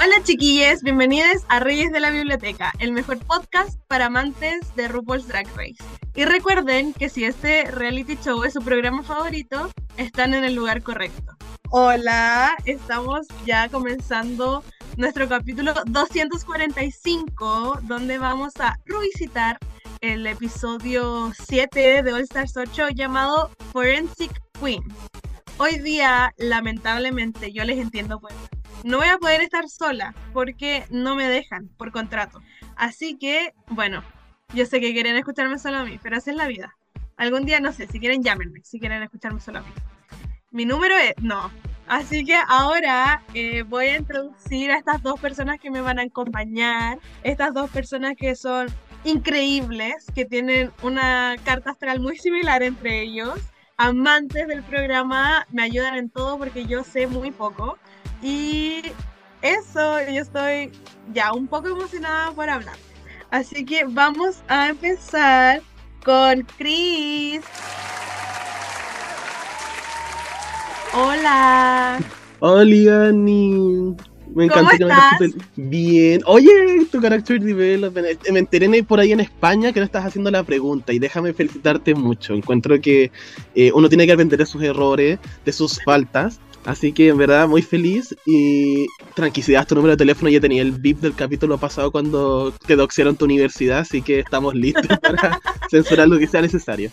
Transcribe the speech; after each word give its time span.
Hola 0.00 0.22
chiquillos, 0.22 0.84
bienvenidos 0.84 1.44
a 1.48 1.58
Reyes 1.58 1.90
de 1.90 1.98
la 1.98 2.10
Biblioteca, 2.10 2.72
el 2.78 2.92
mejor 2.92 3.18
podcast 3.18 3.80
para 3.88 4.06
amantes 4.06 4.72
de 4.76 4.86
RuPaul's 4.86 5.26
Drag 5.26 5.48
Race. 5.56 5.82
Y 6.14 6.24
recuerden 6.24 6.92
que 6.92 7.08
si 7.08 7.24
este 7.24 7.64
reality 7.64 8.16
show 8.22 8.44
es 8.44 8.52
su 8.52 8.60
programa 8.62 9.02
favorito, 9.02 9.72
están 9.96 10.34
en 10.34 10.44
el 10.44 10.54
lugar 10.54 10.84
correcto. 10.84 11.36
Hola, 11.70 12.56
estamos 12.64 13.26
ya 13.44 13.68
comenzando 13.70 14.62
nuestro 14.96 15.28
capítulo 15.28 15.74
245, 15.86 17.80
donde 17.82 18.18
vamos 18.18 18.52
a 18.60 18.78
revisitar 18.84 19.58
el 20.00 20.24
episodio 20.28 21.32
7 21.44 22.04
de 22.04 22.12
All 22.12 22.20
Stars 22.20 22.56
8 22.56 22.90
llamado 22.90 23.50
Forensic 23.72 24.30
Queen. 24.60 24.84
Hoy 25.56 25.80
día, 25.80 26.32
lamentablemente, 26.36 27.52
yo 27.52 27.64
les 27.64 27.78
entiendo 27.78 28.20
pues 28.20 28.32
no 28.84 28.98
voy 28.98 29.08
a 29.08 29.18
poder 29.18 29.40
estar 29.40 29.68
sola 29.68 30.14
porque 30.32 30.84
no 30.90 31.14
me 31.14 31.28
dejan 31.28 31.68
por 31.76 31.92
contrato. 31.92 32.40
Así 32.76 33.16
que, 33.18 33.52
bueno, 33.68 34.02
yo 34.54 34.66
sé 34.66 34.80
que 34.80 34.92
quieren 34.92 35.16
escucharme 35.16 35.58
solo 35.58 35.78
a 35.78 35.84
mí, 35.84 35.98
pero 36.02 36.16
así 36.16 36.30
es 36.30 36.36
la 36.36 36.46
vida. 36.46 36.74
Algún 37.16 37.44
día, 37.44 37.60
no 37.60 37.72
sé, 37.72 37.86
si 37.86 37.98
quieren 37.98 38.22
llámenme, 38.22 38.60
si 38.62 38.78
quieren 38.78 39.02
escucharme 39.02 39.40
solo 39.40 39.58
a 39.58 39.62
mí. 39.62 39.68
Mi 40.50 40.64
número 40.64 40.96
es, 40.96 41.14
no. 41.20 41.50
Así 41.88 42.24
que 42.24 42.36
ahora 42.48 43.22
eh, 43.34 43.62
voy 43.62 43.86
a 43.86 43.96
introducir 43.96 44.70
a 44.70 44.76
estas 44.76 45.02
dos 45.02 45.18
personas 45.18 45.58
que 45.58 45.70
me 45.70 45.80
van 45.80 45.98
a 45.98 46.02
acompañar. 46.02 46.98
Estas 47.22 47.54
dos 47.54 47.70
personas 47.70 48.14
que 48.16 48.34
son 48.34 48.68
increíbles, 49.04 50.06
que 50.14 50.24
tienen 50.24 50.70
una 50.82 51.36
carta 51.44 51.70
astral 51.70 52.00
muy 52.00 52.16
similar 52.18 52.62
entre 52.62 53.02
ellos. 53.02 53.38
Amantes 53.76 54.46
del 54.48 54.62
programa, 54.62 55.46
me 55.50 55.62
ayudan 55.62 55.96
en 55.96 56.10
todo 56.10 56.38
porque 56.38 56.66
yo 56.66 56.84
sé 56.84 57.06
muy 57.06 57.30
poco. 57.30 57.78
Y 58.22 58.82
eso, 59.42 60.00
yo 60.10 60.22
estoy 60.22 60.72
ya 61.12 61.32
un 61.32 61.46
poco 61.46 61.68
emocionada 61.68 62.32
por 62.32 62.50
hablar. 62.50 62.76
Así 63.30 63.64
que 63.64 63.84
vamos 63.84 64.42
a 64.48 64.70
empezar 64.70 65.62
con 66.04 66.46
Chris. 66.56 67.42
Hola. 70.94 71.98
Hola, 72.40 73.08
Ani. 73.08 73.96
Me 74.34 74.44
encanta 74.44 74.78
¿Cómo 74.78 74.90
estás? 74.90 75.46
Bien. 75.56 76.22
Oye, 76.26 76.86
tu 76.90 77.00
character 77.00 77.40
development. 77.40 78.28
Me 78.30 78.38
enteré 78.38 78.82
por 78.82 79.00
ahí 79.00 79.12
en 79.12 79.20
España 79.20 79.72
que 79.72 79.80
no 79.80 79.86
estás 79.86 80.04
haciendo 80.04 80.30
la 80.30 80.42
pregunta 80.42 80.92
y 80.92 80.98
déjame 80.98 81.32
felicitarte 81.32 81.94
mucho. 81.94 82.34
Encuentro 82.34 82.80
que 82.80 83.10
eh, 83.54 83.70
uno 83.74 83.88
tiene 83.88 84.06
que 84.06 84.12
aprender 84.12 84.38
de 84.38 84.46
sus 84.46 84.62
errores, 84.62 85.18
de 85.44 85.52
sus 85.52 85.82
faltas. 85.82 86.40
Así 86.64 86.92
que 86.92 87.08
en 87.08 87.18
verdad 87.18 87.48
muy 87.48 87.62
feliz 87.62 88.14
y 88.26 88.86
tranquilidad, 89.14 89.66
tu 89.66 89.74
número 89.74 89.92
de 89.92 89.96
teléfono 89.96 90.28
ya 90.28 90.40
tenía 90.40 90.62
el 90.62 90.72
VIP 90.72 91.00
del 91.00 91.14
capítulo 91.14 91.56
pasado 91.58 91.90
cuando 91.90 92.52
te 92.52 92.76
doxearon 92.76 93.16
tu 93.16 93.24
universidad, 93.24 93.78
así 93.78 94.02
que 94.02 94.20
estamos 94.20 94.54
listos 94.54 94.86
para 95.02 95.40
censurar 95.70 96.08
lo 96.08 96.18
que 96.18 96.26
sea 96.26 96.42
necesario. 96.42 96.90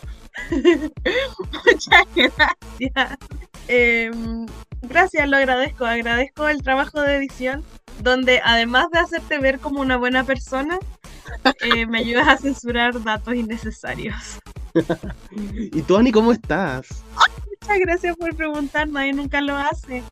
Muchas 0.51 2.05
gracias. 2.15 3.19
Em, 3.67 4.45
gracias, 4.83 5.27
lo 5.27 5.37
agradezco. 5.37 5.85
Agradezco 5.85 6.47
el 6.47 6.61
trabajo 6.61 7.01
de 7.01 7.15
edición, 7.15 7.63
donde 8.01 8.41
además 8.43 8.87
de 8.91 8.99
hacerte 8.99 9.39
ver 9.39 9.59
como 9.59 9.81
una 9.81 9.97
buena 9.97 10.23
persona, 10.23 10.79
eh, 11.61 11.85
me 11.85 11.99
ayudas 11.99 12.27
a 12.27 12.37
censurar 12.37 13.03
datos 13.03 13.35
innecesarios. 13.35 14.39
¿Y 15.31 15.81
tú, 15.81 15.97
Ani, 15.97 16.11
cómo 16.11 16.31
estás? 16.31 17.03
Muchas 17.65 17.79
gracias 17.85 18.15
por 18.17 18.35
preguntar, 18.35 18.87
nadie 18.87 19.13
nunca 19.13 19.41
lo 19.41 19.55
hace. 19.55 20.03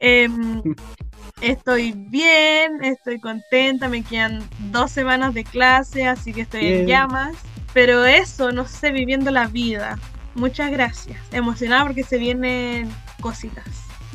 Em, 0.00 0.62
estoy 1.40 1.92
bien, 1.92 2.82
estoy 2.82 3.20
contenta, 3.20 3.88
me 3.88 4.02
quedan 4.02 4.42
dos 4.72 4.90
semanas 4.90 5.32
de 5.34 5.44
clase, 5.44 6.06
así 6.06 6.32
que 6.32 6.40
estoy 6.42 6.66
en 6.66 6.86
llamas. 6.86 7.36
Pero 7.72 8.04
eso, 8.04 8.50
no 8.52 8.66
sé, 8.66 8.90
viviendo 8.90 9.30
la 9.30 9.46
vida. 9.46 9.98
Muchas 10.34 10.70
gracias. 10.70 11.18
Emocionada 11.32 11.84
porque 11.84 12.02
se 12.02 12.18
vienen 12.18 12.88
cositas. 13.20 13.64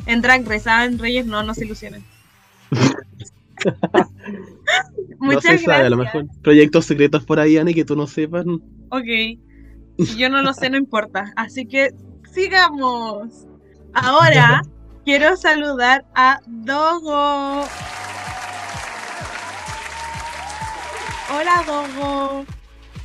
En 0.06 0.20
Drag 0.20 0.46
Race, 0.46 0.68
ah, 0.68 0.84
en 0.84 0.98
Reyes 0.98 1.26
no, 1.26 1.42
no 1.42 1.54
se 1.54 1.64
ilusionen. 1.64 2.04
no 2.72 2.90
Muchas 5.18 5.42
se 5.42 5.48
gracias. 5.48 5.64
sabe, 5.64 5.86
a 5.86 5.90
lo 5.90 5.96
mejor 5.96 6.26
proyectos 6.42 6.86
secretos 6.86 7.24
por 7.24 7.38
ahí, 7.38 7.56
Ani, 7.56 7.72
que 7.72 7.84
tú 7.84 7.96
no 7.96 8.06
sepas. 8.06 8.44
Ok. 8.90 9.06
Si 9.98 10.18
yo 10.18 10.28
no 10.28 10.42
lo 10.42 10.52
sé, 10.52 10.68
no 10.68 10.76
importa. 10.76 11.32
Así 11.36 11.66
que 11.66 11.90
sigamos. 12.32 13.28
Ahora 13.94 14.62
quiero 15.04 15.36
saludar 15.36 16.04
a 16.14 16.40
Dogo. 16.46 17.64
Hola, 21.34 21.62
Dogo. 21.66 22.44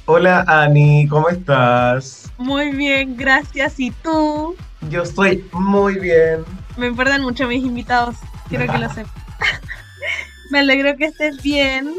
Hola 0.06 0.46
Ani, 0.48 1.08
¿cómo 1.08 1.28
estás? 1.30 2.32
Muy 2.38 2.72
bien, 2.72 3.18
gracias. 3.18 3.80
¿Y 3.80 3.92
tú? 3.92 4.56
Yo 4.90 5.04
estoy 5.04 5.46
muy 5.52 5.96
bien. 6.00 6.46
Me 6.78 6.88
importan 6.88 7.22
mucho 7.22 7.48
mis 7.48 7.64
invitados. 7.64 8.16
Quiero 8.48 8.72
que 8.72 8.78
lo 8.78 8.90
sepas. 8.94 9.12
Me 10.52 10.60
alegro 10.60 10.96
que 10.96 11.06
estés 11.06 11.42
bien. 11.42 11.94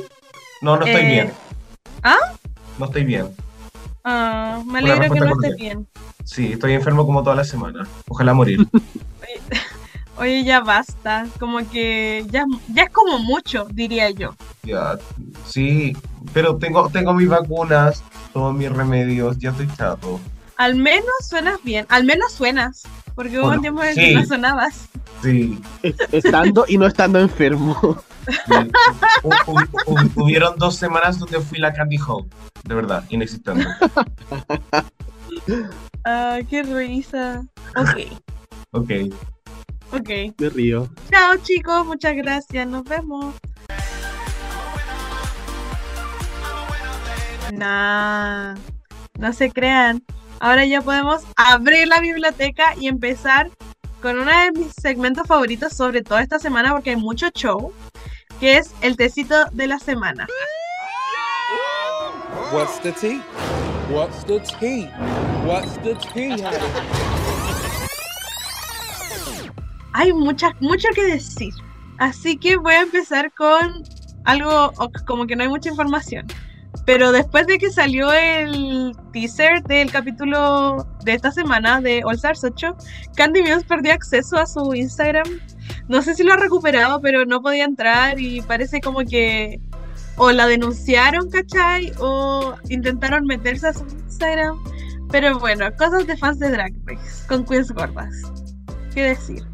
No, 0.62 0.76
no 0.78 0.86
estoy 0.86 1.02
Eh, 1.02 1.08
bien. 1.08 1.32
¿ah? 2.02 2.16
No 2.78 2.86
estoy 2.86 3.04
bien. 3.04 3.28
Ah, 4.04 4.62
me 4.64 4.78
alegro 4.78 5.12
que 5.12 5.20
no 5.20 5.32
estés 5.32 5.56
bien. 5.56 5.86
Sí, 6.28 6.52
estoy 6.52 6.74
enfermo 6.74 7.06
como 7.06 7.22
toda 7.22 7.36
la 7.36 7.44
semana. 7.44 7.86
Ojalá 8.06 8.34
morir. 8.34 8.68
Oye, 10.18 10.44
ya 10.44 10.60
basta. 10.60 11.26
Como 11.40 11.58
que 11.70 12.26
ya, 12.30 12.44
ya 12.74 12.82
es 12.82 12.90
como 12.90 13.18
mucho, 13.18 13.66
diría 13.72 14.10
yo. 14.10 14.34
Ya, 14.62 14.98
sí, 15.46 15.96
pero 16.34 16.56
tengo, 16.58 16.90
tengo 16.90 17.14
mis 17.14 17.30
vacunas, 17.30 18.02
todos 18.34 18.54
mis 18.54 18.70
remedios, 18.70 19.38
ya 19.38 19.50
estoy 19.50 19.68
chato. 19.74 20.20
Al 20.58 20.74
menos 20.74 21.08
suenas 21.22 21.60
bien. 21.64 21.86
Al 21.88 22.04
menos 22.04 22.30
suenas. 22.32 22.82
Porque 23.14 23.40
hubo 23.40 23.48
un 23.48 23.62
tiempo 23.62 23.82
en 23.82 23.94
que 23.94 24.14
no 24.14 24.26
sonabas. 24.26 24.86
Sí. 25.22 25.58
Estando 26.12 26.66
y 26.68 26.76
no 26.76 26.86
estando 26.86 27.18
enfermo. 27.20 27.74
Hu- 27.80 28.70
hu- 29.46 29.68
hu- 29.86 30.12
hubieron 30.16 30.58
dos 30.58 30.76
semanas 30.76 31.18
donde 31.18 31.40
fui 31.40 31.58
la 31.58 31.72
Candy 31.72 31.96
Hole. 32.06 32.26
De 32.64 32.74
verdad, 32.74 33.02
inexistente. 33.08 33.66
Ah, 36.04 36.38
qué 36.48 36.62
risa. 36.62 37.42
Ok, 37.76 38.12
Ok. 38.72 38.90
ok. 39.92 40.10
Me 40.38 40.48
río. 40.50 40.88
Chao 41.10 41.36
chicos, 41.42 41.86
muchas 41.86 42.14
gracias. 42.16 42.66
Nos 42.66 42.84
vemos. 42.84 43.34
Nah, 47.52 48.54
no 49.18 49.32
se 49.32 49.50
crean. 49.50 50.02
Ahora 50.40 50.64
ya 50.66 50.82
podemos 50.82 51.22
abrir 51.36 51.88
la 51.88 52.00
biblioteca 52.00 52.74
y 52.78 52.86
empezar 52.88 53.50
con 54.02 54.18
uno 54.18 54.30
de 54.30 54.52
mis 54.52 54.72
segmentos 54.80 55.26
favoritos, 55.26 55.72
sobre 55.72 56.02
todo 56.02 56.18
esta 56.18 56.38
semana, 56.38 56.72
porque 56.72 56.90
hay 56.90 56.96
mucho 56.96 57.28
show, 57.34 57.72
que 58.38 58.58
es 58.58 58.72
el 58.82 58.96
tecito 58.96 59.46
de 59.52 59.66
la 59.66 59.78
semana. 59.78 60.28
What's 62.52 62.78
the 62.82 62.92
tea? 62.92 63.20
What's 63.90 64.22
the 64.24 64.38
tea? 64.40 64.84
What's 65.46 65.78
the 65.78 65.94
tea? 66.12 66.42
honey? 66.42 67.08
hay 69.94 70.12
mucha, 70.12 70.54
mucho 70.60 70.88
que 70.94 71.04
decir. 71.04 71.54
Así 71.98 72.36
que 72.36 72.56
voy 72.56 72.74
a 72.74 72.82
empezar 72.82 73.32
con 73.32 73.82
algo 74.24 74.72
como 75.06 75.26
que 75.26 75.34
no 75.34 75.42
hay 75.42 75.48
mucha 75.48 75.70
información. 75.70 76.26
Pero 76.84 77.12
después 77.12 77.46
de 77.46 77.56
que 77.56 77.70
salió 77.70 78.12
el 78.12 78.94
teaser 79.12 79.62
del 79.62 79.90
capítulo 79.90 80.86
de 81.04 81.14
esta 81.14 81.32
semana 81.32 81.80
de 81.80 82.02
All 82.04 82.16
Stars 82.16 82.44
8, 82.44 82.76
Candy 83.16 83.40
Muse 83.40 83.64
perdió 83.66 83.94
acceso 83.94 84.36
a 84.36 84.44
su 84.44 84.74
Instagram. 84.74 85.26
No 85.88 86.02
sé 86.02 86.14
si 86.14 86.24
lo 86.24 86.34
ha 86.34 86.36
recuperado, 86.36 87.00
pero 87.00 87.24
no 87.24 87.40
podía 87.40 87.64
entrar 87.64 88.20
y 88.20 88.42
parece 88.42 88.82
como 88.82 89.00
que 89.00 89.60
o 90.18 90.32
la 90.32 90.46
denunciaron, 90.46 91.30
¿cachai? 91.30 91.92
O 91.98 92.54
intentaron 92.68 93.24
meterse 93.24 93.68
a 93.68 93.72
su 93.72 93.84
Instagram. 93.84 94.56
Pero 95.10 95.38
bueno, 95.38 95.66
cosas 95.76 96.06
de 96.06 96.16
fans 96.16 96.38
de 96.38 96.50
Drag 96.50 96.72
Race 96.84 97.26
con 97.26 97.44
queens 97.44 97.70
gordas. 97.72 98.14
¿Qué 98.94 99.02
decir? 99.04 99.44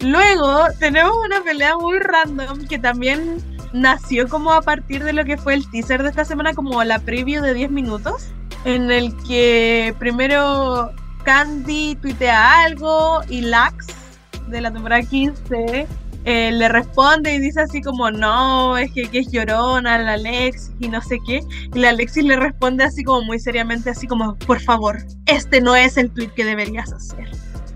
Luego 0.00 0.64
tenemos 0.78 1.16
una 1.24 1.42
pelea 1.42 1.76
muy 1.78 1.98
random 1.98 2.66
que 2.66 2.78
también 2.78 3.42
nació 3.72 4.28
como 4.28 4.52
a 4.52 4.62
partir 4.62 5.04
de 5.04 5.12
lo 5.12 5.24
que 5.24 5.36
fue 5.36 5.54
el 5.54 5.70
teaser 5.70 6.02
de 6.02 6.10
esta 6.10 6.24
semana, 6.24 6.54
como 6.54 6.82
la 6.84 6.98
preview 6.98 7.42
de 7.42 7.54
10 7.54 7.70
minutos, 7.70 8.28
en 8.64 8.90
el 8.90 9.16
que 9.26 9.94
primero 9.98 10.92
Candy 11.24 11.96
tuitea 11.96 12.62
algo 12.64 13.20
y 13.28 13.42
Lax 13.42 13.86
de 14.48 14.60
la 14.60 14.70
temporada 14.70 15.02
15 15.02 15.86
eh, 16.28 16.50
le 16.50 16.68
responde 16.68 17.32
y 17.32 17.38
dice 17.38 17.60
así 17.60 17.80
como, 17.80 18.10
no, 18.10 18.76
es 18.76 18.90
que, 18.90 19.08
que 19.08 19.20
es 19.20 19.30
llorona 19.30 19.96
la 19.98 20.14
Alexis 20.14 20.72
y 20.80 20.88
no 20.88 21.00
sé 21.00 21.20
qué. 21.24 21.40
Y 21.72 21.78
la 21.78 21.90
Alexis 21.90 22.24
le 22.24 22.34
responde 22.34 22.82
así 22.82 23.04
como 23.04 23.22
muy 23.22 23.38
seriamente, 23.38 23.90
así 23.90 24.08
como, 24.08 24.36
por 24.38 24.60
favor, 24.60 24.98
este 25.26 25.60
no 25.60 25.76
es 25.76 25.96
el 25.96 26.10
tweet 26.10 26.30
que 26.34 26.44
deberías 26.44 26.92
hacer. 26.92 27.28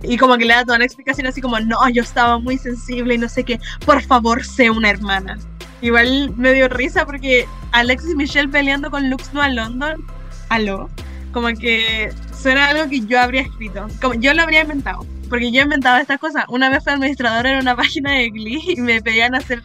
Y 0.03 0.17
como 0.17 0.37
que 0.37 0.47
le 0.47 0.55
da 0.55 0.65
toda 0.65 0.79
una 0.79 0.85
explicación 0.85 1.29
así 1.29 1.41
como, 1.41 1.61
no, 1.61 1.89
yo 1.91 2.03
estaba 2.03 2.41
muy 2.41 2.59
sensible 2.59 3.15
y 3.15 3.19
no 3.19 3.29
sé 3.29 3.45
qué, 3.45 3.61
por 3.87 4.03
favor, 4.03 4.45
sé 4.45 4.69
una 4.69 4.91
hermana. 4.91 5.39
Igual 5.81 6.35
me 6.37 6.53
dio 6.53 6.69
risa 6.69 7.07
porque 7.07 7.47
Alexis 7.71 8.11
y 8.11 8.17
Michelle 8.17 8.49
peleando 8.49 8.91
con 8.91 9.09
Lux 9.09 9.33
no 9.33 9.43
a 9.43 9.49
London, 9.49 10.05
aló, 10.49 10.91
como 11.33 11.47
que 11.49 12.13
suena 12.37 12.67
algo 12.67 12.91
que 12.91 13.01
yo 13.03 13.21
habría 13.21 13.43
escrito, 13.43 13.87
como 14.01 14.15
yo 14.15 14.35
lo 14.35 14.43
habría 14.43 14.63
inventado 14.63 15.07
porque 15.31 15.51
yo 15.51 15.63
inventaba 15.63 16.01
estas 16.01 16.19
cosas. 16.19 16.45
Una 16.49 16.69
vez 16.69 16.85
fui 16.85 16.93
administradora 16.93 17.53
en 17.53 17.59
una 17.59 17.77
página 17.83 18.13
de 18.13 18.29
Glee 18.29 18.75
y 18.77 18.81
me 18.81 19.01
pedían 19.01 19.35
hacer 19.35 19.63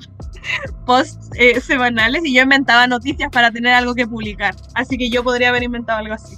posts 0.85 1.31
eh, 1.35 1.59
semanales 1.59 2.23
y 2.23 2.33
yo 2.33 2.43
inventaba 2.43 2.87
noticias 2.87 3.29
para 3.31 3.51
tener 3.51 3.73
algo 3.73 3.95
que 3.95 4.07
publicar. 4.07 4.55
Así 4.75 4.97
que 4.97 5.09
yo 5.09 5.23
podría 5.23 5.49
haber 5.49 5.63
inventado 5.63 5.99
algo 5.99 6.13
así. 6.13 6.37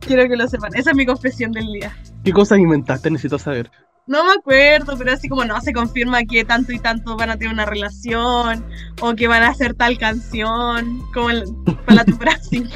Quiero 0.00 0.28
que 0.28 0.36
lo 0.36 0.46
sepan. 0.46 0.72
Esa 0.74 0.90
es 0.90 0.96
mi 0.96 1.06
confesión 1.06 1.50
del 1.50 1.66
día. 1.72 1.96
¿Qué 2.22 2.32
cosas 2.32 2.58
inventaste? 2.58 3.10
Necesito 3.10 3.38
saber. 3.38 3.70
No 4.06 4.24
me 4.24 4.32
acuerdo, 4.34 4.96
pero 4.96 5.12
así 5.12 5.28
como 5.28 5.44
no 5.44 5.60
se 5.60 5.72
confirma 5.72 6.22
que 6.22 6.44
tanto 6.44 6.70
y 6.70 6.78
tanto 6.78 7.16
van 7.16 7.30
a 7.30 7.36
tener 7.36 7.52
una 7.52 7.64
relación 7.64 8.64
o 9.00 9.14
que 9.16 9.26
van 9.26 9.42
a 9.42 9.48
hacer 9.48 9.74
tal 9.74 9.98
canción 9.98 11.02
como 11.12 11.30
el, 11.30 11.42
para 11.84 11.96
la 11.96 12.04
temporada 12.04 12.38
5. 12.40 12.68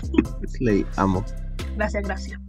Slay, 0.49 0.85
amo. 0.97 1.25
Gracias, 1.77 2.03
gracias. 2.03 2.41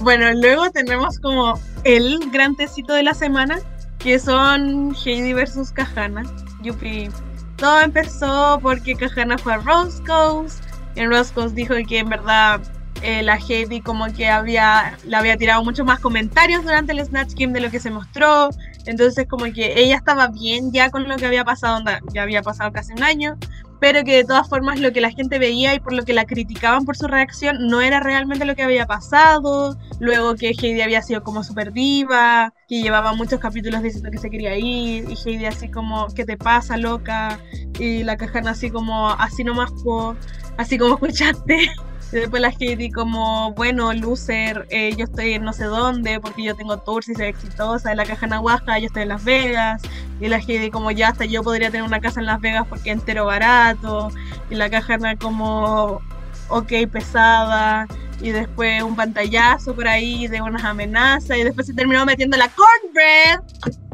Bueno, 0.00 0.32
luego 0.34 0.70
tenemos 0.70 1.18
como 1.18 1.58
el 1.84 2.18
gran 2.30 2.56
tecito 2.56 2.92
de 2.92 3.02
la 3.02 3.14
semana, 3.14 3.58
que 3.98 4.18
son 4.18 4.94
Heidi 4.94 5.32
versus 5.32 5.70
Kahana. 5.70 6.24
Yupi. 6.62 7.08
Todo 7.56 7.80
empezó 7.80 8.58
porque 8.60 8.94
Kahana 8.94 9.38
fue 9.38 9.54
a. 9.54 10.60
En 10.96 11.10
Roscoe's 11.10 11.54
dijo 11.54 11.74
que 11.88 11.98
en 11.98 12.08
verdad 12.08 12.60
eh, 13.02 13.22
la 13.22 13.36
Heidi 13.36 13.80
como 13.80 14.06
que 14.12 14.28
había, 14.28 14.96
le 15.04 15.16
había 15.16 15.36
tirado 15.36 15.62
muchos 15.62 15.86
más 15.86 16.00
comentarios 16.00 16.62
durante 16.64 16.92
el 16.92 17.04
Snatch 17.04 17.34
Game 17.34 17.52
de 17.52 17.60
lo 17.60 17.70
que 17.70 17.80
se 17.80 17.90
mostró. 17.90 18.50
Entonces 18.86 19.26
como 19.28 19.44
que 19.52 19.80
ella 19.80 19.96
estaba 19.96 20.28
bien 20.28 20.72
ya 20.72 20.90
con 20.90 21.08
lo 21.08 21.16
que 21.16 21.26
había 21.26 21.44
pasado, 21.44 21.82
ya 22.12 22.22
había 22.22 22.42
pasado 22.42 22.72
casi 22.72 22.92
un 22.92 23.02
año 23.02 23.38
pero 23.84 24.02
que 24.02 24.16
de 24.16 24.24
todas 24.24 24.48
formas 24.48 24.80
lo 24.80 24.94
que 24.94 25.02
la 25.02 25.10
gente 25.10 25.38
veía 25.38 25.74
y 25.74 25.78
por 25.78 25.92
lo 25.92 26.06
que 26.06 26.14
la 26.14 26.24
criticaban 26.24 26.86
por 26.86 26.96
su 26.96 27.06
reacción 27.06 27.66
no 27.66 27.82
era 27.82 28.00
realmente 28.00 28.46
lo 28.46 28.56
que 28.56 28.62
había 28.62 28.86
pasado. 28.86 29.76
Luego 30.00 30.36
que 30.36 30.54
Heidi 30.58 30.80
había 30.80 31.02
sido 31.02 31.22
como 31.22 31.44
super 31.44 31.70
diva, 31.70 32.54
que 32.66 32.80
llevaba 32.80 33.12
muchos 33.12 33.40
capítulos 33.40 33.82
diciendo 33.82 34.10
que 34.10 34.16
se 34.16 34.30
quería 34.30 34.56
ir, 34.56 35.04
y 35.10 35.16
Heidi 35.22 35.44
así 35.44 35.70
como, 35.70 36.06
¿qué 36.14 36.24
te 36.24 36.38
pasa, 36.38 36.78
loca? 36.78 37.38
Y 37.78 38.04
la 38.04 38.16
cajana 38.16 38.52
así 38.52 38.70
como, 38.70 39.10
así 39.10 39.44
nomás, 39.44 39.70
po, 39.82 40.16
así 40.56 40.78
como 40.78 40.94
escuchaste. 40.94 41.70
Y 42.14 42.20
después 42.20 42.40
la 42.40 42.50
Heidi 42.50 42.92
como, 42.92 43.52
bueno, 43.54 43.92
loser, 43.92 44.68
eh, 44.70 44.94
yo 44.96 45.04
estoy 45.04 45.32
en 45.32 45.42
no 45.42 45.52
sé 45.52 45.64
dónde 45.64 46.20
porque 46.20 46.44
yo 46.44 46.54
tengo 46.54 46.78
tours 46.78 47.08
y 47.08 47.14
soy 47.14 47.26
exitosa. 47.26 47.90
En 47.90 47.96
la 47.96 48.04
caja 48.04 48.28
Nahuasca 48.28 48.78
yo 48.78 48.86
estoy 48.86 49.02
en 49.02 49.08
Las 49.08 49.24
Vegas. 49.24 49.82
Y 50.20 50.28
la 50.28 50.38
Heidi 50.38 50.70
como, 50.70 50.92
ya 50.92 51.08
hasta 51.08 51.24
yo 51.24 51.42
podría 51.42 51.72
tener 51.72 51.84
una 51.84 52.00
casa 52.00 52.20
en 52.20 52.26
Las 52.26 52.40
Vegas 52.40 52.66
porque 52.68 52.92
entero 52.92 53.24
barato. 53.26 54.10
Y 54.48 54.54
la 54.54 54.70
caja 54.70 54.96
como, 55.16 56.02
ok, 56.48 56.72
pesada. 56.90 57.86
Y 58.20 58.30
después 58.30 58.82
un 58.82 58.96
pantallazo 58.96 59.74
por 59.74 59.88
ahí 59.88 60.28
de 60.28 60.40
unas 60.40 60.64
amenazas. 60.64 61.36
Y 61.36 61.44
después 61.44 61.66
se 61.66 61.74
terminó 61.74 62.04
metiendo 62.06 62.36
la 62.36 62.48
cornbread 62.48 63.40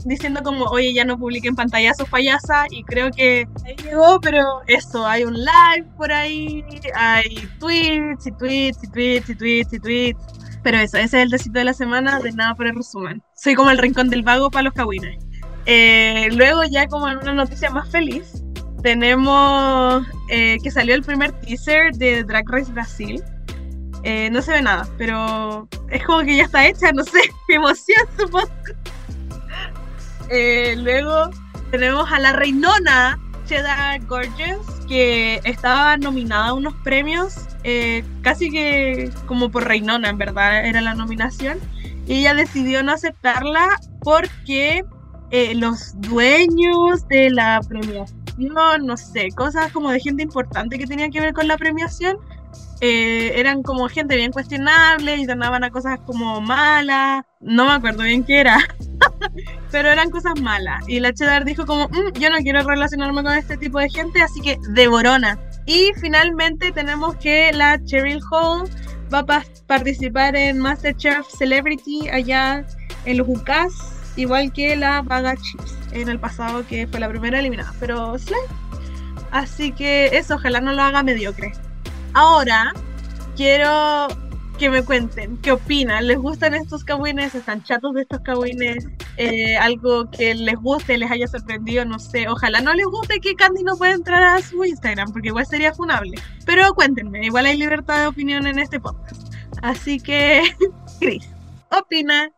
diciendo 0.04 0.42
como, 0.42 0.64
oye, 0.66 0.92
ya 0.92 1.04
no 1.04 1.18
publiquen 1.18 1.54
pantallazos 1.54 2.08
payasa 2.08 2.66
y 2.70 2.82
creo 2.84 3.10
que 3.10 3.46
ahí 3.66 3.76
llegó, 3.84 4.20
pero 4.20 4.62
eso, 4.66 5.06
hay 5.06 5.24
un 5.24 5.34
live 5.34 5.86
por 5.96 6.12
ahí, 6.12 6.64
hay 6.94 7.48
tweets 7.58 8.26
y 8.26 8.32
tweets 8.32 8.78
y 8.84 8.88
tweets 8.88 9.30
y 9.30 9.34
tweets 9.34 9.72
y 9.72 9.80
tweets. 9.80 10.20
Pero 10.62 10.78
eso, 10.78 10.98
ese 10.98 11.18
es 11.18 11.24
el 11.24 11.30
decito 11.30 11.58
de 11.58 11.64
la 11.64 11.74
semana, 11.74 12.20
de 12.20 12.32
nada 12.32 12.54
por 12.54 12.66
el 12.66 12.76
resumen. 12.76 13.22
Soy 13.34 13.54
como 13.54 13.70
el 13.70 13.78
rincón 13.78 14.10
del 14.10 14.22
vago 14.22 14.50
para 14.50 14.64
los 14.64 14.74
cagüines. 14.74 15.24
Eh, 15.66 16.28
luego 16.32 16.64
ya 16.64 16.86
como 16.86 17.08
en 17.08 17.18
una 17.18 17.32
noticia 17.32 17.70
más 17.70 17.90
feliz, 17.90 18.42
tenemos 18.82 20.06
eh, 20.28 20.58
que 20.62 20.70
salió 20.70 20.94
el 20.94 21.02
primer 21.02 21.32
teaser 21.40 21.92
de 21.94 22.24
Drag 22.24 22.48
Race 22.48 22.70
Brasil. 22.72 23.22
Eh, 24.02 24.30
no 24.30 24.40
se 24.40 24.52
ve 24.52 24.62
nada, 24.62 24.88
pero 24.96 25.68
es 25.90 26.04
como 26.04 26.20
que 26.20 26.36
ya 26.36 26.44
está 26.44 26.66
hecha, 26.66 26.90
no 26.92 27.04
sé, 27.04 27.20
qué 27.48 27.56
emoción 27.56 28.06
supongo. 28.18 28.48
Eh, 30.30 30.74
luego 30.78 31.30
tenemos 31.70 32.10
a 32.10 32.18
la 32.18 32.32
reinona 32.32 33.18
Cheddar 33.46 34.00
Gorgeous, 34.06 34.66
que 34.88 35.40
estaba 35.44 35.96
nominada 35.96 36.48
a 36.48 36.54
unos 36.54 36.74
premios, 36.82 37.46
eh, 37.64 38.04
casi 38.22 38.50
que 38.50 39.10
como 39.26 39.50
por 39.50 39.66
reinona, 39.66 40.08
en 40.08 40.18
verdad 40.18 40.64
era 40.64 40.80
la 40.80 40.94
nominación. 40.94 41.58
Y 42.06 42.20
ella 42.20 42.34
decidió 42.34 42.82
no 42.82 42.92
aceptarla 42.92 43.68
porque 44.02 44.84
los 45.54 46.00
dueños 46.00 47.06
de 47.06 47.30
la 47.30 47.60
premiación, 47.68 48.19
no 48.36 48.96
sé, 48.96 49.28
cosas 49.34 49.72
como 49.72 49.90
de 49.90 50.00
gente 50.00 50.22
importante 50.22 50.78
que 50.78 50.86
tenían 50.86 51.10
que 51.10 51.20
ver 51.20 51.34
con 51.34 51.48
la 51.48 51.56
premiación, 51.56 52.18
eran 52.80 53.62
como 53.62 53.88
gente 53.88 54.16
bien 54.16 54.32
cuestionable 54.32 55.16
y 55.16 55.26
donaban 55.26 55.64
a 55.64 55.70
cosas 55.70 55.98
como 56.06 56.40
malas. 56.40 57.24
No 57.40 57.66
me 57.66 57.72
acuerdo 57.72 58.02
bien 58.04 58.24
qué 58.24 58.40
era. 58.40 58.58
pero 59.70 59.88
eran 59.88 60.10
cosas 60.10 60.40
malas. 60.40 60.82
Y 60.88 61.00
la 61.00 61.12
Cheddar 61.12 61.44
dijo 61.44 61.66
como, 61.66 61.88
mm, 61.88 62.18
yo 62.18 62.30
no 62.30 62.38
quiero 62.38 62.62
relacionarme 62.62 63.22
con 63.22 63.32
este 63.34 63.56
tipo 63.56 63.78
de 63.78 63.90
gente, 63.90 64.22
así 64.22 64.40
que 64.40 64.58
devorona. 64.70 65.38
Y 65.66 65.92
finalmente 66.00 66.72
tenemos 66.72 67.16
que 67.16 67.52
la 67.52 67.82
Cheryl 67.84 68.20
Hall 68.30 68.68
va 69.12 69.20
a 69.20 69.42
participar 69.66 70.36
en 70.36 70.58
MasterChef 70.58 71.26
Celebrity 71.28 72.08
allá 72.08 72.64
en 73.04 73.18
los 73.18 73.28
UCAS, 73.28 73.72
igual 74.16 74.52
que 74.52 74.76
la 74.76 75.02
Vaga 75.02 75.34
Chips 75.36 75.79
en 75.92 76.08
el 76.08 76.18
pasado, 76.18 76.66
que 76.66 76.86
fue 76.86 77.00
la 77.00 77.08
primera 77.08 77.38
eliminada. 77.38 77.72
Pero 77.80 78.18
slay. 78.18 78.40
Así 79.30 79.72
que 79.72 80.06
eso, 80.16 80.34
ojalá 80.34 80.60
no 80.60 80.72
lo 80.72 80.82
haga 80.82 81.02
mediocre. 81.02 81.52
Ahora 82.14 82.72
quiero 83.36 84.08
que 84.60 84.68
me 84.68 84.84
cuenten 84.84 85.38
qué 85.38 85.52
opinan. 85.52 86.06
¿Les 86.06 86.18
gustan 86.18 86.54
estos 86.54 86.84
cagüines? 86.84 87.34
¿Están 87.34 87.62
chatos 87.62 87.94
de 87.94 88.02
estos 88.02 88.20
cagüines? 88.20 88.86
Eh, 89.16 89.56
algo 89.56 90.10
que 90.10 90.34
les 90.34 90.56
guste, 90.56 90.98
les 90.98 91.10
haya 91.10 91.26
sorprendido, 91.26 91.84
no 91.86 91.98
sé. 91.98 92.28
Ojalá 92.28 92.60
no 92.60 92.74
les 92.74 92.84
guste 92.84 93.20
que 93.20 93.34
Candy 93.34 93.62
no 93.62 93.76
pueda 93.76 93.92
entrar 93.92 94.22
a 94.22 94.42
su 94.42 94.62
Instagram, 94.62 95.12
porque 95.12 95.28
igual 95.28 95.46
sería 95.46 95.72
funable. 95.72 96.20
Pero 96.44 96.74
cuéntenme, 96.74 97.24
igual 97.24 97.46
hay 97.46 97.56
libertad 97.56 98.00
de 98.00 98.06
opinión 98.08 98.46
en 98.46 98.58
este 98.58 98.78
podcast. 98.78 99.32
Así 99.62 99.98
que, 99.98 100.42
Chris, 101.00 101.26
opina. 101.70 102.30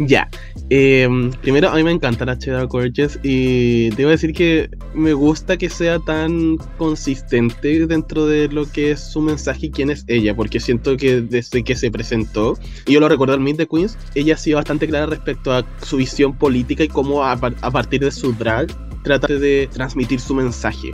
Ya. 0.00 0.28
Em, 0.70 1.30
primero, 1.30 1.68
a 1.68 1.74
mí 1.74 1.82
me 1.82 1.90
encanta 1.90 2.24
la 2.24 2.38
Cheddar 2.38 2.66
Gorgeous 2.68 3.18
y 3.22 3.90
debo 3.90 4.10
decir 4.10 4.32
que 4.32 4.70
me 4.94 5.12
gusta 5.12 5.58
que 5.58 5.68
sea 5.68 5.98
tan 5.98 6.56
consistente 6.78 7.86
dentro 7.86 8.24
de 8.26 8.48
lo 8.48 8.64
que 8.64 8.92
es 8.92 9.00
su 9.00 9.20
mensaje 9.20 9.66
y 9.66 9.70
quién 9.70 9.90
es 9.90 10.04
ella, 10.06 10.34
porque 10.34 10.58
siento 10.58 10.96
que 10.96 11.20
desde 11.20 11.62
que 11.62 11.76
se 11.76 11.90
presentó, 11.90 12.58
y 12.86 12.94
yo 12.94 13.00
lo 13.00 13.10
recuerdo 13.10 13.34
al 13.34 13.40
Meet 13.40 13.58
the 13.58 13.66
Queens, 13.66 13.98
ella 14.14 14.34
ha 14.34 14.38
sido 14.38 14.56
bastante 14.56 14.88
clara 14.88 15.04
respecto 15.04 15.52
a 15.52 15.66
su 15.82 15.98
visión 15.98 16.34
política 16.34 16.82
y 16.82 16.88
cómo 16.88 17.22
a, 17.22 17.36
partir 17.36 18.00
de 18.00 18.10
su 18.10 18.32
drag 18.32 18.68
trata 19.02 19.26
de 19.26 19.68
transmitir 19.70 20.18
su 20.18 20.34
mensaje. 20.34 20.92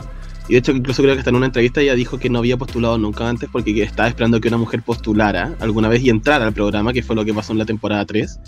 Y 0.49 0.53
de 0.53 0.59
hecho, 0.59 0.71
incluso 0.73 1.01
creo 1.01 1.13
que 1.13 1.19
hasta 1.19 1.29
en 1.29 1.37
una 1.37 1.45
entrevista 1.45 1.79
ella 1.81 1.95
dijo 1.95 2.17
que 2.17 2.29
no 2.29 2.39
había 2.39 2.57
postulado 2.57 2.97
nunca 2.97 3.27
antes 3.27 3.49
porque 3.51 3.81
estaba 3.83 4.09
esperando 4.09 4.39
que 4.41 4.47
una 4.49 4.57
mujer 4.57 4.81
postulara 4.81 5.55
alguna 5.59 5.87
vez 5.87 6.01
y 6.03 6.09
entrara 6.09 6.45
al 6.45 6.53
programa, 6.53 6.93
que 6.93 7.03
fue 7.03 7.15
lo 7.15 7.25
que 7.25 7.33
pasó 7.33 7.53
en 7.53 7.59
la 7.59 7.65
temporada 7.65 8.05
3. 8.05 8.39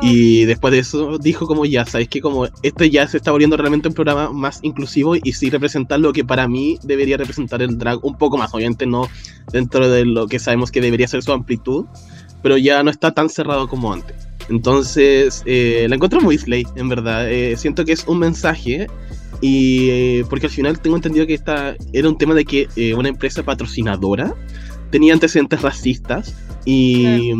Y 0.00 0.44
después 0.44 0.72
de 0.72 0.78
eso 0.78 1.18
dijo 1.18 1.46
como 1.46 1.64
ya, 1.64 1.84
sabéis 1.84 2.08
que 2.08 2.20
como 2.20 2.46
este 2.62 2.90
ya 2.90 3.06
se 3.08 3.16
está 3.16 3.32
volviendo 3.32 3.56
realmente 3.56 3.88
un 3.88 3.94
programa 3.94 4.30
más 4.30 4.60
inclusivo 4.62 5.16
y 5.16 5.32
sí 5.32 5.50
representar 5.50 6.00
lo 6.00 6.12
que 6.12 6.24
para 6.24 6.46
mí 6.46 6.78
debería 6.82 7.16
representar 7.16 7.60
el 7.62 7.76
drag 7.76 8.04
un 8.04 8.16
poco 8.16 8.36
más, 8.36 8.54
obviamente 8.54 8.86
no 8.86 9.08
dentro 9.52 9.88
de 9.88 10.04
lo 10.04 10.26
que 10.28 10.38
sabemos 10.38 10.70
que 10.70 10.80
debería 10.80 11.08
ser 11.08 11.22
su 11.22 11.32
amplitud, 11.32 11.86
pero 12.42 12.56
ya 12.56 12.82
no 12.82 12.90
está 12.90 13.12
tan 13.12 13.28
cerrado 13.28 13.68
como 13.68 13.92
antes. 13.92 14.28
Entonces, 14.48 15.42
eh, 15.46 15.86
la 15.88 15.94
encuentro 15.94 16.20
muy 16.20 16.36
slay, 16.36 16.66
en 16.76 16.88
verdad. 16.88 17.30
Eh, 17.30 17.56
siento 17.56 17.84
que 17.84 17.92
es 17.92 18.06
un 18.06 18.18
mensaje 18.18 18.86
y 19.40 19.88
eh, 19.90 20.24
porque 20.28 20.46
al 20.46 20.52
final 20.52 20.78
tengo 20.78 20.96
entendido 20.96 21.26
que 21.26 21.34
esta 21.34 21.74
era 21.92 22.08
un 22.08 22.18
tema 22.18 22.34
de 22.34 22.44
que 22.44 22.68
una 22.96 23.08
empresa 23.08 23.42
patrocinadora 23.42 24.34
tenía 24.90 25.14
antecedentes 25.14 25.62
racistas 25.62 26.34
y, 26.64 27.32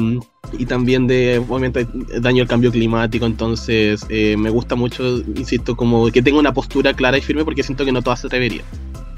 y 0.53 0.67
también 0.67 1.07
de 1.07 1.39
obviamente 1.39 1.87
daño 2.21 2.43
al 2.43 2.49
cambio 2.49 2.71
climático. 2.71 3.27
Entonces 3.27 4.05
eh, 4.09 4.37
me 4.37 4.51
gusta 4.51 4.75
mucho, 4.75 5.19
insisto, 5.19 5.77
como 5.77 6.11
que 6.11 6.23
tenga 6.23 6.39
una 6.39 6.53
postura 6.53 6.95
clara 6.95 7.19
y 7.19 7.23
firme 7.23 7.45
porque 7.45 7.63
siento 7.63 7.85
que 7.85 7.93
no 7.93 8.03
todas 8.03 8.21
se 8.21 8.27
atreverían. 8.27 8.65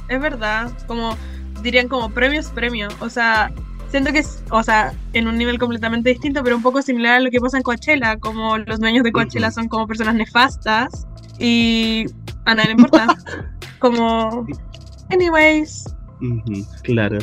es 0.08 0.20
verdad. 0.20 0.70
Como 0.86 1.16
dirían 1.62 1.88
como 1.88 2.10
premios, 2.10 2.46
premio. 2.50 2.88
O 3.00 3.08
sea, 3.08 3.52
siento 3.90 4.12
que 4.12 4.20
es, 4.20 4.42
o 4.50 4.62
sea, 4.62 4.92
en 5.12 5.28
un 5.28 5.36
nivel 5.36 5.58
completamente 5.58 6.10
distinto, 6.10 6.42
pero 6.42 6.56
un 6.56 6.62
poco 6.62 6.82
similar 6.82 7.14
a 7.16 7.20
lo 7.20 7.30
que 7.30 7.40
pasa 7.40 7.56
en 7.56 7.62
Coachella, 7.62 8.16
como 8.18 8.58
los 8.58 8.80
dueños 8.80 9.04
de 9.04 9.12
Coachella 9.12 9.50
son 9.50 9.68
como 9.68 9.86
personas 9.86 10.14
nefastas 10.14 11.06
y 11.38 12.06
a 12.44 12.54
nadie 12.54 12.74
le 12.74 12.82
importa. 12.82 13.16
como, 13.78 14.46
anyways, 15.10 15.84
claro. 16.82 17.18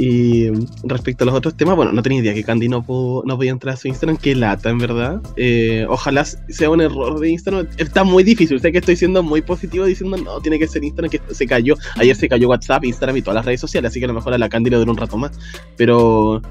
Y 0.00 0.46
respecto 0.84 1.24
a 1.24 1.26
los 1.26 1.34
otros 1.34 1.56
temas, 1.56 1.74
bueno, 1.74 1.90
no 1.92 2.02
tenía 2.02 2.20
idea 2.20 2.32
que 2.32 2.44
Candy 2.44 2.68
no, 2.68 2.84
pudo- 2.84 3.24
no 3.26 3.36
podía 3.36 3.50
entrar 3.50 3.74
a 3.74 3.76
su 3.76 3.88
Instagram, 3.88 4.16
qué 4.16 4.36
lata, 4.36 4.70
en 4.70 4.78
verdad. 4.78 5.20
Eh, 5.36 5.86
ojalá 5.88 6.24
sea 6.24 6.70
un 6.70 6.80
error 6.80 7.18
de 7.18 7.30
Instagram. 7.30 7.66
Está 7.78 8.04
muy 8.04 8.22
difícil, 8.22 8.60
sé 8.60 8.70
que 8.70 8.78
estoy 8.78 8.94
siendo 8.94 9.24
muy 9.24 9.42
positivo 9.42 9.84
diciendo, 9.84 10.16
no, 10.16 10.40
tiene 10.40 10.58
que 10.60 10.68
ser 10.68 10.84
Instagram, 10.84 11.10
que 11.10 11.20
se 11.34 11.46
cayó. 11.48 11.74
Ayer 11.96 12.14
se 12.14 12.28
cayó 12.28 12.48
WhatsApp, 12.48 12.84
Instagram 12.84 13.16
y 13.16 13.22
todas 13.22 13.34
las 13.34 13.44
redes 13.44 13.60
sociales, 13.60 13.90
así 13.90 13.98
que 13.98 14.04
a 14.04 14.08
lo 14.08 14.14
mejor 14.14 14.32
a 14.32 14.38
la 14.38 14.48
Candy 14.48 14.70
le 14.70 14.76
dura 14.76 14.92
un 14.92 14.96
rato 14.96 15.16
más. 15.16 15.32
Pero 15.76 16.42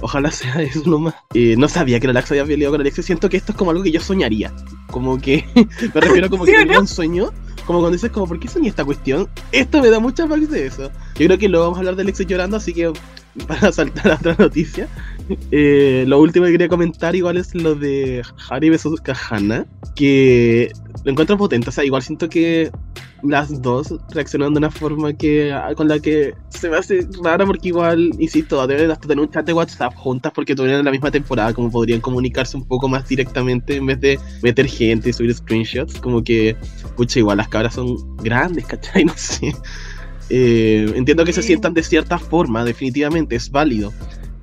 ojalá 0.00 0.32
sea 0.32 0.54
eso 0.62 0.82
nomás. 0.90 1.14
Eh, 1.32 1.54
no 1.56 1.68
sabía 1.68 2.00
que 2.00 2.08
la 2.08 2.12
Lax 2.12 2.32
había 2.32 2.44
peleado 2.44 2.72
con 2.72 2.80
Alexis, 2.80 3.04
siento 3.06 3.28
que 3.28 3.36
esto 3.36 3.52
es 3.52 3.58
como 3.58 3.70
algo 3.70 3.84
que 3.84 3.92
yo 3.92 4.00
soñaría. 4.00 4.52
Como 4.90 5.18
que, 5.20 5.44
me 5.94 6.00
refiero 6.00 6.28
como 6.28 6.44
¿Sí 6.44 6.50
que 6.52 6.64
no? 6.66 6.80
un 6.80 6.88
sueño. 6.88 7.30
Como 7.66 7.80
cuando 7.80 7.96
dices, 7.96 8.10
como, 8.10 8.26
¿por 8.26 8.38
qué 8.38 8.48
soñé 8.48 8.68
esta 8.68 8.84
cuestión? 8.84 9.28
Esto 9.52 9.82
me 9.82 9.90
da 9.90 9.98
muchas 9.98 10.28
vibes 10.28 10.50
de 10.50 10.66
eso. 10.66 10.90
Yo 11.16 11.26
creo 11.26 11.38
que 11.38 11.48
luego 11.48 11.64
vamos 11.64 11.78
a 11.78 11.80
hablar 11.80 11.96
de 11.96 12.02
Alexis 12.02 12.26
llorando, 12.26 12.56
así 12.56 12.72
que 12.72 12.92
para 13.48 13.72
saltar 13.72 14.12
a 14.12 14.14
otra 14.14 14.36
noticia. 14.38 14.88
eh, 15.50 16.04
lo 16.06 16.20
último 16.20 16.46
que 16.46 16.52
quería 16.52 16.68
comentar 16.68 17.16
igual 17.16 17.36
es 17.36 17.54
lo 17.54 17.74
de 17.74 18.22
Harry 18.48 18.70
vs 18.70 19.00
Kahana, 19.02 19.66
que 19.94 20.70
lo 21.04 21.10
encuentro 21.10 21.36
potente, 21.36 21.68
o 21.68 21.72
sea, 21.72 21.84
igual 21.84 22.02
siento 22.02 22.28
que 22.28 22.70
las 23.22 23.62
dos 23.62 23.94
reaccionan 24.10 24.52
de 24.52 24.58
una 24.58 24.70
forma 24.70 25.12
que 25.12 25.52
ah, 25.52 25.74
con 25.74 25.88
la 25.88 25.98
que 25.98 26.34
se 26.48 26.68
me 26.68 26.76
hace 26.76 27.06
rara 27.22 27.46
porque 27.46 27.68
igual, 27.68 28.10
insisto, 28.18 28.66
deben 28.66 28.90
hasta 28.90 29.08
tener 29.08 29.24
un 29.24 29.30
chat 29.30 29.46
de 29.46 29.52
WhatsApp 29.52 29.94
juntas 29.94 30.32
porque 30.34 30.54
tuvieron 30.54 30.84
la 30.84 30.90
misma 30.90 31.10
temporada, 31.10 31.52
como 31.52 31.70
podrían 31.70 32.00
comunicarse 32.00 32.56
un 32.56 32.66
poco 32.66 32.88
más 32.88 33.08
directamente 33.08 33.76
en 33.76 33.86
vez 33.86 34.00
de 34.00 34.18
meter 34.42 34.66
gente 34.66 35.10
y 35.10 35.12
subir 35.12 35.34
screenshots, 35.34 36.00
como 36.00 36.22
que, 36.22 36.56
pucha, 36.96 37.18
igual 37.18 37.38
las 37.38 37.48
cabras 37.48 37.74
son 37.74 38.16
grandes, 38.16 38.66
¿cachai? 38.66 39.04
No 39.06 39.12
sé. 39.16 39.54
Eh, 40.28 40.92
entiendo 40.96 41.24
que 41.24 41.32
se 41.32 41.42
sientan 41.42 41.72
de 41.74 41.82
cierta 41.82 42.18
forma, 42.18 42.64
definitivamente, 42.64 43.36
es 43.36 43.50
válido. 43.50 43.92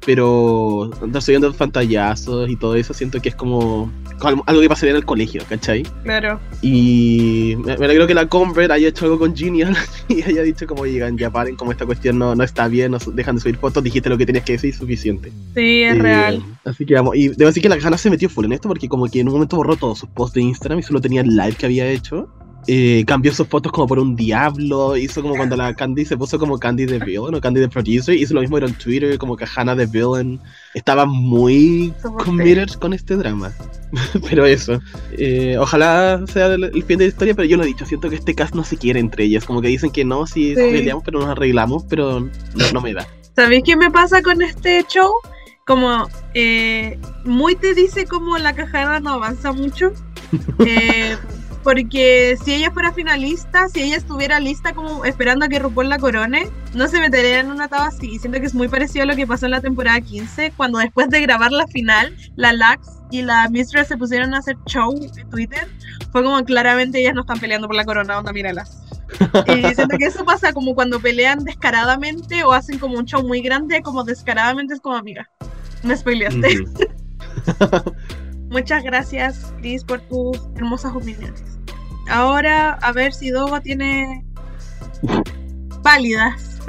Pero 0.05 0.89
andar 1.01 1.21
subiendo 1.21 1.51
pantallazos 1.53 2.49
y 2.49 2.55
todo 2.55 2.75
eso, 2.75 2.93
siento 2.93 3.21
que 3.21 3.29
es 3.29 3.35
como 3.35 3.91
algo 4.21 4.43
algo 4.47 4.61
que 4.61 4.69
pasaría 4.69 4.91
en 4.91 4.97
el 4.97 5.05
colegio, 5.05 5.41
¿cachai? 5.47 5.83
claro. 6.03 6.39
Y 6.61 7.55
me, 7.63 7.77
me 7.77 7.85
alegro 7.85 8.05
que 8.07 8.13
la 8.13 8.27
Convert 8.27 8.71
haya 8.71 8.89
hecho 8.89 9.05
algo 9.05 9.19
con 9.19 9.35
Genial 9.35 9.75
y 10.09 10.21
haya 10.21 10.41
dicho 10.43 10.67
como 10.67 10.85
llegan, 10.85 11.17
ya 11.17 11.29
paren, 11.29 11.55
como 11.55 11.71
esta 11.71 11.85
cuestión 11.85 12.17
no, 12.19 12.35
no 12.35 12.43
está 12.43 12.67
bien, 12.67 12.91
no 12.91 12.97
dejan 13.13 13.35
de 13.35 13.41
subir 13.41 13.57
fotos, 13.57 13.83
dijiste 13.83 14.09
lo 14.09 14.17
que 14.17 14.25
tenías 14.25 14.43
que 14.45 14.53
decir, 14.53 14.73
suficiente. 14.73 15.31
Sí, 15.55 15.83
es 15.83 15.95
Eh, 15.95 15.99
real. 15.99 16.43
Así 16.65 16.85
que 16.85 16.93
vamos, 16.95 17.15
y 17.15 17.29
debo 17.29 17.47
decir 17.47 17.63
que 17.63 17.69
la 17.69 17.77
Gana 17.77 17.97
se 17.97 18.09
metió 18.09 18.29
full 18.29 18.45
en 18.45 18.53
esto 18.53 18.67
porque 18.69 18.87
como 18.89 19.07
que 19.07 19.19
en 19.21 19.27
un 19.27 19.33
momento 19.35 19.57
borró 19.57 19.75
todos 19.75 19.99
sus 19.99 20.09
posts 20.09 20.35
de 20.35 20.41
Instagram 20.41 20.79
y 20.79 20.83
solo 20.83 20.99
tenía 21.01 21.21
el 21.21 21.35
live 21.35 21.53
que 21.57 21.65
había 21.65 21.87
hecho. 21.89 22.27
Eh, 22.67 23.03
cambió 23.05 23.33
sus 23.33 23.47
fotos 23.47 23.71
como 23.71 23.87
por 23.87 23.99
un 23.99 24.15
diablo, 24.15 24.95
hizo 24.95 25.21
como 25.21 25.35
cuando 25.35 25.55
la 25.57 25.73
Candy 25.73 26.05
se 26.05 26.15
puso 26.15 26.39
como 26.39 26.57
Candy 26.57 26.85
the 26.85 26.99
Villain 26.99 27.35
o 27.35 27.41
Candy 27.41 27.59
the 27.59 27.67
Producer, 27.67 28.15
hizo 28.15 28.33
lo 28.33 28.41
mismo 28.41 28.57
en 28.57 28.73
Twitter, 28.75 29.17
como 29.17 29.35
que 29.35 29.45
Hannah 29.53 29.75
the 29.75 29.85
Villain. 29.85 30.39
Estaba 30.73 31.05
muy 31.05 31.93
committed 32.23 32.69
con 32.79 32.93
este 32.93 33.15
drama. 33.17 33.51
pero 34.29 34.45
eso, 34.45 34.79
eh, 35.17 35.57
ojalá 35.59 36.23
sea 36.31 36.47
el, 36.47 36.63
el 36.63 36.83
fin 36.83 36.97
de 36.97 37.05
la 37.05 37.09
historia, 37.09 37.35
pero 37.35 37.47
yo 37.47 37.57
lo 37.57 37.63
he 37.63 37.67
dicho, 37.67 37.85
siento 37.85 38.09
que 38.09 38.15
este 38.15 38.33
cast 38.33 38.55
no 38.55 38.63
se 38.63 38.77
quiere 38.77 38.99
entre 38.99 39.25
ellas, 39.25 39.45
como 39.45 39.61
que 39.61 39.67
dicen 39.67 39.91
que 39.91 40.05
no, 40.05 40.25
si 40.25 40.55
Sí. 40.55 40.61
peleamos, 40.61 41.03
pero 41.03 41.19
nos 41.19 41.29
arreglamos, 41.29 41.83
pero 41.89 42.21
no, 42.21 42.71
no 42.73 42.81
me 42.81 42.93
da. 42.93 43.05
¿Sabéis 43.35 43.63
qué 43.65 43.75
me 43.75 43.89
pasa 43.91 44.21
con 44.21 44.41
este 44.41 44.85
show? 44.87 45.11
Como 45.65 46.07
eh, 46.33 46.99
muy 47.25 47.55
te 47.55 47.73
dice 47.73 48.05
como 48.05 48.37
la 48.37 48.53
cajada 48.53 48.99
no 48.99 49.11
avanza 49.13 49.51
mucho. 49.51 49.91
Eh, 50.65 51.15
porque 51.63 52.37
si 52.43 52.53
ella 52.53 52.71
fuera 52.71 52.91
finalista, 52.91 53.69
si 53.69 53.81
ella 53.81 53.95
estuviera 53.95 54.39
lista 54.39 54.73
como 54.73 55.05
esperando 55.05 55.45
a 55.45 55.49
que 55.49 55.59
RuPaul 55.59 55.89
la 55.89 55.97
corone, 55.97 56.49
no 56.73 56.87
se 56.87 56.99
metería 56.99 57.39
en 57.39 57.51
una 57.51 57.67
tabla 57.67 57.87
así. 57.87 58.19
Siento 58.19 58.39
que 58.39 58.45
es 58.45 58.53
muy 58.53 58.67
parecido 58.67 59.03
a 59.03 59.05
lo 59.05 59.15
que 59.15 59.25
pasó 59.25 59.45
en 59.45 59.51
la 59.51 59.61
temporada 59.61 60.01
15, 60.01 60.53
cuando 60.57 60.79
después 60.79 61.09
de 61.09 61.21
grabar 61.21 61.51
la 61.51 61.65
final, 61.67 62.15
la 62.35 62.53
Lax 62.53 62.87
y 63.11 63.21
la 63.21 63.47
Mistress 63.49 63.87
se 63.87 63.97
pusieron 63.97 64.33
a 64.33 64.39
hacer 64.39 64.57
show 64.65 64.93
en 64.93 65.29
Twitter. 65.29 65.67
Fue 66.11 66.23
como 66.23 66.43
claramente 66.43 66.99
ellas 66.99 67.15
no 67.15 67.21
están 67.21 67.39
peleando 67.39 67.67
por 67.67 67.75
la 67.75 67.85
corona, 67.85 68.19
onda, 68.19 68.33
míralas. 68.33 68.81
Y 69.47 69.75
siento 69.75 69.97
que 69.97 70.05
eso 70.05 70.25
pasa 70.25 70.53
como 70.53 70.75
cuando 70.75 70.99
pelean 70.99 71.43
descaradamente 71.43 72.43
o 72.43 72.51
hacen 72.51 72.79
como 72.79 72.97
un 72.97 73.05
show 73.05 73.25
muy 73.25 73.41
grande, 73.41 73.81
como 73.81 74.03
descaradamente 74.03 74.73
es 74.73 74.81
como 74.81 74.95
amiga. 74.95 75.29
Me 75.83 75.95
spoileaste. 75.95 76.61
Ujú. 76.61 77.93
Muchas 78.53 78.83
gracias, 78.83 79.51
Chris, 79.57 79.83
por 79.83 79.99
tus 80.01 80.39
hermosas 80.55 80.95
opiniones. 80.95 81.57
Ahora, 82.07 82.73
a 82.83 82.91
ver 82.91 83.11
si 83.11 83.31
Dogo 83.31 83.59
tiene 83.61 84.23
válidas. 85.81 86.59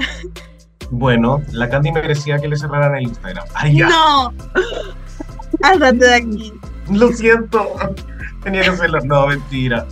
Bueno, 0.91 1.43
la 1.53 1.69
Candy 1.69 1.93
merecía 1.93 2.39
que 2.39 2.49
le 2.49 2.57
cerraran 2.57 2.97
el 2.97 3.03
Instagram. 3.05 3.45
¡Ay, 3.53 3.79
ya! 3.79 3.89
¡No! 3.89 4.33
Ándate 5.63 6.07
de 6.07 6.15
aquí. 6.15 6.53
Lo 6.91 7.13
siento. 7.13 7.75
Tenía 8.43 8.63
que 8.63 8.71
hacerlo. 8.71 9.01
No, 9.05 9.27
mentira. 9.27 9.87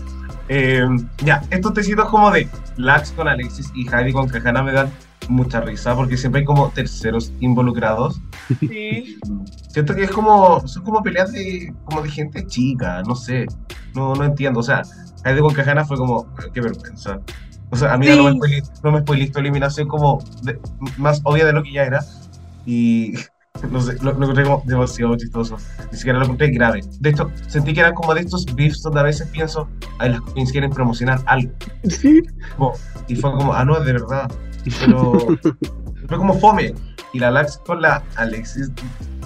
Eh, 0.49 0.87
ya, 1.19 1.43
estos 1.51 1.75
tecitos 1.75 2.09
como 2.09 2.31
de 2.31 2.49
Lax 2.79 3.13
con 3.13 3.29
Alexis 3.29 3.71
y 3.75 3.87
Heidi 3.87 4.13
con 4.13 4.29
Kajana 4.29 4.63
me 4.63 4.73
dan 4.73 4.91
mucha 5.33 5.61
risa 5.61 5.95
porque 5.97 6.17
siempre 6.17 6.41
hay 6.41 6.45
como 6.45 6.69
terceros 6.71 7.33
involucrados. 7.41 8.21
Sí. 8.61 9.17
Siento 9.69 9.95
que 9.95 10.05
es 10.05 10.11
como, 10.11 10.67
son 10.69 10.83
como 10.85 11.03
peleas 11.03 11.33
de, 11.33 11.75
como 11.85 12.03
de 12.03 12.11
gente 12.11 12.47
chica, 12.47 13.03
no 13.03 13.15
sé, 13.15 13.47
no, 13.95 14.15
no 14.15 14.25
entiendo, 14.25 14.61
o 14.61 14.63
sea, 14.63 14.83
Heidi 15.25 15.41
con 15.41 15.55
Kajana 15.55 15.85
fue 15.85 15.97
como, 15.97 16.27
qué 16.53 16.61
vergüenza. 16.61 17.21
O 17.71 17.77
sea, 17.77 17.95
a 17.95 17.99
mí 17.99 18.07
no 18.07 18.25
me 18.25 18.31
Sí. 18.33 18.37
spoilé, 18.37 18.63
no 18.85 18.93
me 18.93 19.01
spoilé 19.01 19.31
tu 19.31 19.39
eliminación 19.39 19.89
como 19.89 20.23
de- 20.43 20.61
más 20.99 21.21
obvia 21.25 21.47
de 21.47 21.53
lo 21.55 21.63
que 21.63 21.73
ya 21.73 21.85
era 21.85 22.01
y 22.67 23.15
no 23.71 23.81
sé, 23.81 23.95
lo, 24.03 24.13
lo 24.13 24.23
encontré 24.25 24.45
como 24.45 24.63
demasiado 24.67 25.17
chistoso, 25.17 25.57
ni 25.91 25.97
siquiera 25.97 26.19
lo 26.19 26.25
encontré 26.25 26.51
grave. 26.51 26.81
De 27.01 27.11
hecho, 27.11 27.31
sentí 27.47 27.73
que 27.73 27.81
eran 27.81 27.95
como 27.95 28.13
de 28.15 28.21
estos 28.21 28.45
beefs 28.55 28.83
donde 28.83 29.01
a 29.01 29.05
veces 29.05 29.29
pienso, 29.29 29.69
ay, 29.99 30.11
las 30.11 30.21
queens 30.35 30.53
quieren 30.53 30.71
promocionar 30.71 31.21
algo. 31.27 31.51
Sí. 31.89 32.21
Como- 32.57 32.73
y 33.09 33.17
fue 33.17 33.33
como, 33.33 33.55
ah, 33.55 33.65
no, 33.65 33.81
de 33.81 33.93
verdad. 33.93 34.31
Pero 34.81 35.13
fue 36.09 36.19
como 36.19 36.39
fome. 36.39 36.75
Y 37.13 37.19
la 37.19 37.31
Lax 37.31 37.59
con 37.59 37.83
la 37.83 38.03
Alexis, 38.17 38.71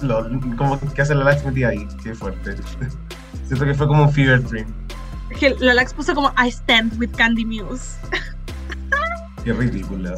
lol, 0.01 0.39
como 0.57 0.77
que 0.79 1.01
hace 1.01 1.15
la 1.15 1.23
Lax 1.23 1.45
metida 1.45 1.69
ahí, 1.69 1.87
qué 2.03 2.13
fuerte. 2.13 2.55
Siento 3.45 3.65
que 3.65 3.73
fue 3.73 3.87
como 3.87 4.03
un 4.03 4.11
fever 4.11 4.43
dream. 4.43 4.67
Que 5.39 5.51
la 5.59 5.73
Lax 5.73 5.93
puso 5.93 6.13
como 6.13 6.33
I 6.37 6.49
stand 6.49 6.99
with 6.99 7.11
Candy 7.15 7.45
Muse. 7.45 7.97
Qué 9.43 9.53
ridícula. 9.53 10.15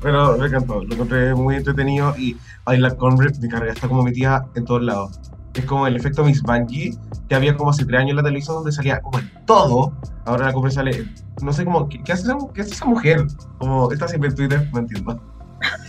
Pero 0.00 0.38
me 0.38 0.46
encantó, 0.46 0.82
lo 0.82 0.94
encontré 0.94 1.34
muy 1.34 1.56
entretenido 1.56 2.16
y 2.16 2.36
ay, 2.64 2.78
la 2.78 2.96
Conrad 2.96 3.32
de 3.32 3.48
carga 3.48 3.72
está 3.72 3.88
como 3.88 4.02
metida 4.02 4.46
en 4.54 4.64
todos 4.64 4.82
lados. 4.82 5.20
Es 5.54 5.64
como 5.66 5.86
el 5.86 5.96
efecto 5.96 6.24
Miss 6.24 6.42
Bungie, 6.42 6.96
que 7.28 7.34
había 7.34 7.56
como 7.56 7.70
hace 7.70 7.84
tres 7.84 8.00
años 8.00 8.10
en 8.10 8.16
la 8.16 8.22
televisión 8.22 8.56
donde 8.56 8.72
salía 8.72 9.00
como 9.00 9.18
todo. 9.46 9.92
Ahora 10.24 10.46
la 10.46 10.52
Conrad 10.52 10.70
sale, 10.70 11.06
no 11.42 11.52
sé 11.52 11.64
cómo, 11.64 11.88
¿qué, 11.88 12.02
qué 12.02 12.12
hace, 12.12 12.22
esa, 12.24 12.36
qué 12.54 12.62
hace 12.62 12.72
esa 12.72 12.86
mujer? 12.86 13.26
Como 13.58 13.92
está 13.92 14.08
siempre 14.08 14.30
en 14.30 14.36
Twitter, 14.36 14.70
no 14.72 14.78
entiendo. 14.80 15.20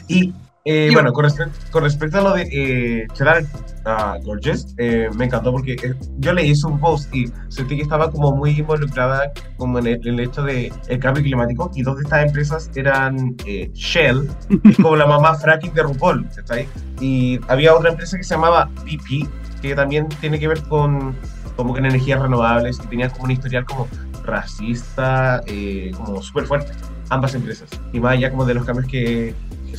Y 0.07 0.33
eh, 0.65 0.91
bueno, 0.93 1.11
con, 1.11 1.25
respe- 1.25 1.51
con 1.71 1.83
respecto 1.83 2.19
a 2.19 2.21
lo 2.21 2.33
de 2.33 2.47
eh, 2.49 3.07
ah, 3.83 4.17
Gorgeous, 4.23 4.73
eh, 4.77 5.09
me 5.15 5.25
encantó 5.25 5.51
porque 5.51 5.73
eh, 5.73 5.93
yo 6.19 6.31
leí 6.31 6.55
su 6.55 6.79
post 6.79 7.13
y 7.13 7.25
sentí 7.49 7.75
que 7.75 7.81
estaba 7.81 8.09
como 8.09 8.31
muy 8.33 8.51
involucrada 8.51 9.33
como 9.57 9.79
en 9.79 9.87
el, 9.87 10.19
hecho 10.21 10.41
de 10.41 10.71
el 10.87 10.99
cambio 10.99 11.21
climático 11.21 11.69
y 11.75 11.81
dos 11.83 11.97
de 11.97 12.03
estas 12.03 12.25
empresas 12.25 12.71
eran 12.75 13.35
Shell, 13.73 14.29
que 14.63 14.69
es 14.69 14.77
como 14.77 14.95
la 14.95 15.05
mamá 15.05 15.35
fracking 15.35 15.73
de 15.73 15.83
RuPaul, 15.83 16.25
¿está 16.37 16.55
ahí? 16.55 16.67
Y 17.01 17.41
había 17.49 17.75
otra 17.75 17.89
empresa 17.89 18.15
que 18.15 18.23
se 18.23 18.33
llamaba 18.35 18.69
PP, 18.85 19.27
que 19.61 19.75
también 19.75 20.07
tiene 20.21 20.39
que 20.39 20.47
ver 20.47 20.61
con 20.63 21.13
como 21.57 21.73
con 21.73 21.85
energías 21.85 22.21
renovables 22.21 22.79
y 22.83 22.87
tenía 22.87 23.09
como 23.09 23.25
un 23.25 23.31
historial 23.31 23.65
como 23.65 23.87
racista, 24.23 25.43
como 25.97 26.21
súper 26.21 26.45
fuerte, 26.45 26.71
ambas 27.09 27.35
empresas. 27.35 27.69
Y 27.91 27.99
más 27.99 28.13
allá 28.13 28.31
como 28.31 28.45
de 28.45 28.53
los 28.53 28.65
cambios 28.65 28.87
que 28.87 29.35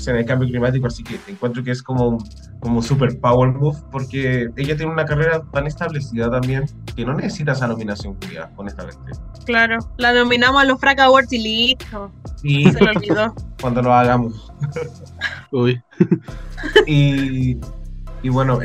en 0.07 0.17
el 0.17 0.25
cambio 0.27 0.49
climático, 0.49 0.87
así 0.87 1.03
que 1.03 1.19
encuentro 1.29 1.63
que 1.65 1.71
es 1.71 1.83
como 1.83 2.09
un, 2.09 2.25
como 2.61 2.83
super 2.83 3.19
power 3.21 3.53
move 3.53 3.79
porque 3.91 4.49
ella 4.57 4.77
tiene 4.77 4.93
una 4.93 5.05
carrera 5.05 5.43
tan 5.53 5.67
establecida 5.67 6.31
también 6.31 6.65
que 6.97 7.05
no 7.05 7.15
necesita 7.15 7.53
esa 7.53 7.67
nominación, 7.67 8.15
culiada, 8.15 8.51
honestamente. 8.57 9.13
Claro. 9.47 9.79
La 9.99 10.13
nominamos 10.13 10.61
a 10.63 10.65
los 10.65 10.79
Frack 10.81 11.01
Awards 11.01 11.33
y 11.33 11.39
listo. 11.39 12.11
Y 12.43 12.71
Se 12.71 12.81
lo 12.85 12.91
olvidó. 12.91 13.35
cuando 13.61 13.83
lo 13.83 13.93
hagamos. 13.95 14.53
Uy. 15.51 15.81
Y, 16.87 17.59
y 18.23 18.29
bueno, 18.31 18.59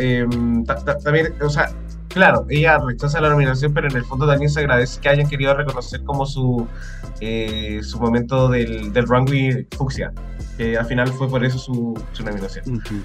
ta- 0.66 0.98
también, 1.00 1.34
o 1.42 1.50
sea, 1.50 1.70
claro, 2.08 2.46
ella 2.50 2.78
rechaza 2.80 3.20
la 3.20 3.30
nominación, 3.30 3.74
pero 3.74 3.90
en 3.90 3.96
el 3.98 4.06
fondo 4.06 4.26
también 4.26 4.50
se 4.50 4.62
agradece 4.62 5.02
que 5.02 5.10
hayan 5.10 5.28
querido 5.28 5.54
reconocer 5.54 6.02
como 6.04 6.26
su, 6.26 6.66
eh, 7.20 7.82
su 7.84 8.00
momento 8.00 8.48
del, 8.48 8.94
del 8.94 9.06
runway 9.06 9.68
fucsia. 9.78 10.14
Que 10.60 10.78
al 10.78 10.86
final 10.88 11.08
fue 11.14 11.30
por 11.30 11.46
eso 11.46 11.58
su, 11.58 11.94
su 12.12 12.22
nominación. 12.22 12.66
Ujú. 12.68 12.96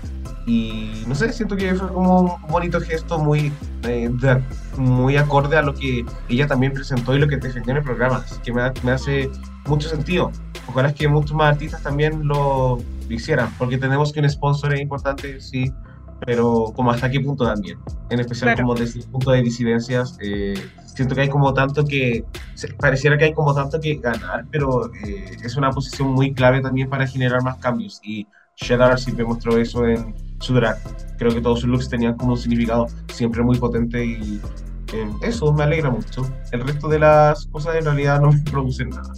Y 0.45 1.05
no 1.07 1.15
sé, 1.15 1.33
siento 1.33 1.55
que 1.57 1.73
fue 1.77 1.87
como 1.87 2.21
un 2.23 2.31
bonito 2.51 2.81
gesto 2.81 3.17
muy, 3.21 3.53
eh, 3.85 4.11
de- 4.13 4.43
muy 4.77 5.17
acorde 5.17 5.57
a 5.57 5.63
lo 5.63 5.73
que 5.73 6.05
ella 6.29 6.49
también 6.49 6.73
presentó 6.73 7.15
y 7.15 7.21
lo 7.21 7.29
que 7.29 7.37
defendió 7.37 7.71
en 7.71 7.77
el 7.77 7.85
programa. 7.85 8.17
Así 8.27 8.41
que 8.43 8.53
me, 8.53 8.63
me 8.83 8.91
hace 8.91 9.31
mucho 9.67 9.89
sentido. 9.89 10.33
Ojalá 10.67 10.89
es 10.89 10.95
que 10.97 11.07
muchos 11.07 11.33
más 11.37 11.53
artistas 11.53 11.81
también 11.85 12.27
lo 12.27 12.79
hicieran, 13.09 13.49
porque 13.57 13.79
tenemos 13.79 14.13
que 14.13 14.19
un 14.19 14.29
sponsor 14.29 14.75
es 14.75 14.81
importante, 14.81 15.41
sí, 15.41 15.73
pero 16.27 16.73
como 16.75 16.91
hasta 16.91 17.09
qué 17.09 17.21
punto 17.21 17.45
también. 17.47 17.79
En 18.11 18.19
especial 18.19 18.49
Claro. 18.55 18.63
como 18.67 18.75
desde 18.75 18.99
el 18.99 19.07
punto 19.07 19.31
de 19.31 19.43
disidencias, 19.43 20.19
eh, 20.21 20.55
siento 20.95 21.15
que 21.15 21.23
hay 21.23 21.29
como 21.29 21.53
tanto 21.53 21.85
que, 21.85 22.25
pareciera 22.79 23.19
que 23.19 23.27
hay 23.27 23.33
como 23.35 23.55
tanto 23.55 23.81
que 23.81 23.97
ganar, 23.97 24.47
pero 24.51 24.93
eh, 25.05 25.37
es 25.43 25.57
una 25.57 25.71
posición 25.71 26.09
muy 26.09 26.33
clave 26.33 26.61
también 26.61 26.89
para 26.89 27.07
generar 27.07 27.43
más 27.43 27.57
cambios. 27.59 28.01
Y 28.03 28.27
Shedar 28.57 28.99
siempre 28.99 29.25
mostró 29.25 29.59
eso 29.59 29.87
en 29.87 30.15
su 30.39 30.55
drag. 30.55 30.79
Creo 31.19 31.33
que 31.33 31.41
todos 31.41 31.61
sus 31.61 31.69
looks 31.69 31.89
tenían 31.89 32.15
como 32.17 32.33
un 32.33 32.39
significado 32.39 32.87
siempre 33.09 33.43
muy 33.43 33.59
potente 33.59 34.05
y 34.05 34.41
eh, 34.93 35.11
eso 35.23 35.53
me 35.53 35.65
alegra 35.65 35.91
mucho. 35.91 36.23
El 36.53 36.61
resto 36.61 36.89
de 36.89 37.01
las 37.01 37.47
cosas 37.47 37.75
en 37.77 37.85
realidad 37.85 38.21
no 38.21 38.31
me 38.33 38.41
producen 38.51 38.91
nada. 38.91 39.13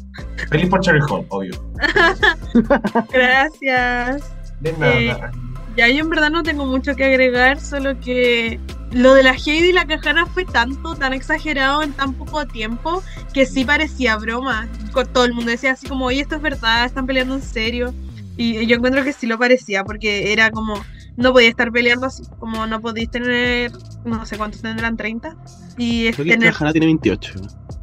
Feliz 0.49 0.71
por 0.71 0.80
Cherry 0.80 1.00
Hall, 1.09 1.26
obvio. 1.28 1.52
Gracias. 3.12 4.33
De 4.61 4.73
nada. 4.73 4.95
Eh, 4.95 5.16
Ya 5.76 5.88
yo 5.88 6.04
en 6.04 6.09
verdad 6.09 6.30
no 6.30 6.42
tengo 6.42 6.64
mucho 6.64 6.95
que 6.95 7.04
agregar, 7.04 7.61
solo 7.61 7.99
que 8.00 8.59
lo 8.92 9.14
de 9.14 9.22
la 9.22 9.32
Heidi 9.32 9.68
y 9.68 9.72
la 9.72 9.86
Cajana 9.86 10.26
fue 10.26 10.44
tanto, 10.44 10.94
tan 10.94 11.12
exagerado 11.12 11.82
en 11.82 11.92
tan 11.92 12.14
poco 12.14 12.46
tiempo, 12.46 13.02
que 13.32 13.46
sí 13.46 13.64
parecía 13.64 14.16
broma. 14.16 14.68
Todo 15.12 15.24
el 15.24 15.34
mundo 15.34 15.50
decía 15.50 15.72
así 15.72 15.86
como, 15.86 16.06
oye, 16.06 16.20
esto 16.20 16.36
es 16.36 16.42
verdad, 16.42 16.84
están 16.84 17.06
peleando 17.06 17.34
en 17.34 17.42
serio. 17.42 17.92
Y 18.36 18.66
yo 18.66 18.76
encuentro 18.76 19.02
que 19.02 19.12
sí 19.12 19.26
lo 19.26 19.38
parecía, 19.38 19.84
porque 19.84 20.32
era 20.32 20.50
como, 20.50 20.74
no 21.16 21.32
podía 21.32 21.48
estar 21.48 21.72
peleando 21.72 22.06
así, 22.06 22.22
como 22.38 22.66
no 22.66 22.80
podéis 22.80 23.10
tener, 23.10 23.72
no 24.04 24.24
sé 24.26 24.36
cuántos 24.36 24.62
tendrán, 24.62 24.96
30. 24.96 25.36
Y 25.78 26.06
es 26.08 26.16
Creo 26.16 26.24
que 26.26 26.32
tener 26.32 26.48
Trajana 26.50 26.72
tiene 26.72 26.86
28. 26.86 27.32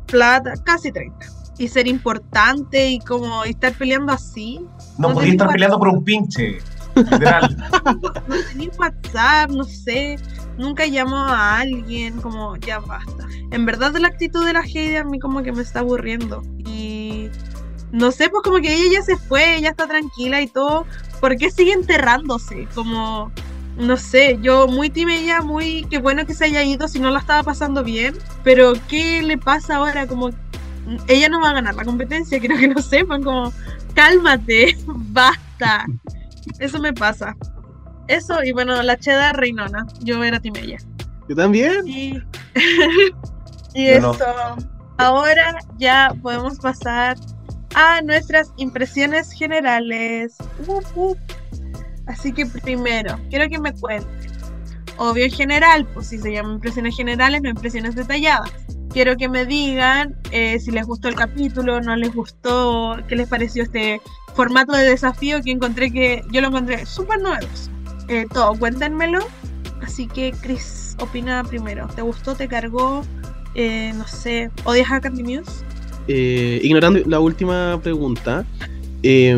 plata, 0.08 0.54
casi 0.64 0.92
30. 0.92 1.18
Y 1.60 1.68
ser 1.68 1.88
importante 1.88 2.90
y 2.90 3.00
como 3.00 3.44
estar 3.44 3.74
peleando 3.74 4.12
así. 4.12 4.60
no 4.98 5.10
no 5.10 5.14
podía 5.14 5.22
tenía 5.22 5.32
estar 5.34 5.50
peleando 5.50 5.80
por 5.80 5.88
un 5.90 6.04
pinche. 6.04 6.60
Literal. 6.96 7.56
WhatsApp, 8.78 9.50
no 9.52 9.64
sé, 9.64 10.18
nunca 10.58 10.86
llamó 10.86 11.18
a 11.18 11.60
alguien, 11.60 12.22
como 12.22 12.56
ya 12.58 12.80
basta. 12.80 13.28
En 13.52 13.66
verdad 13.66 13.96
la 13.98 14.08
actitud 14.08 14.46
de 14.46 14.54
la 14.54 14.62
Heidi 14.62 14.96
a 14.98 15.04
mí 15.04 15.20
como 15.20 15.44
que 15.44 15.52
me 15.52 15.62
está 15.62 15.80
aburriendo. 15.80 16.44
Y 16.58 17.30
no 17.92 18.12
sé, 18.12 18.30
pues 18.30 18.44
como 18.44 18.58
que 18.58 18.74
ella 18.74 19.00
ya 19.00 19.02
se 19.04 19.18
fue, 19.18 19.58
ella 19.58 19.70
está 19.70 19.88
tranquila 19.88 20.42
y 20.42 20.48
todo. 20.48 20.86
¿Por 21.22 21.38
qué 21.38 21.52
sigue 21.52 21.74
enterrándose? 21.74 22.68
Como, 22.74 23.32
no 23.78 23.98
sé, 23.98 24.40
yo 24.42 24.68
muy 24.68 24.92
ella, 24.96 25.42
muy, 25.42 25.86
qué 25.90 26.00
bueno 26.00 26.26
que 26.26 26.34
se 26.34 26.46
haya 26.46 26.64
ido 26.64 26.88
si 26.88 27.00
no 27.00 27.12
la 27.12 27.20
estaba 27.20 27.44
pasando 27.44 27.84
bien. 27.84 28.16
Pero 28.44 28.74
¿qué 28.88 29.22
le 29.22 29.38
pasa 29.38 29.76
ahora? 29.76 30.08
Como, 30.08 30.32
ella 31.08 31.30
no 31.30 31.42
va 31.42 31.52
a 31.52 31.54
ganar 31.54 31.76
la 31.76 31.86
competencia, 31.86 32.40
quiero 32.40 32.58
que 32.58 32.68
lo 32.68 32.82
sepan, 32.82 33.24
como, 33.24 33.54
cálmate, 33.94 34.78
basta. 34.88 35.86
Eso 36.60 36.80
me 36.80 36.94
pasa. 36.94 37.36
Eso, 38.08 38.44
y 38.44 38.52
bueno, 38.52 38.82
la 38.84 38.98
cheda 38.98 39.34
reinona. 39.34 39.86
Yo 40.02 40.24
era 40.24 40.40
team 40.40 40.56
ella. 40.58 40.78
Yo 41.30 41.36
también. 41.36 41.88
Y, 41.88 42.22
y 43.74 43.86
no. 44.00 44.12
eso. 44.12 44.26
Ahora 44.98 45.58
ya 45.78 46.14
podemos 46.22 46.60
pasar 46.60 47.18
a 47.76 48.02
nuestras 48.02 48.52
impresiones 48.58 49.32
generales. 49.32 50.36
Así 52.06 52.32
que 52.32 52.46
primero, 52.46 53.20
quiero 53.30 53.50
que 53.50 53.60
me 53.60 53.74
cuenten. 53.74 54.32
Obvio 54.98 55.26
en 55.26 55.32
general, 55.32 55.88
pues 55.94 56.08
si 56.08 56.20
se 56.20 56.32
llama 56.32 56.54
impresiones 56.54 56.96
generales, 56.96 57.42
no 57.42 57.50
impresiones 57.50 57.96
detalladas. 57.96 58.52
Quiero 58.92 59.18
que 59.18 59.28
me 59.28 59.46
digan 59.46 60.16
eh, 60.32 60.60
si 60.60 60.70
les 60.70 60.86
gustó 60.86 61.08
el 61.08 61.16
capítulo, 61.16 61.82
no 61.82 61.96
les 61.96 62.14
gustó, 62.14 62.98
qué 63.08 63.16
les 63.16 63.28
pareció 63.28 63.64
este 63.64 64.00
formato 64.34 64.74
de 64.74 64.84
desafío 64.84 65.42
que 65.42 65.52
encontré 65.52 65.92
que 65.92 66.24
yo 66.32 66.42
lo 66.42 66.48
encontré 66.48 66.86
súper 66.86 67.20
novedoso. 67.22 67.72
Eh, 68.08 68.26
todo, 68.32 68.54
cuéntenmelo. 68.58 69.20
Así 69.82 70.08
que, 70.08 70.34
Chris, 70.42 70.96
opina 71.00 71.44
primero. 71.44 71.88
¿Te 71.96 72.02
gustó? 72.02 72.36
¿Te 72.36 72.48
cargó? 72.48 73.04
Eh, 73.56 73.94
no 73.96 74.08
sé. 74.08 74.50
¿Odias 74.64 74.92
a 74.92 75.02
Candy 75.02 75.24
Muse? 75.24 75.64
Eh, 76.08 76.60
ignorando 76.64 77.00
la 77.06 77.20
última 77.20 77.80
pregunta, 77.82 78.46
eh, 79.04 79.38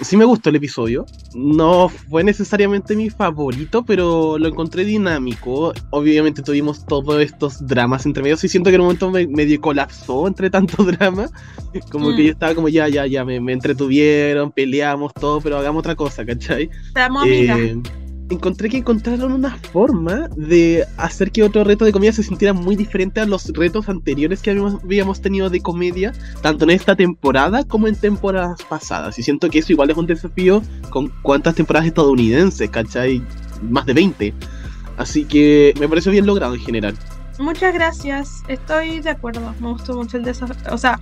sí 0.00 0.16
me 0.16 0.24
gustó 0.24 0.50
el 0.50 0.56
episodio. 0.56 1.04
No 1.34 1.88
fue 1.88 2.22
necesariamente 2.24 2.94
mi 2.96 3.10
favorito, 3.10 3.84
pero 3.84 4.38
lo 4.38 4.48
encontré 4.48 4.84
dinámico. 4.84 5.72
Obviamente 5.90 6.42
tuvimos 6.42 6.86
todos 6.86 7.20
estos 7.20 7.66
dramas 7.66 8.06
entre 8.06 8.22
medios 8.22 8.42
y 8.44 8.48
siento 8.48 8.70
que 8.70 8.76
en 8.76 8.80
un 8.82 8.86
momento 8.86 9.10
me, 9.10 9.26
medio 9.26 9.60
colapsó 9.60 10.26
entre 10.26 10.50
tanto 10.50 10.82
drama. 10.84 11.28
Como 11.90 12.10
Mm. 12.10 12.16
que 12.16 12.24
yo 12.24 12.30
estaba 12.32 12.54
como 12.54 12.68
ya, 12.68 12.88
ya, 12.88 13.06
ya, 13.06 13.24
me, 13.24 13.40
me 13.40 13.52
entretuvieron, 13.52 14.52
peleamos 14.52 15.12
todo, 15.14 15.40
pero 15.40 15.58
hagamos 15.58 15.80
otra 15.80 15.94
cosa, 15.96 16.24
¿cachai? 16.24 16.70
Te 16.94 17.00
amo, 17.00 17.20
amiga. 17.20 17.56
Encontré 18.32 18.70
que 18.70 18.78
encontraron 18.78 19.30
una 19.30 19.54
forma 19.56 20.28
de 20.36 20.86
hacer 20.96 21.30
que 21.30 21.42
otro 21.42 21.64
reto 21.64 21.84
de 21.84 21.92
comedia 21.92 22.14
se 22.14 22.22
sintiera 22.22 22.54
muy 22.54 22.76
diferente 22.76 23.20
a 23.20 23.26
los 23.26 23.52
retos 23.52 23.90
anteriores 23.90 24.40
que 24.40 24.50
habíamos, 24.50 24.82
habíamos 24.82 25.20
tenido 25.20 25.50
de 25.50 25.60
comedia, 25.60 26.14
tanto 26.40 26.64
en 26.64 26.70
esta 26.70 26.96
temporada 26.96 27.62
como 27.64 27.88
en 27.88 27.94
temporadas 27.94 28.62
pasadas. 28.66 29.18
Y 29.18 29.22
siento 29.22 29.50
que 29.50 29.58
eso 29.58 29.72
igual 29.72 29.90
es 29.90 29.98
un 29.98 30.06
desafío 30.06 30.62
con 30.88 31.12
cuántas 31.20 31.56
temporadas 31.56 31.86
estadounidenses, 31.86 32.70
¿cachai? 32.70 33.22
Más 33.60 33.84
de 33.84 33.92
20. 33.92 34.34
Así 34.96 35.26
que 35.26 35.74
me 35.78 35.86
pareció 35.86 36.10
bien 36.10 36.24
logrado 36.24 36.54
en 36.54 36.60
general. 36.60 36.94
Muchas 37.38 37.74
gracias. 37.74 38.42
Estoy 38.48 39.00
de 39.00 39.10
acuerdo. 39.10 39.54
Me 39.60 39.68
gustó 39.68 39.94
mucho 39.94 40.16
el 40.16 40.24
desafío. 40.24 40.56
O 40.72 40.78
sea, 40.78 40.98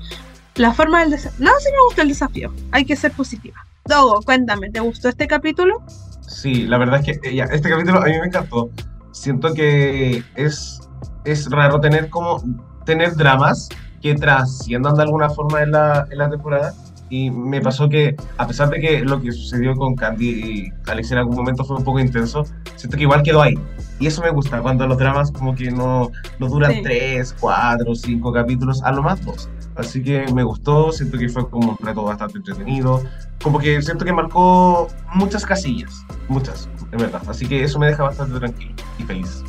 la 0.56 0.74
forma 0.74 1.00
del 1.00 1.10
desafío. 1.10 1.44
No, 1.44 1.52
sí 1.60 1.68
me 1.70 1.84
gustó 1.86 2.02
el 2.02 2.08
desafío. 2.08 2.52
Hay 2.72 2.84
que 2.84 2.96
ser 2.96 3.12
positiva. 3.12 3.64
Dogo, 3.84 4.20
cuéntame, 4.22 4.70
¿te 4.70 4.80
gustó 4.80 5.08
este 5.08 5.26
capítulo? 5.26 5.82
Sí, 6.30 6.66
la 6.66 6.78
verdad 6.78 7.00
es 7.00 7.18
que 7.20 7.28
eh, 7.28 7.34
ya, 7.34 7.44
este 7.44 7.68
capítulo 7.68 8.00
a 8.00 8.04
mí 8.06 8.12
me 8.12 8.26
encantó. 8.26 8.70
Siento 9.10 9.52
que 9.52 10.22
es, 10.36 10.80
es 11.24 11.50
raro 11.50 11.80
tener 11.80 12.08
como 12.08 12.40
tener 12.86 13.16
dramas 13.16 13.68
que 14.00 14.14
trasciendan 14.14 14.94
de 14.94 15.02
alguna 15.02 15.28
forma 15.28 15.60
en 15.62 15.72
la, 15.72 16.06
en 16.10 16.18
la 16.18 16.30
temporada. 16.30 16.72
Y 17.12 17.32
me 17.32 17.60
pasó 17.60 17.88
que, 17.88 18.14
a 18.38 18.46
pesar 18.46 18.70
de 18.70 18.78
que 18.80 19.00
lo 19.00 19.20
que 19.20 19.32
sucedió 19.32 19.74
con 19.74 19.96
Candy 19.96 20.28
y 20.28 20.72
Alex 20.88 21.10
en 21.10 21.18
algún 21.18 21.34
momento 21.34 21.64
fue 21.64 21.76
un 21.76 21.82
poco 21.82 21.98
intenso, 21.98 22.44
siento 22.76 22.96
que 22.96 23.02
igual 23.02 23.24
quedó 23.24 23.42
ahí. 23.42 23.58
Y 23.98 24.06
eso 24.06 24.22
me 24.22 24.30
gusta, 24.30 24.60
cuando 24.62 24.86
los 24.86 24.96
dramas 24.96 25.32
como 25.32 25.56
que 25.56 25.72
no, 25.72 26.12
no 26.38 26.48
duran 26.48 26.72
Sí. 26.74 26.82
tres, 26.84 27.34
cuatro, 27.40 27.96
cinco 27.96 28.32
capítulos, 28.32 28.80
a 28.84 28.92
lo 28.92 29.02
más 29.02 29.24
dos. 29.24 29.48
Así 29.76 30.02
que 30.02 30.26
me 30.32 30.42
gustó, 30.42 30.92
siento 30.92 31.18
que 31.18 31.28
fue 31.28 31.48
como 31.48 31.70
un 31.72 31.86
reto 31.86 32.02
bastante 32.02 32.38
entretenido. 32.38 33.02
Como 33.42 33.58
que 33.58 33.80
siento 33.82 34.04
que 34.04 34.12
marcó 34.12 34.88
muchas 35.14 35.46
casillas, 35.46 36.04
muchas, 36.28 36.68
en 36.92 36.98
verdad. 36.98 37.22
Así 37.26 37.46
que 37.46 37.62
eso 37.64 37.78
me 37.78 37.86
deja 37.86 38.02
bastante 38.02 38.38
tranquilo 38.38 38.74
y 38.98 39.02
feliz. 39.04 39.42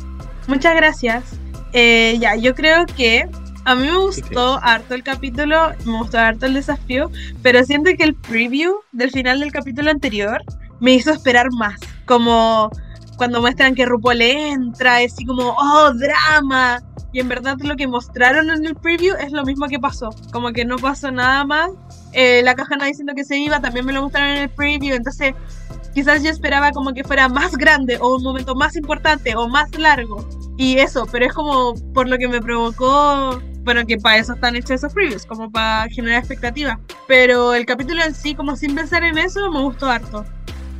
Muchas 0.46 0.74
gracias. 0.74 1.24
Eh, 1.72 2.16
ya, 2.20 2.36
yo 2.36 2.54
creo 2.54 2.86
que 2.86 3.28
a 3.64 3.74
mí 3.74 3.86
me 3.86 3.96
gustó 3.96 4.58
harto 4.62 4.94
el 4.94 5.02
capítulo, 5.02 5.70
me 5.84 5.98
gustó 5.98 6.18
harto 6.18 6.46
el 6.46 6.54
desafío, 6.54 7.10
pero 7.42 7.62
siento 7.64 7.90
que 7.96 8.04
el 8.04 8.14
preview 8.14 8.74
del 8.92 9.10
final 9.10 9.40
del 9.40 9.52
capítulo 9.52 9.90
anterior 9.90 10.42
me 10.80 10.94
hizo 10.94 11.12
esperar 11.12 11.52
más. 11.52 11.78
Como 12.06 12.70
cuando 13.16 13.40
muestran 13.40 13.74
que 13.74 13.86
RuPaul 13.86 14.20
entra, 14.20 15.02
es 15.02 15.12
así 15.12 15.24
como, 15.24 15.54
oh, 15.56 15.92
drama. 15.94 16.82
Y 17.12 17.20
en 17.20 17.28
verdad 17.28 17.58
lo 17.60 17.76
que 17.76 17.86
mostraron 17.86 18.50
en 18.50 18.64
el 18.64 18.74
preview 18.74 19.14
es 19.16 19.32
lo 19.32 19.44
mismo 19.44 19.68
que 19.68 19.78
pasó. 19.78 20.10
Como 20.32 20.52
que 20.52 20.64
no 20.64 20.76
pasó 20.76 21.10
nada 21.10 21.44
más. 21.44 21.70
Eh, 22.12 22.42
la 22.42 22.54
caja 22.54 22.76
diciendo 22.84 23.12
que 23.14 23.24
se 23.24 23.36
iba, 23.36 23.60
también 23.60 23.84
me 23.84 23.92
lo 23.92 24.02
mostraron 24.02 24.30
en 24.30 24.42
el 24.44 24.48
preview. 24.48 24.94
Entonces, 24.94 25.34
quizás 25.94 26.22
yo 26.22 26.30
esperaba 26.30 26.72
como 26.72 26.92
que 26.94 27.04
fuera 27.04 27.28
más 27.28 27.56
grande 27.56 27.98
o 28.00 28.16
un 28.16 28.22
momento 28.22 28.54
más 28.54 28.76
importante 28.76 29.36
o 29.36 29.46
más 29.48 29.76
largo. 29.78 30.26
Y 30.56 30.78
eso, 30.78 31.06
pero 31.10 31.26
es 31.26 31.32
como 31.32 31.74
por 31.92 32.08
lo 32.08 32.16
que 32.16 32.28
me 32.28 32.40
provocó, 32.40 33.40
bueno, 33.64 33.84
que 33.86 33.98
para 33.98 34.18
eso 34.18 34.34
están 34.34 34.56
hechos 34.56 34.70
esos 34.72 34.92
previews, 34.92 35.26
como 35.26 35.50
para 35.50 35.88
generar 35.88 36.18
expectativa. 36.18 36.80
Pero 37.08 37.54
el 37.54 37.66
capítulo 37.66 38.02
en 38.02 38.14
sí, 38.14 38.34
como 38.34 38.56
sin 38.56 38.74
pensar 38.74 39.02
en 39.04 39.18
eso, 39.18 39.50
me 39.50 39.60
gustó 39.60 39.90
harto. 39.90 40.24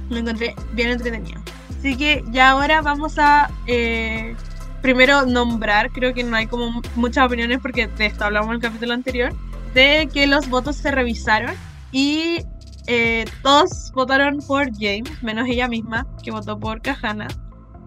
Lo 0.09 0.19
encontré 0.19 0.55
bien 0.73 0.91
entretenido. 0.91 1.41
Así 1.79 1.97
que 1.97 2.25
ya 2.31 2.51
ahora 2.51 2.81
vamos 2.81 3.19
a 3.19 3.51
eh, 3.67 4.37
primero 4.83 5.25
nombrar, 5.25 5.91
creo 5.93 6.13
que 6.13 6.25
no 6.25 6.37
hay 6.37 6.47
como 6.47 6.83
muchas 6.97 7.27
opiniones 7.27 7.59
porque 7.63 7.87
de 7.87 8.07
esto 8.07 8.25
hablamos 8.25 8.49
en 8.51 8.55
el 8.57 8.61
capítulo 8.61 8.93
anterior, 8.93 9.33
de 9.75 10.09
que 10.13 10.27
los 10.27 10.49
votos 10.51 10.77
se 10.77 10.91
revisaron 10.91 11.55
y 11.93 12.41
eh, 12.89 13.25
todos 13.43 13.93
votaron 13.95 14.39
por 14.47 14.71
James, 14.79 15.23
menos 15.23 15.47
ella 15.49 15.69
misma, 15.69 16.07
que 16.23 16.31
votó 16.31 16.59
por 16.59 16.83
Kahana. 16.83 17.29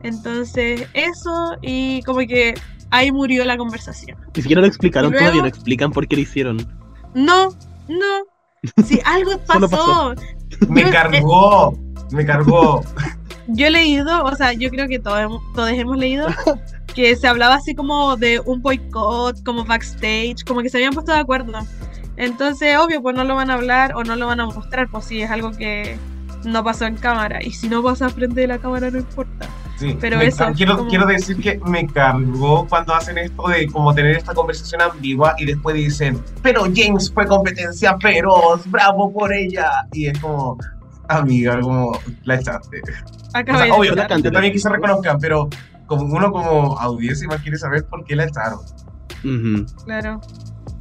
Entonces, 0.03 0.87
eso, 0.93 1.57
y 1.61 2.01
como 2.03 2.19
que 2.19 2.53
ahí 2.91 3.11
murió 3.11 3.43
la 3.43 3.57
conversación. 3.57 4.17
Ni 4.35 4.41
siquiera 4.41 4.61
lo 4.61 4.67
explicaron 4.67 5.11
luego- 5.11 5.23
todavía, 5.25 5.41
no 5.41 5.47
explican 5.47 5.91
por 5.91 6.07
qué 6.07 6.15
lo 6.15 6.21
hicieron. 6.21 6.57
No, 7.13 7.49
no. 7.87 8.05
Si 8.83 8.99
algo 9.05 9.37
pasó. 9.45 10.15
Me 10.69 10.83
Yo- 10.83 10.89
cargó, 10.91 11.77
me 12.11 12.25
cargó. 12.25 12.81
Yo 13.47 13.67
he 13.67 13.69
leído, 13.69 14.23
o 14.23 14.35
sea, 14.35 14.53
yo 14.53 14.71
creo 14.71 14.87
que 14.87 14.97
todos, 14.97 15.39
todos 15.53 15.69
hemos 15.69 15.97
leído 15.97 16.25
que 16.95 17.15
se 17.15 17.27
hablaba 17.27 17.55
así 17.55 17.75
como 17.75 18.15
de 18.15 18.39
un 18.39 18.61
boicot, 18.61 19.43
como 19.43 19.65
backstage, 19.65 20.43
como 20.47 20.61
que 20.61 20.69
se 20.69 20.77
habían 20.77 20.93
puesto 20.93 21.11
de 21.11 21.19
acuerdo. 21.19 21.51
Entonces, 22.17 22.77
obvio, 22.77 23.01
pues 23.01 23.15
no 23.15 23.23
lo 23.25 23.35
van 23.35 23.49
a 23.51 23.55
hablar 23.55 23.93
o 23.95 24.03
no 24.03 24.15
lo 24.15 24.27
van 24.27 24.39
a 24.39 24.45
mostrar, 24.45 24.87
pues 24.89 25.05
si 25.05 25.21
es 25.21 25.29
algo 25.29 25.51
que 25.51 25.97
no 26.45 26.63
pasó 26.63 26.85
en 26.85 26.95
cámara. 26.95 27.43
Y 27.43 27.51
si 27.51 27.67
no 27.67 27.83
pasa 27.83 28.07
frente 28.09 28.41
de 28.41 28.47
la 28.47 28.57
cámara, 28.59 28.89
no 28.89 28.99
importa. 28.99 29.47
Sí, 29.77 29.97
Pero 29.99 30.17
me 30.19 30.27
eso, 30.27 30.45
quiero, 30.55 30.77
como- 30.77 30.89
quiero 30.89 31.05
decir 31.05 31.35
que 31.37 31.59
me 31.65 31.85
cargó 31.85 32.65
cuando 32.69 32.93
hacen 32.95 33.17
esto 33.17 33.45
de 33.49 33.67
como 33.67 33.93
tener 33.93 34.15
esta 34.15 34.33
conversación 34.33 34.81
ambigua 34.81 35.35
y 35.37 35.45
después 35.45 35.75
dicen, 35.75 36.23
pero 36.41 36.63
James 36.73 37.11
fue 37.13 37.25
competencia 37.27 37.97
feroz, 37.99 38.61
bravo 38.71 39.11
por 39.11 39.33
ella. 39.33 39.69
Y 39.91 40.07
es 40.07 40.17
como, 40.19 40.57
amiga, 41.09 41.59
como 41.59 41.99
la 42.23 42.35
echaste. 42.35 42.81
O 42.81 43.57
sea, 43.57 43.73
obvio, 43.73 43.95
yo 43.95 44.07
también 44.07 44.53
que 44.53 44.59
se 44.59 44.69
reconozcan, 44.69 45.19
pero 45.19 45.49
como 45.85 46.03
uno 46.03 46.31
como 46.31 46.79
audiencia 46.79 47.25
igual 47.25 47.41
quiere 47.41 47.57
saber 47.57 47.85
por 47.85 48.03
qué 48.05 48.15
la 48.15 48.25
echaron. 48.25 48.59
Claro. 49.85 50.21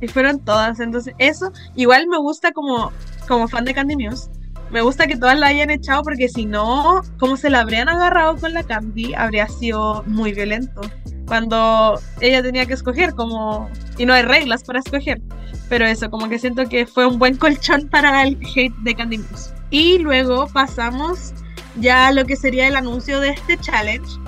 Y 0.01 0.09
fueron 0.09 0.41
todas. 0.41 0.81
Entonces, 0.81 1.15
eso 1.19 1.53
igual 1.75 2.07
me 2.09 2.19
gusta 2.19 2.53
como, 2.53 2.93
como 3.27 3.49
fan 3.49 3.65
de 3.65 3.75
Candy 3.75 3.97
Muse. 3.97 4.31
Me 4.71 4.81
gusta 4.81 5.07
que 5.07 5.17
todas 5.17 5.39
la 5.39 5.49
hayan 5.49 5.71
echado 5.71 6.03
porque 6.03 6.29
si 6.29 6.47
no, 6.47 7.03
como 7.19 7.37
se 7.37 7.49
la 7.51 7.61
habrían 7.61 7.89
agarrado 7.89 8.37
con 8.37 8.53
la 8.55 8.65
Candy, 8.65 9.15
habría 9.15 9.47
sido 9.49 10.03
muy 10.07 10.33
violento. 10.33 10.81
Cuando 11.27 12.01
ella 12.21 12.43
tenía 12.43 12.67
que 12.67 12.75
escoger, 12.75 13.15
como. 13.15 13.71
Y 13.99 14.05
no 14.05 14.13
hay 14.13 14.23
reglas 14.23 14.65
para 14.65 14.81
escoger. 14.81 15.23
Pero 15.69 15.87
eso, 15.87 16.11
como 16.11 16.29
que 16.29 16.39
siento 16.39 16.69
que 16.69 16.87
fue 16.87 17.07
un 17.07 17.19
buen 17.19 17.37
colchón 17.37 17.89
para 17.89 18.23
el 18.23 18.39
hate 18.55 18.75
de 18.83 18.95
Candy 18.95 19.19
Muse. 19.19 19.55
Y 19.71 19.99
luego 19.99 20.47
pasamos 20.49 21.33
ya 21.81 22.09
a 22.09 22.13
lo 22.13 22.25
que 22.25 22.37
sería 22.37 22.69
el 22.69 22.77
anuncio 22.77 23.21
de 23.21 23.31
este 23.31 23.57
challenge, 23.59 24.19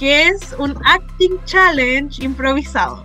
que 0.00 0.28
es 0.28 0.56
un 0.58 0.74
acting 0.86 1.38
challenge 1.44 2.24
improvisado 2.24 3.04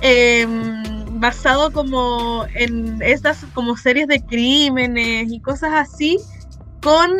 em, 0.00 0.82
basado 1.20 1.70
como 1.70 2.46
en 2.54 3.00
estas 3.02 3.44
como 3.54 3.76
series 3.76 4.08
de 4.08 4.24
crímenes 4.24 5.30
y 5.30 5.38
cosas 5.40 5.72
así, 5.74 6.18
con 6.82 7.10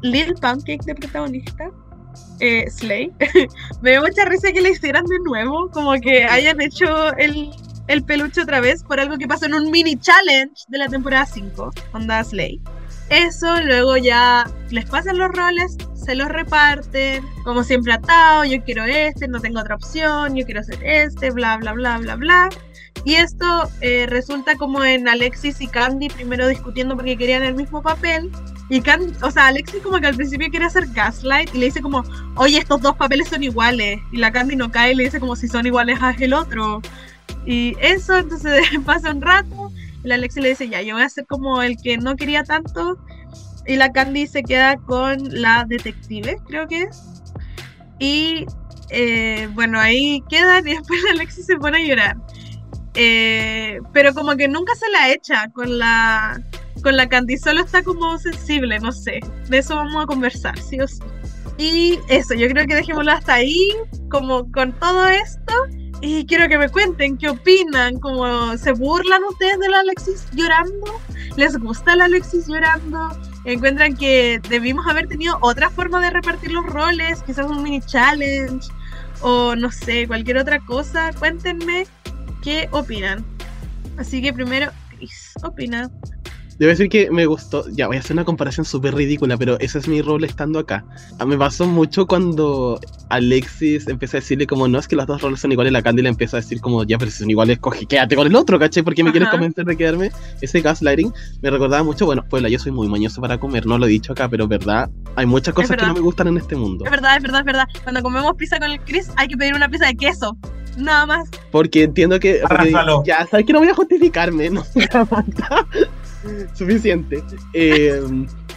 Lil 0.00 0.34
Pancake 0.40 0.82
de 0.86 0.94
protagonista, 0.94 1.70
eh, 2.40 2.70
Slay. 2.70 3.12
Me 3.82 3.90
dio 3.90 4.00
mucha 4.00 4.24
risa 4.24 4.50
que 4.50 4.62
le 4.62 4.70
hicieran 4.70 5.04
de 5.04 5.18
nuevo, 5.18 5.70
como 5.70 5.92
que 6.00 6.24
hayan 6.24 6.58
hecho 6.62 7.14
el, 7.18 7.50
el 7.86 8.02
peluche 8.02 8.40
otra 8.40 8.60
vez 8.60 8.82
por 8.82 8.98
algo 8.98 9.18
que 9.18 9.28
pasó 9.28 9.44
en 9.44 9.54
un 9.54 9.70
mini 9.70 9.96
challenge 9.96 10.64
de 10.68 10.78
la 10.78 10.88
temporada 10.88 11.26
5, 11.26 11.70
onda 11.92 12.24
Slay. 12.24 12.62
Eso, 13.10 13.60
luego 13.60 13.98
ya 13.98 14.50
les 14.70 14.86
pasan 14.86 15.18
los 15.18 15.30
roles, 15.32 15.76
se 16.00 16.14
los 16.14 16.28
reparten, 16.28 17.24
como 17.44 17.62
siempre 17.62 17.92
atado, 17.92 18.44
yo 18.44 18.62
quiero 18.64 18.84
este, 18.84 19.28
no 19.28 19.40
tengo 19.40 19.60
otra 19.60 19.76
opción, 19.76 20.34
yo 20.34 20.44
quiero 20.44 20.60
hacer 20.60 20.78
este, 20.82 21.30
bla, 21.30 21.56
bla, 21.58 21.72
bla, 21.72 21.98
bla, 21.98 22.16
bla. 22.16 22.48
Y 23.04 23.14
esto 23.14 23.70
eh, 23.80 24.06
resulta 24.08 24.56
como 24.56 24.84
en 24.84 25.08
Alexis 25.08 25.60
y 25.60 25.66
Candy 25.66 26.08
primero 26.08 26.46
discutiendo 26.48 26.96
porque 26.96 27.16
querían 27.16 27.42
el 27.42 27.54
mismo 27.54 27.82
papel. 27.82 28.30
Y 28.68 28.82
Candy, 28.82 29.14
o 29.22 29.30
sea, 29.30 29.46
Alexis 29.46 29.82
como 29.82 29.98
que 30.00 30.06
al 30.06 30.16
principio 30.16 30.48
quiere 30.50 30.66
hacer 30.66 30.86
gaslight 30.92 31.54
y 31.54 31.58
le 31.58 31.66
dice 31.66 31.80
como, 31.80 32.04
oye, 32.36 32.58
estos 32.58 32.82
dos 32.82 32.96
papeles 32.96 33.28
son 33.28 33.42
iguales. 33.42 34.00
Y 34.12 34.18
la 34.18 34.30
Candy 34.32 34.56
no 34.56 34.70
cae 34.70 34.92
y 34.92 34.96
le 34.96 35.04
dice 35.04 35.18
como 35.18 35.34
si 35.34 35.48
son 35.48 35.66
iguales, 35.66 35.98
haz 36.00 36.20
el 36.20 36.34
otro. 36.34 36.82
Y 37.46 37.74
eso, 37.80 38.16
entonces 38.16 38.66
pasa 38.84 39.10
un 39.10 39.22
rato. 39.22 39.72
Y 40.04 40.08
la 40.08 40.16
Alexis 40.16 40.42
le 40.42 40.50
dice, 40.50 40.68
ya, 40.68 40.82
yo 40.82 40.94
voy 40.94 41.02
a 41.02 41.08
ser 41.08 41.26
como 41.26 41.62
el 41.62 41.76
que 41.82 41.96
no 41.96 42.16
quería 42.16 42.44
tanto. 42.44 42.98
Y 43.70 43.76
la 43.76 43.92
Candy 43.92 44.26
se 44.26 44.42
queda 44.42 44.76
con 44.78 45.16
la 45.30 45.64
detective, 45.64 46.38
creo 46.48 46.66
que 46.66 46.82
es. 46.82 47.22
Y 48.00 48.44
eh, 48.88 49.48
bueno, 49.52 49.78
ahí 49.78 50.24
quedan 50.28 50.66
y 50.66 50.74
después 50.76 51.00
Alexis 51.08 51.46
se 51.46 51.56
pone 51.56 51.78
a 51.78 51.86
llorar. 51.86 52.16
Eh, 52.94 53.78
pero 53.92 54.12
como 54.12 54.34
que 54.34 54.48
nunca 54.48 54.74
se 54.74 54.90
la 54.90 55.10
echa 55.12 55.48
con 55.52 55.78
la 55.78 56.42
con 56.82 56.96
la 56.96 57.08
Candy, 57.08 57.36
solo 57.36 57.60
está 57.60 57.84
como 57.84 58.18
sensible, 58.18 58.80
no 58.80 58.90
sé. 58.90 59.20
De 59.48 59.58
eso 59.58 59.76
vamos 59.76 60.02
a 60.02 60.06
conversar, 60.06 60.58
sí 60.58 60.80
o 60.80 60.88
sí. 60.88 60.98
Y 61.56 62.00
eso, 62.08 62.34
yo 62.34 62.48
creo 62.48 62.66
que 62.66 62.74
dejémoslo 62.74 63.12
hasta 63.12 63.34
ahí, 63.34 63.68
como 64.10 64.50
con 64.50 64.72
todo 64.80 65.06
esto. 65.06 65.54
Y 66.00 66.26
quiero 66.26 66.48
que 66.48 66.58
me 66.58 66.68
cuenten 66.70 67.18
qué 67.18 67.28
opinan, 67.28 68.00
como 68.00 68.56
se 68.56 68.72
burlan 68.72 69.22
ustedes 69.30 69.60
de 69.60 69.68
la 69.68 69.80
Alexis 69.80 70.26
llorando, 70.32 71.00
les 71.36 71.56
gusta 71.56 71.94
la 71.94 72.06
Alexis 72.06 72.48
llorando, 72.48 73.10
encuentran 73.44 73.96
que 73.96 74.40
debimos 74.48 74.86
haber 74.86 75.06
tenido 75.08 75.38
otra 75.40 75.70
forma 75.70 76.00
de 76.00 76.10
repartir 76.10 76.52
los 76.52 76.66
roles, 76.66 77.22
quizás 77.22 77.46
un 77.46 77.62
mini 77.62 77.80
challenge 77.80 78.68
o 79.22 79.54
no 79.56 79.70
sé, 79.70 80.06
cualquier 80.06 80.38
otra 80.38 80.60
cosa. 80.60 81.12
Cuéntenme 81.18 81.86
qué 82.42 82.68
opinan. 82.72 83.24
Así 83.96 84.22
que 84.22 84.32
primero, 84.32 84.70
Chris, 84.90 85.32
opina. 85.42 85.90
Debo 86.60 86.68
decir 86.68 86.90
que 86.90 87.10
me 87.10 87.24
gustó, 87.24 87.64
ya 87.70 87.86
voy 87.86 87.96
a 87.96 88.00
hacer 88.00 88.12
una 88.12 88.26
comparación 88.26 88.66
súper 88.66 88.94
ridícula, 88.94 89.38
pero 89.38 89.58
ese 89.60 89.78
es 89.78 89.88
mi 89.88 90.02
rol 90.02 90.24
estando 90.24 90.58
acá. 90.58 90.84
Ah, 91.18 91.24
Me 91.24 91.38
pasó 91.38 91.66
mucho 91.66 92.06
cuando 92.06 92.78
Alexis 93.08 93.88
empezó 93.88 94.18
a 94.18 94.20
decirle 94.20 94.46
como, 94.46 94.68
no, 94.68 94.78
es 94.78 94.86
que 94.86 94.94
los 94.94 95.06
dos 95.06 95.22
roles 95.22 95.40
son 95.40 95.52
iguales, 95.52 95.72
la 95.72 95.80
Candy 95.80 96.02
le 96.02 96.10
empezó 96.10 96.36
a 96.36 96.40
decir 96.40 96.60
como, 96.60 96.84
ya, 96.84 96.98
pero 96.98 97.10
si 97.10 97.16
son 97.20 97.30
iguales, 97.30 97.58
coge, 97.60 97.86
quédate 97.86 98.14
con 98.14 98.26
el 98.26 98.36
otro, 98.36 98.58
¿cachai? 98.58 98.82
¿Por 98.82 98.94
qué 98.94 99.02
me 99.02 99.10
quieres 99.10 99.28
Ajá. 99.28 99.38
convencer 99.38 99.64
de 99.64 99.74
quedarme? 99.74 100.12
Ese 100.42 100.60
gaslighting 100.60 101.14
me 101.40 101.48
recordaba 101.48 101.82
mucho, 101.82 102.04
bueno, 102.04 102.26
pues 102.28 102.44
yo 102.50 102.58
soy 102.58 102.72
muy 102.72 102.88
mañoso 102.88 103.22
para 103.22 103.40
comer, 103.40 103.64
no 103.64 103.78
lo 103.78 103.86
he 103.86 103.88
dicho 103.88 104.12
acá, 104.12 104.28
pero 104.28 104.46
verdad, 104.46 104.90
hay 105.16 105.24
muchas 105.24 105.54
cosas 105.54 105.78
que 105.78 105.86
no 105.86 105.94
me 105.94 106.00
gustan 106.00 106.28
en 106.28 106.36
este 106.36 106.56
mundo. 106.56 106.84
Es 106.84 106.90
verdad, 106.90 107.16
es 107.16 107.22
verdad, 107.22 107.40
es 107.40 107.46
verdad. 107.46 107.64
Cuando 107.84 108.02
comemos 108.02 108.34
pizza 108.36 108.58
con 108.58 108.70
el 108.70 108.78
Chris 108.80 109.08
hay 109.16 109.28
que 109.28 109.36
pedir 109.38 109.54
una 109.54 109.66
pizza 109.70 109.86
de 109.86 109.94
queso. 109.96 110.36
Nada 110.76 111.04
más. 111.06 111.28
Porque 111.50 111.84
entiendo 111.84 112.20
que. 112.20 112.42
porque- 112.48 112.72
ya, 113.04 113.26
sabes 113.26 113.46
que 113.46 113.52
no 113.52 113.58
voy 113.60 113.68
a 113.68 113.74
justificarme, 113.74 114.50
no. 114.50 114.62
Suficiente. 116.54 117.22
Eh, 117.52 118.00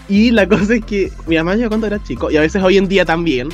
y 0.10 0.32
la 0.32 0.48
cosa 0.48 0.76
es 0.76 0.86
que 0.86 1.12
mi 1.28 1.38
mamá 1.38 1.56
yo 1.56 1.70
cuando 1.70 1.88
era 1.88 2.02
chico, 2.04 2.30
y 2.30 2.38
a 2.38 2.42
veces 2.42 2.62
hoy 2.62 2.78
en 2.78 2.88
día 2.88 3.06
también, 3.06 3.50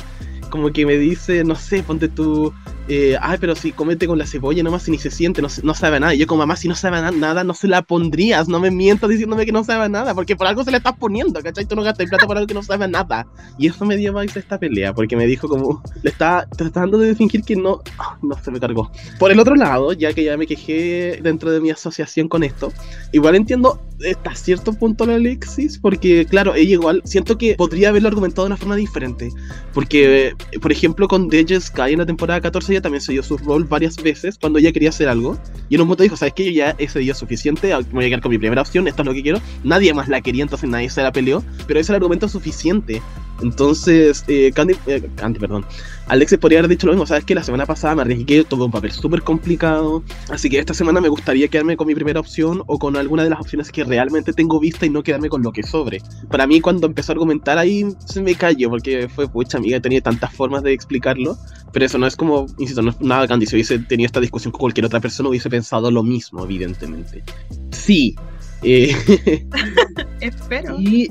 como 0.50 0.72
que 0.72 0.84
me 0.84 0.96
dice, 0.96 1.44
no 1.44 1.54
sé, 1.54 1.82
ponte 1.82 2.08
tú. 2.08 2.52
Eh, 2.92 3.16
ay, 3.20 3.38
pero 3.40 3.54
si 3.54 3.70
comete 3.70 4.08
con 4.08 4.18
la 4.18 4.26
cebolla 4.26 4.64
nomás 4.64 4.82
si 4.82 4.90
ni 4.90 4.98
se 4.98 5.12
siente, 5.12 5.40
no, 5.40 5.48
no 5.62 5.74
sabe 5.74 6.00
nada. 6.00 6.12
Y 6.12 6.18
yo 6.18 6.26
como 6.26 6.40
mamá, 6.40 6.56
si 6.56 6.66
no 6.66 6.74
sabe 6.74 7.00
na- 7.00 7.12
nada, 7.12 7.44
no 7.44 7.54
se 7.54 7.68
la 7.68 7.82
pondrías. 7.82 8.48
No 8.48 8.58
me 8.58 8.72
mientas 8.72 9.08
diciéndome 9.08 9.46
que 9.46 9.52
no 9.52 9.62
sabe 9.62 9.88
nada, 9.88 10.12
porque 10.12 10.34
por 10.34 10.48
algo 10.48 10.64
se 10.64 10.72
la 10.72 10.78
estás 10.78 10.96
poniendo, 10.96 11.40
¿cachai? 11.40 11.66
Tú 11.66 11.76
no 11.76 11.84
gastas 11.84 12.08
plata 12.08 12.26
por 12.26 12.36
algo 12.36 12.48
que 12.48 12.54
no 12.54 12.64
sabe 12.64 12.88
nada. 12.88 13.28
Y 13.58 13.68
eso 13.68 13.84
me 13.84 13.96
dio 13.96 14.12
más 14.12 14.36
esta 14.36 14.58
pelea, 14.58 14.92
porque 14.92 15.16
me 15.16 15.26
dijo 15.26 15.48
como, 15.48 15.82
le 16.02 16.10
está 16.10 16.48
tratando 16.56 16.98
de 16.98 17.14
fingir 17.14 17.44
que 17.44 17.54
no, 17.54 17.80
ah, 17.98 18.18
no 18.22 18.36
se 18.42 18.50
me 18.50 18.58
cargó. 18.58 18.90
Por 19.20 19.30
el 19.30 19.38
otro 19.38 19.54
lado, 19.54 19.92
ya 19.92 20.12
que 20.12 20.24
ya 20.24 20.36
me 20.36 20.48
quejé 20.48 21.20
dentro 21.22 21.52
de 21.52 21.60
mi 21.60 21.70
asociación 21.70 22.28
con 22.28 22.42
esto, 22.42 22.72
igual 23.12 23.36
entiendo 23.36 23.80
hasta 24.10 24.34
cierto 24.34 24.72
punto 24.72 25.06
la 25.06 25.14
Alexis, 25.14 25.78
porque 25.78 26.26
claro, 26.26 26.54
ella 26.54 26.72
igual 26.72 27.02
siento 27.04 27.36
que 27.38 27.54
podría 27.54 27.90
haberlo 27.90 28.08
argumentado 28.08 28.46
de 28.46 28.48
una 28.48 28.56
forma 28.56 28.76
diferente. 28.76 29.30
Porque, 29.74 30.28
eh, 30.28 30.34
por 30.60 30.72
ejemplo, 30.72 31.06
con 31.06 31.28
Deja 31.28 31.60
Sky 31.60 31.92
en 31.92 31.98
la 31.98 32.06
temporada 32.06 32.40
14, 32.40 32.79
también 32.82 33.00
se 33.00 33.12
dio 33.12 33.22
su 33.22 33.36
rol 33.38 33.64
varias 33.64 33.96
veces 33.96 34.38
cuando 34.38 34.58
ella 34.58 34.72
quería 34.72 34.90
hacer 34.90 35.08
algo. 35.08 35.38
Y 35.68 35.74
en 35.74 35.80
un 35.80 35.86
momento 35.88 36.02
dijo: 36.02 36.16
¿Sabes 36.16 36.34
qué? 36.34 36.44
Yo 36.44 36.50
ya 36.52 36.74
he 36.78 36.88
cedido 36.88 37.14
suficiente, 37.14 37.68
me 37.68 37.82
voy 37.92 38.04
a 38.04 38.08
quedar 38.08 38.20
con 38.20 38.30
mi 38.30 38.38
primera 38.38 38.62
opción, 38.62 38.88
esto 38.88 39.02
es 39.02 39.06
lo 39.06 39.14
que 39.14 39.22
quiero. 39.22 39.40
Nadie 39.64 39.94
más 39.94 40.08
la 40.08 40.20
quería, 40.20 40.42
entonces 40.42 40.68
nadie 40.68 40.90
se 40.90 41.02
la 41.02 41.12
peleó. 41.12 41.42
Pero 41.66 41.80
ese 41.80 41.86
es 41.86 41.90
el 41.90 41.96
argumento 41.96 42.28
suficiente. 42.28 43.02
Entonces, 43.42 44.24
eh, 44.28 44.52
Candy, 44.54 44.74
eh, 44.86 45.08
Candy, 45.16 45.38
perdón. 45.38 45.64
Alexis 46.06 46.38
podría 46.38 46.58
haber 46.58 46.70
dicho 46.70 46.86
lo 46.86 46.92
mismo, 46.92 47.06
sabes 47.06 47.24
que 47.24 47.34
la 47.34 47.44
semana 47.44 47.66
pasada 47.66 47.94
me 47.94 48.02
arriesgué, 48.02 48.42
tuve 48.44 48.64
un 48.64 48.70
papel 48.70 48.90
súper 48.90 49.22
complicado, 49.22 50.02
así 50.28 50.50
que 50.50 50.58
esta 50.58 50.74
semana 50.74 51.00
me 51.00 51.08
gustaría 51.08 51.46
quedarme 51.46 51.76
con 51.76 51.86
mi 51.86 51.94
primera 51.94 52.18
opción 52.18 52.62
o 52.66 52.78
con 52.78 52.96
alguna 52.96 53.22
de 53.22 53.30
las 53.30 53.40
opciones 53.40 53.70
que 53.70 53.84
realmente 53.84 54.32
tengo 54.32 54.58
vista 54.58 54.86
y 54.86 54.90
no 54.90 55.04
quedarme 55.04 55.28
con 55.28 55.42
lo 55.42 55.52
que 55.52 55.62
sobre. 55.62 56.02
Para 56.28 56.48
mí 56.48 56.60
cuando 56.60 56.88
empezó 56.88 57.12
a 57.12 57.14
argumentar 57.14 57.58
ahí 57.58 57.86
se 58.06 58.20
me 58.22 58.34
cayó 58.34 58.70
porque 58.70 59.08
fue, 59.08 59.28
pucha 59.28 59.58
amiga, 59.58 59.78
tenía 59.80 60.00
tantas 60.00 60.34
formas 60.34 60.64
de 60.64 60.72
explicarlo, 60.72 61.38
pero 61.72 61.86
eso 61.86 61.96
no 61.96 62.08
es 62.08 62.16
como, 62.16 62.46
insisto, 62.58 62.82
no 62.82 62.90
es 62.90 63.00
nada 63.00 63.28
Candy, 63.28 63.46
si 63.46 63.54
hubiese 63.54 63.78
tenido 63.78 64.06
esta 64.06 64.20
discusión 64.20 64.50
con 64.50 64.60
cualquier 64.60 64.86
otra 64.86 64.98
persona 64.98 65.28
hubiese 65.28 65.48
pensado 65.48 65.90
lo 65.90 66.02
mismo, 66.02 66.42
evidentemente. 66.44 67.22
Sí. 67.70 68.16
Eh, 68.62 68.94
Espero. 70.20 70.76
y, 70.78 71.08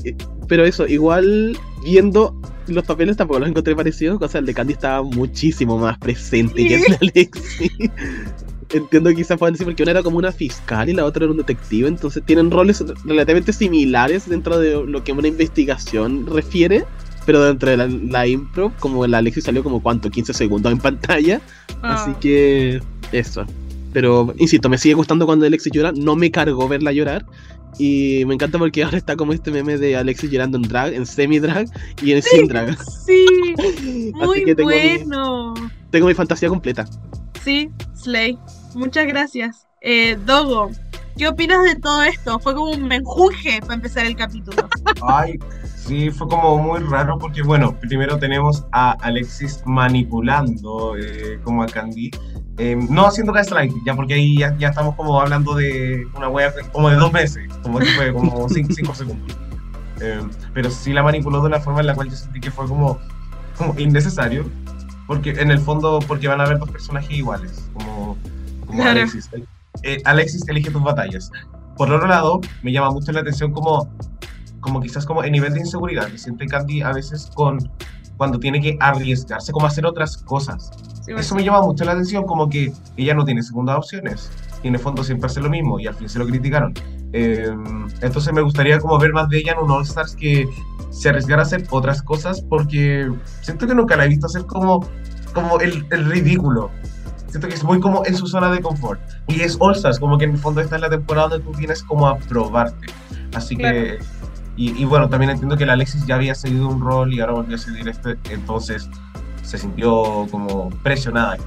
pero 0.48 0.66
eso, 0.66 0.88
igual 0.88 1.58
viendo 1.84 2.40
los 2.68 2.84
papeles 2.86 3.18
tampoco 3.18 3.40
los 3.40 3.50
encontré 3.50 3.76
parecidos. 3.76 4.22
O 4.22 4.28
sea, 4.28 4.40
el 4.40 4.46
de 4.46 4.54
Candy 4.54 4.74
estaba 4.74 5.02
muchísimo 5.04 5.78
más 5.78 5.98
presente 5.98 6.68
que 6.68 6.76
el 6.76 6.82
de 6.82 6.98
Alexi. 7.02 7.72
Entiendo 8.72 9.10
que 9.10 9.16
quizás 9.16 9.40
puedan 9.40 9.54
decir 9.54 9.66
porque 9.66 9.82
una 9.82 9.94
era 9.94 10.04
como 10.04 10.20
una 10.20 10.32
fiscal 10.32 10.88
y 10.90 10.94
la 10.94 11.04
otra 11.06 11.24
era 11.24 11.32
un 11.32 11.38
detective. 11.38 11.88
Entonces 11.88 12.22
tienen 12.24 12.52
roles 12.52 12.84
relativamente 13.04 13.52
similares 13.52 14.30
dentro 14.30 14.60
de 14.60 14.86
lo 14.86 15.04
que 15.04 15.12
una 15.12 15.28
investigación 15.28 16.28
refiere. 16.28 16.86
pero 17.26 17.44
dentro 17.44 17.70
de 17.70 17.78
la, 17.78 17.88
la 17.88 18.28
impro, 18.28 18.72
como 18.80 19.06
la 19.08 19.20
Alexis 19.20 19.44
salió 19.46 19.64
como 19.64 19.82
cuánto, 19.82 20.10
15 20.12 20.34
segundos 20.34 20.72
en 20.72 20.78
pantalla, 20.80 21.42
así 21.82 22.12
Ah. 22.12 22.18
que 22.20 22.80
eso. 23.12 23.44
Pero, 23.94 24.34
insisto, 24.38 24.70
me 24.70 24.78
sigue 24.78 24.96
gustando 24.96 25.26
cuando 25.26 25.46
Alexis 25.46 25.72
llora, 25.74 25.92
no 25.92 26.16
me 26.16 26.32
cargó 26.32 26.68
verla 26.68 26.92
llorar. 26.92 27.26
Y 27.78 28.24
me 28.26 28.34
encanta 28.34 28.58
porque 28.58 28.84
ahora 28.84 28.98
está 28.98 29.16
como 29.16 29.32
este 29.32 29.52
meme 29.52 29.78
de 29.78 29.96
Alexis 29.96 30.30
llorando 30.32 30.58
en 30.58 30.64
drag, 30.64 30.94
en 30.94 31.06
semi-drag 31.06 31.68
y 32.02 32.14
en 32.14 32.22
sin 32.22 32.48
drag. 32.48 32.78
Sí, 33.06 33.26
Así 33.58 34.12
muy 34.14 34.44
que 34.44 34.56
tengo 34.56 34.70
mi, 34.70 34.98
bueno. 34.98 35.54
tengo 35.92 36.08
mi 36.08 36.14
fantasía 36.14 36.50
completa. 36.50 36.86
Sí, 37.44 37.70
Slay. 37.96 38.38
Muchas 38.76 39.08
gracias. 39.08 39.68
Eh, 39.82 40.18
Dogo, 40.26 40.72
¿qué 41.18 41.28
opinas 41.28 41.64
de 41.64 41.76
todo 41.76 42.04
esto? 42.04 42.40
Fue 42.40 42.54
como 42.54 42.72
un 42.72 42.84
menjuje 42.84 43.60
para 43.62 43.76
empezar 43.76 44.06
el 44.06 44.16
capítulo. 44.16 44.68
Ay, 45.02 45.40
sí, 45.64 46.12
fue 46.12 46.28
como 46.28 46.58
muy 46.58 46.80
raro 46.82 47.18
porque, 47.18 47.42
bueno, 47.42 47.78
primero 47.80 48.18
tenemos 48.18 48.66
a 48.72 48.92
Alexis 49.02 49.62
manipulando 49.66 50.98
eh, 50.98 51.40
como 51.44 51.64
a 51.64 51.68
Candy. 51.68 52.12
Eh, 52.62 52.76
no 52.90 53.08
haciendo 53.08 53.32
gaslight, 53.32 53.74
ya 53.86 53.96
porque 53.96 54.16
ahí 54.16 54.38
ya, 54.38 54.54
ya 54.58 54.68
estamos 54.68 54.94
como 54.96 55.20
hablando 55.22 55.56
de 55.56 56.06
una 56.14 56.28
wea 56.28 56.54
como 56.74 56.90
de 56.90 56.98
dos 56.98 57.14
meses, 57.14 57.50
como 57.64 57.80
que 57.80 57.86
fue 57.86 58.12
como 58.12 58.50
cinco, 58.54 58.74
cinco 58.74 58.94
segundos. 58.94 59.38
Eh, 60.02 60.22
pero 60.54 60.70
sí 60.70 60.92
la 60.92 61.02
manipuló 61.02 61.40
de 61.40 61.48
una 61.48 61.62
forma 61.62 61.80
en 61.80 61.88
la 61.88 61.96
cual 61.96 62.10
yo 62.10 62.18
sentí 62.18 62.42
que 62.42 62.52
fue 62.52 62.68
como, 62.68 63.00
como 63.58 63.80
innecesario, 63.80 64.46
porque 65.08 65.32
en 65.32 65.52
el 65.52 65.60
fondo, 65.60 66.00
porque 66.06 66.28
van 66.28 66.42
a 66.42 66.44
haber 66.44 66.60
dos 66.60 66.70
personajes 66.70 67.12
iguales, 67.12 67.70
como, 67.74 68.18
como. 68.68 68.84
Alexis. 68.84 69.30
Eh, 69.84 70.02
Alexis 70.04 70.46
elige 70.50 70.70
tus 70.70 70.84
batallas. 70.84 71.32
Por 71.78 71.90
otro 71.90 72.10
lado, 72.10 72.42
me 72.62 72.74
llama 72.74 72.92
mucho 72.92 73.14
la 73.14 73.22
atención 73.22 73.54
como 73.54 73.90
como 74.60 74.82
quizás 74.82 75.06
como 75.06 75.24
el 75.24 75.32
nivel 75.32 75.54
de 75.54 75.62
inseguridad 75.62 76.08
que 76.08 76.18
siente 76.18 76.46
Candy 76.46 76.82
a 76.82 76.92
veces 76.92 77.32
con 77.34 77.72
cuando 78.20 78.38
tiene 78.38 78.60
que 78.60 78.78
arriesgarse 78.82 79.54
como 79.54 79.66
a 79.66 79.70
hacer 79.70 79.86
otras 79.86 80.18
cosas. 80.18 80.72
Sí, 81.06 81.14
Eso 81.18 81.36
me 81.36 81.44
llama 81.44 81.62
mucho 81.62 81.86
la 81.86 81.94
atención 81.94 82.26
como 82.26 82.50
que 82.50 82.74
ella 82.98 83.14
no 83.14 83.24
tiene 83.24 83.42
segundas 83.42 83.78
opciones. 83.78 84.30
Tiene 84.62 84.78
fondo 84.78 85.06
siempre 85.06 85.28
hace 85.28 85.40
lo 85.40 85.50
mismo 85.50 85.80
y 85.80 85.88
al 85.88 85.96
fin 85.96 86.10
se 86.10 86.20
lo 86.20 86.28
criticaron. 86.28 86.74
Eh, 87.14 87.50
entonces 88.02 88.34
me 88.34 88.42
gustaría 88.42 88.78
como 88.80 89.00
ver 89.00 89.14
más 89.14 89.30
de 89.30 89.38
ella 89.38 89.54
en 89.54 89.60
un 89.60 89.72
All 89.72 89.84
Stars 89.84 90.18
que 90.18 90.50
se 90.90 91.08
arriesgara 91.08 91.44
a 91.44 91.46
hacer 91.46 91.66
otras 91.70 92.02
cosas 92.02 92.42
porque 92.42 93.10
siento 93.40 93.66
que 93.66 93.74
nunca 93.74 93.96
la 93.96 94.04
he 94.04 94.10
visto 94.10 94.26
hacer 94.26 94.46
como, 94.46 94.86
como 95.34 95.62
el, 95.62 95.88
el 95.90 96.12
ridículo. 96.12 96.72
Siento 97.30 97.48
que 97.48 97.54
es 97.54 97.64
muy 97.64 97.80
como 97.80 98.06
en 98.06 98.18
su 98.18 98.28
zona 98.28 98.52
de 98.52 98.60
confort. 98.60 99.00
Y 99.28 99.40
es 99.40 99.56
All 99.62 99.76
Stars, 99.76 99.98
como 99.98 100.18
que 100.18 100.26
en 100.26 100.32
el 100.32 100.38
fondo 100.38 100.60
esta 100.60 100.76
es 100.76 100.82
la 100.82 100.90
temporada 100.90 101.30
donde 101.30 101.46
tú 101.46 101.58
vienes 101.58 101.84
como 101.84 102.06
a 102.06 102.18
probarte. 102.18 102.88
Así 103.34 103.56
que 103.56 103.98
y, 104.60 104.72
y 104.78 104.84
bueno, 104.84 105.08
también 105.08 105.32
entiendo 105.32 105.56
que 105.56 105.66
la 105.66 105.72
Alexis 105.72 106.06
ya 106.06 106.16
había 106.16 106.36
seguido 106.36 106.68
un 106.68 106.82
rol 106.82 107.14
y 107.14 107.22
ahora 107.22 107.32
volvió 107.32 107.56
a 107.56 107.60
seguir 107.60 107.88
este, 107.88 108.18
entonces 108.30 108.90
se 109.42 109.58
sintió 109.58 110.28
como 110.30 110.70
presionada. 110.84 111.38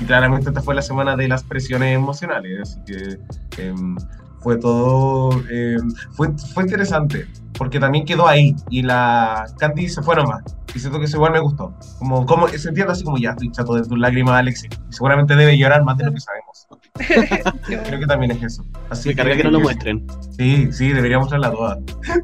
Y 0.00 0.04
claramente 0.06 0.48
esta 0.48 0.62
fue 0.62 0.74
la 0.74 0.80
semana 0.80 1.14
de 1.14 1.28
las 1.28 1.44
presiones 1.44 1.94
emocionales, 1.94 2.60
así 2.62 2.80
que 2.86 3.20
em, 3.62 3.94
fue 4.40 4.56
todo, 4.56 5.32
em, 5.50 5.90
fue, 6.12 6.30
fue 6.54 6.62
interesante, 6.62 7.28
porque 7.58 7.78
también 7.78 8.06
quedó 8.06 8.26
ahí 8.26 8.56
y 8.70 8.80
la 8.80 9.44
Candy 9.58 9.90
se 9.90 10.00
fue 10.00 10.16
nomás. 10.16 10.42
Y 10.74 10.78
siento 10.78 10.98
que 10.98 11.04
eso 11.04 11.18
igual 11.18 11.32
me 11.32 11.40
gustó. 11.40 11.74
Como, 11.98 12.24
como 12.24 12.48
se 12.48 12.70
entiende 12.70 12.90
así 12.90 13.04
como 13.04 13.18
ya 13.18 13.32
estoy 13.32 13.52
chato 13.52 13.74
de 13.74 13.82
tus 13.82 13.98
lágrimas, 13.98 14.36
Alexis. 14.36 14.70
Y 14.88 14.92
seguramente 14.94 15.36
debe 15.36 15.58
llorar 15.58 15.84
más 15.84 15.98
de 15.98 16.06
lo 16.06 16.12
que 16.14 16.20
sabemos. 16.20 16.51
Creo 17.66 18.00
que 18.00 18.06
también 18.06 18.32
es 18.32 18.42
eso. 18.42 18.64
Así 18.90 19.08
Me 19.10 19.14
carga 19.16 19.36
que 19.36 19.44
no 19.44 19.50
lo 19.50 19.60
muestren. 19.60 20.06
Sí, 20.36 20.72
sí, 20.72 20.92
debería 20.92 21.18
mostrarla 21.18 21.50
toda. 21.50 21.78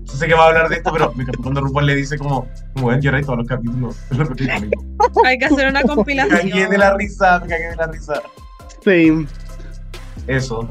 Yo 0.04 0.12
sé 0.12 0.26
que 0.26 0.34
va 0.34 0.44
a 0.44 0.48
hablar 0.48 0.68
de 0.68 0.76
esto, 0.76 0.92
pero 0.92 1.12
me 1.14 1.24
cuando 1.26 1.60
RuPaul 1.60 1.86
le 1.86 1.94
dice 1.96 2.18
como, 2.18 2.48
como 2.74 2.88
ven, 2.88 3.00
llorar 3.00 3.24
todos 3.24 3.38
los 3.38 3.46
capítulos. 3.46 3.96
Hay 5.24 5.38
que 5.38 5.44
hacer 5.46 5.68
una 5.68 5.80
Me 5.80 5.86
compilación. 5.86 6.38
cagué 6.50 6.68
de 6.68 6.78
la 6.78 6.94
risa, 6.96 7.40
me 7.40 7.48
cagué 7.48 7.68
de 7.70 7.76
la 7.76 7.86
risa. 7.86 8.22
Same. 8.84 9.26
Eso. 10.26 10.68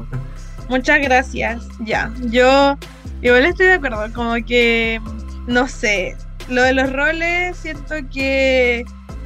Muchas 0.68 1.00
gracias. 1.00 1.66
Ya, 1.80 2.12
yo 2.30 2.76
igual 3.22 3.46
estoy 3.46 3.66
de 3.66 3.72
acuerdo, 3.74 4.12
como 4.12 4.34
que, 4.46 5.00
no 5.46 5.66
sé, 5.66 6.16
lo 6.48 6.62
de 6.62 6.74
los 6.74 6.92
roles, 6.92 7.56
siento 7.56 7.94
que 8.12 8.84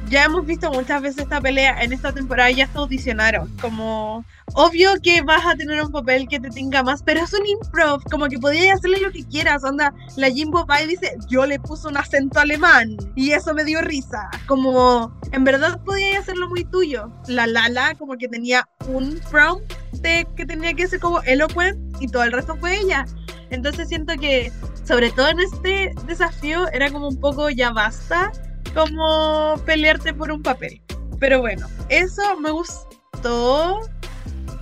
ya 0.09 0.25
hemos 0.25 0.45
visto 0.45 0.71
muchas 0.71 1.01
veces 1.01 1.23
esta 1.23 1.41
pelea 1.41 1.81
en 1.83 1.93
esta 1.93 2.11
temporada, 2.11 2.51
ya 2.51 2.67
se 2.67 2.77
audicionaron, 2.77 3.49
como, 3.61 4.25
obvio 4.53 4.91
que 5.01 5.21
vas 5.21 5.45
a 5.45 5.55
tener 5.55 5.81
un 5.81 5.91
papel 5.91 6.27
que 6.27 6.39
te 6.39 6.49
tenga 6.49 6.83
más, 6.83 7.03
pero 7.03 7.21
es 7.21 7.33
un 7.33 7.45
improv, 7.45 8.03
como 8.11 8.27
que 8.27 8.39
podías 8.39 8.77
hacerle 8.77 8.99
lo 8.99 9.11
que 9.11 9.25
quieras, 9.25 9.63
onda, 9.63 9.93
la 10.17 10.29
Jimbo 10.29 10.65
va 10.65 10.81
y 10.81 10.87
dice, 10.87 11.15
yo 11.29 11.45
le 11.45 11.59
puse 11.59 11.87
un 11.87 11.97
acento 11.97 12.39
alemán, 12.39 12.97
y 13.15 13.31
eso 13.31 13.53
me 13.53 13.63
dio 13.63 13.81
risa, 13.81 14.29
como, 14.47 15.17
en 15.31 15.43
verdad 15.43 15.81
podías 15.83 16.21
hacerlo 16.21 16.49
muy 16.49 16.65
tuyo, 16.65 17.11
la 17.27 17.47
Lala 17.47 17.95
como 17.95 18.17
que 18.17 18.27
tenía 18.27 18.67
un 18.87 19.19
prompt 19.29 19.73
de 20.01 20.27
que 20.35 20.45
tenía 20.45 20.73
que 20.73 20.87
ser 20.87 20.99
como 20.99 21.21
eloquent 21.21 21.77
y 22.01 22.07
todo 22.07 22.23
el 22.23 22.31
resto 22.31 22.55
fue 22.57 22.79
ella. 22.79 23.05
Entonces 23.49 23.87
siento 23.87 24.13
que, 24.15 24.51
sobre 24.83 25.11
todo 25.11 25.29
en 25.29 25.39
este 25.39 25.93
desafío, 26.07 26.67
era 26.69 26.91
como 26.91 27.07
un 27.07 27.19
poco 27.19 27.49
ya 27.49 27.71
basta, 27.71 28.31
como 28.73 29.55
pelearte 29.65 30.13
por 30.13 30.31
un 30.31 30.41
papel. 30.41 30.81
Pero 31.19 31.39
bueno, 31.41 31.67
eso 31.89 32.37
me 32.39 32.51
gustó. 32.51 33.79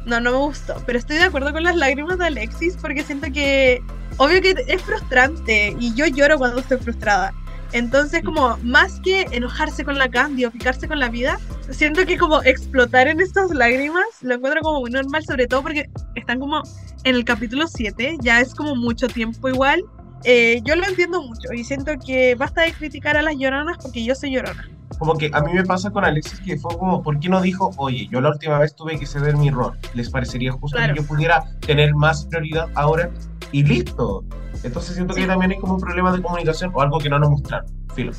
No, 0.06 0.19
no 0.19 0.32
me 0.32 0.38
gustó, 0.38 0.82
pero 0.86 0.97
estoy 0.97 1.17
de 1.17 1.26
acuerdo 1.26 1.52
con 1.52 1.63
las 1.63 1.76
lágrimas 1.76 2.17
de 2.17 2.26
Alexis 2.26 2.76
porque 2.82 3.04
siento 3.04 3.32
que, 3.32 3.82
obvio 4.17 4.41
que 4.41 4.56
es 4.67 4.82
frustrante 4.82 5.76
y 5.80 5.93
yo 5.93 6.08
lloro 6.08 6.38
cuando 6.38 6.60
estoy 6.60 6.80
frustrada. 6.80 7.34
Entonces, 7.74 8.21
como 8.24 8.58
más 8.63 9.00
que 9.00 9.21
enojarse 9.32 9.86
con 9.86 9.97
la 9.97 10.10
Candy 10.10 10.45
o 10.45 10.52
picarse 10.52 10.88
con 10.88 11.00
la 11.00 11.08
vida, 11.08 11.39
siento 11.69 12.06
que 12.06 12.17
como 12.17 12.43
explotar 12.43 13.08
en 13.08 13.21
estas 13.21 13.52
lágrimas 13.52 14.04
lo 14.21 14.36
encuentro 14.36 14.62
como 14.62 14.82
muy 14.82 14.91
normal, 14.91 15.24
sobre 15.24 15.47
todo 15.47 15.62
porque 15.62 15.89
están 16.15 16.39
como 16.39 16.63
en 17.04 17.15
el 17.15 17.24
capítulo 17.24 17.67
7, 17.67 18.17
ya 18.21 18.41
es 18.41 18.54
como 18.54 18.76
mucho 18.76 19.08
tiempo 19.08 19.47
igual. 19.47 19.84
Eh, 20.23 20.62
yo 20.63 20.75
lo 20.75 20.86
entiendo 20.88 21.21
mucho 21.21 21.51
y 21.53 21.63
siento 21.63 21.93
que 22.05 22.36
basta 22.36 22.62
de 22.62 22.73
criticar 22.73 23.17
a 23.17 23.21
las 23.21 23.36
lloronas 23.38 23.77
porque 23.81 24.03
yo 24.03 24.13
soy 24.15 24.31
llorona. 24.34 24.67
Como 24.99 25.17
que 25.17 25.31
a 25.34 25.41
mí 25.41 25.53
me 25.53 25.63
pasa 25.63 25.89
con 25.89 26.03
Alexis 26.05 26.39
que 26.41 26.57
fue 26.57 26.77
como, 26.77 27.01
¿por 27.01 27.19
qué 27.19 27.27
no 27.29 27.41
dijo, 27.41 27.71
oye, 27.77 28.07
yo 28.12 28.21
la 28.21 28.29
última 28.29 28.60
vez 28.60 28.75
tuve 28.75 28.99
que 28.99 29.05
ceder 29.07 29.36
mi 29.38 29.49
rol? 29.49 29.77
¿Les 29.93 30.10
parecería 30.10 30.51
justo 30.51 30.77
Claro. 30.77 30.93
que 30.93 31.01
yo 31.01 31.07
pudiera 31.07 31.43
tener 31.62 31.95
más 31.95 32.25
prioridad 32.25 32.67
ahora? 32.75 33.10
Y 33.51 33.63
listo. 33.63 34.23
Entonces 34.63 34.95
siento 34.95 35.15
que 35.15 35.25
también 35.25 35.51
hay 35.51 35.57
como 35.57 35.73
un 35.75 35.81
problema 35.81 36.12
de 36.15 36.21
comunicación 36.21 36.71
o 36.73 36.81
algo 36.81 36.99
que 36.99 37.10
no 37.10 37.17
nos 37.19 37.31
mostraron. 37.31 37.65
Filo. 37.95 38.12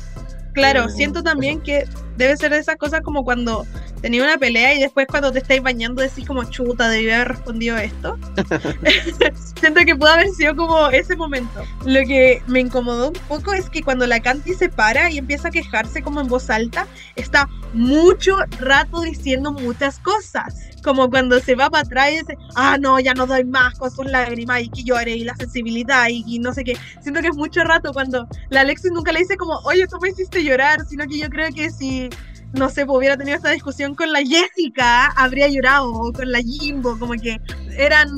Claro, 0.53 0.85
Eh, 0.85 0.89
siento 0.89 1.23
también 1.23 1.61
que 1.61 1.85
debe 2.17 2.37
ser 2.37 2.51
de 2.51 2.59
esas 2.59 2.75
cosas 2.77 3.01
como 3.01 3.23
cuando 3.23 3.65
tenía 4.01 4.23
una 4.23 4.37
pelea 4.37 4.73
y 4.75 4.79
después 4.79 5.07
cuando 5.07 5.31
te 5.31 5.39
estáis 5.39 5.63
bañando 5.63 6.01
decís 6.01 6.27
como 6.27 6.43
chuta, 6.43 6.89
debía 6.89 7.15
haber 7.15 7.29
respondido 7.29 7.77
esto. 7.77 8.17
siento 9.59 9.81
que 9.85 9.95
pudo 9.95 10.09
haber 10.09 10.29
sido 10.29 10.55
como 10.55 10.89
ese 10.89 11.15
momento. 11.15 11.63
Lo 11.85 12.01
que 12.01 12.41
me 12.47 12.59
incomodó 12.59 13.07
un 13.09 13.13
poco 13.27 13.53
es 13.53 13.69
que 13.69 13.81
cuando 13.81 14.05
la 14.05 14.19
Canti 14.19 14.53
se 14.53 14.69
para 14.69 15.09
y 15.09 15.17
empieza 15.17 15.47
a 15.47 15.51
quejarse 15.51 16.03
como 16.03 16.21
en 16.21 16.27
voz 16.27 16.49
alta, 16.49 16.87
está 17.15 17.47
mucho 17.73 18.37
rato 18.59 19.01
diciendo 19.01 19.51
muchas 19.53 19.99
cosas. 19.99 20.55
Como 20.83 21.09
cuando 21.09 21.39
se 21.39 21.55
va 21.55 21.69
para 21.69 21.83
atrás 21.83 22.11
y 22.11 22.17
dice, 22.17 22.37
ah, 22.55 22.77
no, 22.77 22.99
ya 22.99 23.13
no 23.13 23.25
doy 23.25 23.45
más 23.45 23.75
con 23.79 23.89
sus 23.89 24.05
lágrimas 24.05 24.63
y 24.63 24.69
que 24.69 24.83
llore 24.83 25.15
y 25.15 25.23
la 25.23 25.35
sensibilidad 25.35 26.09
y, 26.09 26.25
y 26.27 26.39
no 26.39 26.53
sé 26.53 26.65
qué. 26.65 26.77
Siento 27.01 27.21
que 27.21 27.29
es 27.29 27.35
mucho 27.35 27.63
rato 27.63 27.93
cuando 27.93 28.27
la 28.49 28.61
Alexis 28.61 28.91
nunca 28.91 29.13
le 29.13 29.19
dice 29.19 29.37
como, 29.37 29.59
oye, 29.63 29.87
tú 29.87 29.97
me 30.01 30.09
hiciste 30.09 30.42
llorar, 30.43 30.85
sino 30.87 31.05
que 31.07 31.19
yo 31.19 31.29
creo 31.29 31.49
que 31.53 31.69
si, 31.69 32.09
no 32.53 32.69
sé, 32.69 32.85
pues, 32.85 32.97
hubiera 32.97 33.17
tenido 33.17 33.37
esta 33.37 33.51
discusión 33.51 33.95
con 33.95 34.11
la 34.11 34.19
Jessica, 34.19 35.07
habría 35.15 35.47
llorado, 35.47 35.91
o 35.91 36.11
con 36.11 36.31
la 36.31 36.39
Jimbo, 36.39 36.97
como 36.97 37.13
que 37.13 37.39
eran 37.77 38.09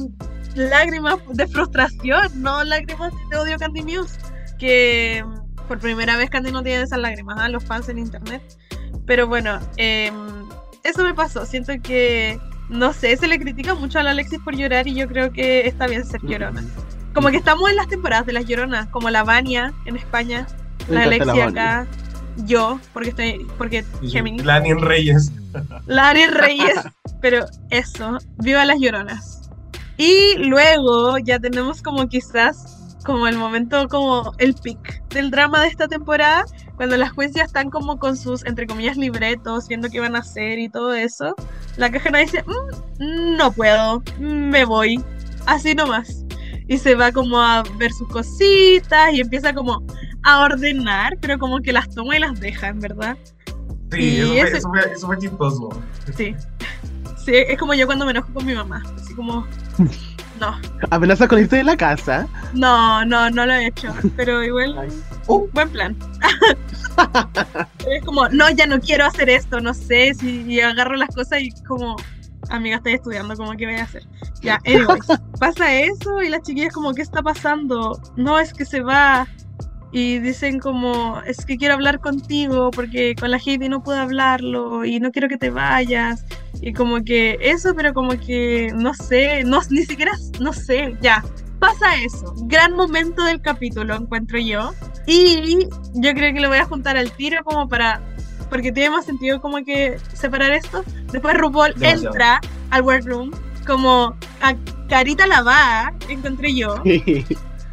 lágrimas 0.55 1.17
de 1.29 1.47
frustración, 1.47 2.41
no 2.41 2.63
lágrimas 2.63 3.13
de 3.29 3.37
odio 3.37 3.57
Candy 3.57 3.83
Muse, 3.83 4.17
que 4.57 5.23
por 5.67 5.79
primera 5.79 6.17
vez 6.17 6.29
Candy 6.29 6.51
no 6.51 6.63
tiene 6.63 6.83
esas 6.83 6.99
lágrimas, 6.99 7.39
a 7.39 7.49
los 7.49 7.63
fans 7.63 7.89
en 7.89 7.97
internet. 7.97 8.41
Pero 9.05 9.27
bueno, 9.27 9.59
em, 9.77 10.47
eso 10.83 11.03
me 11.03 11.13
pasó, 11.13 11.45
siento 11.45 11.73
que, 11.81 12.39
no 12.69 12.93
sé, 12.93 13.15
se 13.17 13.27
le 13.27 13.39
critica 13.39 13.75
mucho 13.75 13.99
a 13.99 14.03
la 14.03 14.11
Alexis 14.11 14.39
por 14.39 14.55
llorar 14.55 14.87
y 14.87 14.95
yo 14.95 15.07
creo 15.07 15.31
que 15.31 15.67
está 15.67 15.87
bien 15.87 16.05
ser 16.05 16.21
llorona. 16.21 16.63
Como 17.13 17.29
que 17.29 17.37
estamos 17.37 17.69
en 17.69 17.77
las 17.77 17.87
temporadas 17.87 18.25
de 18.25 18.33
las 18.33 18.45
lloronas, 18.45 18.87
como 18.87 19.09
la 19.09 19.23
Vania 19.23 19.73
en 19.85 19.95
España, 19.95 20.47
Me 20.89 20.95
la 20.95 21.03
Alexia 21.03 21.33
Vania. 21.33 21.47
acá, 21.47 21.87
yo, 22.45 22.79
porque 22.93 23.09
estoy, 23.09 23.47
porque 23.57 23.85
Géminis, 24.03 24.43
Lanien 24.43 24.81
Reyes. 24.81 25.31
la 25.85 26.09
Ari 26.09 26.27
Reyes, 26.27 26.79
pero 27.21 27.45
eso, 27.69 28.17
viva 28.37 28.65
las 28.65 28.79
lloronas. 28.79 29.49
Y 29.97 30.35
luego 30.37 31.17
ya 31.19 31.39
tenemos 31.39 31.81
como 31.81 32.07
quizás 32.07 32.97
como 33.05 33.27
el 33.27 33.37
momento 33.37 33.87
como 33.87 34.33
el 34.39 34.55
pic 34.55 35.07
del 35.09 35.31
drama 35.31 35.61
de 35.61 35.67
esta 35.67 35.87
temporada, 35.87 36.43
cuando 36.75 36.97
las 36.97 37.11
ya 37.33 37.43
están 37.43 37.69
como 37.69 37.97
con 37.99 38.17
sus 38.17 38.43
entre 38.45 38.67
comillas 38.67 38.97
libretos, 38.97 39.67
viendo 39.67 39.89
qué 39.89 39.99
van 39.99 40.15
a 40.15 40.19
hacer 40.19 40.59
y 40.59 40.67
todo 40.69 40.93
eso. 40.93 41.35
La 41.77 41.89
cajera 41.89 42.19
dice, 42.19 42.43
"Mm, 42.99 43.37
no 43.37 43.51
puedo, 43.51 44.03
me 44.19 44.65
voy, 44.65 45.01
así 45.45 45.75
nomás. 45.75 46.25
Y 46.67 46.79
se 46.79 46.95
va 46.95 47.11
como 47.11 47.39
a 47.39 47.63
ver 47.77 47.93
sus 47.93 48.07
cositas 48.09 49.13
y 49.13 49.21
empieza 49.21 49.53
como 49.53 49.83
a 50.25 50.39
ordenar, 50.41 51.17
pero 51.21 51.39
como 51.39 51.59
que 51.61 51.71
las 51.71 51.89
toma 51.89 52.17
y 52.17 52.19
las 52.19 52.39
deja, 52.39 52.67
en 52.67 52.79
verdad. 52.81 53.17
Sí, 53.91 53.99
Y 54.01 54.37
eso, 54.39 54.47
ese- 54.47 54.57
eso, 54.57 54.69
fue, 54.69 54.79
eso 54.93 55.07
fue 55.07 55.17
chistoso. 55.19 55.69
Sí. 56.17 56.35
Sí, 57.23 57.31
es 57.33 57.57
como 57.57 57.73
yo 57.73 57.85
cuando 57.85 58.05
me 58.05 58.11
enojo 58.11 58.31
con 58.33 58.45
mi 58.45 58.53
mamá. 58.53 58.83
Así 58.97 59.13
como. 59.15 59.47
No, 60.37 60.53
Amenaza 60.89 61.29
con 61.29 61.39
irte 61.39 61.55
de 61.55 61.63
la 61.63 61.77
casa. 61.77 62.27
no, 62.53 63.05
no, 63.05 63.29
no 63.29 63.45
lo 63.45 63.53
he 63.53 63.67
hecho. 63.67 63.87
Pero 64.17 64.43
igual. 64.43 64.75
Ay. 64.77 64.89
Oh. 65.27 65.47
Buen 65.53 65.69
plan. 65.69 65.95
Es 67.89 68.03
como, 68.03 68.27
no, 68.29 68.49
ya 68.49 68.67
no 68.67 68.79
quiero 68.81 69.05
hacer 69.05 69.29
esto, 69.29 69.61
no 69.61 69.73
sé. 69.73 70.13
Si 70.13 70.41
y 70.41 70.59
agarro 70.59 70.97
las 70.97 71.15
cosas 71.15 71.39
y 71.41 71.51
como. 71.63 71.95
Amiga, 72.49 72.75
estoy 72.75 72.93
estudiando, 72.95 73.33
¿cómo 73.37 73.53
que 73.53 73.65
voy 73.65 73.75
a 73.75 73.83
hacer? 73.83 74.03
Ya, 74.41 74.59
anyways, 74.65 75.05
pasa 75.39 75.73
eso 75.73 76.21
y 76.21 76.27
las 76.29 76.41
chiquillas 76.41 76.73
como, 76.73 76.93
¿qué 76.93 77.01
está 77.01 77.23
pasando? 77.23 77.97
No, 78.17 78.37
es 78.37 78.53
que 78.53 78.65
se 78.65 78.81
va. 78.81 79.25
Y 79.95 80.19
dicen 80.19 80.59
como, 80.59 81.21
es 81.25 81.45
que 81.45 81.55
quiero 81.55 81.75
hablar 81.75 82.01
contigo 82.01 82.69
porque 82.69 83.15
con 83.15 83.31
la 83.31 83.37
Heidi 83.37 83.69
no 83.69 83.81
puedo 83.81 83.97
hablarlo 83.97 84.83
y 84.83 84.99
no 84.99 85.09
quiero 85.09 85.29
que 85.29 85.37
te 85.37 85.49
vayas. 85.49 86.25
Y 86.59 86.73
como 86.73 87.01
que 87.05 87.37
eso, 87.39 87.73
pero 87.73 87.93
como 87.93 88.09
que, 88.19 88.73
no 88.75 88.93
sé, 88.93 89.45
no, 89.45 89.61
ni 89.69 89.85
siquiera, 89.85 90.11
no 90.41 90.51
sé, 90.51 90.97
ya. 90.99 91.23
Pasa 91.59 91.95
eso. 91.95 92.33
Gran 92.39 92.73
momento 92.73 93.23
del 93.23 93.39
capítulo, 93.39 93.95
encuentro 93.95 94.37
yo. 94.37 94.73
Y 95.07 95.65
yo 95.93 96.13
creo 96.13 96.33
que 96.33 96.41
lo 96.41 96.49
voy 96.49 96.57
a 96.57 96.65
juntar 96.65 96.97
al 96.97 97.09
tiro 97.13 97.41
como 97.45 97.69
para... 97.69 98.01
Porque 98.49 98.73
tiene 98.73 98.89
más 98.89 99.05
sentido 99.05 99.39
como 99.39 99.63
que 99.63 99.97
separar 100.11 100.51
esto. 100.51 100.83
Después 101.13 101.37
RuPaul 101.37 101.73
Demasiado. 101.73 102.07
entra 102.07 102.41
al 102.69 102.81
workroom 102.81 103.31
como 103.65 104.13
a 104.41 104.55
carita 104.89 105.25
lavada, 105.25 105.93
encontré 106.09 106.53
yo. 106.53 106.83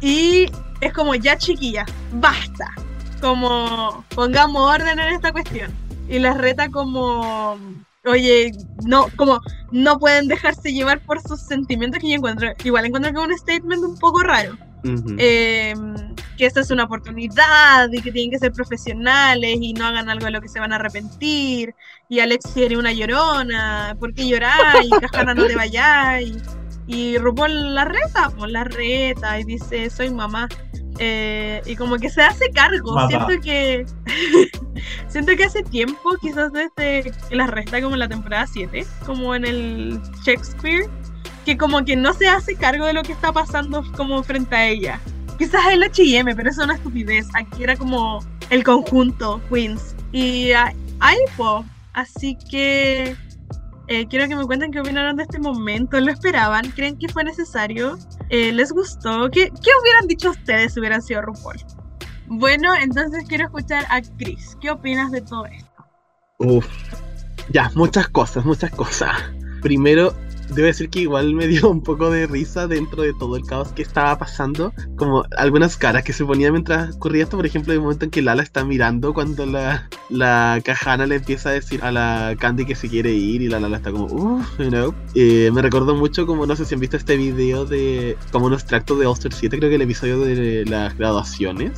Y 0.05 0.49
es 0.87 0.93
como, 0.93 1.15
ya 1.15 1.37
chiquilla, 1.37 1.85
basta. 2.13 2.73
Como, 3.21 4.03
pongamos 4.15 4.61
orden 4.75 4.99
en 4.99 5.13
esta 5.13 5.31
cuestión. 5.31 5.71
Y 6.09 6.19
las 6.19 6.37
reta 6.37 6.69
como, 6.69 7.57
oye, 8.05 8.51
no, 8.85 9.07
como, 9.15 9.41
no 9.71 9.97
pueden 9.99 10.27
dejarse 10.27 10.73
llevar 10.73 10.99
por 11.01 11.21
sus 11.21 11.41
sentimientos 11.41 12.01
que 12.01 12.09
yo 12.09 12.15
encuentro. 12.15 12.49
Igual 12.63 12.85
encuentro 12.85 13.13
que 13.13 13.19
es 13.19 13.27
un 13.27 13.37
statement 13.37 13.83
un 13.83 13.97
poco 13.97 14.19
raro. 14.21 14.57
Eh, 15.17 15.73
que 16.37 16.45
esta 16.45 16.59
es 16.59 16.69
una 16.69 16.83
oportunidad 16.83 17.89
y 17.91 18.01
que 18.01 18.11
tienen 18.11 18.31
que 18.31 18.39
ser 18.39 18.51
profesionales 18.51 19.57
y 19.61 19.73
no 19.73 19.85
hagan 19.85 20.09
algo 20.09 20.25
de 20.25 20.31
lo 20.31 20.41
que 20.41 20.49
se 20.49 20.59
van 20.59 20.73
a 20.73 20.75
arrepentir. 20.75 21.73
Y 22.09 22.19
Alex 22.19 22.53
tiene 22.53 22.77
una 22.77 22.91
llorona, 22.91 23.95
¿por 23.99 24.13
qué 24.13 24.27
llorar? 24.27 24.83
Y 24.83 24.89
Cajana 24.89 25.33
no 25.33 25.45
te 25.45 25.55
vayas. 25.55 26.21
Y, 26.21 26.37
y 26.87 27.17
RuPaul 27.17 27.75
la 27.75 27.85
reta, 27.85 28.29
pues 28.37 28.51
la 28.51 28.63
reta 28.63 29.39
y 29.39 29.43
dice, 29.43 29.89
soy 29.89 30.09
mamá. 30.09 30.47
Eh, 30.99 31.61
y 31.65 31.75
como 31.75 31.97
que 31.97 32.09
se 32.09 32.21
hace 32.21 32.49
cargo. 32.51 32.95
Mamá. 32.95 33.07
Siento 33.07 33.41
que 33.41 33.85
siento 35.07 35.35
que 35.35 35.43
hace 35.45 35.63
tiempo, 35.63 36.11
quizás 36.21 36.51
desde 36.51 37.11
la 37.31 37.47
resta 37.47 37.81
como 37.81 37.95
en 37.95 37.99
la 37.99 38.07
temporada 38.07 38.45
7, 38.47 38.85
como 39.05 39.33
en 39.33 39.45
el 39.45 39.99
Shakespeare, 40.23 40.89
que 41.45 41.57
como 41.57 41.83
que 41.83 41.95
no 41.95 42.13
se 42.13 42.27
hace 42.27 42.55
cargo 42.55 42.85
de 42.85 42.93
lo 42.93 43.03
que 43.03 43.13
está 43.13 43.31
pasando 43.31 43.83
como 43.95 44.21
frente 44.23 44.55
a 44.55 44.67
ella. 44.67 44.99
Quizás 45.37 45.61
el 45.71 45.83
H&M, 45.83 46.35
pero 46.35 46.49
eso 46.49 46.61
es 46.61 46.65
una 46.65 46.75
estupidez. 46.75 47.27
Aquí 47.33 47.63
era 47.63 47.75
como 47.75 48.19
el 48.49 48.63
conjunto 48.63 49.41
Queens. 49.49 49.95
Y 50.11 50.51
ah, 50.51 50.73
ahí, 50.99 51.17
po. 51.35 51.65
Así 51.93 52.37
que 52.49 53.15
eh, 53.87 54.07
quiero 54.07 54.27
que 54.27 54.35
me 54.35 54.45
cuenten 54.45 54.71
qué 54.71 54.79
opinaron 54.79 55.15
de 55.17 55.23
este 55.23 55.39
momento. 55.39 55.99
¿Lo 55.99 56.11
esperaban? 56.11 56.71
¿Creen 56.71 56.97
que 56.97 57.09
fue 57.09 57.23
necesario? 57.23 57.97
Eh, 58.29 58.51
¿Les 58.51 58.71
gustó? 58.71 59.29
¿Qué, 59.29 59.49
¿Qué 59.49 59.69
hubieran 59.81 60.07
dicho 60.07 60.31
ustedes 60.31 60.73
si 60.73 60.79
hubieran 60.79 61.01
sido 61.01 61.21
RuPaul? 61.21 61.57
Bueno, 62.27 62.73
entonces 62.75 63.25
quiero 63.27 63.45
escuchar 63.45 63.85
a 63.89 64.01
Chris. 64.17 64.57
¿Qué 64.61 64.71
opinas 64.71 65.11
de 65.11 65.21
todo 65.21 65.45
esto? 65.45 65.85
Uf. 66.37 66.67
Ya, 67.49 67.69
muchas 67.75 68.07
cosas, 68.07 68.45
muchas 68.45 68.71
cosas. 68.71 69.11
Primero, 69.61 70.13
debo 70.53 70.67
decir 70.67 70.89
que 70.89 71.01
igual 71.01 71.33
me 71.33 71.47
dio 71.47 71.69
un 71.69 71.81
poco 71.81 72.09
de 72.09 72.27
risa 72.27 72.67
dentro 72.67 73.03
de 73.03 73.13
todo 73.13 73.35
el 73.35 73.43
caos 73.43 73.69
que 73.69 73.81
estaba 73.81 74.17
pasando. 74.17 74.73
Como 74.95 75.23
algunas 75.37 75.77
caras 75.77 76.03
que 76.03 76.13
se 76.13 76.25
ponían 76.25 76.53
mientras 76.53 76.95
ocurría 76.95 77.23
esto. 77.23 77.37
Por 77.37 77.45
ejemplo, 77.45 77.73
el 77.73 77.81
momento 77.81 78.05
en 78.05 78.11
que 78.11 78.21
Lala 78.21 78.43
está 78.43 78.63
mirando 78.63 79.13
cuando 79.13 79.45
la, 79.45 79.89
la 80.09 80.61
Cajana 80.63 81.05
le 81.05 81.15
empieza 81.15 81.49
a 81.49 81.53
decir 81.53 81.83
a 81.83 81.91
la 81.91 82.35
Candy 82.39 82.65
que 82.65 82.75
se 82.75 82.89
quiere 82.89 83.11
ir 83.11 83.41
y 83.41 83.49
la 83.49 83.59
Lala 83.59 83.77
está 83.77 83.91
como, 83.91 84.05
uff, 84.05 84.59
you 84.59 84.69
know. 84.69 84.93
Eh, 85.15 85.49
me 85.53 85.61
recordó 85.61 85.95
mucho 85.95 86.25
como, 86.25 86.45
no 86.45 86.55
sé 86.55 86.65
si 86.65 86.75
han 86.75 86.79
visto 86.81 86.97
este 86.97 87.17
video 87.17 87.65
de, 87.65 88.17
como 88.31 88.47
un 88.47 88.53
extracto 88.53 88.95
de 88.95 89.05
All-Star 89.05 89.33
7, 89.33 89.57
creo 89.57 89.69
que 89.69 89.75
el 89.75 89.81
episodio 89.81 90.19
de 90.19 90.65
las 90.65 90.97
graduaciones. 90.97 91.71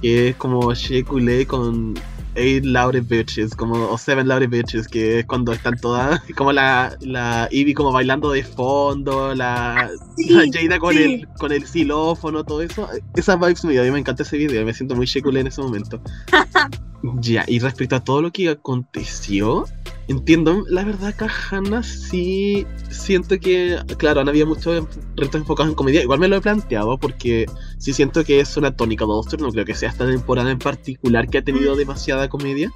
Que 0.00 0.28
es 0.28 0.36
como 0.36 0.74
Shea 0.74 1.02
Coulee 1.02 1.46
con 1.46 1.94
Eight 2.36 2.64
Loud 2.64 2.94
Bitches, 3.08 3.54
como, 3.54 3.88
o 3.88 3.98
Seven 3.98 4.28
Loud 4.28 4.48
Bitches, 4.48 4.88
que 4.88 5.20
es 5.20 5.26
cuando 5.26 5.52
están 5.52 5.78
todas, 5.78 6.20
como 6.36 6.52
la, 6.52 6.96
la 7.00 7.48
Ivy 7.50 7.74
como 7.74 7.92
bailando 7.92 8.30
de 8.30 8.42
fondo, 8.42 9.34
la, 9.34 9.90
la 10.16 10.44
Jada 10.52 10.78
con, 10.78 10.94
sí. 10.94 11.02
el, 11.02 11.28
con 11.38 11.52
el 11.52 11.66
xilófono, 11.66 12.44
todo 12.44 12.62
eso. 12.62 12.88
Esas 13.16 13.38
vibes 13.38 13.64
me 13.64 13.78
a 13.78 13.82
mí 13.82 13.90
me 13.90 13.98
encanta 13.98 14.22
ese 14.22 14.36
video, 14.36 14.64
me 14.64 14.74
siento 14.74 14.94
muy 14.94 15.06
Shea 15.06 15.22
en 15.24 15.46
ese 15.46 15.62
momento. 15.62 16.00
ya, 17.20 17.44
y 17.46 17.58
respecto 17.58 17.96
a 17.96 18.00
todo 18.00 18.22
lo 18.22 18.32
que 18.32 18.48
aconteció, 18.48 19.66
entiendo, 20.08 20.64
la 20.68 20.84
verdad, 20.84 21.14
Kahana 21.16 21.82
sí 21.82 22.66
siento 22.90 23.38
que, 23.38 23.78
claro, 23.98 24.20
han 24.20 24.28
habido 24.28 24.46
muchos 24.46 24.86
retos 25.16 25.40
enfocados 25.40 25.70
en 25.70 25.76
comedia. 25.76 26.02
Igual 26.02 26.20
me 26.20 26.28
lo 26.28 26.36
he 26.36 26.40
planteado 26.40 26.98
porque 26.98 27.46
sí 27.78 27.92
siento 27.92 28.24
que 28.24 28.40
es 28.40 28.56
una 28.56 28.74
tónica 28.74 29.04
de 29.04 29.12
Ulster, 29.12 29.40
no 29.40 29.50
creo 29.50 29.64
que 29.64 29.74
sea 29.74 29.90
esta 29.90 30.06
temporada 30.06 30.50
en 30.50 30.58
particular 30.58 31.28
que 31.28 31.38
ha 31.38 31.44
tenido 31.44 31.76
demasiada 31.76 32.28
comedia. 32.28 32.72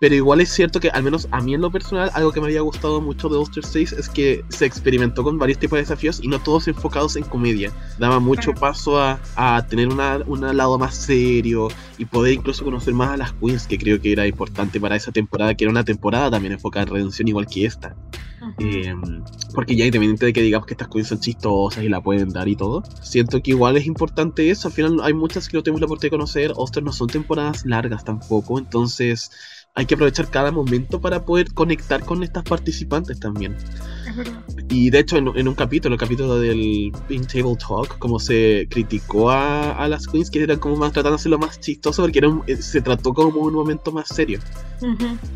Pero 0.00 0.14
igual 0.14 0.40
es 0.40 0.48
cierto 0.48 0.80
que, 0.80 0.88
al 0.88 1.02
menos 1.02 1.28
a 1.30 1.42
mí 1.42 1.52
en 1.52 1.60
lo 1.60 1.70
personal, 1.70 2.10
algo 2.14 2.32
que 2.32 2.40
me 2.40 2.46
había 2.46 2.62
gustado 2.62 3.02
mucho 3.02 3.28
de 3.28 3.36
Ulster 3.36 3.66
6 3.66 3.92
es 3.92 4.08
que 4.08 4.42
se 4.48 4.64
experimentó 4.64 5.22
con 5.22 5.38
varios 5.38 5.58
tipos 5.58 5.76
de 5.76 5.82
desafíos 5.82 6.20
y 6.22 6.28
no 6.28 6.38
todos 6.38 6.68
enfocados 6.68 7.16
en 7.16 7.24
comedia. 7.24 7.70
Daba 7.98 8.18
mucho 8.18 8.54
paso 8.54 8.98
a, 8.98 9.20
a 9.36 9.66
tener 9.66 9.88
una, 9.88 10.16
un 10.26 10.40
lado 10.56 10.78
más 10.78 10.94
serio 10.96 11.68
y 11.98 12.06
poder 12.06 12.32
incluso 12.32 12.64
conocer 12.64 12.94
más 12.94 13.10
a 13.10 13.18
las 13.18 13.34
queens, 13.34 13.66
que 13.66 13.76
creo 13.76 14.00
que 14.00 14.12
era 14.12 14.26
importante 14.26 14.80
para 14.80 14.96
esa 14.96 15.12
temporada, 15.12 15.54
que 15.54 15.64
era 15.64 15.70
una 15.70 15.84
temporada 15.84 16.30
también 16.30 16.54
enfocada 16.54 16.84
en 16.84 16.92
redención 16.94 17.28
igual 17.28 17.46
que 17.46 17.66
esta. 17.66 17.94
Eh, 18.58 18.94
porque 19.54 19.76
ya 19.76 19.84
independiente 19.84 20.24
de 20.24 20.32
que 20.32 20.40
digamos 20.40 20.66
que 20.66 20.72
estas 20.72 20.88
queens 20.88 21.08
son 21.08 21.20
chistosas 21.20 21.84
y 21.84 21.90
la 21.90 22.00
pueden 22.00 22.30
dar 22.30 22.48
y 22.48 22.56
todo, 22.56 22.82
siento 23.02 23.42
que 23.42 23.50
igual 23.50 23.76
es 23.76 23.84
importante 23.84 24.48
eso. 24.50 24.68
Al 24.68 24.74
final 24.74 25.00
hay 25.02 25.12
muchas 25.12 25.46
que 25.46 25.58
no 25.58 25.62
tenemos 25.62 25.82
la 25.82 25.86
oportunidad 25.86 26.12
de 26.12 26.16
conocer. 26.16 26.52
Ulster 26.56 26.82
no 26.82 26.92
son 26.94 27.08
temporadas 27.08 27.66
largas 27.66 28.02
tampoco, 28.02 28.58
entonces 28.58 29.30
hay 29.74 29.86
que 29.86 29.94
aprovechar 29.94 30.28
cada 30.30 30.50
momento 30.50 31.00
para 31.00 31.24
poder 31.24 31.52
conectar 31.54 32.04
con 32.04 32.22
estas 32.22 32.42
participantes 32.44 33.18
también. 33.20 33.56
Es 34.08 34.16
verdad. 34.16 34.42
Y 34.68 34.90
de 34.90 34.98
hecho, 34.98 35.16
en, 35.16 35.28
en 35.36 35.48
un 35.48 35.54
capítulo, 35.54 35.94
el 35.94 36.00
capítulo 36.00 36.38
del 36.38 36.92
Pink 37.08 37.26
Table 37.32 37.56
Talk, 37.56 37.98
como 37.98 38.18
se 38.18 38.66
criticó 38.70 39.30
a, 39.30 39.72
a 39.72 39.88
las 39.88 40.06
queens 40.06 40.30
que 40.30 40.42
eran 40.42 40.58
como 40.58 40.76
más 40.76 40.92
tratando 40.92 41.16
de 41.16 41.20
hacerlo 41.20 41.38
más 41.38 41.60
chistoso 41.60 42.02
porque 42.02 42.18
era 42.18 42.28
un- 42.28 42.42
eh, 42.46 42.56
se 42.56 42.80
trató 42.82 43.14
como 43.14 43.40
un 43.40 43.54
momento 43.54 43.92
más 43.92 44.08
serio. 44.08 44.40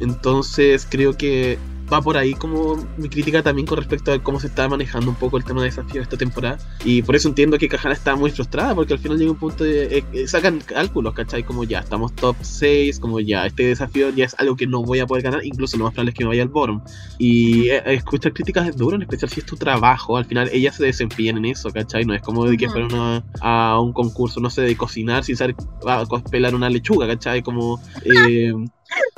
Entonces 0.01 0.87
creo 0.89 1.17
que 1.17 1.59
va 1.93 2.01
por 2.01 2.17
ahí 2.17 2.35
como 2.35 2.77
mi 2.97 3.09
crítica 3.09 3.43
también 3.43 3.67
con 3.67 3.79
respecto 3.79 4.13
a 4.13 4.23
cómo 4.23 4.41
se 4.41 4.49
está 4.49 4.69
manejando 4.69 5.11
un 5.11 5.17
poco 5.17 5.37
el 5.37 5.45
tema 5.45 5.61
de 5.61 5.67
desafío 5.69 6.03
esta 6.03 6.17
temporada. 6.17 6.59
Y 6.85 7.03
por 7.03 7.17
eso 7.17 7.29
entiendo 7.29 7.59
que 7.59 7.69
Cajana 7.69 7.95
está 7.95 8.17
muy 8.17 8.31
frustrada 8.31 8.75
porque 8.75 8.95
al 8.95 8.99
final 8.99 9.19
llega 9.19 9.31
un 9.31 9.39
punto 9.39 9.65
de... 9.65 9.99
eh, 9.99 10.05
eh, 10.13 10.27
sacan 10.29 10.61
cálculos, 10.61 11.15
¿cachai? 11.15 11.43
Como 11.43 11.65
ya 11.65 11.81
estamos 11.81 12.15
top 12.15 12.37
6, 12.41 12.99
como 13.01 13.21
ya 13.21 13.47
este 13.47 13.67
desafío 13.67 14.11
ya 14.11 14.25
es 14.27 14.35
algo 14.39 14.57
que 14.57 14.67
no 14.67 14.83
voy 14.83 15.01
a 15.01 15.07
poder 15.07 15.25
ganar, 15.25 15.45
incluso 15.45 15.77
lo 15.77 15.85
más 15.85 15.93
probable 15.95 16.11
es 16.11 16.17
que 16.17 16.25
me 16.25 16.29
vaya 16.29 16.43
al 16.43 16.49
bottom. 16.49 16.81
Y 17.19 17.69
eh, 17.69 17.83
escuchar 17.87 18.33
críticas 18.33 18.69
es 18.69 18.77
duro, 18.77 18.97
en 18.97 19.03
especial 19.03 19.31
si 19.31 19.41
es 19.41 19.47
tu 19.47 19.57
trabajo. 19.57 20.17
Al 20.17 20.25
final 20.25 20.49
ellas 20.53 20.77
se 20.77 20.85
desempeñan 20.85 21.39
en 21.39 21.47
eso, 21.47 21.71
¿cachai? 21.71 22.05
No 22.05 22.15
es 22.15 22.23
como 22.23 22.47
de 22.47 22.57
que 22.57 22.67
Ujú. 22.67 22.73
fueran 22.73 22.95
a, 22.95 23.25
a 23.75 23.81
un 23.81 23.93
concurso, 23.93 24.41
no 24.41 24.51
sé, 24.51 24.63
de 24.63 24.77
cocinar 24.77 25.25
sin 25.25 25.37
saber 25.37 25.55
a, 25.87 26.05
pelar 26.31 26.55
una 26.55 26.69
lechuga, 26.71 27.07
¿cachai? 27.07 27.43
Como... 27.43 27.81
eh, 28.05 28.53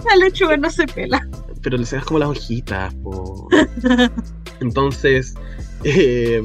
La 0.05 0.17
lechuga 0.17 0.57
no 0.57 0.71
se 0.71 0.87
pela. 0.87 1.21
Pero 1.67 1.79
le 1.79 1.85
sacas 1.85 2.05
como 2.07 2.21
las 2.21 2.29
hojitas. 2.29 2.95
po. 3.03 3.49
Entonces, 4.61 5.35
eh, 5.83 6.41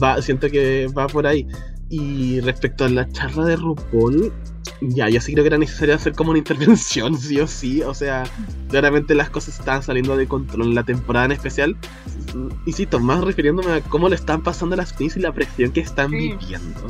va, 0.00 0.22
siento 0.22 0.48
que 0.48 0.86
va 0.96 1.08
por 1.08 1.26
ahí. 1.26 1.44
Y 1.88 2.38
respecto 2.42 2.84
a 2.84 2.88
la 2.88 3.10
charla 3.10 3.46
de 3.46 3.56
RuPaul, 3.56 4.32
ya, 4.80 5.08
yo 5.08 5.20
sí 5.20 5.32
creo 5.32 5.42
que 5.42 5.48
era 5.48 5.58
necesario 5.58 5.96
hacer 5.96 6.12
como 6.12 6.30
una 6.30 6.38
intervención, 6.38 7.18
sí 7.18 7.40
o 7.40 7.48
sí. 7.48 7.82
O 7.82 7.94
sea, 7.94 8.22
claramente 8.68 9.16
las 9.16 9.28
cosas 9.28 9.58
estaban 9.58 9.82
saliendo 9.82 10.16
de 10.16 10.28
control 10.28 10.68
en 10.68 10.76
la 10.76 10.84
temporada 10.84 11.26
en 11.26 11.32
especial. 11.32 11.76
Insisto, 12.64 13.00
más 13.00 13.24
refiriéndome 13.24 13.72
a 13.72 13.80
cómo 13.80 14.08
le 14.08 14.14
están 14.14 14.40
pasando 14.44 14.74
a 14.74 14.76
las 14.76 14.92
queens 14.92 15.16
y 15.16 15.20
la 15.20 15.32
presión 15.32 15.72
que 15.72 15.80
están 15.80 16.10
Sí. 16.10 16.16
viviendo. 16.38 16.80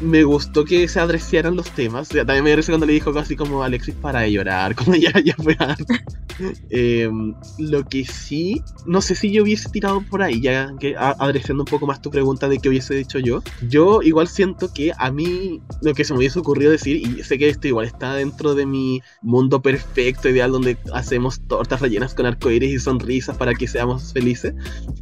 Me 0.00 0.24
gustó 0.24 0.64
que 0.64 0.86
se 0.88 1.00
adresaran 1.00 1.56
los 1.56 1.70
temas. 1.70 2.08
O 2.10 2.12
sea, 2.12 2.24
también 2.24 2.44
me 2.44 2.50
parece 2.50 2.72
cuando 2.72 2.86
le 2.86 2.92
dijo 2.94 3.16
así 3.18 3.36
como 3.36 3.62
Alexis 3.62 3.94
para 3.94 4.20
de 4.20 4.32
llorar, 4.32 4.74
como 4.76 4.94
ya, 4.94 5.12
ya 5.24 5.34
fue. 5.36 5.56
Eh, 6.70 7.08
lo 7.58 7.84
que 7.84 8.04
sí, 8.04 8.62
no 8.84 9.00
sé 9.00 9.14
si 9.14 9.32
yo 9.32 9.42
hubiese 9.42 9.68
tirado 9.70 10.02
por 10.02 10.22
ahí, 10.22 10.40
ya 10.40 10.74
que 10.78 10.94
a- 10.96 11.16
adresando 11.18 11.62
un 11.62 11.66
poco 11.68 11.86
más 11.86 12.02
tu 12.02 12.10
pregunta 12.10 12.48
de 12.48 12.58
qué 12.58 12.68
hubiese 12.68 12.94
dicho 12.94 13.18
yo. 13.18 13.42
Yo 13.68 14.02
igual 14.02 14.28
siento 14.28 14.72
que 14.72 14.92
a 14.98 15.10
mí 15.10 15.60
lo 15.82 15.94
que 15.94 16.04
se 16.04 16.12
me 16.12 16.18
hubiese 16.18 16.38
ocurrido 16.38 16.70
decir, 16.70 16.96
y 16.96 17.22
sé 17.22 17.38
que 17.38 17.48
esto 17.48 17.68
igual 17.68 17.86
está 17.86 18.14
dentro 18.14 18.54
de 18.54 18.66
mi 18.66 19.00
mundo 19.22 19.62
perfecto, 19.62 20.28
ideal, 20.28 20.52
donde 20.52 20.76
hacemos 20.92 21.40
tortas 21.48 21.80
rellenas 21.80 22.14
con 22.14 22.26
arcoíris 22.26 22.72
y 22.74 22.78
sonrisas 22.78 23.36
para 23.36 23.54
que 23.54 23.66
seamos 23.66 24.12
felices, 24.12 24.54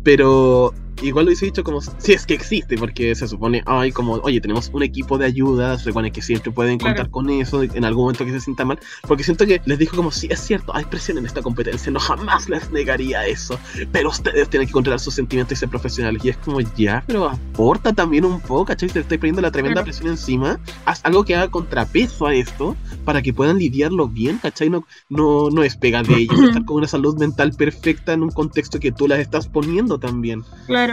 pero 0.02 0.72
igual 1.02 1.24
lo 1.26 1.28
hubiese 1.30 1.46
dicho 1.46 1.64
como 1.64 1.80
si 1.80 2.12
es 2.12 2.26
que 2.26 2.34
existe, 2.34 2.76
porque 2.78 3.14
se 3.14 3.26
supone, 3.28 3.62
ay, 3.66 3.92
como, 3.92 4.14
oye, 4.14 4.40
tenemos 4.40 4.70
un 4.72 4.82
equipo 4.82 5.18
de 5.18 5.26
ayuda, 5.26 5.76
se 5.78 5.84
supone 5.84 6.10
que 6.10 6.22
siempre 6.22 6.50
pueden 6.52 6.78
Claro. 6.78 6.94
contar 6.96 7.10
con 7.10 7.30
eso 7.30 7.62
en 7.62 7.84
algún 7.84 8.04
momento 8.04 8.24
que 8.24 8.32
se 8.32 8.40
sienta 8.40 8.64
mal, 8.64 8.78
porque 9.06 9.24
siento 9.24 9.46
que 9.46 9.60
les 9.64 9.78
dijo 9.78 9.96
como, 9.96 10.10
sí, 10.10 10.26
es 10.30 10.40
cierto, 10.40 10.74
hay 10.74 10.84
presión 10.84 11.18
en 11.18 11.26
esta 11.26 11.42
competencia, 11.42 11.90
no 11.92 12.00
jamás 12.00 12.48
les 12.48 12.70
negaría 12.70 13.26
eso, 13.26 13.58
pero 13.92 14.10
ustedes 14.10 14.48
tienen 14.48 14.66
que 14.66 14.72
controlar 14.72 15.00
sus 15.00 15.14
sentimientos 15.14 15.56
y 15.56 15.60
ser 15.60 15.68
profesionales, 15.68 16.24
y 16.24 16.28
es 16.30 16.36
como, 16.38 16.60
ya, 16.60 17.02
pero 17.06 17.28
aporta 17.28 17.92
también 17.92 18.24
un 18.24 18.40
poco, 18.40 18.66
¿cachai? 18.66 18.88
Te 18.88 19.00
estoy 19.00 19.18
poniendo 19.18 19.42
la 19.42 19.50
tremenda 19.50 19.74
Claro. 19.82 19.84
presión 19.86 20.08
encima, 20.10 20.60
haz 20.84 21.00
algo 21.04 21.24
que 21.24 21.34
haga 21.34 21.48
contrapeso 21.48 22.26
a 22.26 22.34
esto, 22.34 22.76
para 23.04 23.20
que 23.22 23.32
puedan 23.34 23.58
lidiarlo 23.58 24.08
bien, 24.08 24.38
¿cachai? 24.38 24.70
No, 24.70 24.86
no, 25.08 25.50
no 25.50 25.62
es 25.62 25.76
pega 25.76 26.02
de 26.02 26.14
ellos, 26.16 26.38
estar 26.48 26.64
con 26.64 26.76
una 26.76 26.86
salud 26.88 27.18
mental 27.18 27.52
perfecta 27.52 28.12
en 28.12 28.22
un 28.22 28.30
contexto 28.30 28.78
que 28.80 28.92
tú 28.92 29.08
las 29.08 29.18
estás 29.18 29.46
poniendo 29.48 29.98
también. 29.98 30.42
Claro. 30.66 30.83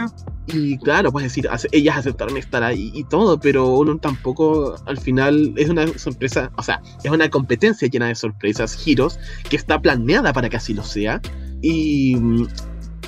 Y 0.46 0.76
claro, 0.78 1.12
pues 1.12 1.24
decir, 1.24 1.48
ellas 1.70 1.96
aceptaron 1.96 2.36
estar 2.36 2.62
ahí 2.62 2.90
y 2.94 3.04
todo, 3.04 3.38
pero 3.38 3.68
uno 3.68 3.98
tampoco, 3.98 4.74
al 4.86 4.98
final, 4.98 5.54
es 5.56 5.68
una 5.68 5.86
sorpresa, 5.98 6.50
o 6.56 6.62
sea, 6.62 6.82
es 7.04 7.10
una 7.10 7.30
competencia 7.30 7.88
llena 7.88 8.08
de 8.08 8.14
sorpresas, 8.16 8.74
giros, 8.74 9.18
que 9.48 9.56
está 9.56 9.80
planeada 9.80 10.32
para 10.32 10.48
que 10.48 10.56
así 10.56 10.74
lo 10.74 10.82
sea. 10.82 11.20
Y 11.62 12.16
mm, 12.16 12.46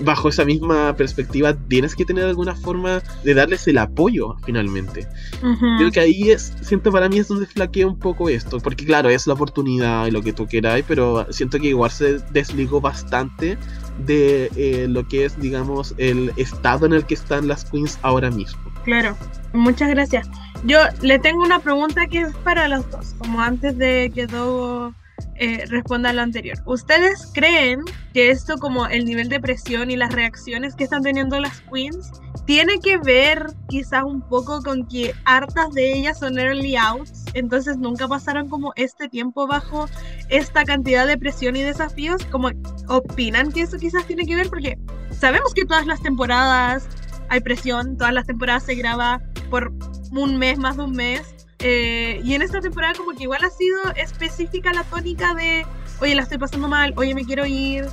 bajo 0.02 0.28
esa 0.28 0.44
misma 0.44 0.94
perspectiva, 0.96 1.54
tienes 1.68 1.94
que 1.94 2.04
tener 2.04 2.24
alguna 2.24 2.54
forma 2.54 3.02
de 3.22 3.34
darles 3.34 3.66
el 3.68 3.78
apoyo, 3.78 4.36
finalmente. 4.44 5.06
Ujú. 5.42 5.66
Creo 5.78 5.90
que 5.90 6.00
ahí 6.00 6.30
es, 6.30 6.52
siento 6.62 6.90
para 6.90 7.08
mí 7.08 7.18
es 7.18 7.28
donde 7.28 7.46
flaquea 7.46 7.86
un 7.86 7.98
poco 7.98 8.28
esto, 8.28 8.58
porque 8.58 8.84
claro, 8.84 9.08
es 9.08 9.26
la 9.26 9.34
oportunidad 9.34 10.06
y 10.06 10.10
lo 10.10 10.22
que 10.22 10.32
tú 10.32 10.46
queráis, 10.46 10.84
pero 10.86 11.26
siento 11.32 11.58
que 11.58 11.68
igual 11.68 11.90
se 11.90 12.18
desligó 12.32 12.80
bastante 12.80 13.56
de 13.98 14.50
eh, 14.56 14.86
lo 14.88 15.06
que 15.06 15.24
es, 15.24 15.40
digamos, 15.40 15.94
el 15.98 16.32
estado 16.36 16.86
en 16.86 16.92
el 16.92 17.04
que 17.04 17.14
están 17.14 17.48
las 17.48 17.64
queens 17.64 17.98
ahora 18.02 18.30
mismo. 18.30 18.60
Claro, 18.84 19.16
muchas 19.52 19.90
gracias. 19.90 20.28
Yo 20.64 20.78
le 21.02 21.18
tengo 21.18 21.42
una 21.42 21.58
pregunta 21.58 22.06
que 22.06 22.22
es 22.22 22.34
para 22.36 22.68
los 22.68 22.90
dos, 22.90 23.14
como 23.18 23.40
antes 23.40 23.76
de 23.78 24.10
que 24.14 24.26
Dogo 24.26 24.94
eh, 25.36 25.64
responda 25.68 26.10
a 26.10 26.12
lo 26.12 26.22
anterior. 26.22 26.58
¿Ustedes 26.66 27.30
creen 27.32 27.80
que 28.12 28.30
esto, 28.30 28.56
como 28.58 28.86
el 28.86 29.04
nivel 29.04 29.28
de 29.28 29.40
presión 29.40 29.90
y 29.90 29.96
las 29.96 30.12
reacciones 30.12 30.74
que 30.76 30.84
están 30.84 31.02
teniendo 31.02 31.40
las 31.40 31.60
queens, 31.62 32.12
tiene 32.46 32.78
que 32.80 32.98
ver 32.98 33.46
quizás 33.68 34.04
un 34.04 34.20
poco 34.20 34.62
con 34.62 34.86
que 34.86 35.14
hartas 35.24 35.72
de 35.72 35.92
ellas 35.92 36.18
son 36.18 36.38
early 36.38 36.76
outs, 36.76 37.24
entonces 37.34 37.78
nunca 37.78 38.06
pasaron 38.06 38.48
como 38.48 38.72
este 38.76 39.08
tiempo 39.08 39.46
bajo 39.46 39.88
esta 40.28 40.64
cantidad 40.64 41.06
de 41.06 41.18
presión 41.18 41.56
y 41.56 41.62
desafíos? 41.62 42.24
Como 42.26 42.50
opinan 42.88 43.50
que 43.50 43.62
eso 43.62 43.78
quizás 43.78 44.06
tiene 44.06 44.26
que 44.26 44.36
ver 44.36 44.48
porque 44.48 44.78
sabemos 45.10 45.54
que 45.54 45.64
todas 45.64 45.86
las 45.86 46.02
temporadas 46.02 46.86
hay 47.28 47.40
presión, 47.40 47.96
todas 47.96 48.12
las 48.12 48.26
temporadas 48.26 48.64
se 48.64 48.74
graba 48.74 49.20
por 49.50 49.72
un 50.12 50.38
mes, 50.38 50.58
más 50.58 50.76
de 50.76 50.84
un 50.84 50.92
mes. 50.92 51.43
Eh, 51.66 52.20
y 52.22 52.34
en 52.34 52.42
esta 52.42 52.60
temporada 52.60 52.92
como 52.92 53.12
que 53.12 53.22
igual 53.22 53.42
ha 53.42 53.48
sido 53.48 53.78
específica 53.96 54.70
la 54.74 54.84
tónica 54.84 55.34
de, 55.34 55.64
oye, 56.00 56.14
la 56.14 56.22
estoy 56.22 56.36
pasando 56.36 56.68
mal, 56.68 56.92
oye, 56.96 57.14
me 57.14 57.24
quiero 57.24 57.46
ir. 57.46 57.86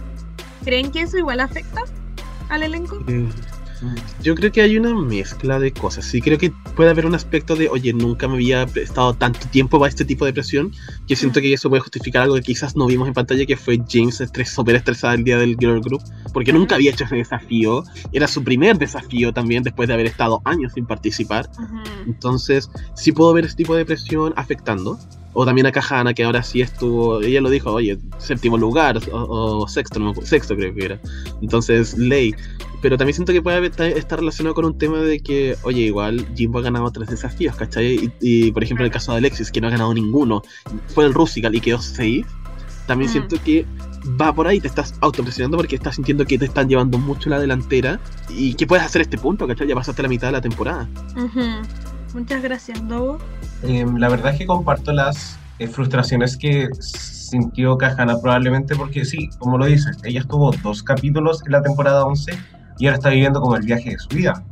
¿Creen 0.65 0.91
que 0.91 1.03
eso 1.03 1.17
igual 1.17 1.39
afecta 1.39 1.83
al 2.49 2.63
elenco? 2.63 2.99
Yo 4.21 4.35
creo 4.35 4.51
que 4.51 4.61
hay 4.61 4.77
una 4.77 4.93
mezcla 4.93 5.59
de 5.59 5.71
cosas. 5.71 6.05
Sí, 6.05 6.21
creo 6.21 6.37
que 6.37 6.51
puede 6.75 6.91
haber 6.91 7.05
un 7.05 7.15
aspecto 7.15 7.55
de, 7.55 7.67
oye, 7.69 7.93
nunca 7.93 8.27
me 8.27 8.35
había 8.35 8.63
estado 8.75 9.13
tanto 9.13 9.47
tiempo 9.47 9.79
para 9.79 9.89
este 9.89 10.05
tipo 10.05 10.25
de 10.25 10.33
presión, 10.33 10.71
que 11.07 11.15
siento 11.15 11.41
que 11.41 11.51
eso 11.53 11.69
puede 11.69 11.81
justificar 11.81 12.23
algo 12.23 12.35
que 12.35 12.41
quizás 12.41 12.75
no 12.75 12.85
vimos 12.85 13.07
en 13.07 13.13
pantalla, 13.13 13.45
que 13.45 13.57
fue 13.57 13.79
James 13.89 14.21
estres, 14.21 14.49
súper 14.51 14.75
estresada 14.75 15.15
el 15.15 15.23
día 15.23 15.37
del 15.37 15.57
Girl 15.59 15.81
Group, 15.81 16.03
porque 16.33 16.53
nunca 16.53 16.75
había 16.75 16.91
hecho 16.91 17.05
ese 17.05 17.15
desafío. 17.15 17.83
Era 18.11 18.27
su 18.27 18.43
primer 18.43 18.77
desafío 18.77 19.33
también, 19.33 19.63
después 19.63 19.87
de 19.87 19.95
haber 19.95 20.05
estado 20.05 20.41
años 20.45 20.73
sin 20.73 20.85
participar. 20.85 21.49
Entonces, 22.05 22.69
sí 22.95 23.11
puedo 23.11 23.33
ver 23.33 23.45
ese 23.45 23.55
tipo 23.55 23.75
de 23.75 23.85
presión 23.85 24.33
afectando. 24.35 24.99
O 25.33 25.45
también 25.45 25.65
a 25.67 25.71
Kahana, 25.71 26.13
que 26.13 26.23
ahora 26.23 26.43
sí 26.43 26.61
estuvo, 26.61 27.21
ella 27.21 27.39
lo 27.41 27.49
dijo, 27.49 27.71
oye, 27.71 27.97
séptimo 28.17 28.57
lugar, 28.57 28.99
o, 29.11 29.61
o 29.61 29.67
sexto, 29.67 29.99
no 29.99 30.05
me 30.05 30.11
acuerdo, 30.11 30.29
sexto 30.29 30.55
creo 30.55 30.73
que 30.73 30.85
era. 30.85 30.99
Entonces, 31.41 31.97
ley. 31.97 32.35
Pero 32.81 32.97
también 32.97 33.13
siento 33.15 33.31
que 33.31 33.41
puede 33.41 33.67
estar 33.97 34.19
relacionado 34.19 34.55
con 34.55 34.65
un 34.65 34.77
tema 34.77 34.97
de 34.97 35.19
que, 35.19 35.55
oye, 35.63 35.81
igual 35.81 36.25
Jimbo 36.35 36.59
ha 36.59 36.63
ganado 36.63 36.89
tres 36.91 37.09
desafíos, 37.09 37.55
¿cachai? 37.55 37.95
Y, 37.95 38.11
y, 38.47 38.51
por 38.51 38.63
ejemplo, 38.63 38.83
en 38.83 38.87
el 38.87 38.91
caso 38.91 39.11
de 39.11 39.19
Alexis, 39.19 39.51
que 39.51 39.61
no 39.61 39.67
ha 39.67 39.71
ganado 39.71 39.93
ninguno, 39.93 40.41
fue 40.87 41.05
el 41.05 41.13
Rusical 41.13 41.53
y 41.55 41.61
quedó 41.61 41.79
safe. 41.79 42.25
También 42.87 43.09
Mm. 43.09 43.13
siento 43.13 43.37
que 43.45 43.65
va 44.19 44.33
por 44.33 44.47
ahí, 44.47 44.59
te 44.59 44.67
estás 44.67 44.95
autopresionando 45.01 45.57
porque 45.57 45.75
estás 45.75 45.95
sintiendo 45.95 46.25
que 46.25 46.39
te 46.39 46.45
están 46.45 46.67
llevando 46.67 46.97
mucho 46.97 47.29
la 47.29 47.39
delantera 47.39 47.99
y 48.29 48.55
que 48.55 48.65
puedes 48.65 48.83
hacer 48.83 49.03
este 49.03 49.19
punto, 49.19 49.47
¿cachai? 49.47 49.67
Ya 49.67 49.75
pasaste 49.75 50.01
la 50.01 50.09
mitad 50.09 50.27
de 50.29 50.31
la 50.33 50.41
temporada. 50.41 50.89
Muchas 52.13 52.41
gracias, 52.41 52.87
Dogo. 52.87 53.17
Em, 53.63 53.95
la 53.97 54.09
verdad 54.09 54.33
es 54.33 54.39
que 54.39 54.45
comparto 54.45 54.91
las 54.91 55.39
eh, 55.59 55.67
frustraciones 55.67 56.37
que 56.37 56.69
sintió 56.79 57.77
Kahana 57.77 58.19
probablemente 58.19 58.75
porque 58.75 59.05
sí, 59.05 59.29
como 59.39 59.57
lo 59.57 59.65
dices, 59.65 59.97
ella 60.03 60.21
estuvo 60.21 60.51
dos 60.63 60.83
capítulos 60.83 61.41
en 61.45 61.53
la 61.53 61.61
temporada 61.61 62.05
11 62.05 62.33
y 62.79 62.87
ahora 62.87 62.97
está 62.97 63.09
viviendo 63.09 63.39
como 63.39 63.55
el 63.55 63.63
viaje 63.63 63.91
de 63.91 63.99
su 63.99 64.09
vida, 64.09 64.43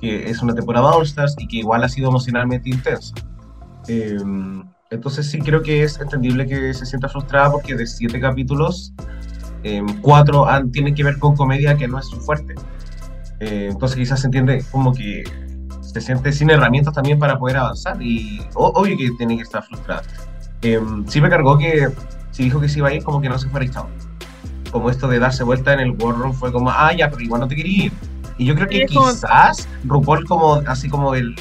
que 0.00 0.28
es 0.28 0.42
una 0.42 0.54
temporada 0.54 0.94
All 0.96 1.04
Stars 1.04 1.36
y 1.38 1.46
que 1.46 1.58
igual 1.58 1.84
ha 1.84 1.88
sido 1.88 2.08
emocionalmente 2.08 2.70
intensa. 2.70 3.14
Em, 3.86 4.64
entonces 4.90 5.30
sí 5.30 5.38
creo 5.38 5.62
que 5.62 5.82
es 5.82 6.00
entendible 6.00 6.46
que 6.46 6.72
se 6.74 6.86
sienta 6.86 7.08
frustrada 7.08 7.52
porque 7.52 7.74
de 7.74 7.86
siete 7.86 8.20
capítulos, 8.20 8.92
em, 9.62 9.86
cuatro 10.00 10.48
han, 10.48 10.72
tienen 10.72 10.94
que 10.94 11.04
ver 11.04 11.18
con 11.18 11.36
comedia 11.36 11.76
que 11.76 11.86
no 11.86 11.98
es 11.98 12.06
su 12.06 12.16
fuerte. 12.20 12.54
Eh, 13.40 13.68
entonces 13.70 13.96
quizás 13.96 14.20
se 14.20 14.28
entiende 14.28 14.64
como 14.70 14.94
que 14.94 15.24
se 15.94 16.00
siente 16.00 16.32
sin 16.32 16.50
herramientas 16.50 16.92
también 16.92 17.18
para 17.18 17.38
poder 17.38 17.56
avanzar 17.56 18.02
y 18.02 18.42
o- 18.54 18.72
obvio 18.74 18.96
que 18.98 19.10
tiene 19.16 19.36
que 19.36 19.42
estar 19.42 19.62
frustrada. 19.62 20.02
Eh, 20.62 20.80
sí 21.06 21.20
me 21.20 21.30
cargó 21.30 21.56
que 21.56 21.88
si 22.32 22.42
dijo 22.44 22.60
que 22.60 22.68
se 22.68 22.78
iba 22.80 22.88
a 22.88 22.92
ir 22.94 23.02
como 23.04 23.20
que 23.20 23.28
no 23.28 23.38
se 23.38 23.48
fuera 23.48 23.64
y 23.64 23.70
chao. 23.70 23.88
Como 24.72 24.90
esto 24.90 25.06
de 25.06 25.20
darse 25.20 25.44
vuelta 25.44 25.72
en 25.72 25.80
el 25.80 25.90
War 25.92 26.16
Room 26.18 26.32
fue 26.34 26.50
como, 26.52 26.68
ah, 26.70 26.92
ya, 26.92 27.08
pero 27.08 27.22
igual 27.22 27.40
no 27.42 27.48
te 27.48 27.54
quería 27.54 27.86
ir. 27.86 27.92
Y 28.38 28.46
yo 28.46 28.54
creo 28.56 28.66
que 28.66 28.74
Sí, 28.76 28.82
es 28.82 28.92
como- 28.92 29.08
quizás 29.10 29.68
RuPaul 29.84 30.24
como, 30.26 30.54
así 30.66 30.88
como 30.88 31.14
el, 31.14 31.36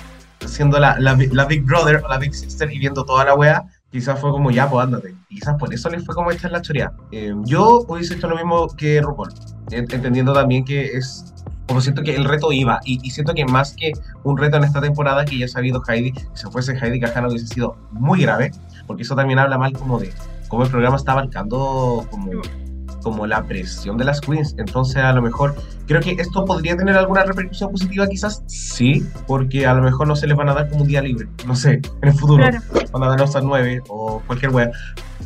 siendo 0.45 0.77
la, 0.79 0.99
la, 0.99 1.17
la 1.31 1.45
Big 1.45 1.63
Brother 1.63 2.03
o 2.05 2.07
la 2.07 2.19
Big 2.19 2.35
Sister 2.35 2.71
y 2.71 2.77
viendo 2.77 3.03
toda 3.05 3.25
la 3.25 3.33
wea, 3.33 3.63
quizás 3.91 4.19
fue 4.19 4.29
como, 4.31 4.51
ya, 4.51 4.69
pues 4.69 4.83
ándate. 4.85 5.15
Y 5.29 5.35
quizás 5.39 5.55
por 5.57 5.73
eso 5.73 5.89
le 5.89 5.99
fue 6.01 6.13
como 6.13 6.29
esta 6.29 6.45
en 6.47 6.53
la 6.53 6.61
chorea. 6.61 6.91
Eh, 7.11 7.33
yo 7.45 7.85
hubiese 7.87 8.13
hecho 8.13 8.27
lo 8.27 8.35
mismo 8.35 8.67
que 8.77 9.01
RuPaul, 9.01 9.33
en- 9.71 9.87
entendiendo 9.91 10.33
también 10.33 10.63
que 10.63 10.85
es 10.97 11.32
como 11.73 11.81
siento 11.81 12.03
que 12.03 12.15
el 12.15 12.25
reto 12.25 12.51
iba, 12.51 12.79
y, 12.85 12.99
y 13.01 13.09
siento 13.09 13.33
que 13.33 13.45
más 13.45 13.73
que 13.75 13.93
un 14.23 14.37
reto 14.37 14.57
en 14.57 14.63
esta 14.63 14.79
temporada, 14.79 15.25
que 15.25 15.39
ya 15.39 15.45
ha 15.45 15.47
sabido 15.47 15.81
Heidi, 15.87 16.11
que 16.11 16.21
si 16.35 16.45
fuese 16.51 16.77
Heidi 16.79 16.99
Cajano 16.99 17.29
hubiese 17.29 17.47
sido 17.47 17.75
muy 17.89 18.21
grave, 18.21 18.51
porque 18.85 19.01
eso 19.01 19.15
también 19.15 19.39
habla 19.39 19.57
mal 19.57 19.73
como 19.73 19.97
de 19.99 20.13
cómo 20.49 20.63
el 20.65 20.69
programa 20.69 20.97
está 20.97 21.13
abarcando 21.13 22.05
como, 22.11 22.29
como 23.01 23.25
la 23.25 23.43
presión 23.43 23.97
de 23.97 24.05
las 24.05 24.21
queens. 24.21 24.53
Entonces, 24.59 24.97
a 24.97 25.13
lo 25.13 25.23
mejor, 25.23 25.55
creo 25.87 25.99
que 25.99 26.11
esto 26.11 26.45
podría 26.45 26.77
tener 26.77 26.95
alguna 26.95 27.23
repercusión 27.23 27.71
positiva, 27.71 28.07
quizás 28.07 28.43
sí, 28.45 29.03
porque 29.25 29.65
a 29.65 29.73
lo 29.73 29.81
mejor 29.81 30.07
no 30.07 30.15
se 30.15 30.27
les 30.27 30.37
van 30.37 30.49
a 30.49 30.53
dar 30.53 30.69
como 30.69 30.83
un 30.83 30.87
día 30.87 31.01
libre, 31.01 31.27
no 31.47 31.55
sé, 31.55 31.81
en 32.03 32.07
el 32.09 32.13
futuro, 32.13 32.43
Claro. 32.43 32.59
van 32.91 33.03
a 33.03 33.07
dar 33.07 33.23
hasta 33.23 33.41
9 33.41 33.81
o 33.89 34.21
cualquier 34.27 34.51
wea. 34.51 34.69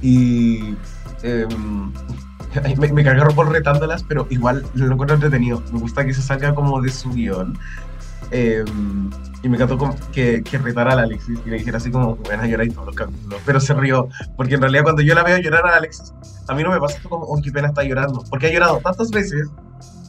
Y. 0.02 0.76
Ay, 1.24 1.46
me, 2.78 2.92
me 2.94 3.04
cagué 3.04 3.22
por 3.34 3.52
retándolas, 3.52 4.04
pero 4.04 4.28
igual 4.30 4.66
lo 4.74 4.94
encuentro 4.94 5.16
entretenido. 5.16 5.62
Me 5.72 5.80
gusta 5.80 6.06
que 6.06 6.14
se 6.14 6.22
salga 6.22 6.54
como 6.54 6.82
de 6.82 6.90
su 6.90 7.10
guion. 7.12 7.58
Eh, 8.32 8.66
y 9.44 9.50
me 9.50 9.56
encantó 9.56 9.78
como 9.78 9.96
que, 10.12 10.44
que 10.44 10.58
retara 10.58 10.94
a 10.94 11.04
Alexis 11.04 11.40
y 11.46 11.50
le 11.50 11.58
dijera 11.58 11.78
así 11.78 11.92
como, 11.92 12.16
bueno, 12.16 12.44
a 12.44 12.48
llorar 12.48 12.68
y 12.68 12.72
todos 12.72 12.88
los 12.88 12.96
capítulos. 12.96 13.42
Pero 13.46 13.60
se 13.60 13.74
rió, 13.74 14.10
porque 14.36 14.56
en 14.56 14.62
realidad 14.62 14.84
cuando 14.84 15.02
yo 15.02 15.16
la 15.16 15.24
veo 15.24 15.38
llorar 15.38 15.66
a 15.68 15.78
Alexis, 15.78 16.14
a 16.48 16.56
mí 16.56 16.64
no 16.64 16.72
me 16.72 16.80
pasa 16.80 17.00
como, 17.04 17.26
oh, 17.26 17.42
qué 17.42 17.52
pena 17.52 17.70
está 17.70 17.84
llorando. 17.84 18.24
Porque 18.30 18.48
ha 18.48 18.52
llorado 18.52 18.80
tantas 18.80 19.12
veces 19.12 19.48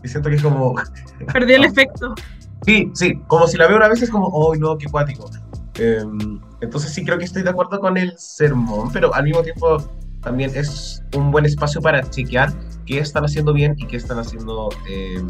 y 0.03 0.09
siento 0.09 0.28
que 0.30 0.36
es 0.36 0.42
como, 0.42 0.74
Perdió 1.32 1.57
el 1.57 1.64
efecto. 1.64 2.14
Sí, 2.64 2.90
sí, 2.94 3.20
como 3.26 3.46
si 3.46 3.57
la 3.57 3.68
veo 3.68 3.76
una 3.76 3.88
vez 3.88 4.03
es 4.03 4.11
como, 4.11 4.26
oh 4.26 4.55
no, 4.57 4.76
qué 4.78 4.86
cuático. 4.86 5.30
Eh, 5.78 6.03
entonces 6.61 6.92
sí 6.92 7.05
creo 7.05 7.18
que 7.18 7.24
estoy 7.24 7.42
de 7.42 7.51
acuerdo 7.51 7.78
con 7.78 7.96
el 7.96 8.18
sermón, 8.18 8.90
pero 8.92 9.14
al 9.14 9.24
mismo 9.24 9.42
tiempo 9.42 9.78
también 10.23 10.51
es 10.55 11.03
un 11.14 11.31
buen 11.31 11.45
espacio 11.45 11.81
para 11.81 12.09
chequear 12.09 12.53
qué 12.87 12.99
están 12.99 13.25
haciendo 13.25 13.53
bien 13.53 13.75
y 13.77 13.87
qué 13.87 13.97
están 13.97 14.19
haciendo 14.19 14.71
eh, 14.89 15.23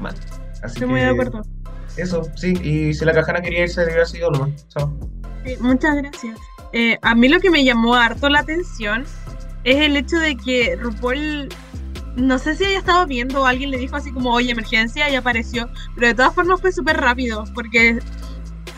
mal. 0.00 0.14
Así 0.62 0.74
Estoy 0.74 0.88
muy 0.88 1.00
de 1.00 1.06
que 1.06 1.12
acuerdo. 1.12 1.42
Eso, 1.96 2.22
sí, 2.34 2.54
y 2.62 2.94
si 2.94 3.04
la 3.04 3.12
cajana 3.12 3.40
quería 3.40 3.62
irse, 3.62 3.80
debería 3.82 4.04
sido 4.04 4.30
nomás. 4.30 4.66
Chao. 4.68 4.92
Sí, 5.44 5.56
muchas 5.60 5.96
gracias. 5.96 6.38
Eh, 6.72 6.98
a 7.02 7.14
mí 7.14 7.28
lo 7.28 7.38
que 7.40 7.50
me 7.50 7.64
llamó 7.64 7.94
harto 7.94 8.28
la 8.28 8.40
atención 8.40 9.04
es 9.62 9.76
el 9.76 9.96
hecho 9.96 10.18
de 10.18 10.36
que 10.36 10.76
RuPaul, 10.76 11.48
no 12.16 12.38
sé 12.38 12.56
si 12.56 12.64
haya 12.64 12.78
estado 12.78 13.06
viendo 13.06 13.42
o 13.42 13.46
alguien 13.46 13.70
le 13.70 13.78
dijo 13.78 13.96
así 13.96 14.12
como, 14.12 14.32
oye, 14.32 14.50
emergencia, 14.50 15.08
y 15.08 15.14
apareció, 15.14 15.68
pero 15.94 16.08
de 16.08 16.14
todas 16.14 16.34
formas 16.34 16.60
fue 16.60 16.72
súper 16.72 16.96
rápido, 16.96 17.44
porque 17.54 18.00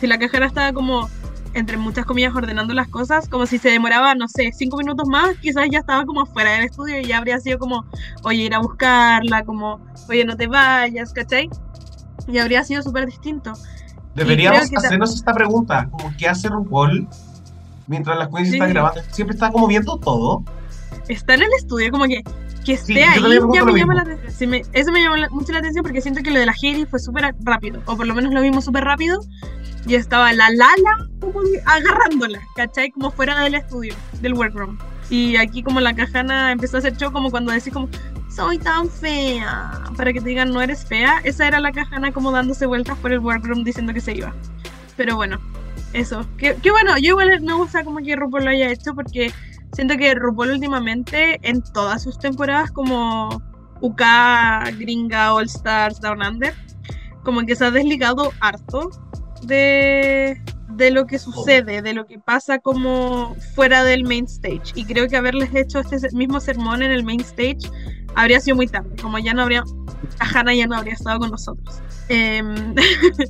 si 0.01 0.07
la 0.07 0.19
cajera 0.19 0.47
estaba 0.47 0.73
como, 0.73 1.09
entre 1.57 1.77
muchas 1.79 2.05
comillas, 2.05 2.35
ordenando 2.35 2.75
las 2.75 2.89
cosas, 2.89 3.29
como 3.29 3.47
si 3.47 3.59
se 3.59 3.71
demoraba, 3.71 4.15
no 4.15 4.29
sé, 4.29 4.53
cinco 4.53 4.77
minutos 4.77 5.09
más, 5.09 5.37
quizás 5.39 5.67
ya 5.71 5.79
estaba 5.79 6.05
como 6.05 6.27
fuera 6.27 6.53
del 6.53 6.65
estudio 6.65 7.01
y 7.01 7.05
ya 7.07 7.19
habría 7.19 7.41
sido 7.41 7.59
como, 7.59 7.85
oye, 8.25 8.43
ir 8.43 8.55
a 8.55 8.59
buscarla, 8.59 9.43
como, 9.45 9.81
oye, 10.09 10.25
no 10.25 10.37
te 10.37 10.47
vayas, 10.47 11.13
¿cachai? 11.13 11.49
Y 12.29 12.39
habría 12.39 12.63
sido 12.63 12.83
súper 12.83 13.07
distinto. 13.07 13.55
Deberíamos 14.15 14.71
hacernos 14.77 15.15
esta 15.15 15.33
pregunta, 15.33 15.89
como 15.91 16.13
qué 16.17 16.29
hace 16.29 16.49
RuPaul 16.49 17.09
mientras 17.87 18.19
las 18.19 18.29
queens 18.29 18.49
Sí. 18.51 18.55
están 18.57 18.71
grabando. 18.71 19.01
Siempre 19.11 19.35
está 19.35 19.51
como 19.51 19.67
viendo 19.67 19.97
todo. 19.99 20.45
está 21.09 21.35
en 21.35 21.43
el 21.43 21.51
estudio, 21.59 21.91
como 21.91 22.05
que, 22.05 22.23
que 22.67 22.73
esté 22.75 22.95
Sí, 22.95 22.99
ahí, 23.01 23.23
ya 23.55 23.65
me 23.65 23.79
llama 23.79 23.95
la 23.95 24.03
atención. 24.03 24.33
Sí, 24.33 24.47
me- 24.47 24.63
eso 24.73 24.91
me 24.93 25.01
llama 25.03 25.17
la- 25.19 25.29
mucho 25.31 25.53
la 25.53 25.61
atención 25.61 25.83
porque 25.85 26.01
siento 26.03 26.21
que 26.23 26.31
lo 26.33 26.41
de 26.41 26.47
la 26.47 26.55
Heidi 26.61 26.85
fue 26.85 26.99
súper 26.99 27.33
rápido, 27.45 27.81
o 27.87 27.97
por 27.97 28.07
lo 28.07 28.15
menos 28.15 28.35
lo 28.35 28.41
vimos 28.43 28.65
súper 28.65 28.85
rápido, 28.85 29.21
y 29.87 29.95
estaba 29.95 30.33
la 30.33 30.51
Lala 30.51 31.09
como 31.21 31.41
agarrándola, 31.65 32.41
¿cachai? 32.57 32.91
Como 32.91 33.11
fuera 33.13 33.41
del 33.41 33.55
estudio, 33.55 33.95
del 34.21 34.35
workroom. 34.35 34.77
Y 35.09 35.37
aquí 35.37 35.63
como 35.63 35.81
la 35.81 35.95
cajana 35.95 36.51
empezó 36.51 36.77
a 36.77 36.81
hacer 36.81 36.97
show 36.97 37.13
como 37.13 37.31
cuando 37.31 37.53
decís 37.53 37.73
como, 37.73 37.89
soy 38.29 38.59
tan 38.59 38.91
fea, 38.91 39.85
para 39.97 40.13
que 40.13 40.21
te 40.21 40.29
digan 40.29 40.53
no 40.53 40.61
eres 40.61 40.85
fea, 40.85 41.21
esa 41.23 41.47
era 41.47 41.61
la 41.61 41.71
cajana 41.71 42.11
como 42.13 42.33
dándose 42.33 42.67
vueltas 42.67 42.99
por 42.99 43.13
el 43.13 43.21
workroom 43.21 43.63
diciendo 43.63 43.95
que 43.95 44.01
se 44.01 44.15
iba. 44.17 44.35
Pero 44.97 45.15
bueno, 45.15 45.39
eso. 45.93 46.27
Que, 46.37 46.57
que 46.57 46.71
bueno, 46.73 46.99
yo 46.99 47.11
igual 47.11 47.41
me 47.43 47.53
gusta 47.55 47.85
como 47.85 47.99
que 48.01 48.17
RuPaul 48.17 48.45
lo 48.45 48.51
haya 48.51 48.71
hecho 48.71 48.95
porque 48.95 49.33
siento 49.77 49.99
que 49.99 50.15
RuPaul 50.15 50.53
últimamente 50.53 51.39
en 51.43 51.63
todas 51.63 52.03
sus 52.03 52.19
temporadas 52.19 52.71
como 52.71 53.43
UK, 53.83 54.03
Gringa, 54.79 55.35
All 55.35 55.45
Stars, 55.45 56.01
Down 56.01 56.23
Under, 56.23 56.55
como 57.23 57.43
que 57.43 57.55
se 57.55 57.67
ha 57.67 57.71
desligado 57.71 58.33
harto 58.41 58.91
de, 59.43 60.41
de 60.71 60.91
lo 60.91 61.07
que 61.07 61.19
sucede, 61.19 61.83
de 61.83 61.93
lo 61.93 62.07
que 62.07 62.19
pasa 62.19 62.59
como 62.59 63.37
fuera 63.55 63.85
del 63.85 64.05
main 64.05 64.25
stage. 64.25 64.73
Y 64.75 64.87
creo 64.87 65.09
que 65.09 65.17
haberles 65.19 65.55
hecho 65.55 65.81
este 65.81 66.11
mismo 66.17 66.41
sermón 66.41 66.83
en 66.83 66.91
el 66.91 67.05
main 67.05 67.21
stage 67.21 67.71
habría 68.15 68.41
sido 68.41 68.57
muy 68.57 68.69
tarde, 68.69 68.97
como 69.03 69.19
ya 69.19 69.35
no 69.35 69.43
habría, 69.43 69.63
Hannah 70.21 70.55
ya 70.55 70.67
no 70.67 70.77
habría 70.77 70.95
estado 70.95 71.19
con 71.19 71.33
nosotros. 71.33 71.83
Em, 72.09 72.75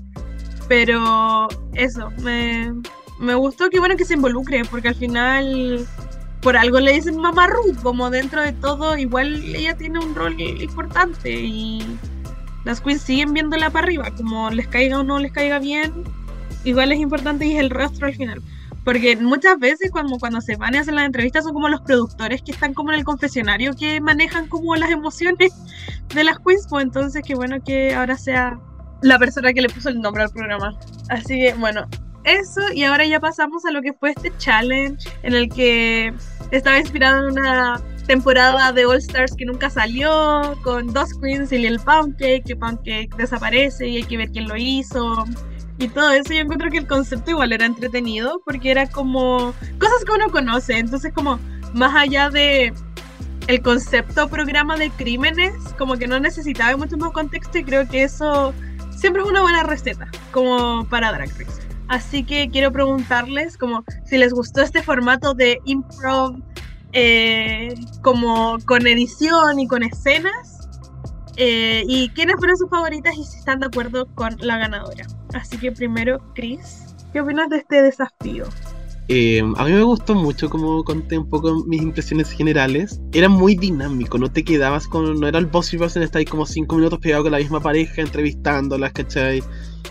pero 0.69 1.49
eso, 1.75 2.13
me, 2.23 2.73
me 3.19 3.35
gustó 3.35 3.69
que 3.69 3.81
bueno 3.81 3.97
que 3.97 4.05
se 4.05 4.15
involucre, 4.15 4.63
porque 4.71 4.89
al 4.89 4.95
final 4.95 5.85
por 6.41 6.57
algo 6.57 6.81
le 6.81 6.93
dicen 6.93 7.17
mamá 7.19 7.47
Ruth, 7.49 7.83
como 7.83 8.11
dentro 8.11 8.41
de 8.41 8.53
todo, 8.53 8.97
igual 8.97 9.55
ella 9.55 9.77
tiene 9.77 9.99
un 9.99 10.15
rol 10.15 10.41
importante 10.41 11.33
y 11.33 11.99
las 12.65 12.81
queens 12.81 13.03
siguen 13.03 13.33
viéndola 13.33 13.71
para 13.71 13.87
arriba, 13.87 14.11
como 14.17 14.51
les 14.51 14.69
caiga 14.69 15.01
o 15.01 15.05
no 15.05 15.19
les 15.19 15.33
caiga 15.33 15.59
bien, 15.59 15.93
igual 16.65 16.93
es 16.93 16.99
importante 16.99 17.47
y 17.47 17.55
es 17.55 17.61
el 17.61 17.71
rostro 17.71 18.07
al 18.07 18.15
final. 18.15 18.43
Porque 18.85 19.17
muchas 19.17 19.59
veces 19.59 19.91
cuando, 19.91 20.19
cuando 20.19 20.41
se 20.41 20.55
van 20.57 20.75
y 20.75 20.79
hacen 20.79 20.95
las 20.95 21.07
entrevistas 21.07 21.45
son 21.45 21.55
como 21.55 21.69
los 21.69 21.81
productores 21.81 22.43
que 22.43 22.53
están 22.53 22.73
como 22.73 22.93
en 22.93 23.01
el 23.01 23.05
confesionario 23.05 23.75
que 23.75 24.01
manejan 24.01 24.47
como 24.47 24.77
las 24.77 24.91
emociones 24.91 25.53
de 26.15 26.23
las 26.23 26.39
queens, 26.39 26.67
pues 26.69 26.85
entonces 26.85 27.23
qué 27.27 27.35
bueno 27.35 27.57
que 27.65 27.95
ahora 27.95 28.17
sea 28.17 28.61
la 29.03 29.19
persona 29.19 29.53
que 29.53 29.63
le 29.63 29.69
puso 29.69 29.89
el 29.89 30.01
nombre 30.01 30.23
al 30.23 30.31
programa. 30.31 30.79
Así 31.09 31.35
que 31.35 31.55
bueno, 31.55 31.87
eso 32.27 32.61
y 32.75 32.85
ahora 32.85 33.07
ya 33.07 33.21
pasamos 33.21 33.65
a 33.65 33.71
lo 33.71 33.81
que 33.81 33.93
fue 33.93 34.11
este 34.11 34.33
challenge 34.37 35.09
en 35.23 35.35
el 35.35 35.49
que 35.49 36.13
estaba 36.51 36.79
inspirado 36.79 37.29
en 37.29 37.39
una 37.39 37.81
temporada 38.07 38.73
de 38.73 38.87
All 38.87 38.99
Stars 38.99 39.35
que 39.37 39.45
nunca 39.45 39.71
salió, 39.71 40.57
con 40.63 40.93
dos 40.93 41.11
queens 41.21 41.53
y 41.53 41.67
el 41.67 41.81
Pancake, 41.81 42.45
que 42.45 42.57
Pancake 42.57 43.11
desaparece 43.17 43.89
y 43.89 43.97
hay 43.97 44.05
que 44.05 44.17
ver 44.17 44.31
quién 44.31 44.49
lo 44.49 44.57
hizo. 44.57 45.25
Y 45.79 45.89
todo 45.89 46.11
eso, 46.13 46.33
yo 46.33 46.41
encuentro 46.41 46.71
que 46.71 46.79
el 46.79 46.87
concepto 46.87 47.33
igual 47.33 47.53
era 47.53 47.67
entretenido, 47.67 48.41
porque 48.45 48.71
era 48.71 48.87
como 48.89 49.53
cosas 49.79 50.05
que 50.05 50.13
uno 50.13 50.31
conoce, 50.31 50.79
entonces 50.79 51.13
como 51.13 51.39
más 51.75 51.95
allá 51.95 52.31
de 52.31 52.73
el 53.49 53.63
concepto 53.63 54.29
programa 54.29 54.77
de 54.77 54.91
crímenes, 54.91 55.53
como 55.79 55.97
que 55.97 56.07
no 56.07 56.19
necesitaba 56.19 56.77
mucho 56.77 56.97
más 56.97 57.13
contexto 57.13 57.59
y 57.59 57.65
creo 57.65 57.87
que 57.89 58.05
eso 58.05 58.55
siempre 58.97 59.23
es 59.23 59.29
una 59.29 59.43
buena 59.43 59.63
receta, 59.63 60.09
como 60.33 60.87
para 60.89 61.13
Drag 61.13 61.31
Race. 61.39 61.66
Así 61.89 62.25
que 62.25 62.51
quiero 62.51 62.73
preguntarles 62.73 63.57
como 63.57 63.85
si 64.05 64.19
les 64.19 64.33
gustó 64.33 64.63
este 64.63 64.83
formato 64.83 65.35
de 65.35 65.61
improv 65.65 66.37
eh, 66.93 67.75
como 68.03 68.59
con 68.67 68.87
edición 68.87 69.61
y 69.61 69.67
con 69.69 69.83
escenas. 69.83 70.55
eh, 71.37 71.85
y 71.87 72.09
quiénes 72.11 72.37
fueron 72.39 72.57
sus 72.57 72.71
favoritas 72.71 73.15
y 73.17 73.25
si 73.25 73.39
están 73.39 73.61
de 73.61 73.67
acuerdo 73.67 74.07
con 74.15 74.37
la 74.41 74.59
ganadora. 74.59 75.07
Así 75.33 75.59
que 75.59 75.71
primero, 75.73 76.21
Chris, 76.35 76.97
¿qué 77.13 77.21
opinas 77.21 77.51
de 77.51 77.59
este 77.59 77.83
desafío? 77.83 78.55
Eh, 79.09 79.41
a 79.57 79.65
mí 79.65 79.73
me 79.73 79.83
gustó 79.83 80.15
mucho 80.17 80.51
como 80.51 80.83
conté 80.83 81.17
un 81.19 81.29
poco 81.29 81.65
mis 81.67 81.83
impresiones 81.83 82.31
generales. 82.31 83.01
Era 83.13 83.29
muy 83.29 83.55
dinámico, 83.57 84.19
no 84.19 84.33
te 84.33 84.45
quedabas 84.45 84.89
con. 84.89 85.21
No 85.21 85.29
era 85.29 85.39
el 85.39 85.47
bossy 85.47 85.79
person, 85.79 86.03
estar 86.03 86.19
ahí 86.21 86.25
como 86.25 86.45
cinco 86.47 86.77
minutos 86.77 86.99
pegado 87.01 87.23
con 87.25 87.33
la 87.33 87.39
misma 87.39 87.61
pareja, 87.61 88.03
entrevistándolas, 88.03 88.93
¿cachai? 88.93 89.43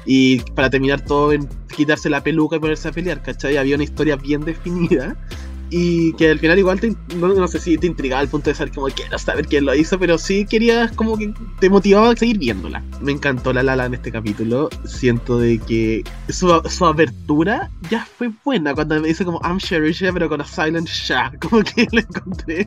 Y 0.05 0.39
para 0.51 0.69
terminar 0.69 1.01
todo 1.01 1.33
en 1.33 1.47
quitarse 1.75 2.09
la 2.09 2.23
peluca 2.23 2.55
y 2.55 2.59
ponerse 2.59 2.87
a 2.87 2.91
pelear, 2.91 3.21
¿cachai? 3.21 3.57
Había 3.57 3.75
una 3.75 3.83
historia 3.83 4.15
bien 4.15 4.41
definida. 4.41 5.15
Y 5.69 6.13
que 6.13 6.29
al 6.29 6.39
final 6.39 6.59
igual 6.59 6.79
te, 6.79 6.95
no, 7.15 7.33
no 7.33 7.47
sé 7.47 7.59
si 7.59 7.77
te 7.77 7.87
intrigaba 7.87 8.21
al 8.21 8.27
punto 8.27 8.49
de 8.49 8.55
saber 8.55 8.73
como 8.73 8.87
quiero 8.87 9.17
saber 9.17 9.47
quién 9.47 9.65
lo 9.65 9.75
hizo, 9.75 9.97
pero 9.99 10.17
sí 10.17 10.45
querías 10.45 10.91
como 10.91 11.17
que 11.17 11.33
te 11.59 11.69
motivaba 11.69 12.11
a 12.11 12.15
seguir 12.15 12.37
viéndola. 12.37 12.83
Me 13.01 13.11
encantó 13.11 13.53
la 13.53 13.63
Lala 13.63 13.85
en 13.85 13.95
este 13.95 14.11
capítulo. 14.11 14.69
Siento 14.85 15.39
de 15.39 15.59
que 15.59 16.03
su, 16.29 16.61
su 16.69 16.85
abertura 16.85 17.69
ya 17.89 18.05
fue 18.17 18.31
buena 18.43 18.73
cuando 18.73 18.99
me 19.01 19.07
dice 19.07 19.25
como 19.25 19.39
I'm 19.43 19.57
Sherisha 19.57 20.11
pero 20.13 20.29
con 20.29 20.41
a 20.41 20.45
silent 20.45 20.87
sha. 20.87 21.31
Como 21.39 21.63
que 21.63 21.87
lo 21.91 21.99
encontré, 21.99 22.65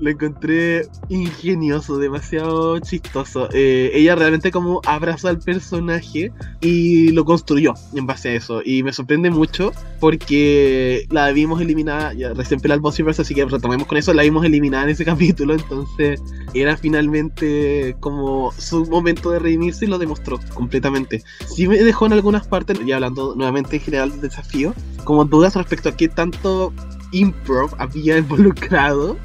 lo 0.00 0.10
encontré 0.10 0.88
ingenioso, 1.08 1.98
demasiado 1.98 2.78
chistoso. 2.80 3.48
Eh, 3.52 3.90
ella 3.94 4.14
realmente 4.14 4.50
como 4.50 4.80
abrazó 4.86 5.28
al 5.28 5.38
personaje 5.38 6.32
y 6.60 7.10
lo 7.10 7.24
construyó 7.24 7.74
en 7.94 8.06
base 8.06 8.30
a 8.30 8.32
eso. 8.34 8.62
Y 8.64 8.82
me 8.82 8.92
sorprende 8.92 9.30
mucho 9.30 9.72
porque 10.00 11.06
la 11.10 11.30
vimos 11.32 11.60
eliminada, 11.80 12.12
ya 12.12 12.32
recién 12.32 12.60
peló 12.60 12.74
al 12.74 12.80
Bossverse, 12.80 13.22
así 13.22 13.34
que 13.34 13.44
retomemos 13.44 13.86
con 13.86 13.98
eso, 13.98 14.12
la 14.12 14.22
vimos 14.22 14.44
eliminada 14.44 14.84
en 14.84 14.90
ese 14.90 15.04
capítulo, 15.10 15.54
entonces 15.54 16.22
era 16.54 16.76
finalmente 16.76 17.96
como 18.00 18.52
su 18.52 18.84
momento 18.86 19.30
de 19.30 19.38
redimirse 19.38 19.84
y 19.84 19.88
lo 19.88 19.98
demostró 19.98 20.38
completamente. 20.54 21.22
Sí 21.46 21.66
me 21.68 21.78
dejó 21.78 22.06
en 22.06 22.12
algunas 22.12 22.46
partes, 22.46 22.78
y 22.84 22.92
hablando 22.92 23.34
nuevamente 23.34 23.76
en 23.76 23.82
general 23.82 24.10
del 24.10 24.20
desafío, 24.22 24.74
como 25.04 25.24
dudas 25.24 25.54
respecto 25.54 25.88
a 25.88 25.96
qué 25.96 26.08
tanto 26.08 26.72
improv 27.12 27.74
había 27.78 28.18
involucrado. 28.18 29.16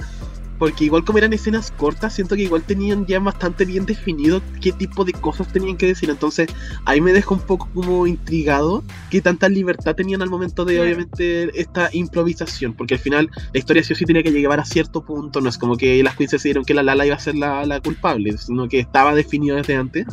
Porque 0.58 0.86
igual 0.86 1.04
como 1.04 1.18
eran 1.18 1.34
escenas 1.34 1.72
cortas, 1.72 2.16
siento 2.16 2.36
que 2.36 2.44
igual 2.44 2.64
tenían 2.64 3.06
ya 3.06 3.20
bastante 3.20 3.66
bien 3.66 3.86
definido 3.86 4.42
qué 4.62 4.72
tipo 4.72 5.04
de 5.04 5.14
cosas 5.14 5.52
tenían 5.52 5.78
que 5.78 5.88
decir. 5.88 6.10
Entonces 6.10 6.48
ahí 6.86 7.02
me 7.02 7.14
deja 7.14 7.34
un 7.34 7.42
poco 7.42 7.70
como 7.74 8.08
intrigado 8.08 8.84
qué 9.10 9.22
tanta 9.22 9.50
libertad 9.50 9.96
tenían 9.96 10.22
al 10.22 10.30
momento 10.30 10.66
de 10.66 10.82
obviamente 10.82 11.60
esta 11.60 11.90
improvisación. 11.92 12.74
Porque 12.74 12.96
al 12.96 13.00
final 13.00 13.30
la 13.54 13.60
historia 13.60 13.84
sí 13.84 13.94
o 13.94 13.96
sí 13.96 14.06
tenía 14.06 14.24
que 14.24 14.32
llegar 14.32 14.60
a 14.60 14.66
cierto 14.66 15.04
punto. 15.04 15.42
No 15.42 15.50
es 15.50 15.58
como 15.58 15.78
que 15.78 16.02
las 16.04 16.16
queens 16.16 16.32
decidieron 16.32 16.66
que 16.66 16.74
la 16.74 16.84
Lala 16.84 17.06
iba 17.06 17.16
a 17.16 17.20
ser 17.20 17.36
la, 17.36 17.66
la 17.66 17.82
culpable, 17.82 18.38
sino 18.38 18.68
que 18.70 18.80
estaba 18.80 19.14
definido 19.14 19.58
desde 19.58 19.76
antes. 19.76 20.06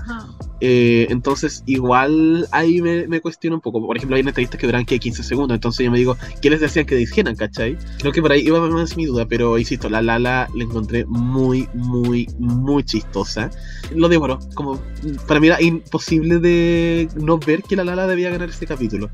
Eh, 0.65 1.09
entonces, 1.11 1.65
igual 1.67 2.47
ahí 2.53 2.81
me, 2.81 3.09
me 3.09 3.21
cuestiono 3.21 3.57
un 3.57 3.61
poco. 3.61 3.85
Por 3.85 3.97
ejemplo, 3.97 4.17
hay 4.17 4.21
entrevistas 4.21 4.61
que 4.61 4.67
duran 4.67 4.85
que 4.85 4.99
15 4.99 5.23
segundos. 5.23 5.57
Entonces 5.57 5.85
yo 5.85 5.91
me 5.91 5.99
digo, 5.99 6.17
¿qué 6.41 6.51
les 6.51 6.61
decían 6.61 6.87
que 6.87 6.95
dijeran, 6.95 7.35
cachai? 7.35 7.77
Creo 7.99 8.13
que 8.13 8.23
por 8.23 8.33
ahí 8.33 8.43
iba 8.47 8.61
más 8.69 8.97
mi 8.97 9.07
duda, 9.07 9.27
pero 9.27 9.59
insisto, 9.59 9.89
la 9.89 10.03
Lala 10.03 10.32
la 10.55 10.65
encontré 10.65 11.05
muy, 11.07 11.69
muy, 11.75 12.29
muy 12.39 12.83
chistosa. 12.85 13.51
Lo 13.95 14.09
devoró. 14.09 14.39
Como 14.55 14.81
para 15.27 15.41
mí 15.41 15.49
era 15.49 15.61
imposible 15.61 16.39
de 16.39 17.09
no 17.17 17.39
ver 17.39 17.63
que 17.63 17.77
la 17.77 17.85
Lala 17.85 18.07
debía 18.07 18.31
ganar 18.31 18.49
este 18.49 18.67
capítulo. 18.67 19.11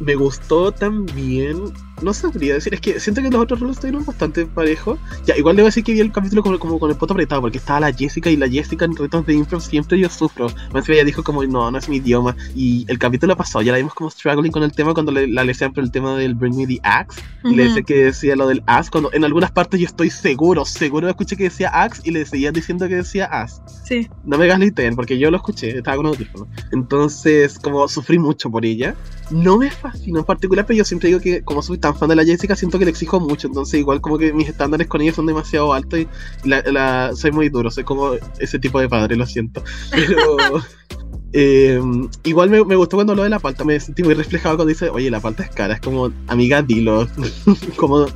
Me 0.00 0.14
gustó 0.14 0.72
también. 0.72 1.64
No 2.02 2.14
sabría 2.14 2.54
decir, 2.54 2.72
es 2.72 2.80
que 2.80 2.98
siento 2.98 3.20
que 3.20 3.28
los 3.28 3.42
otros 3.42 3.60
roles 3.60 3.76
estuvieron 3.76 4.06
bastante 4.06 4.46
parejos. 4.46 4.98
Ya, 5.26 5.36
igual 5.36 5.56
debo 5.56 5.66
decir 5.66 5.84
que 5.84 5.92
vi 5.92 6.00
el 6.00 6.10
capítulo 6.10 6.42
como, 6.42 6.58
como 6.58 6.78
con 6.78 6.90
el 6.90 6.96
poto 6.96 7.12
apretado, 7.12 7.42
porque 7.42 7.58
estaba 7.58 7.80
la 7.80 7.92
Jessica 7.92 8.30
y 8.30 8.38
la 8.38 8.48
Jessica 8.48 8.86
en 8.86 8.96
retos 8.96 9.26
de 9.26 9.34
improv 9.34 9.60
siempre 9.60 9.98
yo 9.98 10.08
sufro. 10.08 10.46
Más 10.72 10.88
ella 10.88 11.04
dijo 11.04 11.22
como, 11.22 11.44
no, 11.44 11.70
no 11.70 11.76
es 11.76 11.88
mi 11.90 11.96
idioma. 11.96 12.34
Y 12.54 12.86
el 12.88 12.98
capítulo 12.98 13.36
pasado 13.36 13.60
ya 13.62 13.72
la 13.72 13.78
vimos 13.78 13.92
como 13.92 14.08
struggling 14.10 14.50
con 14.50 14.62
el 14.62 14.72
tema 14.72 14.94
cuando 14.94 15.12
le, 15.12 15.28
la 15.28 15.44
le 15.44 15.54
por 15.68 15.84
el 15.84 15.90
tema 15.90 16.16
del 16.16 16.34
Bring 16.34 16.56
Me 16.56 16.66
the 16.66 16.80
Axe. 16.82 17.20
Y 17.44 17.54
le 17.54 17.64
Ujú. 17.64 17.68
decía 17.68 17.82
que 17.82 18.04
decía 18.04 18.36
lo 18.36 18.46
del 18.46 18.62
Axe. 18.66 18.90
Cuando 18.90 19.12
en 19.12 19.24
algunas 19.24 19.50
partes 19.50 19.78
yo 19.78 19.86
estoy 19.86 20.08
seguro, 20.30 20.64
seguro 20.64 21.08
escuché 21.08 21.36
que 21.36 21.44
decía 21.44 21.68
Axe 21.72 22.02
y 22.04 22.10
le 22.12 22.24
seguían 22.24 22.54
diciendo 22.54 22.86
que 22.88 22.96
decía 22.96 23.24
As. 23.26 23.60
Sí. 23.84 24.08
No 24.24 24.38
me 24.38 24.46
gasliten, 24.46 24.94
porque 24.94 25.18
yo 25.18 25.30
lo 25.30 25.36
escuché, 25.38 25.78
estaba 25.78 25.96
con 25.96 26.06
audífono. 26.06 26.46
Entonces, 26.72 27.58
como 27.58 27.88
sufrí 27.88 28.18
mucho 28.18 28.50
por 28.50 28.64
ella. 28.64 28.94
No 29.30 29.58
me 29.58 29.70
fascinó 29.70 30.20
en 30.20 30.24
particular, 30.24 30.66
pero 30.66 30.78
yo 30.78 30.84
siempre 30.84 31.08
digo 31.08 31.20
que 31.20 31.42
como 31.42 31.62
soy 31.62 31.78
tan 31.78 31.94
fan 31.96 32.08
de 32.08 32.16
la 32.16 32.24
Jessica, 32.24 32.54
siento 32.56 32.78
que 32.78 32.84
le 32.84 32.90
exijo 32.90 33.18
mucho. 33.20 33.48
Entonces, 33.48 33.78
igual 33.80 34.00
como 34.00 34.18
que 34.18 34.32
mis 34.32 34.48
estándares 34.48 34.86
con 34.86 35.00
ella 35.00 35.12
son 35.12 35.26
demasiado 35.26 35.72
altos 35.72 36.00
y 36.00 36.08
la, 36.44 36.62
la- 36.62 37.12
soy 37.14 37.32
muy 37.32 37.48
duro, 37.48 37.70
soy 37.70 37.84
como 37.84 38.12
ese 38.38 38.58
tipo 38.58 38.80
de 38.80 38.88
padre, 38.88 39.16
lo 39.16 39.26
siento. 39.26 39.62
Pero... 39.90 40.36
eh, 41.32 41.80
igual 42.24 42.50
me, 42.50 42.60
gustó 42.60 42.96
cuando 42.96 43.12
habló 43.12 43.22
de 43.22 43.30
la 43.30 43.38
palta, 43.38 43.64
me 43.64 43.78
sentí 43.78 44.02
muy 44.02 44.14
reflejado 44.14 44.56
cuando 44.56 44.68
dice, 44.68 44.88
oye, 44.90 45.10
la 45.10 45.20
palta 45.20 45.44
es 45.44 45.50
cara, 45.50 45.74
es 45.74 45.80
como, 45.80 46.10
amiga, 46.26 46.62
dilo, 46.62 47.06
como, 47.76 48.06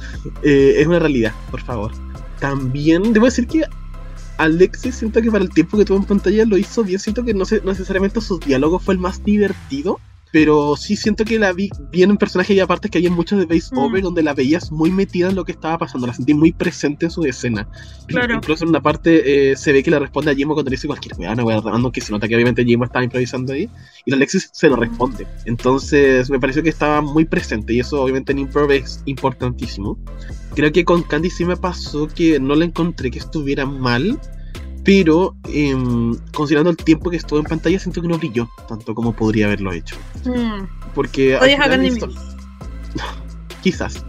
eh, 0.43 0.75
es 0.79 0.87
una 0.87 0.99
realidad, 0.99 1.33
por 1.51 1.61
favor. 1.61 1.93
También 2.41 3.13
debo 3.13 3.27
decir 3.27 3.47
que 3.47 3.63
Alexis 4.39 4.97
siento 4.97 5.23
que 5.23 5.31
para 5.31 5.45
el 5.45 5.51
tiempo 5.51 5.79
que 5.79 5.85
tuvo 5.85 5.99
en 5.99 6.05
pantalla 6.05 6.45
lo 6.45 6.59
hizo 6.59 6.83
bien. 6.83 6.99
Siento 6.99 7.25
que 7.25 7.35
no, 7.35 7.45
sé, 7.45 7.61
no 7.65 7.71
necesariamente 7.71 8.21
su 8.21 8.39
diálogo 8.39 8.79
fue 8.79 8.95
el 8.95 9.01
más 9.01 9.23
divertido, 9.23 10.01
pero 10.35 10.75
sí 10.77 10.97
siento 10.97 11.25
que 11.25 11.39
la 11.39 11.53
vi 11.53 11.71
bien 11.93 12.11
en 12.11 12.17
personaje 12.17 12.55
y 12.55 12.59
aparte 12.59 12.89
que 12.89 12.99
había 12.99 13.09
mucho 13.09 13.37
de 13.37 13.45
over 13.77 14.01
Mm. 14.01 14.05
donde 14.05 14.23
la 14.25 14.35
veías 14.35 14.73
muy 14.73 14.91
metida 14.91 15.29
en 15.29 15.37
lo 15.37 15.45
que 15.45 15.53
estaba 15.53 15.79
pasando. 15.79 16.09
La 16.09 16.13
sentí 16.13 16.35
muy 16.35 16.51
presente 16.51 17.07
en 17.07 17.13
su 17.13 17.25
escena. 17.25 17.69
Claro. 18.09 18.35
Incluso 18.35 18.65
en 18.65 18.71
una 18.71 18.83
parte 18.83 19.53
eh, 19.53 19.57
se 19.57 19.73
ve 19.73 19.85
que 19.85 19.93
le 19.93 19.99
responde 20.01 20.33
a 20.33 20.35
Jimbo 20.35 20.55
cuando 20.55 20.71
le 20.71 20.75
dice 20.75 20.89
cualquier 20.89 21.15
weá, 21.17 21.31
una 21.35 21.45
weá 21.45 21.61
random 21.61 21.93
que 21.93 22.01
se 22.01 22.11
nota 22.11 22.27
que 22.27 22.35
obviamente 22.35 22.65
Jimbo 22.65 22.85
estaba 22.85 23.05
improvisando 23.05 23.53
ahí 23.53 23.71
y 24.05 24.11
la 24.11 24.17
Alexis 24.17 24.51
se 24.53 24.69
lo 24.69 24.75
responde. 24.75 25.25
Entonces 25.45 26.29
me 26.29 26.41
pareció 26.41 26.65
que 26.65 26.71
estaba 26.71 27.01
muy 27.01 27.27
presente 27.27 27.73
y 27.73 27.79
eso 27.79 28.03
obviamente 28.03 28.33
en 28.33 28.41
improv 28.41 28.73
es 28.73 29.05
importantísimo. 29.05 29.97
Creo 30.57 30.73
que 30.73 30.85
con 30.85 31.05
Candy 31.05 31.31
sí 31.31 31.45
me 31.45 31.57
pasó 31.57 32.09
que 32.09 32.41
no 32.41 32.57
la 32.57 32.65
encontré 32.65 33.13
que 33.13 33.21
estuviera 33.21 33.67
mal, 33.67 34.19
pero 34.85 35.35
em, 35.49 36.15
considerando 36.35 36.71
el 36.71 36.77
tiempo 36.77 37.11
que 37.11 37.17
estuvo 37.17 37.39
en 37.39 37.45
pantalla 37.47 37.79
siento 37.79 38.03
que 38.03 38.09
no 38.09 38.19
brilló 38.19 38.49
tanto 38.69 38.95
como 38.95 39.15
podría 39.15 39.47
haberlo 39.47 39.73
hecho. 39.73 39.97
Mm. 40.25 40.67
Porque 40.95 41.37
esto- 41.89 42.09
quizás. 43.63 44.05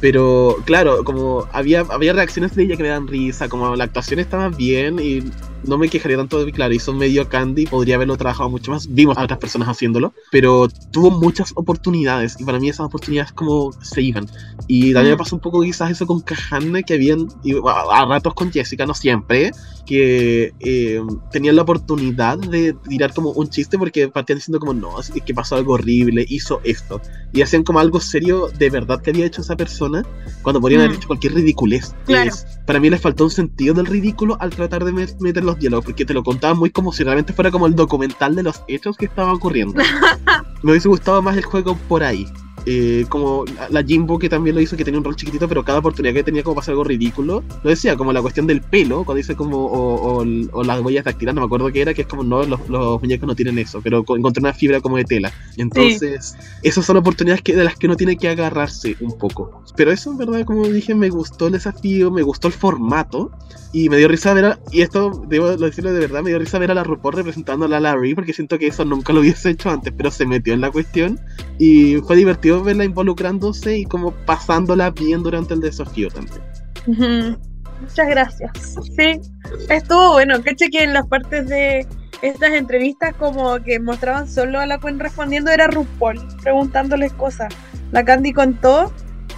Pero 0.00 0.56
claro, 0.66 1.02
como 1.04 1.48
había, 1.52 1.80
había 1.80 2.12
reacciones 2.12 2.54
de 2.54 2.64
ella 2.64 2.76
que 2.76 2.82
me 2.82 2.90
dan 2.90 3.08
risa, 3.08 3.48
como 3.48 3.74
la 3.74 3.84
actuación 3.84 4.20
estaba 4.20 4.50
bien 4.50 4.98
y 5.00 5.22
no 5.66 5.78
me 5.78 5.88
quejaría 5.88 6.16
tanto 6.16 6.44
de 6.44 6.52
claro, 6.52 6.72
hizo 6.74 6.92
medio 6.92 7.28
Candy, 7.28 7.66
podría 7.66 7.96
haberlo 7.96 8.16
trabajado 8.16 8.48
mucho 8.50 8.70
más, 8.70 8.92
vimos 8.92 9.16
a 9.18 9.24
otras 9.24 9.38
personas 9.38 9.68
haciéndolo, 9.68 10.12
pero 10.30 10.68
tuvo 10.90 11.10
muchas 11.10 11.52
oportunidades 11.54 12.36
y 12.38 12.44
para 12.44 12.58
mí 12.58 12.68
esas 12.68 12.86
oportunidades 12.86 13.32
como 13.32 13.72
se 13.82 14.02
iban. 14.02 14.26
Y 14.66 14.92
también 14.92 15.14
me 15.14 15.18
pasó 15.18 15.36
un 15.36 15.40
poco 15.40 15.62
quizás 15.62 15.90
eso 15.90 16.06
con 16.06 16.20
Kahane, 16.20 16.82
que 16.84 16.94
habían, 16.94 17.28
y 17.42 17.54
a, 17.56 18.02
a 18.02 18.06
ratos 18.06 18.34
con 18.34 18.52
Jessica, 18.52 18.86
no 18.86 18.94
siempre, 18.94 19.52
que 19.86 20.52
eh, 20.60 21.00
tenían 21.30 21.56
la 21.56 21.62
oportunidad 21.62 22.38
de 22.38 22.72
tirar 22.88 23.12
como 23.12 23.30
un 23.30 23.48
chiste 23.50 23.78
porque 23.78 24.08
partían 24.08 24.38
diciendo 24.38 24.58
como 24.58 24.72
no, 24.72 24.98
es 24.98 25.10
que 25.10 25.34
pasó 25.34 25.56
algo 25.56 25.74
horrible, 25.74 26.24
hizo 26.28 26.60
esto 26.64 27.00
y 27.32 27.42
hacían 27.42 27.64
como 27.64 27.80
algo 27.80 28.00
serio 28.00 28.48
de 28.58 28.70
verdad 28.70 29.02
que 29.02 29.10
había 29.10 29.26
hecho 29.26 29.42
esa 29.42 29.56
persona 29.56 30.04
cuando 30.42 30.60
podrían 30.60 30.80
haber 30.82 30.92
Mm. 30.92 30.96
hecho 30.98 31.06
cualquier 31.08 31.34
ridiculez. 31.34 31.94
Claro. 32.06 32.30
Es- 32.30 32.46
para 32.66 32.80
mí 32.80 32.88
les 32.90 33.00
faltó 33.00 33.24
un 33.24 33.30
sentido 33.30 33.74
del 33.74 33.86
ridículo 33.86 34.36
al 34.40 34.50
tratar 34.50 34.84
de 34.84 34.92
met- 34.92 35.16
meter 35.20 35.44
los 35.44 35.58
diálogos, 35.58 35.84
porque 35.86 36.04
te 36.04 36.14
lo 36.14 36.22
contaban 36.22 36.58
muy 36.58 36.70
como 36.70 36.92
si 36.92 37.04
realmente 37.04 37.32
fuera 37.32 37.50
como 37.50 37.66
el 37.66 37.74
documental 37.74 38.34
de 38.34 38.42
los 38.42 38.62
hechos 38.68 38.96
que 38.96 39.06
estaban 39.06 39.34
ocurriendo. 39.34 39.74
Me 40.62 40.70
hubiese 40.72 40.88
gustado 40.88 41.20
más 41.22 41.36
el 41.36 41.44
juego 41.44 41.76
por 41.88 42.02
ahí. 42.02 42.26
Eh, 42.66 43.04
como 43.08 43.44
la- 43.70 43.82
Jimbo 43.84 44.18
que 44.18 44.28
también 44.28 44.56
lo 44.56 44.62
hizo, 44.62 44.76
que 44.76 44.84
tenía 44.84 44.98
un 44.98 45.04
rol 45.04 45.16
chiquitito, 45.16 45.46
pero 45.48 45.62
cada 45.64 45.80
oportunidad 45.80 46.14
que 46.14 46.22
tenía 46.24 46.42
como 46.42 46.60
hacer 46.60 46.72
algo 46.72 46.84
ridículo, 46.84 47.42
lo 47.62 47.70
decía, 47.70 47.96
como 47.96 48.12
la 48.12 48.22
cuestión 48.22 48.46
del 48.46 48.62
pelo, 48.62 49.04
cuando 49.04 49.18
dice 49.18 49.36
como, 49.36 49.58
o, 49.66 50.22
o 50.22 50.24
o 50.52 50.64
las 50.64 50.80
huellas 50.80 51.04
dactilares, 51.04 51.34
no 51.34 51.42
me 51.42 51.46
acuerdo 51.46 51.70
qué 51.70 51.82
era, 51.82 51.92
que 51.94 52.02
es 52.02 52.08
como, 52.08 52.22
no, 52.24 52.42
los, 52.44 52.68
los 52.68 53.00
muñecos 53.02 53.26
no 53.26 53.34
tienen 53.34 53.58
eso, 53.58 53.80
pero 53.82 54.02
co- 54.04 54.16
encontré 54.16 54.40
una 54.40 54.54
fibra 54.54 54.80
como 54.80 54.96
de 54.96 55.04
tela. 55.04 55.32
Entonces, 55.56 56.34
esas 56.62 56.84
son 56.86 56.96
oportunidades 56.96 57.42
que, 57.42 57.54
de 57.54 57.64
las 57.64 57.76
que 57.76 57.86
uno 57.86 57.96
tiene 57.96 58.16
que 58.16 58.28
agarrarse 58.28 58.96
un 59.00 59.18
poco. 59.18 59.62
Pero 59.76 59.90
eso, 59.92 60.10
en 60.12 60.18
verdad, 60.18 60.44
como 60.44 60.66
dije, 60.68 60.94
me 60.94 61.10
gustó 61.10 61.46
el 61.48 61.52
desafío, 61.54 62.10
me 62.10 62.22
gustó 62.22 62.48
el 62.48 62.54
formato, 62.54 63.30
y 63.72 63.88
me 63.88 63.96
dio 63.96 64.06
risa 64.06 64.32
ver 64.34 64.44
a, 64.44 64.58
y 64.70 64.82
esto 64.82 65.24
debo 65.28 65.56
decirlo 65.56 65.92
de 65.92 65.98
verdad, 65.98 66.22
me 66.22 66.30
dio 66.30 66.38
risa 66.38 66.60
ver 66.60 66.70
a 66.70 66.74
la 66.74 66.84
RuPaul 66.84 67.14
representando 67.14 67.66
a 67.66 67.68
la 67.68 67.80
Larry, 67.80 68.14
porque 68.14 68.32
siento 68.32 68.56
que 68.56 68.68
eso 68.68 68.84
nunca 68.84 69.12
lo 69.12 69.18
hubiese 69.20 69.50
hecho 69.50 69.68
antes, 69.68 69.92
pero 69.96 70.10
se 70.12 70.26
metió 70.26 70.54
en 70.54 70.60
la 70.60 70.70
cuestión, 70.70 71.18
y 71.58 71.96
fue 72.06 72.14
divertido 72.16 72.53
verla 72.62 72.84
involucrándose 72.84 73.78
y 73.78 73.84
como 73.84 74.12
pasándola 74.12 74.90
bien 74.90 75.22
durante 75.22 75.54
el 75.54 75.60
desafío 75.60 76.08
también. 76.10 76.40
Ujú. 76.86 77.38
Muchas 77.80 78.08
gracias. 78.08 78.50
Sí, 78.96 79.20
estuvo 79.68 80.12
bueno. 80.12 80.40
Caché 80.42 80.70
que 80.70 80.84
en 80.84 80.92
las 80.94 81.06
partes 81.06 81.48
de 81.48 81.86
estas 82.22 82.52
entrevistas 82.52 83.14
como 83.18 83.56
que 83.62 83.78
mostraban 83.80 84.28
solo 84.28 84.60
a 84.60 84.66
la 84.66 84.76
Gwen 84.78 84.98
respondiendo 85.00 85.50
era 85.50 85.66
RuPaul, 85.66 86.20
preguntándoles 86.42 87.12
cosas. 87.14 87.52
La 87.92 88.04
Candy 88.04 88.32
contó 88.32 88.92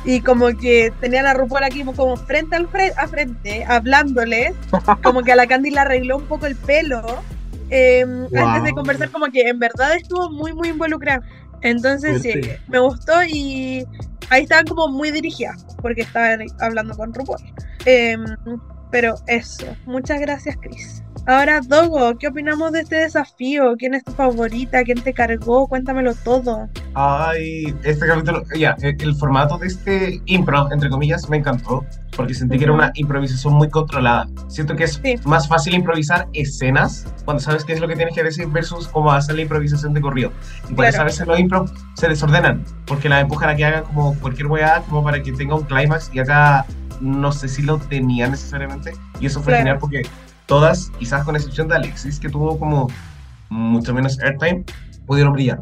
y 0.04 0.20
como 0.20 0.48
que 0.48 0.92
tenía 1.00 1.20
a 1.20 1.24
la 1.24 1.34
RuPaul 1.34 1.64
aquí 1.64 1.82
como 1.82 2.16
frente 2.16 2.54
al 2.54 2.68
fre- 2.70 2.92
a 2.96 3.08
frente, 3.08 3.64
hablándoles, 3.64 4.52
como 5.02 5.22
que 5.22 5.32
a 5.32 5.36
la 5.36 5.46
Candy 5.46 5.70
le 5.70 5.80
arregló 5.80 6.18
un 6.18 6.26
poco 6.26 6.46
el 6.46 6.54
pelo. 6.56 7.02
eh, 7.70 8.02
Antes 8.02 8.30
de 8.62 8.70
Wow. 8.70 8.74
conversar, 8.76 9.10
como 9.10 9.26
que 9.26 9.48
en 9.48 9.58
verdad 9.58 9.96
estuvo 9.96 10.30
muy, 10.30 10.52
muy 10.52 10.68
involucrada. 10.68 11.22
Entonces, 11.62 12.22
sí, 12.22 12.40
me 12.68 12.78
gustó 12.78 13.22
y 13.24 13.86
ahí 14.30 14.42
estaban 14.42 14.66
como 14.66 14.88
muy 14.88 15.10
dirigidas, 15.10 15.64
porque 15.82 16.02
estaban 16.02 16.46
hablando 16.60 16.96
con 16.96 17.12
RuPaul. 17.12 17.40
Em, 17.84 18.24
pero 18.90 19.14
eso, 19.26 19.66
muchas 19.84 20.20
gracias, 20.20 20.56
Chris. 20.60 21.02
Ahora, 21.28 21.60
Dogo, 21.60 22.16
¿qué 22.18 22.28
opinamos 22.28 22.70
de 22.70 22.82
este 22.82 22.96
desafío? 22.96 23.74
¿Quién 23.76 23.94
es 23.94 24.04
tu 24.04 24.12
favorita? 24.12 24.84
¿Quién 24.84 25.00
te 25.02 25.12
cargó? 25.12 25.66
Cuéntamelo 25.66 26.14
todo. 26.14 26.68
Ay, 26.94 27.74
este 27.82 28.06
capítulo, 28.06 28.44
ya, 28.56 28.76
el, 28.80 28.96
el 29.02 29.14
formato 29.16 29.58
de 29.58 29.66
este 29.66 30.22
impro, 30.26 30.70
entre 30.70 30.88
comillas, 30.88 31.28
me 31.28 31.38
encantó, 31.38 31.84
porque 32.16 32.32
sentí 32.32 32.58
que 32.58 32.64
era 32.64 32.72
una 32.72 32.92
improvisación 32.94 33.54
muy 33.54 33.68
controlada. 33.68 34.28
Siento 34.46 34.76
que 34.76 34.84
es 34.84 35.00
Sí. 35.02 35.16
más 35.24 35.48
fácil 35.48 35.74
improvisar 35.74 36.28
escenas 36.32 37.04
cuando 37.24 37.42
sabes 37.42 37.64
qué 37.64 37.72
es 37.72 37.80
lo 37.80 37.88
que 37.88 37.96
tienes 37.96 38.14
que 38.14 38.22
decir 38.22 38.46
versus 38.46 38.86
cómo 38.86 39.10
hacer 39.10 39.34
la 39.34 39.42
improvisación 39.42 39.94
de 39.94 40.00
corrido. 40.00 40.30
Y 40.70 40.74
por 40.74 40.84
eso 40.84 41.00
a 41.00 41.04
veces 41.04 41.26
los 41.26 41.40
impro 41.40 41.64
se 41.94 42.06
desordenan, 42.08 42.64
porque 42.86 43.08
la 43.08 43.18
empujan 43.18 43.48
a 43.50 43.56
que 43.56 43.64
hagan 43.64 43.82
como 43.82 44.14
cualquier 44.20 44.46
weá, 44.46 44.80
como 44.88 45.02
para 45.02 45.20
que 45.20 45.32
tenga 45.32 45.56
un 45.56 45.64
clímax, 45.64 46.08
y 46.14 46.20
acá 46.20 46.66
no 47.00 47.32
sé 47.32 47.48
si 47.48 47.62
lo 47.62 47.78
tenía 47.78 48.28
necesariamente, 48.28 48.92
y 49.18 49.26
eso 49.26 49.40
fue 49.42 49.50
Claro. 49.54 49.58
genial 49.58 49.78
porque 49.80 50.02
todas, 50.46 50.90
quizás 50.98 51.24
con 51.24 51.36
excepción 51.36 51.68
de 51.68 51.76
Alexis, 51.76 52.18
que 52.20 52.28
tuvo 52.28 52.58
como 52.58 52.88
mucho 53.48 53.92
menos 53.94 54.18
airtime, 54.20 54.64
pudieron 55.06 55.32
brillar. 55.32 55.60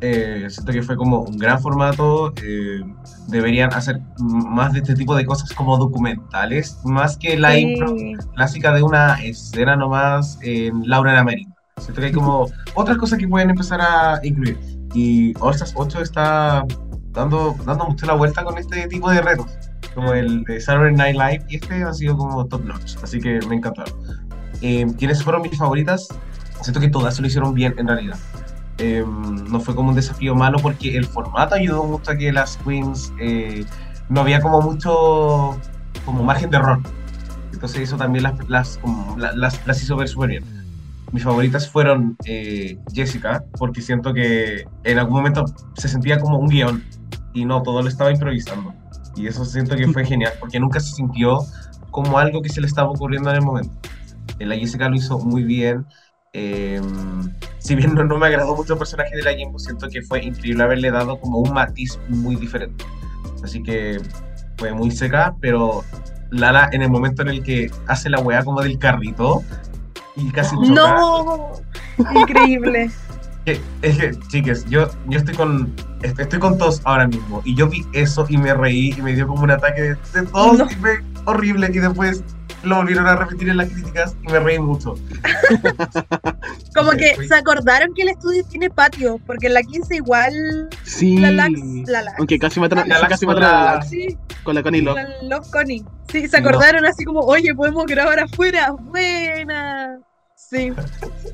Eh, 0.00 0.46
siento 0.50 0.72
que 0.72 0.82
fue 0.82 0.96
como 0.96 1.20
un 1.20 1.38
gran 1.38 1.60
formato. 1.60 2.32
eh, 2.42 2.80
deberían 3.28 3.72
hacer 3.72 4.00
más 4.18 4.72
de 4.72 4.80
este 4.80 4.94
tipo 4.96 5.14
de 5.14 5.24
cosas 5.24 5.52
como 5.52 5.78
documentales, 5.78 6.76
más 6.84 7.16
que 7.16 7.38
la 7.38 7.52
Sí. 7.52 7.60
impro 7.60 7.94
clásica 8.34 8.72
de 8.72 8.82
una 8.82 9.22
escena 9.22 9.76
nomás 9.76 10.38
en 10.42 10.88
Laura 10.88 11.12
en 11.12 11.18
América. 11.18 11.52
Siento 11.78 12.00
que 12.00 12.08
hay 12.08 12.12
como 12.12 12.46
otras 12.74 12.98
cosas 12.98 13.18
que 13.18 13.28
pueden 13.28 13.50
empezar 13.50 13.80
a 13.80 14.18
incluir. 14.24 14.58
Y 14.94 15.34
All 15.38 15.54
Stars 15.54 15.72
8 15.76 16.02
está 16.02 16.64
dando, 17.12 17.54
dando 17.64 17.84
mucho 17.86 18.04
la 18.06 18.14
vuelta 18.14 18.42
con 18.44 18.58
este 18.58 18.88
tipo 18.88 19.08
de 19.10 19.20
retos, 19.22 19.46
como 19.94 20.12
el 20.14 20.44
de 20.44 20.60
Saturday 20.60 20.94
Night 20.94 21.14
Live, 21.16 21.44
y 21.48 21.56
este 21.56 21.82
ha 21.84 21.92
sido 21.92 22.16
como 22.16 22.44
top 22.46 22.64
notch, 22.64 22.96
así 23.02 23.20
que 23.20 23.40
me 23.48 23.56
encantaron. 23.56 23.94
Eh, 24.60 24.86
¿Quiénes 24.98 25.22
fueron 25.22 25.42
mis 25.42 25.56
favoritas? 25.58 26.08
Siento 26.62 26.80
que 26.80 26.88
todas 26.88 27.18
lo 27.20 27.26
hicieron 27.26 27.52
bien 27.54 27.74
en 27.78 27.88
realidad. 27.88 28.16
Eh, 28.78 29.04
no 29.48 29.60
fue 29.60 29.74
como 29.74 29.90
un 29.90 29.94
desafío 29.94 30.34
malo 30.34 30.58
porque 30.60 30.96
el 30.96 31.04
formato 31.04 31.54
ayudó 31.54 31.84
mucho 31.84 32.12
a 32.12 32.16
que 32.16 32.32
las 32.32 32.56
queens 32.58 33.12
eh, 33.20 33.64
no 34.08 34.20
había 34.22 34.40
como 34.40 34.60
mucho 34.62 35.56
como 36.04 36.22
margen 36.24 36.50
de 36.50 36.56
error. 36.56 36.80
Entonces 37.52 37.82
eso 37.82 37.96
también 37.96 38.22
las, 38.24 38.48
las, 38.48 38.78
como 38.78 39.16
la- 39.18 39.32
las, 39.32 39.64
las 39.66 39.82
hizo 39.82 39.96
ver 39.96 40.08
súper 40.08 40.30
bien. 40.30 40.44
Mis 41.12 41.22
favoritas 41.24 41.68
fueron 41.68 42.16
eh, 42.24 42.78
Jessica, 42.92 43.44
porque 43.58 43.82
siento 43.82 44.14
que 44.14 44.64
en 44.84 44.98
algún 44.98 45.16
momento 45.18 45.44
se 45.76 45.88
sentía 45.88 46.18
como 46.18 46.38
un 46.38 46.48
guion 46.48 46.82
y 47.34 47.44
no, 47.44 47.62
todo 47.62 47.82
lo 47.82 47.88
estaba 47.88 48.10
improvisando. 48.10 48.72
Y 49.16 49.26
eso 49.26 49.44
siento 49.44 49.76
que 49.76 49.86
fue 49.88 50.04
genial, 50.04 50.32
porque 50.40 50.58
nunca 50.58 50.80
se 50.80 50.92
sintió 50.92 51.40
como 51.90 52.18
algo 52.18 52.40
que 52.42 52.48
se 52.48 52.60
le 52.60 52.66
estaba 52.66 52.90
ocurriendo 52.90 53.30
en 53.30 53.36
el 53.36 53.42
momento. 53.42 53.72
Eh, 54.38 54.46
La 54.46 54.56
Jessica 54.56 54.88
lo 54.88 54.96
hizo 54.96 55.18
muy 55.18 55.44
bien. 55.44 55.86
eh, 56.32 56.80
si 57.58 57.74
bien 57.74 57.94
no, 57.94 58.04
no 58.04 58.18
me 58.18 58.26
agradó 58.26 58.56
mucho 58.56 58.72
el 58.72 58.78
personaje 58.78 59.14
de 59.14 59.22
la 59.22 59.34
Jimbo, 59.34 59.58
siento 59.58 59.88
que 59.88 60.02
fue 60.02 60.24
increíble 60.24 60.62
haberle 60.64 60.90
dado 60.90 61.20
como 61.20 61.38
un 61.38 61.52
matiz 61.52 61.98
muy 62.08 62.36
diferente. 62.36 62.84
Así 63.44 63.62
que 63.62 64.00
fue 64.56 64.72
muy 64.72 64.90
seca, 64.90 65.34
pero 65.40 65.84
Lala 66.30 66.70
en 66.72 66.82
el 66.82 66.90
momento 66.90 67.22
en 67.22 67.28
el 67.28 67.42
que 67.42 67.70
hace 67.86 68.08
la 68.08 68.20
weá 68.20 68.42
como 68.44 68.62
del 68.62 68.78
carrito, 68.78 69.42
y 70.16 70.30
casi 70.30 70.56
choca. 70.56 70.74
No, 70.74 71.52
increíble. 72.14 72.90
Que- 73.44 73.60
Es 73.82 73.98
que, 73.98 74.12
chicas, 74.28 74.64
yo, 74.68 74.88
yo 75.08 75.18
estoy 75.18 75.34
con 75.34 75.74
est- 76.02 76.18
estoy 76.20 76.38
con 76.38 76.58
tos 76.58 76.80
ahora 76.84 77.08
mismo 77.08 77.42
y 77.44 77.56
yo 77.56 77.68
vi 77.68 77.84
eso 77.92 78.24
y 78.28 78.36
me 78.38 78.54
reí 78.54 78.94
y 78.96 79.02
me 79.02 79.14
dio 79.14 79.26
como 79.26 79.42
un 79.42 79.50
ataque 79.50 79.82
de, 79.82 79.88
de 79.94 80.22
tos 80.30 80.58
No. 80.58 80.68
y 80.70 80.76
me, 80.76 80.90
horrible 81.24 81.68
y 81.72 81.78
después 81.78 82.22
lo 82.62 82.76
volvieron 82.76 83.06
a 83.08 83.16
repetir 83.16 83.48
en 83.48 83.56
las 83.56 83.68
críticas 83.70 84.14
y 84.22 84.30
me 84.30 84.38
reí 84.38 84.58
mucho. 84.60 84.94
Como 86.74 86.90
que 86.92 87.14
fui- 87.16 87.26
se 87.28 87.34
acordaron 87.34 87.92
que 87.94 88.02
el 88.02 88.10
estudio 88.10 88.44
tiene 88.44 88.70
patio, 88.70 89.18
porque 89.26 89.48
en 89.48 89.54
la 89.54 89.62
15 89.62 89.96
igual 89.96 90.68
Sí. 90.84 91.18
la 91.18 91.32
Lax, 91.32 91.52
la 91.86 92.02
Lax. 92.02 92.18
Aunque 92.18 92.38
casi 92.38 92.60
matan, 92.60 92.88
La 92.88 92.98
Lax 93.00 93.08
casi 93.08 93.26
matan 93.26 93.42
la 93.42 93.50
la- 93.52 93.74
Lax 93.74 93.88
Sí, 93.88 94.16
con 94.44 94.54
la 94.54 94.62
Connie 94.62 94.80
Love. 94.82 94.96
la 94.96 95.36
Love 95.36 95.50
Connie. 95.50 95.84
Sí, 96.08 96.28
se 96.28 96.40
No. 96.40 96.48
acordaron 96.48 96.84
así 96.86 97.04
como, 97.04 97.20
oye, 97.20 97.54
podemos 97.54 97.84
grabar 97.86 98.20
afuera. 98.20 98.70
Buena. 98.80 99.98
Sí, 100.52 100.70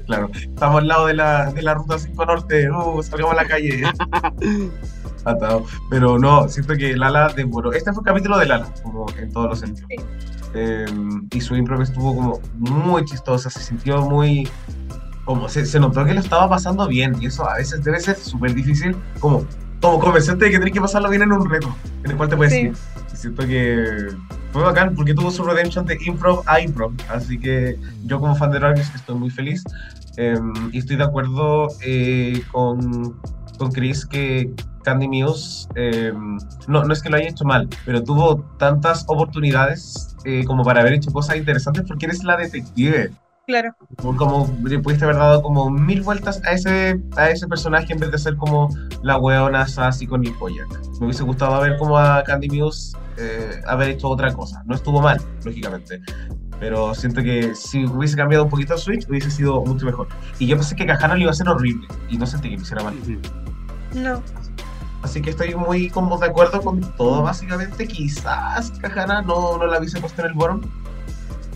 Claro, 0.07 0.31
estamos 0.33 0.81
al 0.81 0.87
lado 0.89 1.07
de 1.07 1.15
la, 1.15 1.51
de 1.53 1.61
la 1.63 1.75
ruta 1.75 1.99
5 1.99 2.25
norte, 2.25 2.71
uh, 2.71 3.03
salgamos 3.03 3.33
a 3.37 3.43
la 3.43 3.49
calle. 3.49 3.83
Atado. 5.25 5.65
Pero 5.91 6.19
no, 6.21 6.49
siento 6.49 6.75
que 6.77 6.97
Lala 6.97 7.29
demoró. 7.35 7.73
Este 7.73 7.93
fue 7.93 7.99
un 7.99 8.05
capítulo 8.05 8.39
de 8.39 8.47
Lala, 8.47 8.69
como 8.85 9.07
en 9.19 9.33
todos 9.33 9.51
los 9.51 9.59
sentidos. 9.59 9.89
Sí. 9.91 9.97
Eh, 10.55 10.87
y 11.33 11.41
su 11.41 11.57
impro 11.57 11.83
estuvo 11.83 12.15
como 12.15 12.41
muy 12.55 13.05
chistosa, 13.05 13.51
se 13.51 13.61
sintió 13.61 14.01
muy. 14.03 14.49
Como 15.25 15.49
se, 15.49 15.67
se 15.67 15.79
notó 15.81 16.05
que 16.07 16.15
lo 16.15 16.21
estaba 16.21 16.49
pasando 16.49 16.87
bien, 16.87 17.17
y 17.21 17.27
eso 17.27 17.47
a 17.47 17.57
veces 17.57 17.83
debe 17.85 18.01
ser 18.01 18.17
súper 18.17 18.55
difícil, 18.55 18.97
como, 19.21 19.45
como 19.83 19.99
convencerte 19.99 20.45
de 20.47 20.51
que 20.53 20.57
tienes 20.59 20.73
que 20.73 20.81
pasarlo 20.81 21.11
bien 21.11 21.23
en 21.23 21.33
un 21.33 21.51
reto, 21.51 21.75
en 22.05 22.13
el 22.13 22.17
cual 22.17 22.29
te 22.31 22.37
puedes 22.37 22.53
Sí. 22.55 22.61
ir. 22.61 22.73
Siento 23.19 23.45
que 23.49 24.07
fue 24.53 24.63
bacán 24.63 24.95
porque 24.95 25.13
tuvo 25.13 25.33
su 25.33 25.43
redemption 25.43 25.85
de 25.85 25.99
improv 26.07 26.45
a 26.47 26.61
improv, 26.61 26.93
así 27.09 27.37
que 27.37 27.77
yo 28.05 28.21
como 28.21 28.37
fan 28.37 28.53
de 28.53 28.61
Rogers 28.61 28.95
estoy 28.95 29.17
muy 29.17 29.31
feliz. 29.31 29.65
Eh, 30.17 30.39
y 30.71 30.79
estoy 30.79 30.95
de 30.97 31.03
acuerdo 31.03 31.67
eh, 31.85 32.41
con, 32.53 33.21
con 33.59 33.73
Chris 33.73 34.07
que 34.07 34.53
Candy 34.85 35.09
Muse, 35.09 35.67
eh, 35.75 36.13
no, 36.69 36.85
no 36.85 36.93
es 36.93 37.03
que 37.03 37.11
lo 37.11 37.17
haya 37.17 37.29
hecho 37.29 37.45
mal, 37.45 37.69
pero 37.85 38.05
tuvo 38.05 38.37
tantas 38.57 39.05
oportunidades 39.09 40.17
eh, 40.25 40.45
como 40.45 40.63
para 40.63 40.81
haber 40.81 40.93
hecho 40.93 41.11
cosas 41.11 41.37
interesantes 41.39 41.85
porque 41.89 42.07
eres 42.07 42.23
la 42.23 42.37
detective. 42.37 43.11
Claro. 43.49 43.75
Como, 44.03 44.47
pudiste 44.83 45.05
haber 45.05 45.17
dado 45.17 45.43
como 45.43 45.71
mil 45.71 46.03
vueltas 46.03 46.41
a 46.45 46.53
ese, 46.53 47.01
a 47.17 47.31
ese 47.31 47.49
personaje 47.49 47.95
en 47.95 47.99
vez 47.99 48.13
de 48.13 48.19
ser 48.19 48.37
como 48.37 48.69
la 49.03 49.17
weona 49.17 49.67
sassy 49.67 50.07
con 50.07 50.25
el 50.25 50.37
collar. 50.37 50.67
Me 51.01 51.07
hubiese 51.07 51.23
gustado 51.25 51.61
ver 51.63 51.79
como 51.79 51.99
a 51.99 52.23
Candy 52.25 52.49
Muse 52.51 52.97
eh, 53.17 53.61
haber 53.67 53.89
hecho 53.89 54.09
otra 54.09 54.33
cosa. 54.35 54.63
No 54.67 54.75
estuvo 54.75 55.01
mal, 55.01 55.21
lógicamente. 55.45 56.01
Pero 56.61 56.95
siento 56.95 57.23
que 57.23 57.55
si 57.55 57.87
hubiese 57.87 58.17
cambiado 58.17 58.45
un 58.45 58.51
poquito 58.51 58.75
el 58.75 58.81
Switch, 58.81 59.09
hubiese 59.09 59.31
sido 59.31 59.65
mucho 59.65 59.87
mejor. 59.87 60.09
Y 60.39 60.47
yo 60.47 60.57
pensé 60.57 60.77
que 60.77 60.85
Cajana 60.85 61.15
lo 61.15 61.21
iba 61.21 61.31
a 61.31 61.33
hacer 61.33 61.49
horrible. 61.49 61.89
Y 62.11 62.19
no 62.19 62.27
sentí 62.27 62.51
que 62.51 62.57
me 62.57 62.63
hiciera 62.63 62.83
mal. 62.83 62.95
No. 63.95 64.23
Así 65.03 65.23
que 65.23 65.31
estoy 65.31 65.55
muy 65.55 65.89
como 65.89 66.19
de 66.19 66.27
acuerdo 66.27 66.61
con 66.61 66.81
todo, 66.97 67.23
básicamente. 67.23 67.87
Quizás 67.89 68.73
Cajana 68.83 69.23
no, 69.23 69.57
no 69.57 69.67
la 69.67 69.79
hubiese 69.79 70.01
puesto 70.01 70.21
en 70.21 70.29
el 70.29 70.35
bottom. 70.35 70.61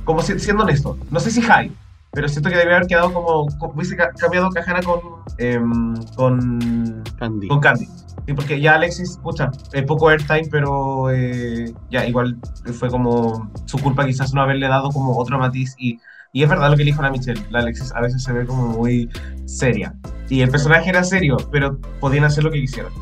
Como 0.04 0.22
si- 0.22 0.38
siendo 0.38 0.62
honesto. 0.62 0.96
No 1.10 1.20
sé 1.20 1.30
si 1.30 1.42
high, 1.42 1.72
pero 2.12 2.28
siento 2.28 2.50
que 2.50 2.56
debe 2.56 2.74
haber 2.74 2.86
quedado 2.86 3.12
como. 3.12 3.46
como- 3.58 3.72
hubiese 3.74 3.96
ca- 3.96 4.10
cambiado 4.18 4.50
Cajana 4.50 4.80
con. 4.82 5.00
em, 5.38 5.94
con. 6.16 7.02
Candy. 7.18 7.48
con 7.48 7.60
Candy. 7.60 7.86
Sí, 8.26 8.34
porque 8.34 8.60
ya 8.60 8.74
Alexis, 8.74 9.18
pucha, 9.22 9.50
eh, 9.72 9.82
poco 9.82 10.08
airtime, 10.08 10.46
pero 10.50 11.10
eh, 11.10 11.72
ya 11.90 12.06
igual 12.06 12.36
fue 12.78 12.88
como 12.88 13.50
su 13.64 13.78
culpa 13.78 14.04
quizás 14.06 14.32
no 14.32 14.42
haberle 14.42 14.68
dado 14.68 14.90
como 14.90 15.16
otro 15.18 15.38
matiz. 15.38 15.74
Y, 15.78 15.98
y 16.32 16.42
es 16.44 16.48
verdad 16.48 16.70
lo 16.70 16.76
que 16.76 16.84
dijo 16.84 17.02
la 17.02 17.10
Michelle. 17.10 17.42
La 17.50 17.58
Alexis 17.60 17.92
a 17.94 18.00
veces 18.00 18.22
se 18.22 18.32
ve 18.32 18.46
como 18.46 18.68
muy 18.68 19.10
seria. 19.46 19.94
Y 20.28 20.40
el 20.40 20.50
personaje 20.50 20.88
era 20.90 21.02
serio, 21.04 21.36
pero 21.50 21.78
podían 22.00 22.24
hacer 22.24 22.44
lo 22.44 22.50
que 22.50 22.60
quisieran. 22.60 22.92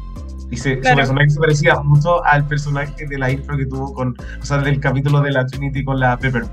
Y 0.50 0.56
se, 0.56 0.76
su 0.76 0.80
Claro. 0.80 0.96
personaje 0.96 1.30
se 1.30 1.38
parecía 1.38 1.74
mucho 1.82 2.24
al 2.24 2.44
personaje 2.46 3.06
de 3.06 3.18
la 3.18 3.30
intro 3.30 3.56
que 3.56 3.66
tuvo 3.66 3.92
con, 3.92 4.16
o 4.40 4.44
sea, 4.44 4.58
del 4.58 4.80
capítulo 4.80 5.20
de 5.20 5.30
la 5.32 5.46
Trinity 5.46 5.84
con 5.84 6.00
la 6.00 6.16
Pepper. 6.16 6.44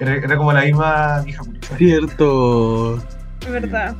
Era, 0.00 0.14
era 0.16 0.36
como 0.36 0.52
la 0.52 0.62
misma 0.62 1.20
vieja 1.22 1.42
curiosa. 1.44 1.76
Cierto. 1.76 2.96
Es 3.40 3.50
verdad. 3.50 3.96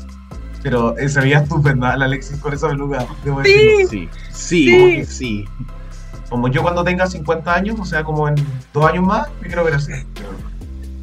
Pero 0.62 0.96
eh, 0.98 1.08
se 1.08 1.20
veía 1.20 1.38
estupenda 1.40 1.96
la 1.96 2.06
Alexis 2.06 2.38
con 2.38 2.52
esa 2.52 2.68
peluca. 2.68 3.06
debo 3.24 3.42
Sí. 3.44 3.52
decirlo. 3.52 3.88
Sí. 3.88 4.08
Sí. 4.32 4.66
Sí. 4.66 5.04
Sí. 5.04 5.44
Como 6.28 6.48
yo 6.48 6.62
cuando 6.62 6.82
tenga 6.82 7.06
50 7.06 7.54
años, 7.54 7.78
o 7.78 7.84
sea, 7.84 8.02
como 8.02 8.26
en 8.28 8.34
dos 8.72 8.84
años 8.84 9.04
más, 9.04 9.28
me 9.40 9.46
quiero 9.46 9.62
ver 9.64 9.74
así. 9.74 9.92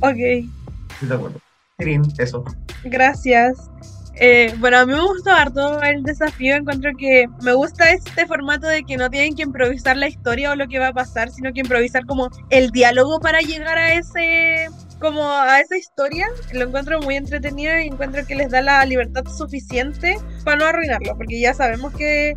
Ok, 0.01 0.17
Estoy 0.17 1.07
de 1.07 1.15
acuerdo. 1.15 1.39
Tirín, 1.77 2.03
eso. 2.17 2.43
gracias. 2.83 3.69
Eh, 4.15 4.53
bueno, 4.59 4.77
a 4.77 4.85
mí 4.85 4.93
me 4.93 5.01
gustó 5.01 5.31
harto 5.31 5.81
el 5.81 6.03
desafío. 6.03 6.55
Encuentro 6.55 6.91
que 6.97 7.27
me 7.41 7.53
gusta 7.53 7.91
este 7.91 8.25
formato 8.25 8.67
de 8.67 8.83
que 8.83 8.97
no 8.97 9.09
tienen 9.09 9.35
que 9.35 9.43
improvisar 9.43 9.97
la 9.97 10.07
historia 10.07 10.51
o 10.51 10.55
lo 10.55 10.67
que 10.67 10.79
va 10.79 10.89
a 10.89 10.93
pasar, 10.93 11.31
sino 11.31 11.51
que 11.53 11.61
improvisar 11.61 12.05
como 12.05 12.29
el 12.49 12.71
diálogo 12.71 13.19
para 13.19 13.39
llegar 13.41 13.77
a 13.77 13.93
ese, 13.93 14.67
como 14.99 15.27
a 15.27 15.59
esa 15.59 15.77
historia. 15.77 16.27
Lo 16.53 16.65
encuentro 16.65 16.99
muy 17.01 17.15
entretenido 17.15 17.77
y 17.79 17.87
encuentro 17.87 18.25
que 18.25 18.35
les 18.35 18.51
da 18.51 18.61
la 18.61 18.85
libertad 18.85 19.25
suficiente 19.25 20.17
para 20.43 20.57
no 20.57 20.65
arruinarlo, 20.65 21.17
porque 21.17 21.39
ya 21.39 21.53
sabemos 21.53 21.93
que 21.93 22.35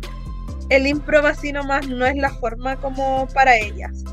el 0.69 0.87
improv 0.87 1.25
así 1.25 1.51
nomás 1.51 1.87
no 1.87 2.05
es 2.05 2.15
la 2.15 2.29
forma 2.29 2.75
como 2.77 3.27
para 3.33 3.55
ellas. 3.55 4.03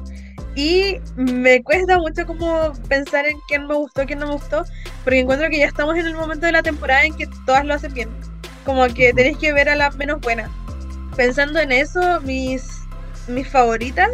Y 0.54 1.00
me 1.16 1.62
cuesta 1.62 1.98
mucho 1.98 2.26
como 2.26 2.72
pensar 2.88 3.26
en 3.26 3.38
quién 3.48 3.66
me 3.66 3.74
gustó, 3.74 4.04
quién 4.06 4.20
no 4.20 4.26
me 4.28 4.34
gustó, 4.34 4.64
porque 5.02 5.20
encuentro 5.20 5.48
que 5.50 5.58
ya 5.58 5.66
estamos 5.66 5.96
en 5.96 6.06
el 6.06 6.14
momento 6.14 6.46
de 6.46 6.52
la 6.52 6.62
temporada 6.62 7.04
en 7.04 7.16
que 7.16 7.28
todas 7.44 7.64
lo 7.64 7.74
hacen 7.74 7.92
bien. 7.92 8.08
Como 8.64 8.86
que 8.86 9.12
tenéis 9.12 9.38
que 9.38 9.52
ver 9.52 9.68
a 9.68 9.74
la 9.74 9.90
menos 9.90 10.20
buena. 10.20 10.50
Pensando 11.16 11.58
en 11.60 11.72
eso, 11.72 12.20
mis, 12.22 12.82
mis 13.28 13.48
favoritas 13.48 14.10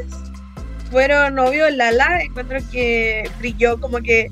fueron 0.91 1.39
obvio 1.39 1.71
Lala. 1.71 2.23
Encuentro 2.23 2.59
que 2.71 3.31
brilló, 3.39 3.81
como 3.81 3.99
que 3.99 4.29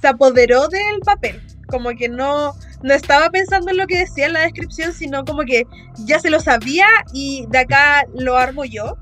se 0.00 0.08
apoderó 0.08 0.68
del 0.68 1.00
papel. 1.04 1.40
Como 1.68 1.90
que 1.90 2.08
no, 2.08 2.54
no 2.82 2.94
estaba 2.94 3.30
pensando 3.30 3.70
en 3.70 3.78
lo 3.78 3.86
que 3.86 3.98
decía 3.98 4.26
en 4.26 4.34
la 4.34 4.40
descripción, 4.40 4.92
sino 4.92 5.24
como 5.24 5.42
que 5.42 5.66
ya 6.04 6.18
se 6.20 6.30
lo 6.30 6.40
sabía 6.40 6.86
y 7.12 7.46
de 7.48 7.58
acá 7.58 8.04
lo 8.14 8.36
armo 8.36 8.64
yo. 8.64 8.96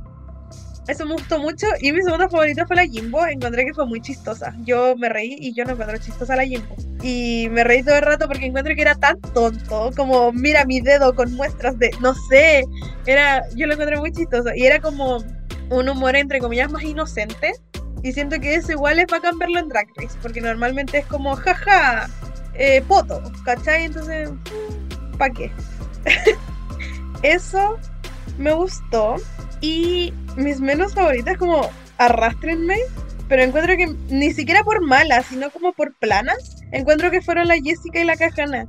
Eso 0.92 1.06
me 1.06 1.14
gustó 1.14 1.38
mucho. 1.38 1.66
Y 1.80 1.90
mi 1.90 2.02
segunda 2.02 2.28
favorita 2.28 2.66
fue 2.66 2.76
la 2.76 2.86
Jimbo. 2.86 3.26
Encontré 3.26 3.64
que 3.64 3.72
fue 3.72 3.86
muy 3.86 4.02
chistosa. 4.02 4.54
Yo 4.60 4.94
me 4.94 5.08
reí 5.08 5.38
y 5.40 5.54
yo 5.54 5.64
no 5.64 5.72
encuentro 5.72 5.96
chistosa 5.96 6.36
la 6.36 6.44
Jimbo. 6.44 6.76
Y 7.02 7.48
me 7.50 7.64
reí 7.64 7.82
todo 7.82 7.96
el 7.96 8.02
rato 8.02 8.28
porque 8.28 8.44
encuentro 8.44 8.74
que 8.74 8.82
era 8.82 8.94
tan 8.94 9.18
tonto. 9.32 9.90
Como, 9.96 10.32
mira 10.32 10.66
mi 10.66 10.82
dedo 10.82 11.14
con 11.14 11.32
muestras 11.32 11.78
de. 11.78 11.92
No 12.00 12.14
sé. 12.28 12.64
Era. 13.06 13.42
Yo 13.56 13.66
lo 13.66 13.72
encontré 13.72 13.98
muy 13.98 14.12
chistoso. 14.12 14.50
Y 14.54 14.66
era 14.66 14.80
como 14.80 15.24
un 15.70 15.88
humor 15.88 16.14
entre 16.14 16.40
comillas 16.40 16.70
más 16.70 16.82
inocente. 16.82 17.54
Y 18.02 18.12
siento 18.12 18.38
que 18.38 18.54
eso 18.54 18.72
igual 18.72 18.98
es 18.98 19.06
bacán 19.06 19.38
verlo 19.38 19.60
en 19.60 19.68
Drag 19.70 19.88
Race. 19.96 20.18
Porque 20.20 20.42
normalmente 20.42 20.98
es 20.98 21.06
como, 21.06 21.34
jaja, 21.36 22.06
eh, 22.52 22.82
poto. 22.86 23.22
¿Cachai? 23.46 23.84
Entonces, 23.84 24.28
¿para 25.16 25.32
qué? 25.32 25.50
eso 27.22 27.78
me 28.36 28.52
gustó. 28.52 29.16
Y 29.62 30.12
mis 30.36 30.60
menos 30.60 30.92
favoritas 30.92 31.38
como 31.38 31.70
arrastrenme, 31.96 32.76
pero 33.28 33.42
encuentro 33.42 33.76
que 33.76 33.86
ni 34.08 34.32
siquiera 34.32 34.62
por 34.62 34.82
malas, 34.82 35.26
sino 35.26 35.50
como 35.50 35.72
por 35.72 35.94
planas, 35.94 36.62
encuentro 36.72 37.10
que 37.10 37.22
fueron 37.22 37.48
la 37.48 37.54
Jessica 37.54 38.00
y 38.00 38.04
la 38.04 38.16
Cajana. 38.16 38.66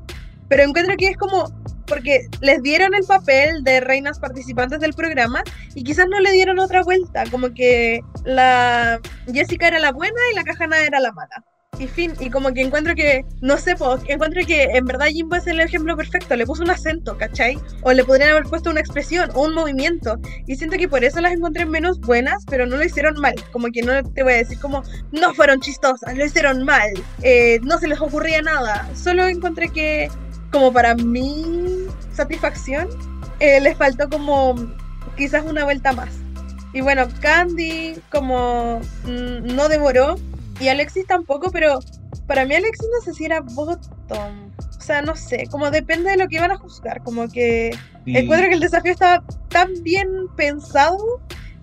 Pero 0.47 0.63
encuentro 0.63 0.95
que 0.95 1.07
es 1.07 1.17
como 1.17 1.51
porque 1.87 2.27
les 2.41 2.61
dieron 2.61 2.93
el 2.93 3.03
papel 3.05 3.63
de 3.63 3.81
reinas 3.81 4.19
participantes 4.19 4.79
del 4.79 4.93
programa 4.93 5.43
y 5.75 5.83
quizás 5.83 6.07
no 6.07 6.19
le 6.19 6.31
dieron 6.31 6.59
otra 6.59 6.83
vuelta, 6.83 7.23
como 7.29 7.53
que 7.53 8.01
la 8.23 8.99
Jessica 9.31 9.67
era 9.67 9.79
la 9.79 9.91
buena 9.91 10.19
y 10.31 10.35
la 10.35 10.43
Cajana 10.43 10.79
era 10.85 10.99
la 10.99 11.11
mala. 11.11 11.43
Y 11.79 11.87
fin, 11.87 12.13
y 12.19 12.29
como 12.29 12.53
que 12.53 12.61
encuentro 12.61 12.93
que, 12.93 13.25
no 13.41 13.57
sé, 13.57 13.75
po, 13.75 13.97
encuentro 14.07 14.41
que 14.45 14.63
en 14.63 14.85
verdad 14.85 15.07
Jimbo 15.07 15.35
es 15.35 15.47
el 15.47 15.59
ejemplo 15.59 15.97
perfecto, 15.97 16.35
le 16.35 16.45
puso 16.45 16.61
un 16.61 16.69
acento, 16.69 17.17
¿cachai? 17.17 17.57
O 17.81 17.91
le 17.91 18.03
podrían 18.03 18.29
haber 18.29 18.43
puesto 18.43 18.69
una 18.69 18.79
expresión 18.79 19.31
o 19.33 19.43
un 19.43 19.55
movimiento. 19.55 20.19
Y 20.45 20.55
siento 20.55 20.77
que 20.77 20.87
por 20.87 21.03
eso 21.03 21.19
las 21.19 21.33
encontré 21.33 21.65
menos 21.65 21.99
buenas, 21.99 22.45
pero 22.47 22.67
no 22.67 22.77
lo 22.77 22.83
hicieron 22.83 23.19
mal. 23.19 23.33
Como 23.51 23.67
que 23.71 23.81
no 23.81 24.03
te 24.03 24.21
voy 24.21 24.33
a 24.33 24.37
decir 24.37 24.59
como, 24.59 24.83
no 25.11 25.33
fueron 25.33 25.61
chistosas, 25.61 26.15
lo 26.15 26.25
hicieron 26.25 26.63
mal, 26.63 26.91
eh, 27.23 27.59
no 27.63 27.79
se 27.79 27.87
les 27.87 27.99
ocurría 27.99 28.41
nada. 28.41 28.87
Solo 28.93 29.25
encontré 29.25 29.69
que, 29.69 30.09
como 30.51 30.71
para 30.71 30.93
mi 30.93 31.87
satisfacción, 32.13 32.87
eh, 33.39 33.59
les 33.59 33.75
faltó 33.77 34.09
como 34.09 34.55
quizás 35.17 35.43
una 35.43 35.63
vuelta 35.63 35.91
más. 35.91 36.09
Y 36.73 36.81
bueno, 36.81 37.07
Candy 37.21 37.95
como 38.11 38.79
mm, 39.05 39.55
no 39.55 39.69
devoró, 39.69 40.15
y 40.59 40.67
Alexis 40.67 41.05
tampoco, 41.07 41.51
pero 41.51 41.79
para 42.27 42.45
mí 42.45 42.55
Alexis 42.55 42.87
no 42.93 43.01
sé 43.03 43.13
si 43.13 43.25
era 43.25 43.41
bottom. 43.41 44.51
O 44.77 44.81
sea, 44.85 45.01
no 45.01 45.15
sé, 45.15 45.47
como 45.49 45.71
depende 45.71 46.09
de 46.11 46.17
lo 46.17 46.27
que 46.27 46.35
iban 46.35 46.51
a 46.51 46.57
juzgar. 46.57 47.01
Como 47.03 47.27
que 47.29 47.71
Y- 48.05 48.17
encuentro 48.17 48.49
que 48.49 48.55
el 48.55 48.59
desafío 48.59 48.91
estaba 48.91 49.23
tan 49.49 49.69
bien 49.81 50.07
pensado 50.35 50.97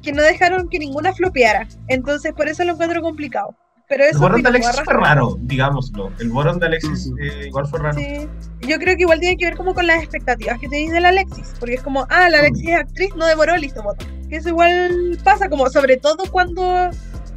que 0.03 0.13
no 0.13 0.23
dejaron 0.23 0.69
que 0.69 0.79
ninguna 0.79 1.13
flopeara. 1.13 1.69
Entonces, 1.89 2.33
por 2.33 2.49
eso 2.49 2.65
lo 2.65 2.73
encuentro 2.73 3.03
complicado. 3.03 3.55
Pero 3.89 4.05
El 4.05 4.11
eso 4.11 4.21
borón 4.21 4.41
de 4.43 4.49
opino, 4.49 4.65
Alexis 4.67 4.85
fue 4.85 4.95
raro, 4.95 5.37
digámoslo. 5.41 6.13
El 6.21 6.31
borón 6.31 6.61
de 6.61 6.67
Alexis 6.67 7.11
eh, 7.21 7.49
igual 7.49 7.67
fue 7.67 7.81
raro. 7.81 7.99
Sí. 7.99 8.29
Yo 8.61 8.79
creo 8.79 8.95
que 8.97 9.03
igual 9.03 9.19
tiene 9.21 9.37
que 9.37 9.47
ver 9.47 9.57
como 9.57 9.75
con 9.75 9.87
las 9.87 9.99
expectativas 10.01 10.59
que 10.61 10.69
tenéis 10.69 10.93
de 10.93 11.01
la 11.01 11.09
Alexis, 11.09 11.53
porque 11.59 11.75
es 11.75 11.83
como, 11.83 12.07
ah, 12.09 12.31
la 12.31 12.39
Alexis 12.39 12.69
es 12.69 12.77
actriz, 12.77 13.11
no 13.17 13.27
devoró, 13.27 13.57
listo, 13.57 13.83
voto. 13.83 14.07
Que 14.29 14.37
eso 14.37 14.49
igual 14.51 15.19
pasa, 15.25 15.49
como 15.51 15.69
sobre 15.71 15.97
todo 15.97 16.23
cuando 16.31 16.89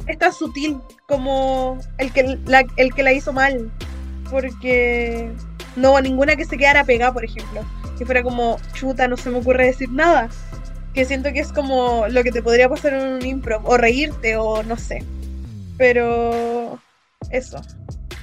está 0.06 0.32
sutil, 0.32 0.78
como 1.06 1.78
el 1.98 2.12
que 2.12 2.38
la, 2.46 2.64
el 2.76 2.94
que 2.94 3.02
la 3.02 3.12
hizo 3.12 3.32
mal, 3.32 3.70
porque 4.30 5.30
no 5.76 6.00
ninguna 6.00 6.36
que 6.36 6.44
se 6.44 6.56
quedara 6.56 6.84
pegada, 6.84 7.12
por 7.12 7.24
ejemplo, 7.24 7.62
que 7.98 8.04
fuera 8.04 8.22
como, 8.22 8.58
chuta, 8.72 9.08
no 9.08 9.16
se 9.16 9.30
me 9.30 9.38
ocurre 9.38 9.66
decir 9.66 9.90
nada, 9.90 10.28
que 10.92 11.04
siento 11.04 11.32
que 11.32 11.40
es 11.40 11.52
como 11.52 12.06
lo 12.08 12.22
que 12.22 12.32
te 12.32 12.42
podría 12.42 12.68
pasar 12.68 12.94
en 12.94 13.14
un 13.14 13.26
improv, 13.26 13.66
o 13.66 13.76
reírte, 13.76 14.36
o 14.36 14.62
no 14.62 14.76
sé, 14.76 15.04
pero 15.76 16.78
eso, 17.30 17.60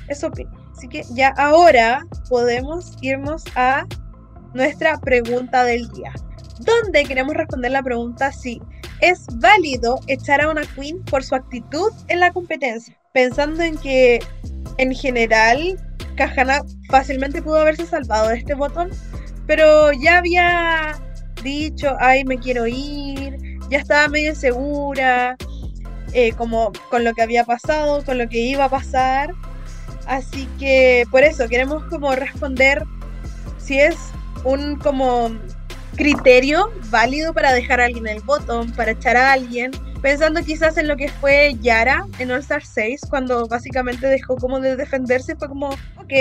eso 0.08 0.28
opino. 0.28 0.52
Así 0.76 0.88
que 0.88 1.04
ya 1.12 1.30
ahora 1.38 2.06
podemos 2.28 2.98
irnos 3.02 3.44
a 3.56 3.86
nuestra 4.54 5.00
pregunta 5.00 5.64
del 5.64 5.90
día. 5.92 6.14
Donde 6.66 7.04
queremos 7.06 7.36
responder 7.36 7.72
la 7.72 7.84
pregunta 7.84 8.32
si 8.32 8.62
es 9.02 9.26
válido 9.36 10.00
echar 10.08 10.42
a 10.42 10.50
una 10.50 10.62
queen 10.76 11.04
por 11.06 11.24
su 11.24 11.36
actitud 11.36 11.92
en 12.08 12.20
la 12.20 12.32
competencia. 12.32 12.96
Pensando 13.14 13.64
en 13.64 13.78
que 13.78 14.20
en 14.78 14.94
general 14.94 15.78
Kahana 16.16 16.62
fácilmente 16.90 17.42
pudo 17.42 17.58
haberse 17.58 17.86
salvado 17.86 18.30
de 18.30 18.38
este 18.38 18.54
botón, 18.54 18.90
pero 19.48 19.92
ya 19.92 20.20
había 20.20 21.00
dicho, 21.44 21.96
ay, 22.00 22.24
me 22.26 22.38
quiero 22.38 22.68
ir, 22.68 23.38
ya 23.70 23.80
estaba 23.80 24.08
medio 24.08 24.36
segura, 24.36 25.36
eh, 26.14 26.34
como 26.34 26.72
con 26.90 27.04
lo 27.04 27.14
que 27.14 27.22
había 27.22 27.44
pasado, 27.44 28.04
con 28.06 28.18
lo 28.18 28.28
que 28.30 28.40
iba 28.40 28.66
a 28.66 28.70
pasar. 28.70 29.34
Así 30.06 30.48
que 30.60 31.06
por 31.10 31.24
eso 31.24 31.48
queremos 31.48 31.84
como 31.86 32.14
responder 32.14 32.84
si 33.58 33.80
es 33.80 33.96
un 34.44 34.78
como 34.78 35.32
criterio 35.96 36.72
válido 36.90 37.34
para 37.34 37.54
dejar 37.54 37.80
a 37.82 37.86
alguien 37.86 38.08
en 38.08 38.18
el 38.18 38.24
botón, 38.24 38.72
para 38.74 38.92
echar 38.92 39.18
a 39.18 39.34
alguien, 39.34 39.72
pensando 40.02 40.42
quizás 40.44 40.78
en 40.78 40.88
lo 40.88 40.96
que 40.98 41.10
fue 41.10 41.56
Yara 41.62 42.06
en 42.20 42.32
All 42.32 42.40
Star 42.40 42.64
6, 42.64 43.02
cuando 43.10 43.48
básicamente 43.48 44.08
dejó 44.08 44.36
como 44.38 44.60
de 44.60 44.76
defenderse, 44.76 45.36
fue 45.36 45.48
como, 45.48 45.70
ok, 45.70 46.14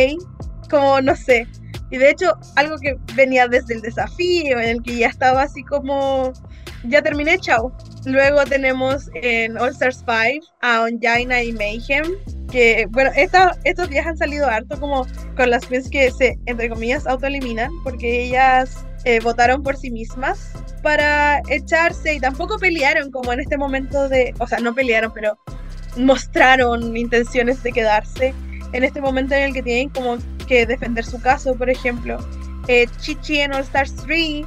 como 0.71 1.01
no 1.01 1.17
sé. 1.17 1.47
Y 1.91 1.99
de 1.99 2.11
hecho, 2.11 2.33
algo 2.57 2.77
que 2.79 2.97
venía 3.15 3.49
desde 3.49 3.75
el 3.75 3.81
desafío, 3.83 4.61
en 4.61 4.69
el 4.69 4.83
que 4.83 4.97
ya 4.97 5.09
estaba 5.09 5.43
así 5.43 5.65
como, 5.65 6.33
ya 6.85 7.03
terminé, 7.03 7.39
chao. 7.39 7.73
Luego 8.05 8.45
tenemos 8.45 9.11
en 9.15 9.59
All 9.59 9.71
Stars 9.71 10.05
5 10.07 10.47
a 10.63 10.83
Onjaina 10.83 11.43
y 11.43 11.53
Mayhem, 11.53 12.05
que 12.51 12.87
bueno, 12.91 13.11
esta- 13.17 13.57
estos 13.65 13.89
días 13.91 14.07
han 14.07 14.17
salido 14.17 14.47
harto 14.47 14.79
como 14.79 15.07
con 15.37 15.51
las 15.51 15.67
queens 15.67 15.91
que 15.91 16.11
se, 16.13 16.39
entre 16.47 16.69
comillas, 16.69 17.07
autoeliminan, 17.07 17.71
porque 17.83 18.25
ellas 18.25 18.85
eh, 19.05 19.21
votaron 19.21 19.63
por 19.63 19.77
sí 19.77 19.91
mismas 19.91 20.53
para 20.83 21.43
echarse 21.49 22.15
y 22.15 22.21
tampoco 22.21 22.59
pelearon 22.59 23.11
como 23.11 23.33
en 23.33 23.41
este 23.41 23.57
momento 23.57 24.09
de, 24.09 24.35
o 24.39 24.47
sea, 24.47 24.61
no 24.61 24.75
pelearon, 24.75 25.13
pero 25.13 25.39
mostraron 25.97 26.97
intenciones 26.97 27.63
de 27.63 27.73
quedarse 27.73 28.35
en 28.73 28.85
este 28.85 29.01
momento 29.01 29.35
en 29.35 29.43
el 29.45 29.53
que 29.53 29.63
tienen 29.63 29.89
como 29.89 30.19
que 30.47 30.67
defender 30.67 31.05
su 31.05 31.21
caso, 31.21 31.55
por 31.55 31.71
ejemplo. 31.71 32.19
Eh, 32.69 32.87
Chichi 33.01 33.41
en 33.41 33.53
All 33.53 33.63
Stars 33.63 33.95
3 34.07 34.45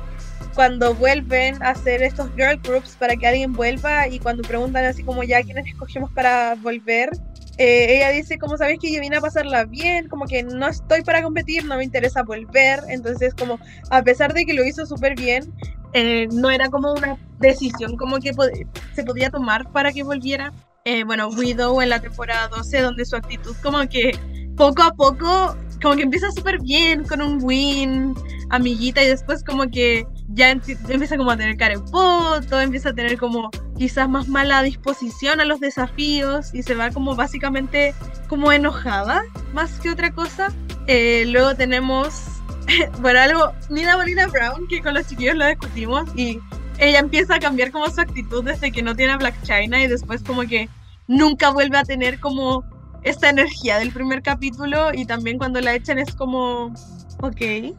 cuando 0.54 0.94
vuelven 0.94 1.62
a 1.64 1.70
hacer 1.70 2.04
estos 2.04 2.30
girl 2.36 2.60
groups 2.64 2.96
para 2.98 3.16
que 3.16 3.28
alguien 3.28 3.54
vuelva 3.54 4.08
y 4.08 4.20
cuando 4.20 4.44
preguntan 4.44 4.86
así 4.86 5.04
como 5.04 5.24
ya 5.24 5.42
quiénes 5.42 5.66
escogemos 5.66 6.12
para 6.12 6.56
volver, 6.56 7.10
eh, 7.58 7.98
ella 7.98 8.10
dice 8.10 8.38
como 8.38 8.58
sabes 8.58 8.78
que 8.80 8.92
yo 8.92 9.00
vine 9.00 9.18
a 9.18 9.22
pasarla 9.22 9.66
bien, 9.66 10.08
como 10.10 10.26
que 10.26 10.44
no 10.44 10.68
estoy 10.68 11.04
para 11.04 11.22
competir, 11.22 11.66
no 11.66 11.78
me 11.78 11.84
interesa 11.84 12.24
volver, 12.24 12.80
entonces 12.90 13.34
como 13.34 13.60
a 13.90 14.02
pesar 14.04 14.34
de 14.34 14.46
que 14.46 14.54
lo 14.54 14.66
hizo 14.66 14.86
súper 14.86 15.16
bien, 15.16 15.54
eh, 15.94 16.28
no 16.32 16.50
era 16.50 16.70
como 16.70 16.92
una 16.94 17.18
decisión 17.40 17.96
como 17.98 18.18
que 18.20 18.34
pod- 18.34 18.68
se 18.96 19.04
podía 19.04 19.30
tomar 19.30 19.72
para 19.72 19.92
que 19.92 20.04
volviera. 20.04 20.52
Eh, 20.86 21.04
bueno, 21.06 21.30
Widow 21.30 21.82
en 21.82 21.90
la 21.90 22.00
temporada 22.02 22.48
12, 22.50 22.82
donde 22.82 23.06
su 23.06 23.16
actitud 23.16 23.56
como 23.64 23.88
que 23.88 24.18
poco 24.58 24.82
a 24.84 24.92
poco, 24.94 25.56
como 25.82 25.96
que 25.96 26.02
empieza 26.04 26.30
súper 26.32 26.60
bien 26.62 27.04
con 27.06 27.22
un 27.22 27.40
win, 27.42 28.14
amiguita, 28.50 29.02
y 29.02 29.08
después 29.08 29.44
como 29.44 29.70
que 29.70 30.06
ya 30.34 30.50
empieza 30.50 31.18
como 31.18 31.32
a 31.32 31.38
tener 31.38 31.58
cara 31.58 31.76
en 31.76 31.88
foto, 31.88 32.60
empieza 32.60 32.90
a 32.90 32.94
tener 32.94 33.18
como 33.18 33.52
quizás 33.78 34.10
más 34.10 34.28
mala 34.28 34.64
disposición 34.64 35.40
a 35.40 35.46
los 35.46 35.60
desafíos 35.60 36.54
y 36.54 36.64
se 36.64 36.76
va 36.76 36.90
como 36.90 37.16
básicamente 37.16 37.94
como 38.28 38.52
enojada 38.52 39.24
más 39.54 39.80
que 39.80 39.92
otra 39.92 40.12
cosa. 40.12 40.52
Eh, 40.88 41.26
luego 41.28 41.56
tenemos, 41.56 42.24
bueno, 43.02 43.20
algo, 43.20 43.52
Nina 43.70 43.96
Bolina 43.96 44.28
Brown, 44.28 44.68
que 44.68 44.82
con 44.82 44.96
los 44.96 45.08
chiquillos 45.08 45.36
lo 45.36 45.46
discutimos 45.46 46.10
y 46.16 46.40
ella 46.80 47.00
empieza 47.00 47.36
a 47.36 47.40
cambiar 47.40 47.72
como 47.72 47.88
su 47.90 48.02
actitud 48.02 48.44
desde 48.44 48.72
que 48.72 48.82
no 48.82 48.96
tiene 48.96 49.14
a 49.14 49.18
Black 49.18 49.40
China 49.44 49.84
y 49.84 49.88
después 49.88 50.24
como 50.24 50.42
que 50.42 50.68
nunca 51.08 51.52
vuelve 51.52 51.78
a 51.78 51.84
tener 51.84 52.20
como 52.20 52.64
esta 53.04 53.30
energía 53.30 53.78
del 53.78 53.92
primer 53.92 54.24
capítulo 54.24 54.94
y 54.94 55.06
también 55.06 55.38
cuando 55.38 55.62
la 55.62 55.76
echan 55.76 56.00
es 56.00 56.16
como, 56.16 56.74
ok. 57.22 57.76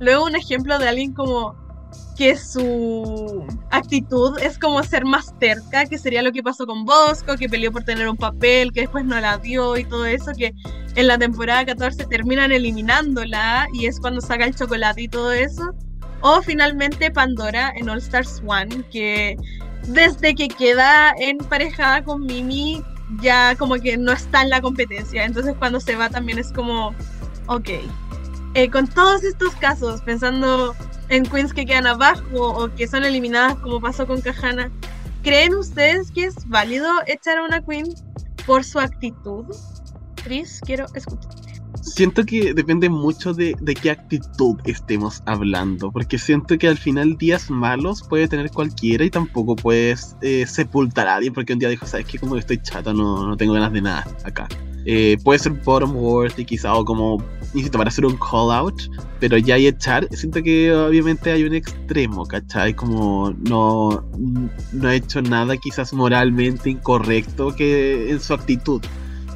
Luego 0.00 0.24
un 0.24 0.34
ejemplo 0.34 0.78
de 0.78 0.88
alguien 0.88 1.12
como 1.12 1.61
que 2.22 2.36
su 2.36 3.44
actitud 3.72 4.38
es 4.38 4.56
como 4.56 4.80
ser 4.84 5.04
más 5.04 5.36
terca, 5.40 5.86
que 5.86 5.98
sería 5.98 6.22
lo 6.22 6.30
que 6.30 6.40
pasó 6.40 6.68
con 6.68 6.84
Bosco, 6.84 7.34
que 7.36 7.48
peleó 7.48 7.72
por 7.72 7.82
tener 7.82 8.08
un 8.08 8.16
papel, 8.16 8.72
que 8.72 8.82
después 8.82 9.04
no 9.04 9.18
la 9.18 9.38
dio 9.38 9.76
y 9.76 9.82
todo 9.82 10.06
eso, 10.06 10.30
que 10.38 10.54
en 10.94 11.08
la 11.08 11.18
temporada 11.18 11.66
14 11.66 12.06
terminan 12.06 12.52
eliminándola 12.52 13.66
y 13.74 13.86
es 13.86 13.98
cuando 13.98 14.20
saca 14.20 14.44
el 14.44 14.54
chocolate 14.54 15.02
y 15.02 15.08
todo 15.08 15.32
eso. 15.32 15.74
O 16.20 16.40
finalmente 16.42 17.10
Pandora 17.10 17.72
en 17.74 17.88
All 17.88 17.98
Stars 17.98 18.40
One, 18.46 18.84
que 18.92 19.36
desde 19.88 20.36
que 20.36 20.46
queda 20.46 21.16
emparejada 21.18 22.04
con 22.04 22.24
Mimi 22.24 22.84
ya 23.20 23.56
como 23.56 23.74
que 23.80 23.96
no 23.96 24.12
está 24.12 24.42
en 24.42 24.50
la 24.50 24.60
competencia. 24.60 25.24
Entonces 25.24 25.56
cuando 25.58 25.80
se 25.80 25.96
va 25.96 26.08
también 26.08 26.38
es 26.38 26.52
como, 26.52 26.94
ok. 27.48 27.68
Eh, 28.54 28.70
con 28.70 28.86
todos 28.86 29.24
estos 29.24 29.56
casos, 29.56 30.02
pensando 30.02 30.76
en 31.08 31.24
queens 31.24 31.52
que 31.52 31.66
quedan 31.66 31.86
abajo 31.86 32.22
o 32.40 32.74
que 32.74 32.86
son 32.86 33.04
eliminadas 33.04 33.56
como 33.56 33.80
pasó 33.80 34.06
con 34.06 34.20
Kahana, 34.20 34.70
¿creen 35.22 35.54
ustedes 35.54 36.10
que 36.10 36.24
es 36.24 36.34
válido 36.48 36.88
echar 37.06 37.38
a 37.38 37.44
una 37.44 37.62
queen 37.62 37.86
por 38.46 38.64
su 38.64 38.78
actitud? 38.78 39.44
Tris, 40.22 40.60
quiero 40.64 40.86
escuchar. 40.94 41.30
Siento 41.80 42.24
que 42.24 42.54
depende 42.54 42.88
mucho 42.88 43.34
de, 43.34 43.56
de 43.60 43.74
qué 43.74 43.90
actitud 43.90 44.56
estemos 44.64 45.22
hablando, 45.26 45.90
porque 45.90 46.16
siento 46.16 46.56
que 46.56 46.68
al 46.68 46.78
final 46.78 47.16
días 47.16 47.50
malos 47.50 48.02
puede 48.08 48.28
tener 48.28 48.50
cualquiera 48.50 49.04
y 49.04 49.10
tampoco 49.10 49.56
puedes 49.56 50.16
eh, 50.22 50.46
sepultar 50.46 51.08
a 51.08 51.16
alguien 51.16 51.34
porque 51.34 51.52
un 51.52 51.58
día 51.58 51.68
dijo, 51.68 51.86
sabes 51.86 52.06
que 52.06 52.18
como 52.18 52.34
que 52.34 52.40
estoy 52.40 52.62
chata, 52.62 52.92
no, 52.92 53.26
no 53.26 53.36
tengo 53.36 53.54
ganas 53.54 53.72
de 53.72 53.82
nada 53.82 54.06
acá. 54.24 54.48
Eh, 54.84 55.16
puede 55.22 55.38
ser 55.38 55.52
bottom 55.52 55.96
worth 55.96 56.38
y 56.38 56.44
quizá 56.44 56.74
o 56.74 56.84
como 56.84 57.22
necesito 57.54 57.78
para 57.78 57.88
hacer 57.88 58.04
un 58.04 58.16
call 58.16 58.50
out, 58.50 58.82
pero 59.20 59.38
ya 59.38 59.54
hay 59.54 59.68
echar, 59.68 60.08
siento 60.10 60.42
que 60.42 60.74
obviamente 60.74 61.30
hay 61.30 61.44
un 61.44 61.54
extremo, 61.54 62.26
¿cachai? 62.26 62.74
Como 62.74 63.32
no, 63.48 64.04
no 64.72 64.88
ha 64.88 64.94
hecho 64.94 65.22
nada 65.22 65.56
quizás 65.56 65.92
moralmente 65.92 66.70
incorrecto 66.70 67.54
que 67.54 68.10
en 68.10 68.20
su 68.20 68.34
actitud. 68.34 68.82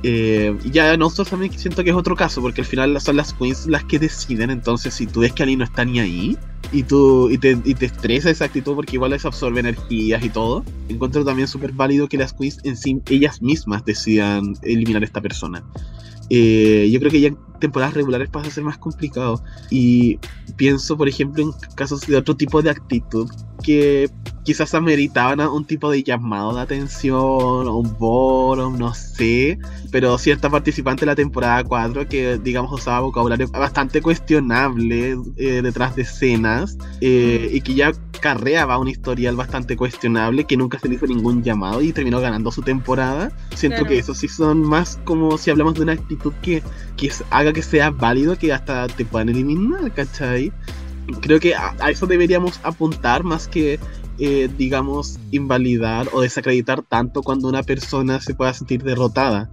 Eh, 0.09 0.57
ya 0.71 0.97
nosotros 0.97 1.31
también 1.31 1.53
siento 1.59 1.83
que 1.83 1.91
es 1.91 1.97
otro 1.97 2.15
caso, 2.15 2.41
porque 2.41 2.61
al 2.61 2.67
final 2.67 3.01
son 3.01 3.17
las 3.17 3.33
queens 3.33 3.67
las 3.67 3.83
que 3.83 3.99
deciden, 3.99 4.51
entonces 4.51 4.95
si 4.95 5.05
tú 5.05 5.19
ves 5.19 5.33
que 5.33 5.43
alguien 5.43 5.59
no 5.59 5.65
está 5.65 5.85
ni 5.85 5.99
ahí, 5.99 6.39
y 6.71 6.85
tú 6.85 7.29
y 7.29 7.39
te, 7.39 7.59
y 7.65 7.75
te 7.75 7.87
estresa 7.87 8.31
esa 8.31 8.45
actitud 8.45 8.77
porque 8.77 8.95
igual 8.95 9.11
les 9.11 9.25
absorbe 9.25 9.59
energías 9.59 10.25
y 10.25 10.29
todo, 10.29 10.65
encuentro 10.89 11.25
también 11.25 11.49
súper 11.49 11.73
válido 11.73 12.09
que 12.09 12.19
las 12.19 12.33
queens 12.33 12.61
en 12.63 12.77
sí, 12.77 13.03
ellas 13.11 13.43
mismas 13.43 13.85
decidan 13.85 14.55
eliminar 14.63 15.03
a 15.03 15.07
esta 15.07 15.21
persona. 15.21 15.65
Eh, 16.31 16.89
yo 16.93 17.01
creo 17.01 17.11
que 17.11 17.21
ya 17.21 17.29
en 17.29 17.39
temporadas 17.59 17.95
regulares 17.95 18.29
pasa 18.29 18.47
a 18.47 18.51
ser 18.53 18.63
más 18.63 18.79
complicado. 18.79 19.43
Y 19.71 20.21
pienso, 20.57 20.97
por 20.97 21.09
ejemplo, 21.09 21.43
en 21.43 21.51
casos 21.75 22.03
de 22.03 22.17
otro 22.17 22.37
tipo 22.37 22.63
de 22.63 22.71
actitud 22.71 23.29
que 23.65 24.09
quizás 24.47 24.75
ameritaban 24.75 25.41
a 25.41 25.51
un 25.51 25.65
tipo 25.65 25.91
de 25.91 26.05
llamado 26.05 26.55
de 26.55 26.63
atención, 26.63 27.17
o 27.19 27.77
un 27.79 27.97
bottom, 27.99 28.79
no 28.79 28.95
sé. 28.95 29.59
Pero 29.91 30.17
cierta 30.19 30.49
participante 30.49 31.01
de 31.01 31.07
la 31.07 31.17
temporada 31.17 31.65
4 31.65 32.09
que, 32.09 32.39
digamos, 32.39 32.73
usaba 32.73 33.01
vocabulario 33.01 33.49
bastante 33.49 34.01
cuestionable 34.01 35.17
eh, 35.37 35.61
detrás 35.63 35.97
de 35.97 36.03
escenas 36.03 36.79
eh, 37.01 37.51
y 37.53 37.61
que 37.61 37.75
ya 37.75 37.93
carreaba 38.21 38.79
un 38.79 38.89
historial 38.89 39.35
bastante 39.35 39.77
cuestionable 39.77 40.45
que 40.45 40.57
nunca 40.57 40.79
se 40.79 40.89
le 40.89 40.95
hizo 40.95 41.07
ningún 41.07 41.43
llamado 41.43 41.83
y 41.83 41.93
terminó 41.93 42.21
ganando 42.21 42.53
su 42.53 42.63
temporada. 42.63 43.33
Siento 43.55 43.79
Claro. 43.79 43.89
que 43.89 43.99
eso 43.99 44.15
sí 44.15 44.29
son 44.29 44.63
más 44.63 44.99
como 45.05 45.37
si 45.39 45.51
hablamos 45.51 45.75
de 45.75 45.83
una 45.83 45.93
actitud 45.93 46.33
que, 46.41 46.63
que 46.97 47.11
haga 47.31 47.53
que 47.53 47.63
sea 47.63 47.91
válido, 47.91 48.39
que 48.39 48.53
hasta 48.53 48.87
te 48.87 49.05
puedan 49.05 49.29
eliminar, 49.29 49.93
¿cachai? 49.93 50.53
Creo 51.21 51.39
que 51.39 51.55
a 51.55 51.91
eso 51.91 52.07
deberíamos 52.07 52.59
apuntar 52.65 53.23
más 53.23 53.47
que, 53.47 53.79
eh, 54.19 54.49
digamos, 54.57 55.19
invalidar 55.31 56.09
o 56.13 56.21
desacreditar 56.21 56.83
tanto 56.83 57.23
cuando 57.23 57.49
una 57.49 57.63
persona 57.63 58.21
se 58.21 58.35
pueda 58.35 58.53
sentir 58.55 58.83
derrotada. 58.83 59.51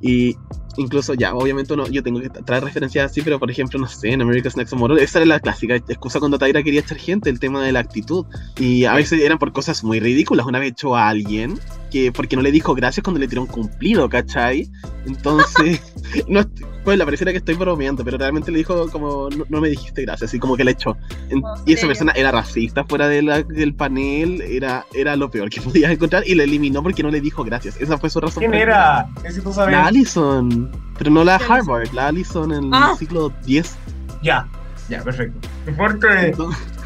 Y 0.00 0.36
incluso 0.76 1.14
ya, 1.14 1.34
obviamente 1.34 1.76
no, 1.76 1.86
yo 1.88 2.02
tengo 2.02 2.20
que 2.20 2.28
traer 2.28 2.64
referencias 2.64 3.10
así, 3.10 3.22
pero 3.22 3.38
por 3.38 3.50
ejemplo, 3.50 3.78
no 3.78 3.86
sé, 3.86 4.10
en 4.10 4.22
America's 4.22 4.56
Next 4.56 4.74
Model, 4.74 4.98
esa 4.98 5.18
era 5.18 5.26
la 5.26 5.40
clásica 5.40 5.76
excusa 5.76 6.18
cuando 6.18 6.38
Tyra 6.38 6.62
quería 6.62 6.80
echar 6.80 6.98
gente, 6.98 7.30
el 7.30 7.40
tema 7.40 7.62
de 7.62 7.72
la 7.72 7.80
actitud. 7.80 8.26
Y 8.58 8.84
a 8.84 8.94
veces 8.94 9.20
eran 9.20 9.38
por 9.38 9.52
cosas 9.52 9.82
muy 9.84 10.00
ridículas. 10.00 10.46
Una 10.46 10.58
vez 10.58 10.72
echó 10.72 10.96
a 10.96 11.08
alguien 11.08 11.58
que 11.90 12.12
porque 12.12 12.36
no 12.36 12.42
le 12.42 12.52
dijo 12.52 12.74
gracias 12.74 13.02
cuando 13.02 13.20
le 13.20 13.28
tiró 13.28 13.42
un 13.42 13.48
cumplido, 13.48 14.08
¿cachai? 14.08 14.70
Entonces, 15.06 15.80
no, 16.28 16.44
est- 16.86 16.96
pues 16.96 16.98
la 16.98 17.04
pareciera 17.04 17.32
que 17.32 17.38
estoy 17.38 17.54
bromeando, 17.56 18.04
pero 18.04 18.16
realmente 18.16 18.50
le 18.52 18.58
dijo 18.58 18.88
como, 18.90 19.28
no, 19.30 19.44
no 19.48 19.60
me 19.60 19.68
dijiste 19.68 20.02
gracias, 20.02 20.30
así 20.30 20.38
como 20.38 20.56
que 20.56 20.64
la 20.64 20.70
echó. 20.70 20.96
En- 21.28 21.44
Oh, 21.44 21.54
y 21.66 21.72
esa 21.72 21.80
serio. 21.82 21.88
persona 21.88 22.12
era 22.16 22.30
racista 22.32 22.84
fuera 22.84 23.08
de 23.08 23.22
la- 23.22 23.42
del 23.42 23.74
panel, 23.74 24.40
era, 24.42 24.86
era 24.94 25.16
lo 25.16 25.30
peor 25.30 25.50
que 25.50 25.60
podías 25.62 25.90
encontrar 25.90 26.22
y 26.26 26.34
la 26.34 26.44
eliminó 26.44 26.82
porque 26.82 27.02
no 27.02 27.10
le 27.10 27.20
dijo 27.20 27.44
gracias. 27.44 27.80
Esa 27.80 27.98
fue 27.98 28.08
su 28.10 28.20
razón. 28.20 28.40
¿Quién 28.40 28.54
era? 28.54 29.06
Necesito 29.22 29.52
saber. 29.52 29.74
La 29.74 29.86
Allison, 29.86 30.70
pero 30.98 31.10
no 31.10 31.24
la 31.24 31.38
¿Qué 31.38 31.44
Harvard, 31.48 31.92
la 31.92 32.06
Allison 32.08 32.52
en 32.52 32.72
Ah. 32.74 32.90
el 32.92 32.98
siglo 32.98 33.32
X. 33.46 33.74
Ya, 34.22 34.48
ya, 34.88 35.02
perfecto. 35.02 35.48
Qué 35.64 35.72
fuerte. 35.72 36.34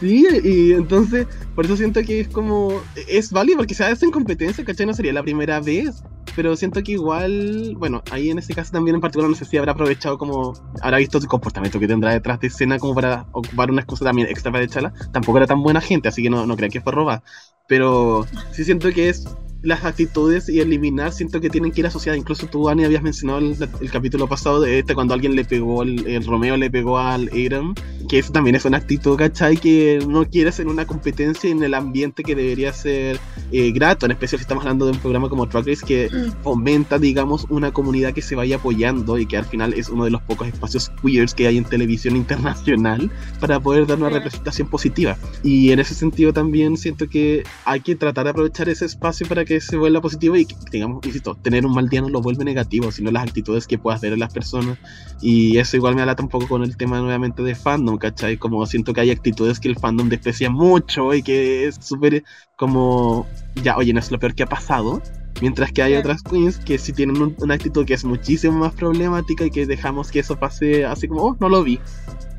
Sí, 0.00 0.24
y 0.44 0.72
entonces, 0.74 1.26
por 1.56 1.64
eso 1.64 1.76
siento 1.76 2.00
que 2.02 2.20
es 2.20 2.28
como, 2.28 2.80
es 3.08 3.32
válido 3.32 3.56
porque 3.58 3.74
se 3.74 3.82
hace 3.84 4.04
en 4.04 4.12
competencia, 4.12 4.64
¿cachai? 4.64 4.86
No 4.86 4.94
sería 4.94 5.12
la 5.12 5.24
primera 5.24 5.58
vez, 5.58 6.04
pero 6.34 6.56
siento 6.56 6.82
que 6.82 6.92
igual, 6.92 7.74
bueno, 7.76 8.02
ahí 8.10 8.30
en 8.30 8.38
ese 8.38 8.54
caso 8.54 8.72
también 8.72 8.94
en 8.96 9.00
particular 9.00 9.30
no 9.30 9.36
sé 9.36 9.44
si 9.44 9.56
habrá 9.56 9.72
aprovechado 9.72 10.18
como, 10.18 10.52
habrá 10.80 10.98
visto 10.98 11.18
el 11.18 11.26
comportamiento 11.26 11.78
que 11.78 11.88
tendrá 11.88 12.12
detrás 12.12 12.40
de 12.40 12.48
escena 12.48 12.78
como 12.78 12.94
para 12.94 13.26
ocupar 13.32 13.70
una 13.70 13.80
excusa 13.80 14.04
también 14.04 14.28
extra 14.28 14.52
para 14.52 14.64
echarla. 14.64 14.92
Tampoco 15.12 15.38
era 15.38 15.46
tan 15.46 15.62
buena 15.62 15.80
gente, 15.80 16.08
así 16.08 16.22
que 16.22 16.30
no, 16.30 16.46
no 16.46 16.56
crean 16.56 16.70
que 16.70 16.80
fue 16.80 16.92
roba, 16.92 17.22
pero 17.66 18.26
sí 18.52 18.64
siento 18.64 18.90
que 18.90 19.08
es 19.08 19.26
las 19.62 19.84
actitudes 19.84 20.48
y 20.48 20.60
eliminar 20.60 21.12
siento 21.12 21.40
que 21.40 21.50
tienen 21.50 21.72
que 21.72 21.80
ir 21.80 21.86
asociadas. 21.86 22.18
Incluso 22.18 22.46
tú, 22.46 22.68
Ani, 22.68 22.84
habías 22.84 23.02
mencionado 23.02 23.40
el, 23.40 23.56
el 23.80 23.90
capítulo 23.90 24.28
pasado 24.28 24.60
de 24.60 24.78
este 24.78 24.94
cuando 24.94 25.14
alguien 25.14 25.34
le 25.34 25.44
pegó, 25.44 25.82
el, 25.82 26.06
el 26.06 26.24
Romeo 26.24 26.56
le 26.56 26.70
pegó 26.70 26.98
al 26.98 27.28
Aiden, 27.32 27.74
que 28.08 28.18
eso 28.18 28.32
también 28.32 28.56
es 28.56 28.64
una 28.64 28.78
actitud, 28.78 29.16
¿cachai? 29.16 29.56
Que 29.56 29.98
no 30.06 30.28
quieres 30.28 30.60
en 30.60 30.68
una 30.68 30.86
competencia 30.86 31.50
en 31.50 31.62
el 31.62 31.74
ambiente 31.74 32.22
que 32.22 32.34
debería 32.34 32.72
ser 32.72 33.18
eh, 33.52 33.72
grato, 33.72 34.06
en 34.06 34.12
especial 34.12 34.38
si 34.38 34.42
estamos 34.42 34.62
hablando 34.64 34.86
de 34.86 34.92
un 34.92 34.98
programa 34.98 35.28
como 35.28 35.46
Drag 35.46 35.66
Race 35.66 35.84
que 35.84 36.08
fomenta, 36.42 36.98
digamos, 36.98 37.46
una 37.48 37.72
comunidad 37.72 38.12
que 38.12 38.22
se 38.22 38.34
vaya 38.34 38.56
apoyando 38.56 39.18
y 39.18 39.26
que 39.26 39.36
al 39.36 39.44
final 39.44 39.74
es 39.74 39.88
uno 39.88 40.04
de 40.04 40.10
los 40.10 40.22
pocos 40.22 40.48
espacios 40.48 40.90
queers 41.02 41.34
que 41.34 41.46
hay 41.46 41.58
en 41.58 41.64
televisión 41.64 42.16
internacional 42.16 43.10
para 43.40 43.60
poder 43.60 43.86
dar 43.86 43.98
una 43.98 44.10
representación 44.10 44.68
positiva. 44.68 45.16
Y 45.42 45.72
en 45.72 45.80
ese 45.80 45.94
sentido 45.94 46.32
también 46.32 46.76
siento 46.76 47.08
que 47.08 47.44
hay 47.64 47.80
que 47.80 47.96
tratar 47.96 48.24
de 48.24 48.30
aprovechar 48.30 48.68
ese 48.68 48.84
espacio 48.84 49.26
para 49.26 49.44
que 49.48 49.60
se 49.60 49.76
vuelva 49.76 50.00
positivo 50.00 50.36
y 50.36 50.44
que, 50.44 50.54
digamos, 50.70 51.04
insisto, 51.04 51.34
tener 51.34 51.64
un 51.66 51.72
mal 51.72 51.88
día 51.88 52.02
no 52.02 52.08
lo 52.10 52.20
vuelve 52.20 52.44
negativo, 52.44 52.92
sino 52.92 53.10
las 53.10 53.24
actitudes 53.24 53.66
que 53.66 53.78
puedas 53.78 54.00
ver 54.00 54.12
en 54.12 54.20
las 54.20 54.32
personas. 54.32 54.78
Y 55.22 55.56
eso 55.58 55.76
igual 55.76 55.96
me 55.96 56.02
alata 56.02 56.22
un 56.22 56.28
poco 56.28 56.46
con 56.46 56.62
el 56.62 56.76
tema 56.76 57.00
nuevamente 57.00 57.42
de 57.42 57.54
fandom, 57.54 57.96
¿cachai? 57.98 58.36
Como 58.36 58.64
siento 58.66 58.92
que 58.92 59.00
hay 59.00 59.10
actitudes 59.10 59.58
que 59.58 59.68
el 59.68 59.78
fandom 59.78 60.08
desprecia 60.08 60.50
mucho 60.50 61.14
y 61.14 61.22
que 61.22 61.66
es 61.66 61.76
súper 61.80 62.22
como, 62.56 63.26
ya, 63.64 63.76
oye, 63.76 63.92
no 63.92 64.00
es 64.00 64.10
lo 64.10 64.18
peor 64.18 64.34
que 64.34 64.42
ha 64.42 64.46
pasado. 64.46 65.02
Mientras 65.40 65.72
que 65.72 65.82
hay 65.82 65.94
otras 65.94 66.22
queens 66.22 66.58
que 66.58 66.78
sí 66.78 66.92
tienen 66.92 67.22
un- 67.22 67.36
una 67.38 67.54
actitud 67.54 67.86
que 67.86 67.94
es 67.94 68.04
muchísimo 68.04 68.58
más 68.58 68.74
problemática 68.74 69.46
y 69.46 69.50
que 69.50 69.66
dejamos 69.66 70.10
que 70.10 70.20
eso 70.20 70.36
pase 70.36 70.84
así 70.84 71.08
como, 71.08 71.22
oh, 71.22 71.36
no 71.40 71.48
lo 71.48 71.62
vi. 71.62 71.80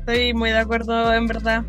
Estoy 0.00 0.32
muy 0.34 0.50
de 0.50 0.58
acuerdo, 0.58 1.12
en 1.12 1.26
verdad. 1.26 1.64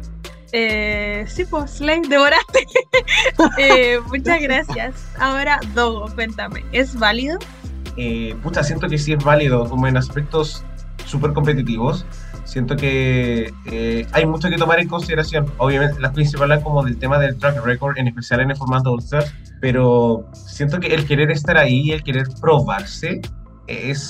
Eh, 0.54 1.26
sí, 1.28 1.46
pues, 1.46 1.72
Slay, 1.72 2.02
devoraste. 2.08 2.66
Eh, 3.58 4.00
muchas 4.08 4.42
gracias. 4.42 4.96
Ahora, 5.18 5.60
Dogo, 5.74 6.14
cuéntame, 6.14 6.64
¿es 6.72 6.98
válido? 6.98 7.40
eh, 7.98 8.36
siento 8.64 8.88
que 8.88 8.98
sí 8.98 9.14
es 9.14 9.24
válido, 9.24 9.68
como 9.70 9.88
en 9.88 9.98
aspectos 9.98 10.64
súper 11.06 11.34
competitivos. 11.34 12.06
Siento 12.44 12.76
que 12.76 13.52
eh, 13.66 14.08
hay 14.12 14.26
mucho 14.26 14.50
que 14.50 14.58
tomar 14.58 14.80
en 14.80 14.88
consideración. 14.88 15.46
Obviamente, 15.58 16.00
las 16.00 16.14
principales 16.14 16.64
como 16.64 16.84
del 16.84 16.98
tema 16.98 17.20
del 17.20 17.38
track 17.38 17.64
record, 17.64 17.98
en 17.98 18.08
especial 18.08 18.42
en 18.42 18.52
el 18.52 18.58
formato 18.58 18.92
All 18.92 19.00
Stars, 19.00 19.34
pero 19.60 20.26
siento 20.34 20.80
que 20.80 20.88
el 20.88 21.06
querer 21.06 21.32
estar 21.32 21.58
ahí, 21.58 21.92
el 21.92 22.04
querer 22.04 22.28
probarse, 22.40 23.22
es 23.68 24.02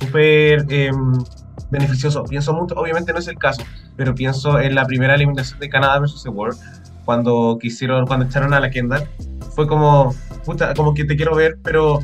súper 0.00 0.66
em, 0.70 1.12
beneficioso. 1.70 2.24
Pienso 2.24 2.52
mucho, 2.52 2.74
obviamente 2.74 3.12
no 3.12 3.18
es 3.18 3.28
el 3.28 3.38
caso, 3.38 3.62
pero 3.96 4.14
pienso 4.14 4.58
en 4.60 4.74
la 4.74 4.86
primera 4.86 5.14
eliminación 5.14 5.60
de 5.60 5.68
Canadá 5.68 5.98
versus 5.98 6.22
The 6.22 6.30
World, 6.30 6.58
cuando 7.04 7.58
quisieron, 7.60 8.06
cuando 8.06 8.26
echaron 8.26 8.54
a 8.54 8.60
la 8.60 8.70
Kendall, 8.70 9.08
fue 9.54 9.66
como, 9.66 10.14
puta, 10.44 10.74
como 10.74 10.94
que 10.94 11.04
te 11.04 11.16
quiero 11.16 11.34
ver, 11.34 11.58
pero 11.62 12.00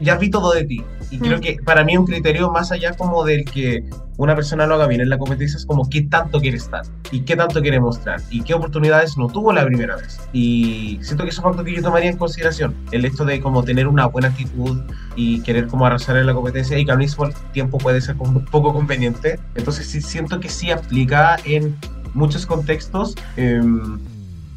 ya 0.00 0.16
vi 0.16 0.30
todo 0.30 0.52
de 0.52 0.64
ti. 0.64 0.84
Y 1.10 1.18
creo 1.18 1.38
Mm. 1.38 1.40
que 1.40 1.56
para 1.64 1.84
mí 1.84 1.96
un 1.96 2.04
criterio 2.06 2.50
más 2.50 2.70
allá 2.72 2.92
como 2.94 3.24
del 3.24 3.44
que 3.44 3.84
una 4.18 4.34
persona 4.34 4.66
lo 4.66 4.74
haga 4.74 4.86
bien 4.86 5.00
en 5.00 5.08
la 5.08 5.16
competencia 5.18 5.56
es 5.56 5.64
como 5.64 5.88
qué 5.88 6.02
tanto 6.02 6.40
quiere 6.40 6.56
estar 6.56 6.82
y 7.12 7.20
qué 7.20 7.36
tanto 7.36 7.60
quiere 7.62 7.78
mostrar 7.80 8.20
y 8.30 8.42
qué 8.42 8.52
oportunidades 8.54 9.16
no 9.16 9.28
tuvo 9.28 9.52
la 9.52 9.64
primera 9.64 9.96
vez. 9.96 10.20
Y 10.32 10.98
siento 11.02 11.24
que 11.24 11.30
eso 11.30 11.40
es 11.40 11.46
algo 11.46 11.62
que 11.64 11.74
yo 11.74 11.82
tomaría 11.82 12.10
en 12.10 12.16
consideración. 12.16 12.74
El 12.90 13.04
hecho 13.04 13.24
de 13.24 13.40
como 13.40 13.62
tener 13.62 13.86
una 13.86 14.06
buena 14.06 14.28
actitud 14.28 14.80
y 15.16 15.40
querer 15.42 15.66
como 15.68 15.86
arrasar 15.86 16.16
en 16.16 16.26
la 16.26 16.34
competencia 16.34 16.76
y 16.78 16.84
que 16.84 16.90
al 16.92 16.98
mismo 16.98 17.28
tiempo 17.52 17.78
puede 17.78 18.00
ser 18.00 18.16
como 18.16 18.38
un 18.38 18.44
poco 18.44 18.72
conveniente. 18.74 19.38
Entonces 19.54 19.86
sí 19.86 20.00
siento 20.00 20.40
que 20.40 20.48
sí 20.48 20.70
aplica 20.70 21.36
en 21.44 21.76
muchos 22.14 22.44
contextos. 22.46 23.14
em, 23.36 23.98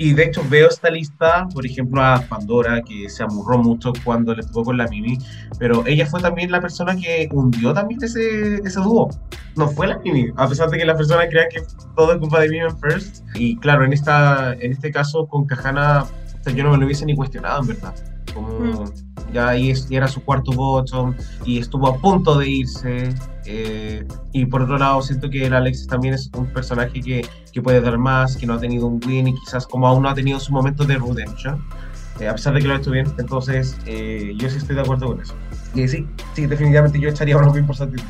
y 0.01 0.13
de 0.13 0.23
hecho 0.23 0.43
veo 0.49 0.67
esta 0.67 0.89
lista, 0.89 1.47
por 1.53 1.63
ejemplo, 1.63 2.01
a 2.01 2.19
Pandora, 2.27 2.81
que 2.81 3.07
se 3.07 3.21
amurró 3.21 3.59
mucho 3.59 3.93
cuando 4.03 4.33
le 4.33 4.41
tocó 4.41 4.63
con 4.63 4.77
la 4.77 4.87
Mimi, 4.87 5.19
pero 5.59 5.85
ella 5.85 6.07
fue 6.07 6.19
también 6.19 6.49
la 6.49 6.59
persona 6.59 6.95
que 6.95 7.29
hundió 7.31 7.71
también 7.71 8.03
ese, 8.03 8.55
ese 8.55 8.79
dúo. 8.79 9.11
No 9.55 9.67
fue 9.67 9.85
la 9.85 9.99
Mimi, 9.99 10.31
a 10.37 10.47
pesar 10.47 10.71
de 10.71 10.79
que 10.79 10.85
las 10.85 10.97
personas 10.97 11.27
crean 11.29 11.49
que 11.51 11.61
todo 11.95 12.13
es 12.13 12.17
culpa 12.17 12.39
de 12.39 12.49
Mimi 12.49 12.65
First. 12.81 13.23
Y 13.35 13.57
claro, 13.57 13.85
en, 13.85 13.93
esta, 13.93 14.53
en 14.53 14.71
este 14.71 14.89
caso 14.89 15.27
con 15.27 15.45
Kahana, 15.45 16.03
o 16.03 16.43
sea, 16.43 16.51
yo 16.51 16.63
no 16.63 16.71
me 16.71 16.77
lo 16.77 16.85
hubiese 16.85 17.05
ni 17.05 17.15
cuestionado, 17.15 17.61
en 17.61 17.67
verdad. 17.67 17.93
Como 18.33 18.85
ya 19.33 19.49
ahí 19.49 19.73
era 19.89 20.07
su 20.07 20.23
cuarto 20.23 20.51
bottom 20.51 21.15
y 21.45 21.59
estuvo 21.59 21.87
a 21.87 21.97
punto 21.97 22.37
de 22.37 22.49
irse. 22.49 23.13
eh, 23.45 24.05
y 24.31 24.45
por 24.45 24.61
otro 24.61 24.77
lado, 24.77 25.01
siento 25.01 25.29
que 25.29 25.45
el 25.45 25.53
Alex 25.53 25.87
también 25.87 26.13
es 26.13 26.29
un 26.37 26.47
personaje 26.47 27.01
que, 27.01 27.25
que 27.51 27.61
puede 27.61 27.81
dar 27.81 27.97
más, 27.97 28.37
que 28.37 28.45
no 28.45 28.53
ha 28.53 28.59
tenido 28.59 28.87
un 28.87 28.99
win 29.05 29.27
y 29.29 29.35
quizás 29.35 29.65
como 29.65 29.87
aún 29.87 30.03
no 30.03 30.09
ha 30.09 30.13
tenido 30.13 30.39
su 30.39 30.51
momento 30.51 30.83
de 30.85 30.97
redemption, 30.97 31.63
eh, 32.19 32.27
a 32.27 32.33
pesar 32.33 32.53
de 32.53 32.61
que 32.61 32.67
lo 32.67 32.75
ha 32.75 32.77
hecho 32.77 32.91
bien. 32.91 33.07
Entonces, 33.17 33.77
eh, 33.85 34.33
yo 34.37 34.49
sí 34.49 34.57
estoy 34.57 34.75
de 34.75 34.81
acuerdo 34.81 35.07
con 35.07 35.21
eso. 35.21 35.33
Y 35.73 35.87
sí, 35.87 36.07
sí, 36.33 36.45
definitivamente 36.45 36.99
yo 36.99 37.09
echaría 37.09 37.35
a 37.35 37.39
Robin 37.39 37.65
por 37.65 37.75
Saturday. 37.75 38.05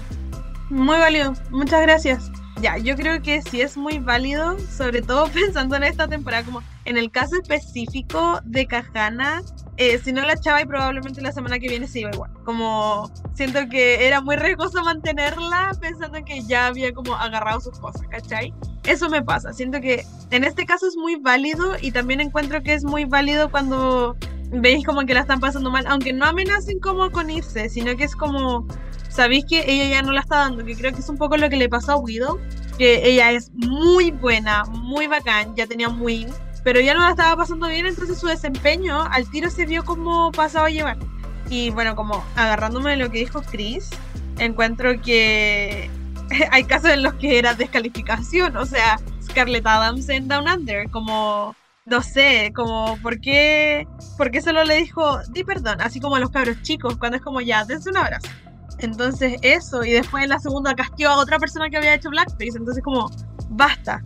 Muy 0.70 0.98
válido, 0.98 1.34
muchas 1.52 1.82
gracias. 1.82 2.32
Ya, 2.62 2.78
yo 2.78 2.96
creo 2.96 3.22
que 3.22 3.42
sí 3.42 3.62
es 3.62 3.76
muy 3.76 4.00
válido, 4.00 4.58
sobre 4.70 5.02
todo 5.02 5.28
pensando 5.34 5.76
en 5.76 5.84
esta 5.84 6.08
temporada, 6.08 6.44
como 6.44 6.62
en 6.86 6.98
el 6.98 7.12
caso 7.12 7.36
específico 7.36 8.40
de 8.44 8.68
Kahana, 8.68 9.42
eh, 9.78 10.00
si 10.00 10.12
no 10.12 10.22
la 10.22 10.34
echaba 10.34 10.62
y 10.62 10.66
probablemente 10.66 11.22
la 11.22 11.32
semana 11.32 11.60
que 11.60 11.70
viene 11.70 11.88
se 11.88 12.02
iba 12.02 12.12
igual. 12.12 12.32
Como 12.44 13.10
siento 13.34 13.60
que 13.70 14.08
era 14.08 14.22
muy 14.22 14.36
riesgoso 14.36 14.84
mantenerla 14.84 15.72
pensando 15.80 16.18
en 16.18 16.26
que 16.26 16.42
ya 16.44 16.68
había 16.68 16.94
como 16.94 17.16
agarrado 17.16 17.62
sus 17.62 17.80
cosas, 17.80 18.04
¿cachai? 18.10 18.54
Eso 18.84 19.10
me 19.10 19.22
pasa, 19.22 19.54
siento 19.54 19.80
que 19.80 20.06
en 20.32 20.44
este 20.44 20.66
caso 20.66 20.88
es 20.88 20.96
muy 20.96 21.16
válido 21.16 21.74
y 21.82 21.92
también 21.92 22.20
encuentro 22.20 22.62
que 22.64 22.74
es 22.74 22.84
muy 22.84 23.06
válido 23.06 23.52
cuando 23.52 24.16
veis 24.52 24.86
como 24.86 25.06
que 25.06 25.14
la 25.14 25.22
están 25.22 25.40
pasando 25.40 25.72
mal, 25.72 25.86
aunque 25.88 26.14
no 26.14 26.26
amenacen 26.26 26.80
como 26.80 27.10
con 27.12 27.30
irse, 27.30 27.70
sino 27.70 27.96
que 27.96 28.04
es 28.04 28.16
como 28.16 28.66
sabéis 29.10 29.46
que 29.46 29.64
ella 29.68 29.90
ya 29.90 30.02
no 30.02 30.12
la 30.12 30.22
está 30.22 30.38
dando, 30.38 30.66
que 30.66 30.76
creo 30.76 30.94
que 30.94 31.00
es 31.00 31.10
un 31.10 31.18
poco 31.18 31.38
lo 31.38 31.50
que 31.50 31.58
le 31.58 31.70
pasó 31.70 31.94
a 31.94 31.98
Widow, 31.98 32.40
que 32.78 33.08
ella 33.08 33.32
es 33.32 33.52
muy 33.54 34.12
buena, 34.12 34.64
muy 34.66 35.08
bacán, 35.08 35.56
ya 35.56 35.68
tenía 35.68 35.90
win, 35.90 36.30
pero 36.64 36.80
ya 36.80 36.94
no 36.94 37.02
la 37.02 37.12
estaba 37.12 37.36
pasando 37.36 37.68
bien, 37.68 37.86
entonces 37.86 38.20
su 38.20 38.28
desempeño 38.28 39.02
al 39.04 39.30
tiro 39.30 39.50
se 39.50 39.66
vio 39.66 39.84
como 39.84 40.32
pasaba 40.32 40.68
a 40.68 40.70
llevar. 40.70 40.98
Y 41.50 41.70
bueno, 41.72 41.96
como 41.96 42.24
agarrándome 42.36 42.92
de 42.92 42.98
lo 42.98 43.12
que 43.12 43.20
dijo 43.20 43.42
Chris, 43.42 43.90
encuentro 44.38 45.02
que 45.02 45.90
hay 46.52 46.64
casos 46.64 46.92
en 46.92 47.04
los 47.04 47.16
que 47.16 47.40
era 47.40 47.54
descalificación, 47.54 48.56
o 48.58 48.66
sea, 48.66 49.00
Scarlett 49.24 49.66
Adams 49.66 50.10
en 50.10 50.28
Down 50.28 50.48
Under, 50.48 50.90
como 50.90 51.56
no 51.86 52.02
sé, 52.02 52.54
como 52.56 52.98
por 53.02 53.20
qué, 53.20 53.88
por 54.18 54.32
qué 54.32 54.42
solo 54.42 54.64
le 54.64 54.76
dijo, 54.76 55.20
di 55.30 55.44
perdón, 55.44 55.82
así 55.82 56.00
como 56.00 56.16
a 56.16 56.20
los 56.20 56.30
cabros 56.30 56.62
chicos, 56.62 56.98
cuando 56.98 57.18
es 57.18 57.24
como 57.24 57.42
ya, 57.42 57.66
dense 57.66 57.90
un 57.90 57.98
abrazo. 57.98 58.30
Entonces 58.80 59.38
eso, 59.42 59.84
y 59.84 59.92
después 59.92 60.24
en 60.24 60.30
la 60.30 60.40
segunda 60.40 60.76
castió 60.76 61.10
a 61.10 61.18
otra 61.18 61.40
persona 61.40 61.70
que 61.70 61.78
había 61.78 61.94
hecho 61.94 62.10
blackface, 62.10 62.58
entonces 62.58 62.84
como, 62.84 63.10
basta. 63.50 64.02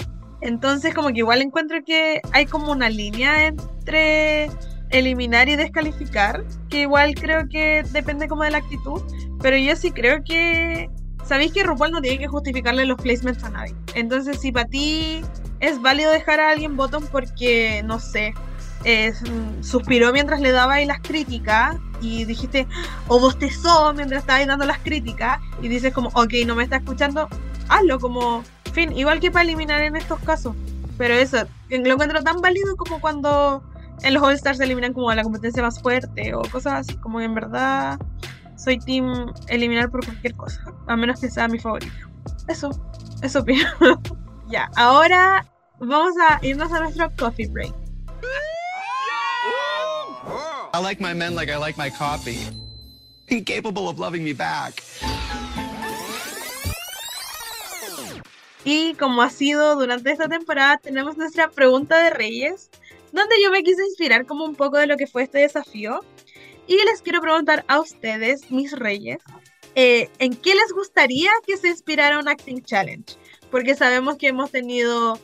Entonces 0.46 0.94
como 0.94 1.08
que 1.08 1.20
igual 1.20 1.42
encuentro 1.42 1.84
que 1.84 2.22
hay 2.32 2.46
como 2.46 2.72
una 2.72 2.88
línea 2.88 3.48
entre 3.48 4.52
eliminar 4.92 5.50
y 5.50 5.56
descalificar, 5.56 6.46
que 6.70 6.82
igual 6.82 7.16
creo 7.16 7.50
que 7.50 7.84
depende 7.92 8.28
como 8.28 8.44
de 8.44 8.52
la 8.52 8.60
actitud, 8.60 9.02
pero 9.42 9.58
yo 9.58 9.76
sí 9.76 9.90
creo 9.90 10.24
que, 10.24 10.88
sabéis 11.26 11.52
que 11.52 11.64
RuPaul 11.64 11.92
no 11.92 12.00
tiene 12.00 12.20
que 12.20 12.28
justificarle 12.28 12.86
los 12.86 13.02
placements 13.02 13.44
a 13.44 13.50
nadie. 13.50 13.76
Entonces 13.96 14.40
si 14.40 14.52
para 14.52 14.68
ti 14.68 15.22
es 15.62 15.82
válido 15.82 16.12
dejar 16.12 16.40
a 16.40 16.52
alguien 16.52 16.78
bottom 16.78 17.04
porque, 17.12 17.82
no 17.84 18.00
sé, 18.00 18.36
mm, 18.84 19.64
suspiró 19.64 20.14
mientras 20.14 20.42
le 20.42 20.52
daba 20.52 20.76
ahí 20.76 20.86
las 20.86 21.00
críticas 21.00 21.76
y 22.02 22.26
dijiste, 22.26 22.68
o 23.08 23.20
bostezó 23.20 23.96
mientras 23.96 24.22
estaba 24.22 24.46
dando 24.46 24.66
las 24.66 24.78
críticas 24.78 25.40
y 25.60 25.70
dices 25.70 25.92
como, 25.92 26.10
ok, 26.10 26.34
no 26.46 26.54
me 26.54 26.64
está 26.64 26.76
escuchando, 26.76 27.28
hazlo 27.68 28.00
como, 28.00 28.44
fin, 28.76 28.96
igual 28.96 29.20
que 29.20 29.32
para 29.32 29.44
eliminar 29.44 29.82
en 29.82 29.96
estos 29.96 30.20
casos. 30.20 30.56
Pero 30.98 31.14
eso, 31.14 31.46
lo 31.70 31.94
encuentro 31.94 32.24
tan 32.24 32.42
válido 32.42 32.76
como 32.76 33.02
cuando 33.02 33.64
en 34.04 34.14
los 34.14 34.24
All 34.24 34.34
Stars 34.34 34.58
se 34.58 34.66
eliminan 34.66 34.94
como 34.94 35.10
a 35.10 35.16
la 35.16 35.24
competencia 35.24 35.64
más 35.64 35.82
fuerte 35.82 36.36
o 36.36 36.42
cosas 36.44 36.74
así, 36.88 36.98
como 36.98 37.20
que 37.20 37.26
en 37.26 37.36
verdad 37.36 38.00
soy 38.58 38.80
team 38.80 39.34
eliminar 39.48 39.90
por 39.90 40.06
cualquier 40.06 40.36
cosa, 40.36 40.62
a 40.88 40.96
menos 40.96 41.20
que 41.20 41.30
sea 41.30 41.48
mi 41.48 41.60
favorito. 41.60 41.94
Eso, 42.48 42.70
eso 43.22 43.40
opino. 43.40 43.68
ya, 44.48 44.70
ahora 44.76 45.46
vamos 45.80 46.14
a 46.30 46.40
irnos 46.46 46.72
a 46.72 46.82
nuestro 46.82 47.12
coffee 47.18 47.48
break. 47.48 47.74
I 50.74 50.82
like 50.82 51.02
my 51.02 51.14
men 51.14 51.36
like 51.36 51.50
I 51.50 51.58
like 51.58 51.78
my 51.78 51.90
coffee. 51.90 52.40
Incapable 53.30 53.88
of 53.88 53.98
loving 53.98 54.24
me 54.24 54.34
back. 54.34 54.84
Y 58.66 58.96
como 58.96 59.22
ha 59.22 59.30
sido 59.30 59.76
durante 59.76 60.12
esta 60.12 60.28
temporada, 60.28 60.80
tenemos 60.80 61.16
nuestra 61.18 61.50
pregunta 61.52 62.04
de 62.04 62.10
Reyes, 62.10 62.72
donde 63.12 63.36
yo 63.42 63.52
me 63.52 63.64
quise 63.64 63.86
inspirar 63.86 64.26
como 64.26 64.44
un 64.44 64.56
poco 64.56 64.78
de 64.78 64.88
lo 64.88 64.98
que 64.98 65.06
fue 65.06 65.24
este 65.24 65.38
desafío. 65.38 66.04
Y 66.68 66.76
les 66.84 67.04
quiero 67.04 67.22
preguntar 67.22 67.64
a 67.68 67.80
ustedes, 67.80 68.50
mis 68.50 68.72
reyes, 68.72 69.20
eh, 69.76 70.10
¿en 70.18 70.36
qué 70.36 70.56
les 70.56 70.74
gustaría 70.74 71.30
que 71.46 71.58
se 71.58 71.68
inspirara 71.68 72.18
un 72.18 72.28
Acting 72.28 72.64
Challenge? 72.64 73.16
Porque 73.52 73.76
sabemos 73.76 74.18
que 74.18 74.30
hemos 74.30 74.50
tenido, 74.50 75.20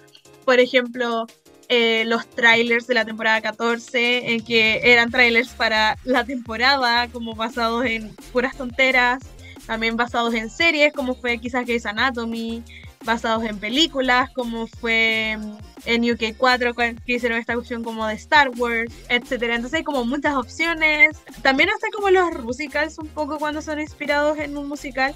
por 0.45 0.59
ejemplo, 0.59 1.25
eh, 1.67 2.03
los 2.05 2.27
trailers 2.29 2.85
de 2.85 2.93
la 2.93 3.05
temporada 3.05 3.41
14, 3.41 4.33
en 4.33 4.45
que 4.45 4.81
eran 4.83 5.09
trailers 5.09 5.49
para 5.49 5.97
la 6.03 6.23
temporada, 6.25 7.07
como 7.07 7.33
basados 7.33 7.85
en 7.85 8.15
puras 8.31 8.55
tonteras, 8.55 9.23
también 9.65 9.97
basados 9.97 10.35
en 10.35 10.51
series, 10.51 10.93
como 10.93 11.15
fue 11.15 11.39
quizás 11.39 11.65
Grey's 11.65 11.87
Anatomy, 11.87 12.63
basados 13.03 13.43
en 13.45 13.57
películas, 13.57 14.29
como 14.31 14.67
fue 14.67 15.37
en 15.85 16.03
UK4 16.03 16.95
que 17.05 17.13
hicieron 17.13 17.39
esta 17.39 17.55
cuestión 17.55 17.83
como 17.83 18.05
de 18.05 18.13
Star 18.15 18.49
Wars, 18.57 18.93
etcétera. 19.09 19.55
Entonces 19.55 19.79
hay 19.79 19.83
como 19.83 20.05
muchas 20.05 20.35
opciones. 20.35 21.17
También 21.41 21.69
hasta 21.69 21.87
como 21.93 22.09
los 22.09 22.43
musicals 22.43 22.97
un 22.99 23.07
poco 23.07 23.39
cuando 23.39 23.61
son 23.61 23.79
inspirados 23.79 24.37
en 24.39 24.57
un 24.57 24.67
musical. 24.67 25.15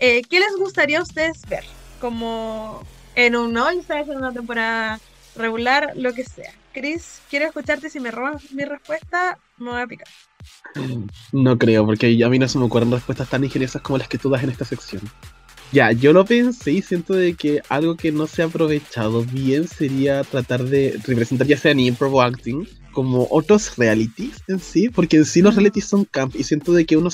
Eh, 0.00 0.22
¿Qué 0.28 0.40
les 0.40 0.56
gustaría 0.58 0.98
a 0.98 1.02
ustedes 1.02 1.42
ver? 1.48 1.64
Como 2.00 2.82
en 3.14 3.36
un 3.36 3.56
All 3.56 3.78
Stars, 3.80 4.08
en 4.08 4.16
una 4.18 4.32
temporada 4.32 5.00
regular, 5.36 5.92
lo 5.94 6.12
que 6.12 6.24
sea. 6.24 6.52
Chris, 6.72 7.20
quiero 7.28 7.46
escucharte. 7.46 7.90
Si 7.90 8.00
me 8.00 8.10
robas 8.10 8.52
mi 8.52 8.64
respuesta, 8.64 9.38
me 9.58 9.70
voy 9.70 9.80
a 9.80 9.86
picar. 9.86 10.08
No 11.32 11.58
creo, 11.58 11.84
porque 11.84 12.22
a 12.24 12.28
mí 12.28 12.38
no 12.38 12.48
se 12.48 12.58
me 12.58 12.64
ocurren 12.64 12.90
respuestas 12.90 13.28
tan 13.28 13.44
ingeniosas 13.44 13.82
como 13.82 13.98
las 13.98 14.08
que 14.08 14.18
tú 14.18 14.30
das 14.30 14.42
en 14.42 14.50
esta 14.50 14.64
sección. 14.64 15.02
Ya, 15.72 15.92
yo 15.92 16.12
lo 16.12 16.24
pensé 16.24 16.72
y 16.72 16.82
siento 16.82 17.14
de 17.14 17.34
que 17.34 17.62
algo 17.68 17.96
que 17.96 18.10
no 18.10 18.26
se 18.26 18.42
ha 18.42 18.46
aprovechado 18.46 19.24
bien 19.24 19.68
sería 19.68 20.24
tratar 20.24 20.64
de 20.64 20.98
representar 21.06 21.46
ya 21.46 21.56
sea 21.56 21.70
en 21.70 21.80
improv 21.80 22.14
o 22.14 22.22
acting 22.22 22.66
como 22.92 23.28
otros 23.30 23.76
realities 23.76 24.42
en 24.48 24.58
sí, 24.58 24.88
porque 24.88 25.18
en 25.18 25.24
sí 25.24 25.42
los 25.42 25.54
realities 25.54 25.84
son 25.84 26.04
camp 26.04 26.34
y 26.34 26.42
siento 26.42 26.72
de 26.72 26.86
que 26.86 26.96
uno 26.96 27.08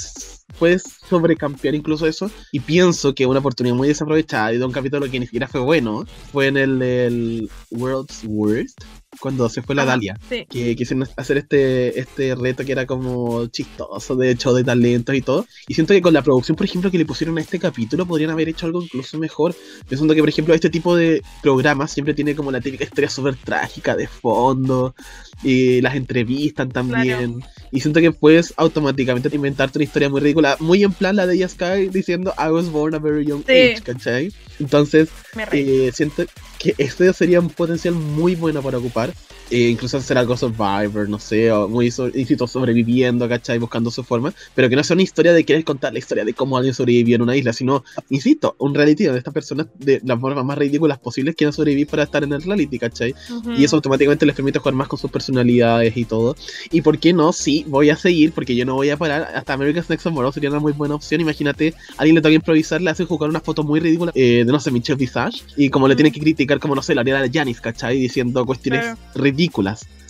puede 0.59 0.79
sobrecampear 0.79 1.75
incluso 1.75 2.07
eso 2.07 2.31
y 2.53 2.61
pienso 2.61 3.15
que 3.15 3.27
una 3.27 3.41
oportunidad 3.41 3.75
muy 3.75 3.89
desaprovechada 3.89 4.53
y 4.53 4.59
de 4.59 4.65
un 4.65 4.73
capítulo 4.73 5.11
que 5.11 5.21
ni 5.21 5.27
siquiera 5.27 5.49
fue 5.49 5.61
bueno 5.61 6.05
fue 6.33 6.49
en 6.49 6.57
el, 6.57 6.83
el 6.83 7.51
World's 7.71 8.23
Worst 8.25 8.81
cuando 9.21 9.49
se 9.49 9.63
fue 9.63 9.75
la 9.75 9.85
Dalia, 9.85 10.19
que 10.29 10.77
quisieron 10.77 11.09
hacer 11.17 11.39
este, 11.39 11.99
este 11.99 12.35
reto 12.35 12.65
que 12.65 12.73
era 12.73 12.87
como 12.87 13.47
chistoso, 13.47 14.17
de 14.17 14.31
hecho, 14.31 14.53
de 14.53 14.65
talentos 14.65 15.15
y 15.15 15.23
todo. 15.23 15.47
Y 15.69 15.75
siento 15.75 15.95
que 15.95 16.03
con 16.03 16.15
la 16.15 16.23
producción, 16.23 16.57
por 16.57 16.67
ejemplo, 16.67 16.91
que 16.91 16.99
le 16.99 17.07
pusieron 17.07 17.39
a 17.39 17.41
este 17.41 17.59
capítulo, 17.59 18.07
podrían 18.07 18.31
haber 18.31 18.49
hecho 18.49 18.67
algo 18.67 18.83
incluso 18.83 19.19
mejor. 19.19 19.55
Pensando 19.89 20.15
que, 20.15 20.21
por 20.21 20.29
ejemplo, 20.29 20.55
este 20.55 20.71
tipo 20.71 20.97
de 20.97 21.23
programas 21.43 21.93
siempre 21.93 22.15
tiene 22.15 22.35
como 22.35 22.51
la 22.51 22.61
típica 22.61 22.85
historia 22.85 23.09
súper 23.09 23.37
trágica 23.37 23.97
de 23.97 24.07
fondo, 24.07 24.95
y 25.43 25.81
las 25.81 25.95
entrevistan 25.95 26.71
también. 26.71 27.43
Y 27.73 27.81
siento 27.81 28.01
que 28.01 28.13
puedes 28.13 28.55
automáticamente 28.57 29.35
inventarte 29.35 29.79
una 29.79 29.85
historia 29.85 30.09
muy 30.09 30.21
ridícula, 30.21 30.46
muy 30.61 30.85
en 30.85 30.93
plan 30.93 31.17
la 31.17 31.27
de 31.27 31.49
Sky 31.49 31.89
diciendo 31.91 32.33
I 32.39 32.51
was 32.51 32.71
born 32.71 32.95
a 32.95 32.99
very 32.99 33.25
young 33.25 33.43
age, 33.49 33.83
¿cachai? 33.83 34.33
Entonces, 34.61 35.09
eh, 35.53 35.91
siento 35.93 36.25
que 36.59 36.75
este 36.79 37.13
sería 37.13 37.41
un 37.41 37.51
potencial 37.51 37.95
muy 37.95 38.35
bueno 38.35 38.63
para 38.63 38.79
ocupar. 38.79 39.13
Eh, 39.51 39.69
incluso 39.71 39.99
hacer 39.99 40.19
algo 40.19 40.37
Survivor, 40.37 41.09
no 41.09 41.21
sé, 41.21 41.53
o 41.53 41.69
muy 41.69 41.87
insisto, 42.15 42.47
sobreviviendo, 42.49 43.29
¿cachai? 43.29 43.59
Buscando 43.59 43.93
su 43.93 44.03
forma, 44.03 44.35
pero 44.55 44.69
que 44.69 44.75
no 44.75 44.83
sea 44.83 44.95
una 44.95 45.05
historia 45.05 45.33
de 45.33 45.45
querer 45.45 45.65
contar 45.65 45.93
la 45.93 46.01
historia 46.01 46.25
de 46.25 46.35
cómo 46.35 46.57
alguien 46.57 46.75
sobrevivió 46.75 47.15
en 47.15 47.23
una 47.23 47.37
isla, 47.37 47.53
sino, 47.53 47.85
insisto, 48.11 48.57
un 48.59 48.75
reality 48.75 49.05
donde 49.05 49.19
estas 49.19 49.33
personas 49.33 49.69
de 49.79 50.01
las 50.05 50.19
formas 50.19 50.45
más 50.45 50.59
ridículas 50.59 50.99
posibles 50.99 51.37
quieren 51.37 51.53
sobrevivir 51.53 51.87
para 51.87 52.03
estar 52.03 52.25
en 52.25 52.33
el 52.33 52.43
reality, 52.43 52.79
¿cachai? 52.79 53.15
Y 53.57 53.63
eso 53.63 53.77
automáticamente 53.77 54.27
les 54.27 54.35
permite 54.35 54.59
jugar 54.59 54.75
más 54.75 54.89
con 54.89 54.99
sus 54.99 55.11
personalidades 55.11 55.97
y 55.97 56.05
todo. 56.05 56.35
Y 56.73 56.81
por 56.81 56.99
qué 56.99 57.13
no, 57.13 57.33
sí, 57.33 57.65
voy 57.69 57.91
a 57.91 57.97
seguir, 57.97 58.33
porque 58.33 58.57
yo 58.57 58.65
no 58.65 58.75
voy 58.75 58.91
a 58.91 58.97
parar. 58.97 59.31
Hasta 59.35 59.53
America's 59.53 59.89
Next 59.89 60.03
Tomorrow 60.03 60.33
sería 60.33 60.51
una 60.51 60.59
muy 60.59 60.73
buena 60.73 60.97
opción. 60.97 61.21
Imagínate, 61.21 61.73
a 61.97 62.01
alguien 62.01 62.17
le 62.17 62.21
toca 62.21 62.35
improvisar, 62.35 62.83
le 62.83 62.91
hace 62.91 63.05
jugar 63.05 63.31
una 63.31 63.41
foto 63.41 63.63
muy 63.63 63.79
ridícula 63.79 64.11
eh, 64.17 64.43
de, 64.45 64.53
no 64.53 64.59
sé, 64.59 64.73
Michelle 64.73 64.99
Visage, 64.99 65.43
y 65.57 65.71
como 65.71 65.87
le 65.87 65.95
tiene 65.95 66.11
que 66.11 66.19
criticar, 66.19 66.59
como 66.59 66.75
no 66.75 66.83
sé, 66.83 66.97
la 66.97 67.05
de 67.05 67.31
Janis, 67.33 67.61
¿cachai? 67.61 67.99
Diciendo 67.99 68.45
cuestiones 68.45 68.97
ridículas. 69.15 69.36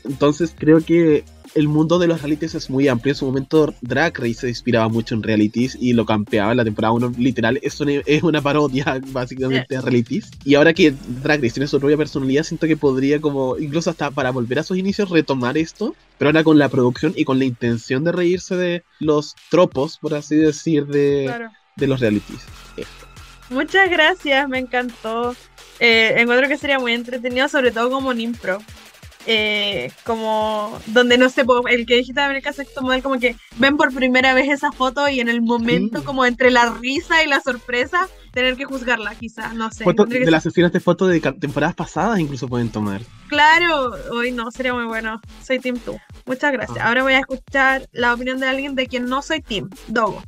Entonces 0.04 0.54
creo 0.56 0.80
que 0.80 1.24
el 1.54 1.68
mundo 1.68 1.98
de 1.98 2.06
los 2.06 2.20
realities 2.20 2.54
es 2.54 2.70
muy 2.70 2.86
amplio. 2.86 3.12
En 3.12 3.16
su 3.16 3.26
momento 3.26 3.74
Drag 3.80 4.16
Race 4.18 4.34
se 4.34 4.48
inspiraba 4.48 4.88
mucho 4.88 5.14
en 5.14 5.22
realities 5.22 5.76
y 5.80 5.94
lo 5.94 6.04
campeaba 6.04 6.50
en 6.50 6.58
la 6.58 6.64
temporada 6.64 6.92
1. 6.92 7.14
Literal, 7.18 7.58
es 7.62 7.80
una, 7.80 7.92
es 8.04 8.22
una 8.22 8.42
parodia 8.42 9.00
básicamente 9.08 9.74
de 9.74 9.80
realities. 9.80 10.30
Y 10.44 10.54
ahora 10.54 10.74
que 10.74 10.94
Drag 11.22 11.40
Race 11.40 11.54
tiene 11.54 11.66
su 11.66 11.80
propia 11.80 11.96
personalidad, 11.96 12.44
siento 12.44 12.66
que 12.66 12.76
podría 12.76 13.20
como, 13.20 13.56
incluso 13.58 13.90
hasta 13.90 14.10
para 14.10 14.30
volver 14.30 14.58
a 14.58 14.62
sus 14.62 14.76
inicios, 14.76 15.08
retomar 15.08 15.56
esto. 15.56 15.94
Pero 16.18 16.28
ahora 16.28 16.44
con 16.44 16.58
la 16.58 16.68
producción 16.68 17.14
y 17.16 17.24
con 17.24 17.38
la 17.38 17.46
intención 17.46 18.04
de 18.04 18.12
reírse 18.12 18.56
de 18.56 18.84
los 19.00 19.34
tropos, 19.50 19.98
por 19.98 20.14
así 20.14 20.36
decir, 20.36 20.86
de, 20.86 21.48
de 21.76 21.86
los 21.86 22.00
realities. 22.00 22.40
Muchas 23.48 23.88
gracias, 23.90 24.48
me 24.48 24.58
encantó. 24.58 25.34
Eh, 25.78 26.14
encuentro 26.16 26.48
que 26.48 26.56
sería 26.56 26.78
muy 26.78 26.92
entretenido, 26.92 27.48
sobre 27.48 27.70
todo 27.70 27.90
como 27.90 28.12
en 28.12 28.20
impro. 28.20 28.58
Eh, 29.28 29.90
como 30.04 30.78
donde 30.86 31.18
no 31.18 31.28
sé, 31.28 31.44
el 31.68 31.84
que 31.84 31.96
dijiste 31.96 32.20
de 32.20 32.26
América 32.26 32.52
Sexto 32.52 32.80
Model, 32.82 33.02
como 33.02 33.18
que 33.18 33.34
ven 33.58 33.76
por 33.76 33.92
primera 33.92 34.34
vez 34.34 34.48
esa 34.48 34.70
foto 34.70 35.08
y 35.08 35.18
en 35.18 35.28
el 35.28 35.42
momento, 35.42 36.04
como 36.04 36.24
entre 36.24 36.50
la 36.50 36.70
risa 36.70 37.24
y 37.24 37.26
la 37.26 37.40
sorpresa, 37.40 38.08
tener 38.30 38.56
que 38.56 38.64
juzgarla, 38.64 39.14
quizás, 39.16 39.54
no 39.54 39.70
sé. 39.72 39.84
de 39.84 40.30
las 40.30 40.44
sesiones 40.44 40.72
de 40.72 40.78
fotos 40.78 41.08
de 41.08 41.20
temporadas 41.20 41.74
pasadas 41.74 42.20
incluso 42.20 42.46
pueden 42.46 42.70
tomar. 42.70 43.00
Claro, 43.28 43.96
hoy 44.12 44.30
no, 44.30 44.50
sería 44.50 44.74
muy 44.74 44.84
bueno. 44.84 45.20
Soy 45.42 45.58
Team 45.58 45.80
2. 45.84 45.96
Muchas 46.26 46.52
gracias. 46.52 46.78
Ah. 46.80 46.88
Ahora 46.88 47.02
voy 47.02 47.14
a 47.14 47.20
escuchar 47.20 47.88
la 47.92 48.14
opinión 48.14 48.38
de 48.38 48.46
alguien 48.46 48.74
de 48.74 48.86
quien 48.86 49.06
no 49.06 49.22
soy 49.22 49.42
Team, 49.42 49.70
Dogo. 49.88 50.22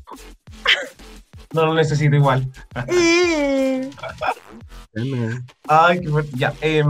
No 1.53 1.67
lo 1.67 1.75
necesito 1.75 2.17
igual. 2.17 2.51
Eh. 4.95 5.39
Ay, 5.69 6.01
qué 6.01 6.09
fuerte. 6.09 6.33
Ya, 6.35 6.53
eh, 6.61 6.83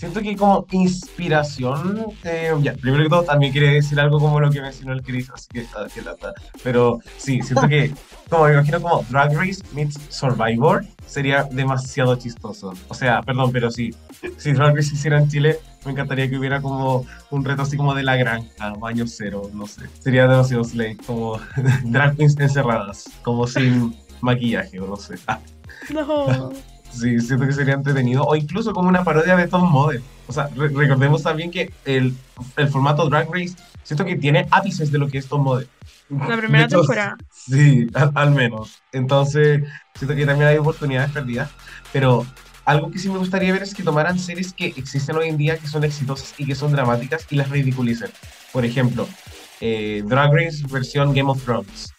siento 0.00 0.22
que 0.22 0.34
como 0.34 0.66
inspiración, 0.70 2.06
eh, 2.24 2.54
ya, 2.62 2.72
primero 2.72 3.02
que 3.02 3.10
todo 3.10 3.22
también 3.22 3.52
quiere 3.52 3.74
decir 3.74 4.00
algo 4.00 4.18
como 4.18 4.40
lo 4.40 4.50
que 4.50 4.62
mencionó 4.62 4.94
el 4.94 5.02
Chris, 5.02 5.28
así 5.28 5.46
que, 5.52 5.66
ah, 5.76 5.86
que 5.92 6.00
lata. 6.00 6.32
Pero 6.64 7.00
sí, 7.18 7.42
siento 7.42 7.68
que, 7.68 7.92
como 8.30 8.46
me 8.46 8.54
imagino 8.54 8.80
como 8.80 9.04
Drag 9.10 9.36
Race 9.36 9.62
meets 9.74 10.00
Survivor, 10.08 10.86
sería 11.04 11.44
demasiado 11.44 12.16
chistoso. 12.16 12.72
O 12.88 12.94
sea, 12.94 13.20
perdón, 13.20 13.52
pero 13.52 13.70
sí, 13.70 13.94
si 14.38 14.52
Drag 14.52 14.74
Race 14.74 14.94
hiciera 14.94 15.18
en 15.18 15.28
Chile, 15.28 15.58
me 15.84 15.92
encantaría 15.92 16.30
que 16.30 16.38
hubiera 16.38 16.62
como 16.62 17.04
un 17.30 17.44
reto 17.44 17.60
así 17.60 17.76
como 17.76 17.94
de 17.94 18.02
la 18.02 18.16
granja, 18.16 18.72
baño 18.78 19.04
cero, 19.06 19.50
no 19.52 19.66
sé. 19.66 19.82
Sería 19.98 20.26
demasiado 20.26 20.64
slay, 20.64 20.96
como 20.96 21.38
drag 21.84 22.16
queens 22.16 22.40
encerradas, 22.40 23.04
como 23.20 23.46
sin 23.46 23.94
maquillaje 24.22 24.80
o 24.80 24.86
no 24.86 24.96
sé. 24.96 25.16
No. 25.92 26.52
Sí, 26.92 27.20
siento 27.20 27.46
que 27.46 27.52
sería 27.52 27.74
entretenido. 27.74 28.24
O 28.24 28.36
incluso 28.36 28.72
como 28.72 28.88
una 28.88 29.04
parodia 29.04 29.36
de 29.36 29.48
Tom 29.48 29.70
Model. 29.70 30.02
O 30.26 30.32
sea, 30.32 30.48
recordemos 30.54 31.22
también 31.22 31.50
que 31.50 31.72
el, 31.84 32.14
el, 32.56 32.68
formato 32.68 33.08
Drag 33.08 33.28
Race, 33.32 33.54
siento 33.82 34.04
que 34.04 34.16
tiene 34.16 34.46
ápices 34.50 34.90
de 34.90 34.98
lo 34.98 35.08
que 35.08 35.18
es 35.18 35.26
Tom 35.26 35.42
Model. 35.42 35.68
La 36.08 36.36
primera 36.36 36.68
temporada. 36.68 37.16
Sí, 37.30 37.88
al, 38.14 38.32
menos. 38.32 38.80
Entonces, 38.92 39.62
siento 39.94 40.16
que 40.16 40.26
también 40.26 40.48
hay 40.48 40.58
oportunidades 40.58 41.12
perdidas. 41.12 41.50
Pero 41.92 42.26
algo 42.64 42.90
que 42.90 42.98
sí 42.98 43.08
me 43.08 43.18
gustaría 43.18 43.52
ver 43.52 43.62
es 43.62 43.74
que 43.74 43.82
tomaran 43.82 44.18
series 44.18 44.52
que 44.52 44.66
existen 44.66 45.16
hoy 45.16 45.28
en 45.28 45.36
día, 45.36 45.56
que 45.58 45.68
son 45.68 45.84
exitosas 45.84 46.34
y 46.38 46.46
que 46.46 46.54
son 46.54 46.72
dramáticas, 46.72 47.26
y 47.30 47.36
las 47.36 47.48
ridiculicen. 47.48 48.10
Por 48.52 48.64
ejemplo, 48.64 49.08
eh, 49.60 50.02
Drag 50.06 50.32
Race 50.32 50.64
versión 50.68 51.14
Game 51.14 51.30
of 51.30 51.42
Thrones. 51.44 51.92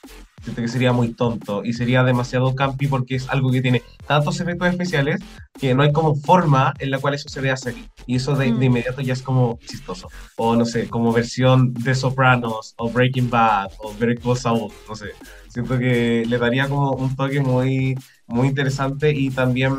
Siento 0.43 0.61
que 0.61 0.68
sería 0.68 0.91
muy 0.91 1.13
tonto 1.13 1.63
y 1.63 1.73
sería 1.73 2.03
demasiado 2.03 2.55
campi 2.55 2.88
porque 2.88 3.15
es 3.15 3.30
algo 3.30 3.51
que 3.51 3.61
tiene 3.61 3.84
tantos 4.07 4.39
efectos 4.39 4.69
especiales 4.69 5.22
que 5.59 5.73
no 5.76 5.84
hay 5.84 5.91
como 5.91 6.15
forma 6.15 6.73
en 6.80 6.89
la 6.89 6.97
cual 6.97 7.13
eso 7.13 7.30
se 7.30 7.41
vea 7.41 7.55
serio. 7.55 7.84
Y 8.07 8.15
eso 8.15 8.35
de, 8.35 8.45
de 8.45 8.51
Mm. 8.51 8.63
inmediato 8.63 9.01
ya 9.01 9.13
es 9.13 9.22
como 9.22 9.59
chistoso. 9.68 10.07
O 10.38 10.55
no 10.55 10.65
sé, 10.65 10.88
como 10.89 11.13
versión 11.13 11.73
de 11.73 11.93
Sopranos 11.93 12.73
o 12.77 12.89
Breaking 12.89 13.30
Bad 13.30 13.69
o 13.80 13.93
Better 13.93 14.19
Call 14.19 14.38
Saul, 14.38 14.72
no 14.89 14.95
sé. 14.95 15.07
Siento 15.49 15.77
que 15.77 16.23
le 16.27 16.38
daría 16.38 16.68
como 16.68 16.91
un 16.93 17.15
toque 17.15 17.39
muy, 17.39 17.95
muy 18.26 18.47
interesante 18.47 19.11
y 19.11 19.30
también 19.30 19.76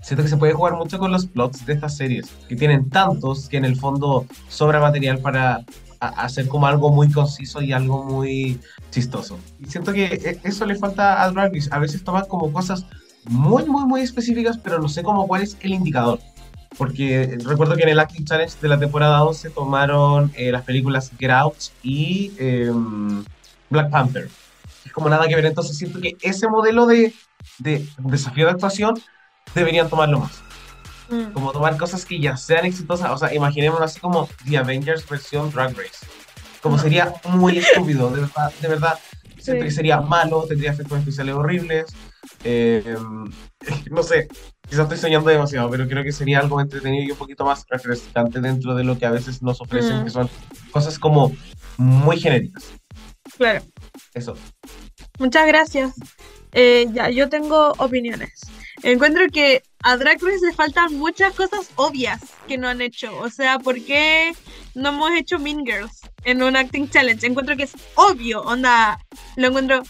siento 0.00 0.22
que 0.22 0.28
se 0.30 0.36
puede 0.36 0.52
jugar 0.54 0.74
mucho 0.74 0.98
con 0.98 1.12
los 1.12 1.26
plots 1.26 1.66
de 1.66 1.74
estas 1.74 1.96
series, 1.96 2.28
que 2.48 2.56
tienen 2.56 2.88
tantos 2.88 3.48
que 3.48 3.56
en 3.58 3.64
el 3.64 3.76
fondo 3.76 4.26
sobra 4.48 4.80
material 4.80 5.18
para 5.18 5.60
hacer 6.08 6.48
como 6.48 6.66
algo 6.66 6.90
muy 6.90 7.10
conciso 7.10 7.62
y 7.62 7.72
algo 7.72 8.04
muy 8.04 8.60
chistoso. 8.90 9.38
Y 9.60 9.66
siento 9.66 9.92
que 9.92 10.04
e- 10.04 10.40
eso 10.42 10.66
le 10.66 10.76
falta 10.76 11.22
a 11.22 11.30
Drag 11.30 11.52
Race. 11.54 11.68
A 11.70 11.78
veces 11.78 12.02
toman 12.04 12.26
como 12.26 12.52
cosas 12.52 12.86
muy, 13.24 13.64
muy, 13.64 13.84
muy 13.84 14.00
específicas, 14.00 14.58
pero 14.58 14.78
no 14.78 14.88
sé 14.88 15.02
cómo 15.02 15.26
cuál 15.26 15.42
es 15.42 15.56
el 15.60 15.72
indicador. 15.72 16.18
Porque 16.76 17.38
recuerdo 17.44 17.76
que 17.76 17.82
en 17.82 17.90
el 17.90 18.00
Acting 18.00 18.24
Challenge 18.24 18.54
de 18.60 18.68
la 18.68 18.78
temporada 18.78 19.22
11 19.24 19.50
tomaron 19.50 20.32
eh, 20.34 20.50
las 20.50 20.62
películas 20.62 21.10
Get 21.18 21.30
Out 21.30 21.56
y 21.82 22.32
em, 22.38 23.24
Black 23.70 23.90
Panther. 23.90 24.28
Es 24.84 24.92
como 24.92 25.08
nada 25.08 25.28
que 25.28 25.36
ver. 25.36 25.44
Entonces 25.44 25.76
siento 25.76 26.00
que 26.00 26.16
ese 26.22 26.48
modelo 26.48 26.86
de, 26.86 27.12
de 27.58 27.86
desafío 27.98 28.46
de 28.46 28.52
actuación 28.52 28.94
deberían 29.54 29.88
tomarlo 29.88 30.20
más. 30.20 30.42
Mm. 31.12 31.32
Como 31.32 31.52
tomar 31.52 31.76
cosas 31.76 32.04
que 32.06 32.18
ya 32.18 32.36
sean 32.36 32.64
exitosas. 32.64 33.10
O 33.10 33.16
sea, 33.18 33.34
imaginémonos 33.34 33.90
así 33.90 34.00
como 34.00 34.28
The 34.48 34.56
Avengers 34.58 35.06
versión 35.08 35.50
Drag 35.50 35.70
Race. 35.76 36.06
Como 36.62 36.78
sería 36.78 37.12
muy 37.28 37.58
estúpido, 37.58 38.10
de 38.10 38.20
verdad, 38.22 38.52
de 38.60 38.68
verdad. 38.68 38.98
Sí. 39.38 39.70
sería 39.72 40.00
malo, 40.00 40.44
tendría 40.48 40.70
efectos 40.70 41.00
especiales 41.00 41.34
horribles. 41.34 41.86
eh, 42.44 42.96
no 43.90 44.02
sé, 44.04 44.28
quizás 44.68 44.84
estoy 44.84 44.98
soñando 44.98 45.28
demasiado, 45.30 45.68
pero 45.70 45.88
creo 45.88 46.04
que 46.04 46.12
sería 46.12 46.38
algo 46.38 46.60
entretenido 46.60 47.04
y 47.04 47.10
un 47.10 47.16
poquito 47.16 47.44
más 47.44 47.64
refrescante 47.68 48.40
dentro 48.40 48.74
de 48.76 48.84
lo 48.84 48.96
que 48.98 49.06
a 49.06 49.10
veces 49.10 49.42
nos 49.42 49.60
ofrecen, 49.60 50.00
Mm. 50.00 50.04
que 50.04 50.10
son 50.10 50.30
cosas 50.70 50.98
como 50.98 51.32
muy 51.76 52.18
genéricas. 52.20 52.64
Claro. 53.36 53.62
Eso. 54.14 54.36
Muchas 55.18 55.46
gracias. 55.48 55.92
Eh, 56.52 56.86
ya, 56.92 57.10
yo 57.10 57.28
tengo 57.28 57.72
opiniones. 57.78 58.40
Encuentro 58.82 59.28
que 59.32 59.62
a 59.82 59.96
Drag 59.96 60.20
Race 60.22 60.44
le 60.44 60.52
faltan 60.52 60.96
muchas 60.98 61.34
cosas 61.34 61.70
obvias 61.76 62.20
que 62.48 62.58
no 62.58 62.68
han 62.68 62.80
hecho. 62.80 63.16
O 63.18 63.30
sea, 63.30 63.58
¿por 63.58 63.82
qué 63.84 64.32
no 64.74 64.88
hemos 64.90 65.12
hecho 65.12 65.38
Mean 65.38 65.64
Girls 65.64 66.00
en 66.24 66.42
un 66.42 66.56
acting 66.56 66.88
challenge? 66.88 67.26
Encuentro 67.26 67.56
que 67.56 67.64
es 67.64 67.72
obvio, 67.94 68.42
onda, 68.42 68.98
lo 69.36 69.48
encuentro 69.48 69.82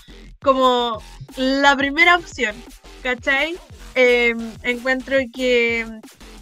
como 0.43 1.03
la 1.37 1.77
primera 1.77 2.17
opción, 2.17 2.55
¿cachai? 3.03 3.57
Eh, 3.95 4.35
encuentro 4.63 5.17
que 5.33 5.87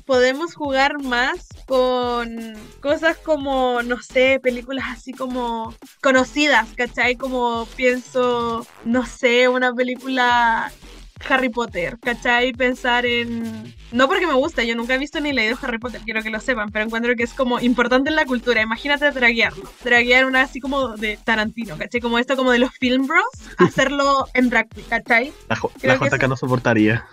podemos 0.04 0.54
jugar 0.54 1.00
más 1.02 1.46
con 1.66 2.54
cosas 2.80 3.16
como, 3.18 3.80
no 3.82 4.02
sé, 4.02 4.40
películas 4.42 4.86
así 4.88 5.12
como 5.12 5.72
conocidas, 6.02 6.68
¿cachai? 6.76 7.14
Como 7.14 7.66
pienso, 7.76 8.66
no 8.84 9.06
sé, 9.06 9.48
una 9.48 9.72
película 9.72 10.72
Harry 11.28 11.48
Potter, 11.48 11.98
¿cachai? 12.00 12.52
Pensar 12.52 13.06
en... 13.06 13.74
No 13.92 14.06
porque 14.08 14.26
me 14.26 14.34
gusta, 14.34 14.62
yo 14.64 14.74
nunca 14.76 14.94
he 14.94 14.98
visto 14.98 15.20
ni 15.20 15.32
leído 15.32 15.58
Harry 15.62 15.78
Potter, 15.78 16.00
quiero 16.04 16.22
que 16.22 16.30
lo 16.30 16.40
sepan, 16.40 16.70
pero 16.70 16.84
encuentro 16.84 17.14
que 17.16 17.24
es 17.24 17.32
como 17.34 17.58
importante 17.60 18.08
en 18.10 18.16
la 18.16 18.24
cultura. 18.24 18.62
Imagínate 18.62 19.10
draguearlo, 19.10 19.64
draguear 19.84 20.26
una 20.26 20.42
así 20.42 20.60
como 20.60 20.96
de 20.96 21.18
Tarantino, 21.22 21.76
¿cachai? 21.76 22.00
Como 22.00 22.18
esto 22.18 22.36
como 22.36 22.52
de 22.52 22.58
los 22.60 22.70
film 22.78 23.06
bros, 23.06 23.24
hacerlo 23.58 24.26
en 24.34 24.48
drag, 24.50 24.68
¿cachai? 24.88 25.32
La, 25.48 25.56
J- 25.56 25.74
Creo 25.80 25.92
la 25.94 25.98
que 25.98 26.04
JK 26.06 26.14
eso- 26.14 26.28
no 26.28 26.36
soportaría. 26.36 27.06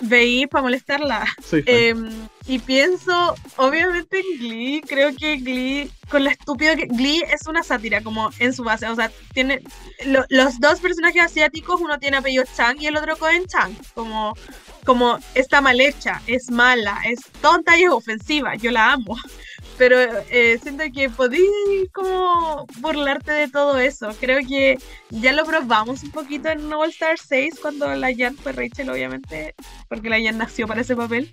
Veí 0.00 0.46
para 0.46 0.62
molestarla. 0.62 1.26
Soy 1.44 1.62
fan. 1.62 1.74
Em, 1.74 2.10
y 2.48 2.58
pienso, 2.58 3.34
obviamente 3.56 4.18
en 4.20 4.38
Glee, 4.40 4.82
creo 4.86 5.14
que 5.14 5.36
Glee, 5.36 5.90
con 6.10 6.24
lo 6.24 6.30
estúpido 6.30 6.74
que 6.76 6.86
Glee 6.86 7.22
es 7.30 7.46
una 7.46 7.62
sátira, 7.62 8.02
como 8.02 8.30
en 8.38 8.52
su 8.54 8.64
base, 8.64 8.86
o 8.88 8.96
sea, 8.96 9.10
tiene 9.34 9.60
lo- 10.06 10.24
los 10.30 10.58
dos 10.58 10.80
personajes 10.80 11.22
asiáticos, 11.22 11.80
uno 11.80 11.98
tiene 11.98 12.16
apellido 12.16 12.44
Chang 12.56 12.80
y 12.80 12.86
el 12.86 12.96
otro 12.96 13.16
Cohen 13.18 13.46
Chang, 13.46 13.74
como, 13.94 14.34
como 14.84 15.18
está 15.34 15.60
mal 15.60 15.80
hecha, 15.80 16.22
es 16.26 16.50
mala, 16.50 16.98
es 17.04 17.20
tonta 17.42 17.76
y 17.76 17.82
es 17.84 17.90
ofensiva, 17.90 18.54
yo 18.56 18.70
la 18.70 18.92
amo. 18.92 19.16
Pero 19.78 19.96
eh, 20.30 20.58
siento 20.60 20.84
que 20.92 21.08
podí 21.08 21.46
como 21.94 22.66
burlarte 22.80 23.30
de 23.30 23.48
todo 23.48 23.78
eso. 23.78 24.10
Creo 24.20 24.40
que 24.46 24.78
ya 25.10 25.32
lo 25.32 25.44
probamos 25.44 26.02
un 26.02 26.10
poquito 26.10 26.48
en 26.48 26.72
All 26.72 26.90
Star 26.90 27.16
6 27.18 27.60
cuando 27.62 27.94
la 27.94 28.14
Jan 28.14 28.36
fue 28.36 28.52
Rachel, 28.52 28.90
obviamente, 28.90 29.54
porque 29.88 30.10
la 30.10 30.20
Jan 30.20 30.36
nació 30.36 30.66
para 30.66 30.80
ese 30.80 30.96
papel. 30.96 31.30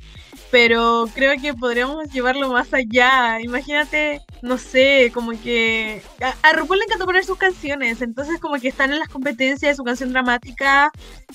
Pero 0.52 1.10
creo 1.14 1.34
que 1.42 1.54
podríamos 1.56 2.08
llevarlo 2.12 2.50
más 2.52 2.72
allá. 2.74 3.42
Imagínate, 3.42 4.22
no 4.42 4.58
sé, 4.60 5.12
como 5.14 5.32
que 5.32 6.04
a, 6.22 6.36
a 6.48 6.54
RuPaul 6.54 6.78
le 6.78 6.86
encantó 6.86 7.06
poner 7.06 7.26
sus 7.26 7.38
canciones, 7.38 8.02
entonces 8.02 8.40
como 8.40 8.60
que 8.60 8.68
están 8.68 8.94
en 8.94 9.00
las 9.00 9.10
competencias 9.10 9.72
de 9.72 9.76
su 9.76 9.84
canción 9.84 10.12
dramática 10.12 10.92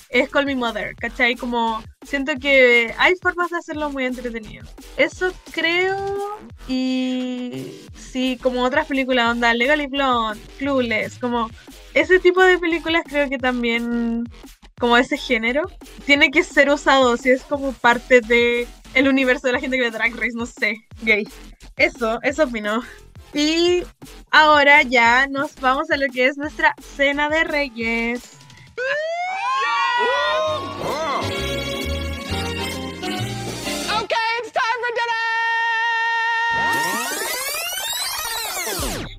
es 0.09 0.29
Call 0.29 0.45
Me 0.45 0.55
Mother, 0.55 0.95
¿cachai? 0.95 1.35
Como 1.35 1.83
siento 2.05 2.33
que 2.39 2.93
hay 2.97 3.13
formas 3.21 3.49
de 3.49 3.57
hacerlo 3.57 3.89
muy 3.89 4.05
entretenido. 4.05 4.65
Eso 4.97 5.31
creo 5.51 6.39
y 6.67 7.00
sí, 7.95 8.37
como 8.41 8.63
otras 8.63 8.87
películas, 8.87 9.31
onda 9.31 9.53
Legally 9.53 9.87
Blonde, 9.87 10.39
Clueless, 10.57 11.17
como 11.19 11.49
ese 11.93 12.19
tipo 12.19 12.41
de 12.41 12.57
películas 12.57 13.03
creo 13.05 13.29
que 13.29 13.37
también 13.37 14.23
como 14.79 14.97
ese 14.97 15.17
género 15.17 15.69
tiene 16.05 16.31
que 16.31 16.43
ser 16.43 16.69
usado 16.69 17.15
si 17.17 17.29
es 17.29 17.43
como 17.43 17.71
parte 17.73 18.21
de 18.21 18.67
el 18.93 19.07
universo 19.07 19.47
de 19.47 19.53
la 19.53 19.59
gente 19.59 19.77
que 19.77 19.83
ve 19.83 19.91
Drag 19.91 20.13
Race, 20.15 20.33
no 20.33 20.45
sé, 20.45 20.75
gay. 21.03 21.27
Eso, 21.77 22.19
eso 22.23 22.43
opino. 22.43 22.81
Y 23.33 23.83
ahora 24.31 24.81
ya 24.81 25.27
nos 25.27 25.55
vamos 25.55 25.89
a 25.91 25.97
lo 25.97 26.07
que 26.11 26.25
es 26.25 26.37
nuestra 26.37 26.75
cena 26.95 27.29
de 27.29 27.43
reyes. 27.43 28.21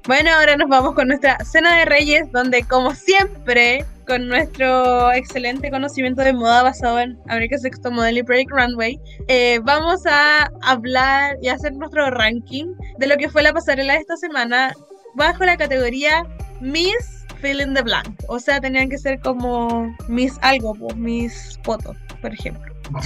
Bueno, 0.07 0.31
ahora 0.31 0.57
nos 0.57 0.69
vamos 0.69 0.95
con 0.95 1.07
nuestra 1.07 1.39
cena 1.45 1.77
de 1.77 1.85
reyes, 1.85 2.31
donde 2.33 2.65
como 2.65 2.93
siempre, 2.93 3.85
con 4.05 4.27
nuestro 4.27 5.13
excelente 5.13 5.71
conocimiento 5.71 6.23
de 6.23 6.33
moda 6.33 6.65
basado 6.65 6.99
en 6.99 7.17
America's 7.29 7.63
Next 7.63 7.85
Top 7.85 7.93
Model 7.93 8.19
y 8.19 8.23
Project 8.25 8.51
Runway, 8.51 8.99
eh, 9.29 9.61
vamos 9.63 10.05
a 10.07 10.51
hablar 10.63 11.37
y 11.41 11.49
hacer 11.49 11.75
nuestro 11.75 12.11
ranking 12.11 12.75
de 12.99 13.07
lo 13.07 13.17
que 13.17 13.29
fue 13.29 13.45
la 13.45 13.53
pasarela 13.53 13.93
de 13.93 14.01
esta 14.01 14.17
semana 14.17 14.75
bajo 15.15 15.45
la 15.45 15.57
categoría 15.57 16.27
Miss 16.61 17.25
Fill 17.41 17.61
in 17.61 17.75
the 17.75 17.83
Blank. 17.83 18.25
O 18.27 18.41
sea, 18.41 18.61
tenían 18.61 18.89
que 18.89 18.99
ser 18.99 19.21
como 19.21 19.95
Miss 20.09 20.37
algo, 20.43 20.75
pues, 20.75 20.97
Miss 20.97 21.61
Foto, 21.63 21.95
por 22.21 22.33
ejemplo. 22.33 22.73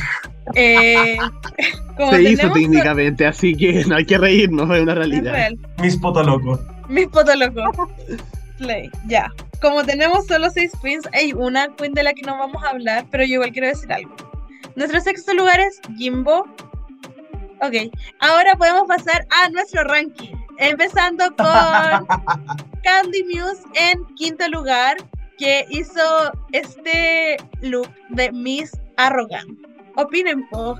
Eh, 0.55 1.18
como 1.97 2.12
Se 2.12 2.23
hizo 2.23 2.52
técnicamente, 2.52 3.27
así 3.27 3.56
que 3.56 3.85
no 3.86 3.97
hay 3.97 4.05
que 4.05 4.16
reírnos, 4.16 4.70
es 4.70 4.81
una 4.81 4.94
realidad. 4.94 5.32
real. 5.32 5.59
Mis 5.82 5.97
poto 5.97 6.23
locos. 6.23 6.60
Mis 6.88 7.08
fotos 7.10 7.36
loco. 7.36 7.90
Play, 8.58 8.90
ya. 9.06 9.32
Como 9.60 9.84
tenemos 9.84 10.26
solo 10.26 10.50
seis 10.50 10.72
queens, 10.82 11.06
hay 11.12 11.32
una 11.32 11.68
queen 11.76 11.92
de 11.94 12.02
la 12.02 12.12
que 12.12 12.22
no 12.22 12.38
vamos 12.38 12.62
a 12.64 12.70
hablar, 12.70 13.06
pero 13.10 13.24
yo 13.24 13.34
igual 13.34 13.52
quiero 13.52 13.68
decir 13.68 13.92
algo. 13.92 14.14
Nuestro 14.76 15.00
sexto 15.00 15.32
lugar 15.34 15.60
es 15.60 15.80
Jimbo. 15.96 16.46
Ok, 17.62 17.90
ahora 18.20 18.54
podemos 18.56 18.86
pasar 18.86 19.26
a 19.30 19.48
nuestro 19.48 19.84
ranking. 19.84 20.34
Empezando 20.58 21.24
con 21.36 21.46
Candy 22.82 23.24
Muse 23.24 23.62
en 23.74 24.04
quinto 24.16 24.48
lugar, 24.48 24.96
que 25.38 25.66
hizo 25.70 26.32
este 26.52 27.36
look 27.60 27.90
de 28.10 28.32
Miss 28.32 28.72
Arrogant. 28.96 29.58
Opinen, 29.96 30.46
po. 30.48 30.78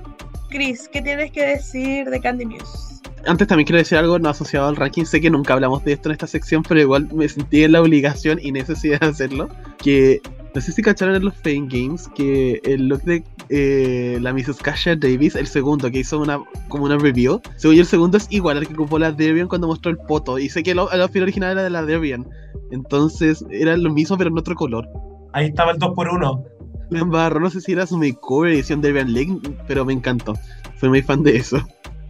Chris, 0.49 0.87
¿qué 0.89 1.01
tienes 1.01 1.31
que 1.31 1.45
decir 1.45 2.09
de 2.09 2.19
Candy 2.21 2.45
Muse? 2.45 2.86
Antes 3.27 3.47
también 3.47 3.65
quiero 3.65 3.79
decir 3.79 3.97
algo 3.97 4.17
no 4.19 4.29
asociado 4.29 4.67
al 4.67 4.77
ranking. 4.77 5.03
Sé 5.03 5.19
que 5.19 5.29
nunca 5.29 5.53
hablamos 5.53 5.83
de 5.83 5.93
esto 5.93 6.09
en 6.09 6.13
esta 6.13 6.27
sección, 6.27 6.63
pero 6.63 6.79
igual 6.79 7.09
me 7.13 7.27
sentí 7.27 7.63
en 7.63 7.73
la 7.73 7.81
obligación 7.81 8.39
y 8.41 8.51
necesidad 8.53 9.01
de 9.01 9.07
hacerlo. 9.07 9.49
Que 9.77 10.21
no 10.55 10.61
sé 10.61 10.71
si 10.71 10.81
cacharon 10.81 11.15
en 11.15 11.25
los 11.25 11.35
Fame 11.35 11.67
Games 11.69 12.09
que 12.15 12.61
el 12.63 12.87
look 12.87 13.03
de 13.03 13.23
eh, 13.49 14.17
la 14.21 14.33
Mrs. 14.33 14.57
Kasha 14.57 14.95
Davis, 14.95 15.35
el 15.35 15.45
segundo, 15.45 15.91
que 15.91 15.99
hizo 15.99 16.19
una 16.19 16.41
como 16.69 16.85
una 16.85 16.97
review, 16.97 17.41
según 17.57 17.75
yo 17.75 17.81
el 17.81 17.87
segundo 17.87 18.17
es 18.17 18.27
igual 18.29 18.57
al 18.57 18.67
que 18.67 18.73
ocupó 18.73 18.97
la 18.97 19.11
Debian 19.11 19.47
cuando 19.47 19.67
mostró 19.67 19.91
el 19.91 19.97
poto. 19.97 20.39
Y 20.39 20.49
sé 20.49 20.63
que 20.63 20.71
el, 20.71 20.79
outfit 20.79 21.21
original 21.21 21.51
era 21.51 21.63
de 21.63 21.69
la 21.69 21.83
Debian. 21.83 22.25
Entonces 22.71 23.45
era 23.51 23.75
lo 23.75 23.91
mismo, 23.91 24.17
pero 24.17 24.29
en 24.29 24.37
otro 24.37 24.55
color. 24.55 24.87
Ahí 25.33 25.47
estaba 25.47 25.71
el 25.71 25.79
2x1. 25.79 26.43
Me 26.91 26.99
embarró, 26.99 27.41
no 27.41 27.49
sé 27.49 27.59
si 27.59 27.73
era 27.73 27.85
su 27.85 27.97
makeover 27.97 28.53
edición 28.53 28.79
Debian 28.79 29.13
Lake, 29.13 29.37
pero 29.67 29.83
me 29.83 29.91
encantó. 29.91 30.33
Fui 30.77 30.87
muy 30.87 31.01
fan 31.01 31.23
de 31.23 31.35
eso. 31.35 31.61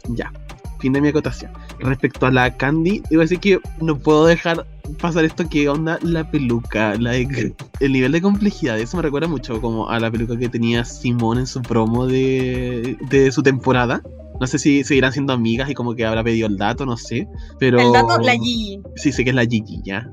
Ya, 0.10 0.32
fin 0.80 0.94
de 0.94 1.02
mi 1.02 1.10
acotación. 1.10 1.52
Respecto 1.80 2.26
a 2.26 2.32
la 2.32 2.56
Candy, 2.56 3.02
iba 3.10 3.22
a 3.22 3.26
decir 3.26 3.40
que 3.40 3.60
no 3.82 3.98
puedo 3.98 4.26
dejar 4.26 4.66
pasar 5.02 5.26
esto 5.26 5.48
que 5.50 5.68
onda 5.68 6.00
la 6.02 6.30
peluca, 6.30 6.96
like, 6.96 7.56
el 7.80 7.92
nivel 7.92 8.12
de 8.12 8.22
complejidad, 8.22 8.76
de 8.76 8.84
eso 8.84 8.98
me 8.98 9.04
recuerda 9.04 9.28
mucho 9.28 9.60
como 9.60 9.90
a 9.90 10.00
la 10.00 10.10
peluca 10.10 10.38
que 10.38 10.50
tenía 10.50 10.86
Simón 10.86 11.40
en 11.40 11.48
su 11.48 11.62
promo 11.62 12.08
de, 12.08 12.98
de 13.10 13.32
su 13.32 13.44
temporada. 13.44 14.02
No 14.40 14.46
sé 14.46 14.60
si 14.60 14.84
seguirán 14.84 15.12
siendo 15.12 15.34
amigas 15.34 15.70
y 15.70 15.74
como 15.74 15.96
que 15.96 16.06
habrá 16.06 16.24
pedido 16.24 16.48
el 16.48 16.58
dato, 16.58 16.86
no 16.86 16.96
sé. 16.96 17.28
Pero. 17.58 17.80
El 17.80 17.92
dato, 17.92 18.20
la 18.20 18.34
Gigi. 18.34 18.80
Sí, 18.96 19.12
sé 19.12 19.24
que 19.24 19.32
es 19.32 19.36
la 19.36 19.46
Gigi, 19.46 19.82
ya. 19.84 20.08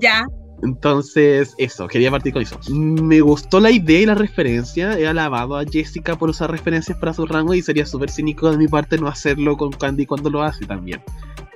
Ya. 0.00 0.26
Entonces, 0.62 1.54
eso, 1.58 1.88
quería 1.88 2.10
partir 2.10 2.32
con 2.32 2.42
eso. 2.42 2.58
Me 2.70 3.20
gustó 3.20 3.60
la 3.60 3.70
idea 3.70 4.00
y 4.00 4.06
la 4.06 4.14
referencia. 4.14 4.98
He 4.98 5.06
alabado 5.06 5.56
a 5.56 5.64
Jessica 5.64 6.16
por 6.16 6.30
usar 6.30 6.50
referencias 6.50 6.98
para 6.98 7.14
su 7.14 7.26
rango 7.26 7.54
y 7.54 7.62
sería 7.62 7.86
súper 7.86 8.10
cínico 8.10 8.50
de 8.50 8.58
mi 8.58 8.68
parte 8.68 8.98
no 8.98 9.08
hacerlo 9.08 9.56
con 9.56 9.72
Candy 9.72 10.06
cuando 10.06 10.28
lo 10.28 10.42
hace 10.42 10.66
también. 10.66 11.00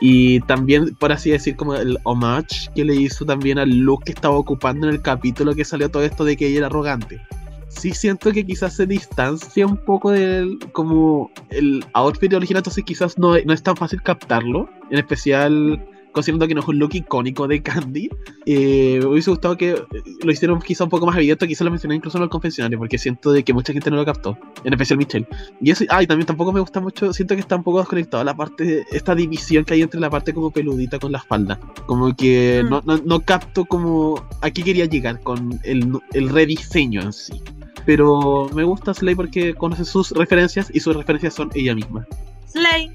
Y 0.01 0.41
también, 0.41 0.95
por 0.97 1.13
así 1.13 1.31
decir, 1.31 1.57
como 1.57 1.75
el 1.75 1.99
homage 2.05 2.71
que 2.75 2.85
le 2.85 2.95
hizo 2.95 3.25
también 3.25 3.59
al 3.59 3.71
look 3.71 4.05
que 4.05 4.13
estaba 4.13 4.37
ocupando 4.37 4.89
en 4.89 4.95
el 4.95 5.03
capítulo 5.03 5.55
que 5.55 5.65
salió 5.65 5.91
todo 5.91 6.03
esto 6.03 6.25
de 6.25 6.37
que 6.37 6.47
ella 6.47 6.59
era 6.59 6.67
arrogante. 6.67 7.21
Sí 7.69 7.93
siento 7.93 8.33
que 8.33 8.47
quizás 8.47 8.77
se 8.77 8.87
distancia 8.87 9.67
un 9.67 9.77
poco 9.77 10.11
del 10.11 10.59
como 10.73 11.31
el 11.51 11.85
outfit 11.93 12.33
original, 12.33 12.61
entonces 12.61 12.85
quizás 12.85 13.19
no, 13.19 13.37
no 13.45 13.53
es 13.53 13.63
tan 13.63 13.77
fácil 13.77 14.01
captarlo. 14.03 14.69
En 14.91 14.99
especial 14.99 15.85
considerando 16.15 16.49
que 16.49 16.55
no 16.55 16.63
es 16.63 16.69
un 16.69 16.79
look 16.79 16.95
icónico 16.95 17.47
de 17.47 17.61
Candy. 17.63 18.09
Eh, 18.47 18.99
me 19.01 19.07
hubiese 19.07 19.31
gustado 19.31 19.57
que 19.59 19.75
lo 20.23 20.33
hicieran 20.33 20.61
quizá 20.61 20.85
un 20.85 20.91
poco 20.91 21.05
más 21.05 21.17
evidente, 21.17 21.47
quizá 21.47 21.65
lo 21.65 21.71
mencioné 21.71 21.97
incluso 21.97 22.17
en 22.17 22.25
el 22.25 22.31
confesionario, 22.31 22.79
porque 22.79 22.97
siento 22.97 23.33
de 23.33 23.43
que 23.43 23.53
mucha 23.53 23.73
gente 23.73 23.91
no 23.91 23.97
lo 23.97 24.05
captó, 24.07 24.39
en 24.65 24.73
especial 24.73 24.99
Michelle. 24.99 25.27
Y 25.61 25.71
eso, 25.71 25.85
ah, 25.91 26.03
y 26.03 26.07
también 26.07 26.27
tampoco 26.27 26.53
me 26.53 26.61
gusta 26.61 26.81
mucho, 26.81 27.13
siento 27.13 27.35
que 27.35 27.41
está 27.41 27.57
un 27.57 27.63
poco 27.65 27.81
desconectado 27.81 28.25
la 28.25 28.35
parte, 28.35 28.87
esta 28.93 29.15
división 29.15 29.65
que 29.65 29.75
hay 29.75 29.83
entre 29.83 30.01
la 30.01 30.09
parte 30.09 30.33
como 30.33 30.51
peludita 30.51 30.99
con 30.99 31.13
la 31.13 31.19
espalda. 31.19 31.59
Como 31.87 32.15
que 32.17 32.63
Mm. 32.65 32.69
no, 32.71 32.83
no, 32.85 32.97
no 33.05 33.21
capto 33.21 33.65
como 33.65 34.25
a 34.41 34.51
qué 34.51 34.63
quería 34.63 34.85
llegar 34.87 35.21
con 35.21 35.59
el, 35.65 35.99
el 36.13 36.29
rediseño 36.29 37.03
en 37.03 37.13
sí. 37.13 37.43
Pero 37.87 38.49
me 38.55 38.65
gusta 38.65 38.95
Slay 38.95 39.15
porque 39.15 39.55
conoce 39.55 39.85
sus 39.85 40.13
referencias 40.13 40.71
y 40.73 40.81
sus 40.81 40.97
referencias 40.97 41.35
son 41.35 41.51
ella 41.55 41.75
misma. 41.75 42.07
Slay. 42.47 42.91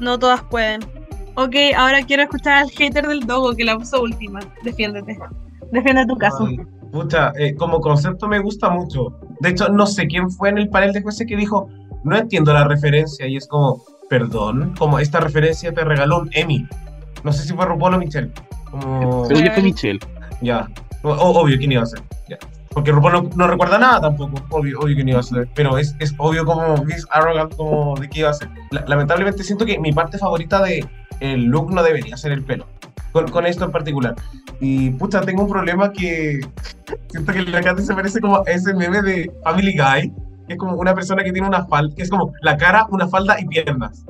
No 0.00 0.18
todas 0.18 0.42
pueden. 0.42 0.80
Ok, 1.36 1.54
ahora 1.76 2.02
quiero 2.02 2.22
escuchar 2.22 2.62
al 2.64 2.70
hater 2.70 3.06
del 3.08 3.20
dogo 3.20 3.54
que 3.54 3.64
la 3.64 3.76
puso 3.76 4.00
última. 4.02 4.40
Defiéndete. 4.62 5.18
Defiende 5.72 6.06
tu 6.06 6.16
caso. 6.16 6.46
Ay, 6.46 6.58
pucha, 6.92 7.32
eh, 7.36 7.54
como 7.56 7.80
concepto 7.80 8.28
me 8.28 8.38
gusta 8.38 8.70
mucho. 8.70 9.18
De 9.40 9.48
hecho, 9.50 9.68
no 9.68 9.86
sé 9.86 10.06
quién 10.06 10.30
fue 10.30 10.50
en 10.50 10.58
el 10.58 10.68
panel 10.68 10.92
de 10.92 11.02
jueces 11.02 11.26
que 11.26 11.36
dijo, 11.36 11.68
no 12.04 12.16
entiendo 12.16 12.52
la 12.52 12.64
referencia. 12.64 13.26
Y 13.26 13.36
es 13.36 13.48
como, 13.48 13.82
perdón, 14.08 14.74
como 14.78 14.98
esta 15.00 15.18
referencia 15.20 15.72
te 15.72 15.84
regaló 15.84 16.20
un 16.20 16.30
Emmy. 16.32 16.66
No 17.24 17.32
sé 17.32 17.42
si 17.44 17.52
fue 17.54 17.66
RuPaul 17.66 17.94
o 17.94 17.98
Michelle. 17.98 18.30
Como, 18.70 19.28
yo 19.28 19.36
fue 19.52 19.62
Michelle. 19.62 19.98
ya. 20.40 20.68
O- 21.02 21.10
obvio, 21.12 21.58
¿quién 21.58 21.72
iba 21.72 21.82
a 21.82 21.86
ser? 21.86 22.00
Ya. 22.28 22.38
Porque 22.70 22.92
RuPaul 22.92 23.12
no, 23.12 23.30
no 23.34 23.46
recuerda 23.48 23.78
nada 23.78 24.00
tampoco. 24.02 24.34
Obvio, 24.50 24.78
obvio 24.80 24.94
quién 24.94 25.08
iba 25.08 25.20
a 25.20 25.22
ser. 25.22 25.48
Pero 25.54 25.78
es, 25.78 25.96
es 25.98 26.14
obvio 26.18 26.44
como 26.44 26.76
Miss 26.84 27.06
Arrogant 27.10 27.54
como 27.56 27.96
de 27.96 28.08
qué 28.08 28.20
iba 28.20 28.30
a 28.30 28.34
ser. 28.34 28.48
La- 28.70 28.84
lamentablemente 28.86 29.42
siento 29.42 29.64
que 29.66 29.78
mi 29.80 29.92
parte 29.92 30.18
favorita 30.18 30.62
de 30.62 30.86
el 31.32 31.44
look 31.44 31.72
no 31.72 31.82
debería 31.82 32.16
ser 32.16 32.32
el 32.32 32.44
pelo. 32.44 32.66
Con, 33.12 33.28
con 33.30 33.46
esto 33.46 33.64
en 33.64 33.72
particular. 33.72 34.14
Y 34.60 34.90
puta, 34.90 35.20
tengo 35.20 35.44
un 35.44 35.50
problema 35.50 35.92
que 35.92 36.40
siento 37.10 37.32
que 37.32 37.42
la 37.42 37.62
Katy 37.62 37.82
se 37.82 37.94
parece 37.94 38.20
como 38.20 38.38
a 38.38 38.42
ese 38.46 38.74
meme 38.74 39.02
de 39.02 39.30
Family 39.44 39.76
Guy, 39.76 40.12
que 40.46 40.54
es 40.54 40.58
como 40.58 40.74
una 40.74 40.94
persona 40.94 41.22
que 41.22 41.32
tiene 41.32 41.46
una 41.46 41.64
falda, 41.66 41.94
que 41.94 42.02
es 42.02 42.10
como 42.10 42.32
la 42.42 42.56
cara, 42.56 42.86
una 42.90 43.08
falda 43.08 43.40
y 43.40 43.46
piernas. 43.46 44.04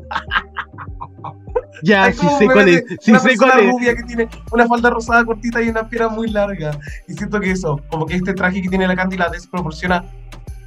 Ya, 1.83 2.11
sí 2.13 2.27
sé 2.39 2.47
cuál 2.47 2.69
es. 2.69 2.85
Sí 3.01 3.11
una 3.11 3.21
sé 3.21 3.29
persona 3.29 3.53
cuál 3.53 3.65
es. 3.65 3.73
rubia 3.73 3.97
que 3.97 4.03
tiene 4.05 4.29
una 4.53 4.67
falda 4.67 4.91
rosada 4.91 5.25
cortita 5.25 5.61
y 5.63 5.69
una 5.69 5.89
pierna 5.89 6.09
muy 6.09 6.31
larga. 6.31 6.79
Y 7.09 7.15
siento 7.15 7.41
que 7.41 7.51
eso, 7.51 7.81
como 7.89 8.07
que 8.07 8.15
este 8.15 8.33
traje 8.33 8.63
que 8.63 8.69
tiene 8.69 8.87
la 8.87 8.97
Candy 8.97 9.17
la 9.17 9.29
desproporciona 9.29 10.05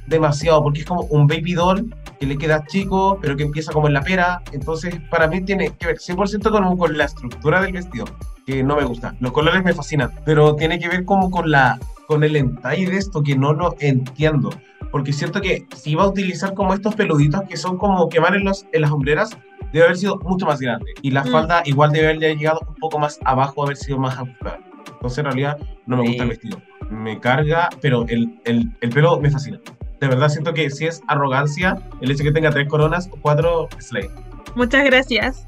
demasiado, 0.06 0.62
porque 0.62 0.80
es 0.80 0.86
como 0.86 1.02
un 1.02 1.26
baby 1.26 1.54
doll 1.54 1.94
que 2.18 2.26
le 2.26 2.36
queda 2.38 2.64
chico, 2.66 3.18
pero 3.20 3.36
que 3.36 3.44
empieza 3.44 3.72
como 3.72 3.86
en 3.88 3.94
la 3.94 4.02
pera. 4.02 4.42
Entonces, 4.52 4.94
para 5.10 5.28
mí 5.28 5.42
tiene 5.42 5.70
que 5.70 5.86
ver 5.86 5.98
100% 5.98 6.50
con, 6.50 6.76
con 6.76 6.96
la 6.98 7.04
estructura 7.04 7.60
del 7.62 7.72
vestido, 7.72 8.04
que 8.46 8.62
no 8.62 8.76
me 8.76 8.84
gusta. 8.84 9.14
Los 9.20 9.32
colores 9.32 9.62
me 9.64 9.72
fascinan, 9.74 10.10
pero 10.24 10.54
tiene 10.56 10.78
que 10.78 10.88
ver 10.88 11.04
como 11.04 11.30
con 11.30 11.50
la 11.50 11.78
con 12.06 12.24
el 12.24 12.36
entalle 12.36 12.88
de 12.88 12.96
esto 12.96 13.22
que 13.22 13.36
no 13.36 13.52
lo 13.52 13.76
entiendo. 13.80 14.48
Porque 14.90 15.12
siento 15.12 15.42
que 15.42 15.66
si 15.76 15.90
iba 15.90 16.04
a 16.04 16.08
utilizar 16.08 16.54
como 16.54 16.72
estos 16.72 16.94
peluditos 16.94 17.42
que 17.46 17.58
son 17.58 17.76
como 17.76 18.08
que 18.08 18.18
van 18.18 18.34
en, 18.34 18.44
los, 18.44 18.64
en 18.72 18.80
las 18.80 18.90
hombreras, 18.90 19.36
debe 19.74 19.84
haber 19.84 19.98
sido 19.98 20.18
mucho 20.20 20.46
más 20.46 20.58
grande. 20.58 20.94
Y 21.02 21.10
la 21.10 21.22
Mm. 21.24 21.28
falda 21.28 21.62
igual 21.66 21.92
debe 21.92 22.06
haber 22.08 22.18
llegado 22.38 22.60
un 22.66 22.74
poco 22.76 22.98
más 22.98 23.20
abajo, 23.26 23.62
haber 23.62 23.76
sido 23.76 23.98
más 23.98 24.14
ajustada. 24.14 24.58
Entonces, 24.90 25.18
en 25.18 25.24
realidad, 25.26 25.58
no 25.84 25.98
me 25.98 26.04
gusta 26.08 26.22
el 26.22 26.28
vestido. 26.30 26.62
Me 26.88 27.20
carga, 27.20 27.68
pero 27.82 28.06
el, 28.08 28.40
el, 28.46 28.72
el 28.80 28.88
pelo 28.88 29.20
me 29.20 29.30
fascina. 29.30 29.60
De 30.00 30.06
verdad, 30.06 30.28
siento 30.28 30.54
que 30.54 30.70
si 30.70 30.86
es 30.86 31.00
arrogancia, 31.08 31.78
el 32.00 32.10
hecho 32.10 32.18
de 32.18 32.30
que 32.30 32.32
tenga 32.34 32.50
tres 32.50 32.68
coronas 32.68 33.08
o 33.12 33.16
cuatro, 33.20 33.68
slay. 33.78 34.08
Muchas 34.54 34.84
gracias. 34.84 35.46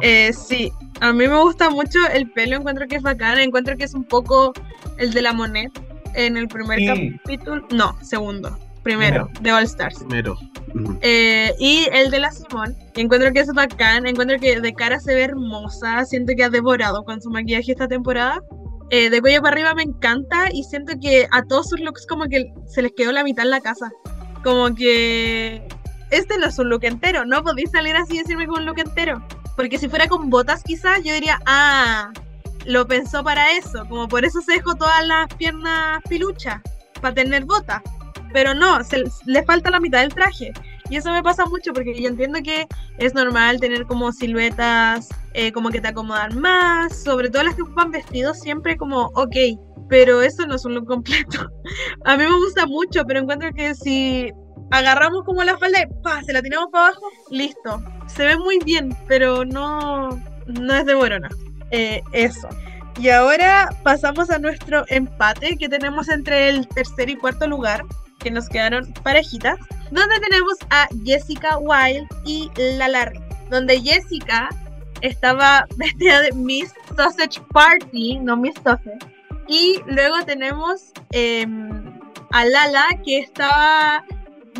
Eh, 0.00 0.32
sí, 0.32 0.72
a 1.00 1.12
mí 1.12 1.26
me 1.26 1.40
gusta 1.40 1.68
mucho 1.70 1.98
el 2.12 2.30
pelo, 2.30 2.56
encuentro 2.56 2.86
que 2.86 2.96
es 2.96 3.02
bacán, 3.02 3.38
encuentro 3.38 3.76
que 3.76 3.84
es 3.84 3.94
un 3.94 4.04
poco 4.04 4.52
el 4.98 5.12
de 5.12 5.22
la 5.22 5.32
Monet 5.32 5.72
en 6.14 6.36
el 6.36 6.46
primer 6.46 6.78
Sí. 6.78 7.16
capítulo, 7.24 7.66
no, 7.72 7.96
segundo, 8.02 8.56
primero, 8.82 9.28
de 9.40 9.52
All 9.52 9.64
Stars. 9.64 9.98
Primero. 9.98 10.36
Eh, 11.00 11.52
y 11.58 11.86
el 11.92 12.10
de 12.10 12.20
la 12.20 12.30
Simón, 12.30 12.76
encuentro 12.94 13.32
que 13.32 13.40
es 13.40 13.52
bacán, 13.52 14.06
encuentro 14.06 14.38
que 14.38 14.60
de 14.60 14.72
cara 14.72 15.00
se 15.00 15.14
ve 15.14 15.24
hermosa, 15.24 16.04
siento 16.04 16.32
que 16.36 16.44
ha 16.44 16.48
devorado 16.50 17.04
con 17.04 17.20
su 17.20 17.30
maquillaje 17.30 17.72
esta 17.72 17.88
temporada. 17.88 18.40
Eh, 18.94 19.08
de 19.08 19.22
cuello 19.22 19.40
para 19.40 19.54
arriba 19.54 19.74
me 19.74 19.84
encanta 19.84 20.50
y 20.52 20.64
siento 20.64 20.92
que 21.00 21.26
a 21.30 21.42
todos 21.44 21.70
sus 21.70 21.80
looks 21.80 22.06
como 22.06 22.26
que 22.26 22.52
se 22.66 22.82
les 22.82 22.92
quedó 22.94 23.10
la 23.10 23.24
mitad 23.24 23.46
en 23.46 23.50
la 23.50 23.62
casa. 23.62 23.90
Como 24.44 24.74
que 24.74 25.66
este 26.10 26.36
no 26.36 26.48
es 26.48 26.58
un 26.58 26.68
look 26.68 26.84
entero, 26.84 27.24
no 27.24 27.42
podéis 27.42 27.70
salir 27.70 27.96
así 27.96 28.16
y 28.16 28.18
decirme 28.18 28.46
con 28.46 28.60
un 28.60 28.66
look 28.66 28.78
entero. 28.80 29.26
Porque 29.56 29.78
si 29.78 29.88
fuera 29.88 30.08
con 30.08 30.28
botas 30.28 30.62
quizás 30.62 31.02
yo 31.04 31.14
diría, 31.14 31.40
ah, 31.46 32.12
lo 32.66 32.86
pensó 32.86 33.24
para 33.24 33.52
eso, 33.52 33.88
como 33.88 34.08
por 34.08 34.26
eso 34.26 34.42
se 34.42 34.52
dejó 34.52 34.74
todas 34.74 35.06
las 35.06 35.32
piernas 35.36 36.02
piluchas, 36.06 36.60
para 37.00 37.14
tener 37.14 37.46
botas. 37.46 37.80
Pero 38.34 38.52
no, 38.52 38.84
se, 38.84 39.04
le 39.24 39.42
falta 39.44 39.70
la 39.70 39.80
mitad 39.80 40.00
del 40.00 40.12
traje. 40.12 40.52
Y 40.92 40.96
eso 40.96 41.10
me 41.10 41.22
pasa 41.22 41.46
mucho 41.46 41.72
porque 41.72 41.98
yo 41.98 42.06
entiendo 42.06 42.40
que 42.44 42.66
es 42.98 43.14
normal 43.14 43.58
tener 43.58 43.86
como 43.86 44.12
siluetas 44.12 45.08
eh, 45.32 45.50
como 45.50 45.70
que 45.70 45.80
te 45.80 45.88
acomodan 45.88 46.38
más, 46.38 47.02
sobre 47.02 47.30
todo 47.30 47.44
las 47.44 47.54
que 47.54 47.62
ocupan 47.62 47.90
vestidos 47.90 48.40
siempre 48.40 48.76
como, 48.76 49.06
ok, 49.14 49.34
pero 49.88 50.20
eso 50.20 50.46
no 50.46 50.54
es 50.54 50.66
un 50.66 50.74
look 50.74 50.86
completo. 50.86 51.50
A 52.04 52.18
mí 52.18 52.24
me 52.24 52.36
gusta 52.36 52.66
mucho, 52.66 53.06
pero 53.06 53.20
encuentro 53.20 53.54
que 53.54 53.74
si 53.74 54.30
agarramos 54.70 55.24
como 55.24 55.42
la 55.44 55.56
falda 55.56 55.78
y 55.80 56.24
se 56.26 56.32
la 56.34 56.42
tiramos 56.42 56.68
para 56.70 56.88
abajo, 56.88 57.06
listo. 57.30 57.82
Se 58.06 58.26
ve 58.26 58.36
muy 58.36 58.58
bien, 58.58 58.94
pero 59.08 59.46
no, 59.46 60.10
no 60.46 60.74
es 60.74 60.84
de 60.84 60.94
Borona. 60.94 61.30
Eh, 61.70 62.02
eso. 62.12 62.50
Y 63.00 63.08
ahora 63.08 63.70
pasamos 63.82 64.28
a 64.28 64.38
nuestro 64.38 64.84
empate 64.88 65.56
que 65.56 65.70
tenemos 65.70 66.10
entre 66.10 66.50
el 66.50 66.68
tercer 66.68 67.08
y 67.08 67.16
cuarto 67.16 67.46
lugar, 67.46 67.82
que 68.18 68.30
nos 68.30 68.46
quedaron 68.50 68.92
parejitas, 69.02 69.58
donde 69.92 70.18
tenemos 70.20 70.56
a 70.70 70.88
Jessica 71.04 71.58
Wilde 71.58 72.08
y 72.24 72.50
La 72.56 72.88
Larry, 72.88 73.20
donde 73.50 73.80
Jessica 73.80 74.48
estaba 75.02 75.66
vestida 75.76 76.22
de 76.22 76.32
Miss 76.32 76.72
Sausage 76.96 77.40
Party, 77.52 78.18
no 78.18 78.36
Miss 78.36 78.54
Sausage, 78.64 78.98
y 79.48 79.80
luego 79.86 80.16
tenemos 80.24 80.92
em, 81.10 81.92
a 82.30 82.44
Lala 82.46 82.86
que 83.04 83.18
estaba 83.18 84.02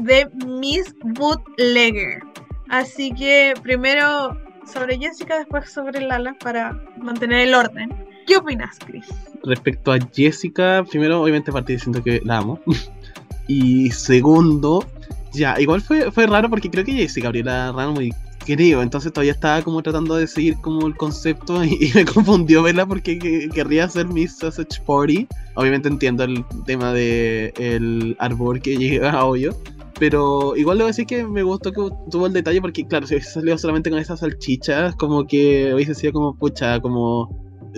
de 0.00 0.28
Miss 0.46 0.94
Bootlegger. 1.02 2.22
Así 2.68 3.12
que 3.12 3.54
primero 3.62 4.36
sobre 4.70 4.98
Jessica, 4.98 5.38
después 5.38 5.70
sobre 5.70 6.00
Lala 6.02 6.36
para 6.40 6.78
mantener 6.98 7.48
el 7.48 7.54
orden. 7.54 7.90
¿Qué 8.26 8.36
opinas, 8.36 8.78
Chris? 8.86 9.06
Respecto 9.44 9.92
a 9.92 9.98
Jessica, 10.12 10.84
primero, 10.88 11.22
obviamente, 11.22 11.50
partí 11.50 11.72
diciendo 11.72 12.02
que 12.02 12.20
la 12.22 12.38
amo. 12.38 12.60
Y 13.48 13.90
segundo, 13.90 14.86
ya, 15.34 15.60
igual 15.60 15.80
fue, 15.80 16.10
fue 16.10 16.26
raro 16.26 16.48
porque 16.50 16.70
creo 16.70 16.84
que 16.84 16.92
Jessica 16.92 17.28
abrió 17.28 17.44
la 17.44 17.72
Runway, 17.72 18.12
creo. 18.44 18.82
Entonces 18.82 19.12
todavía 19.12 19.32
estaba 19.32 19.62
como 19.62 19.82
tratando 19.82 20.16
de 20.16 20.26
seguir 20.26 20.56
como 20.60 20.86
el 20.86 20.96
concepto 20.96 21.64
y, 21.64 21.90
me 21.94 22.04
confundió 22.04 22.62
verla 22.62 22.86
porque 22.86 23.18
que- 23.18 23.48
querría 23.48 23.84
hacer 23.84 24.06
Miss 24.06 24.38
Sausage 24.38 24.80
Party. 24.86 25.26
Obviamente 25.54 25.88
entiendo 25.88 26.24
el 26.24 26.44
tema 26.66 26.92
de 26.92 27.52
el 27.58 28.16
arbor 28.18 28.60
que 28.60 28.76
llega 28.76 29.10
a 29.10 29.24
hoyo. 29.24 29.54
Pero 29.98 30.56
igual 30.56 30.78
le 30.78 30.84
voy 30.84 30.88
a 30.88 30.92
decir 30.92 31.06
que 31.06 31.22
me 31.24 31.42
gustó 31.44 31.70
que 31.70 31.80
tuvo 32.10 32.26
el 32.26 32.32
detalle 32.32 32.60
porque, 32.60 32.84
claro, 32.84 33.06
si 33.06 33.14
hubiese 33.14 33.30
salido 33.30 33.56
solamente 33.56 33.88
con 33.88 34.00
esas 34.00 34.20
salchichas, 34.20 34.96
como 34.96 35.26
que 35.26 35.72
hubiese 35.74 35.94
sido 35.94 36.12
como, 36.12 36.34
pucha, 36.34 36.80
como 36.80 37.28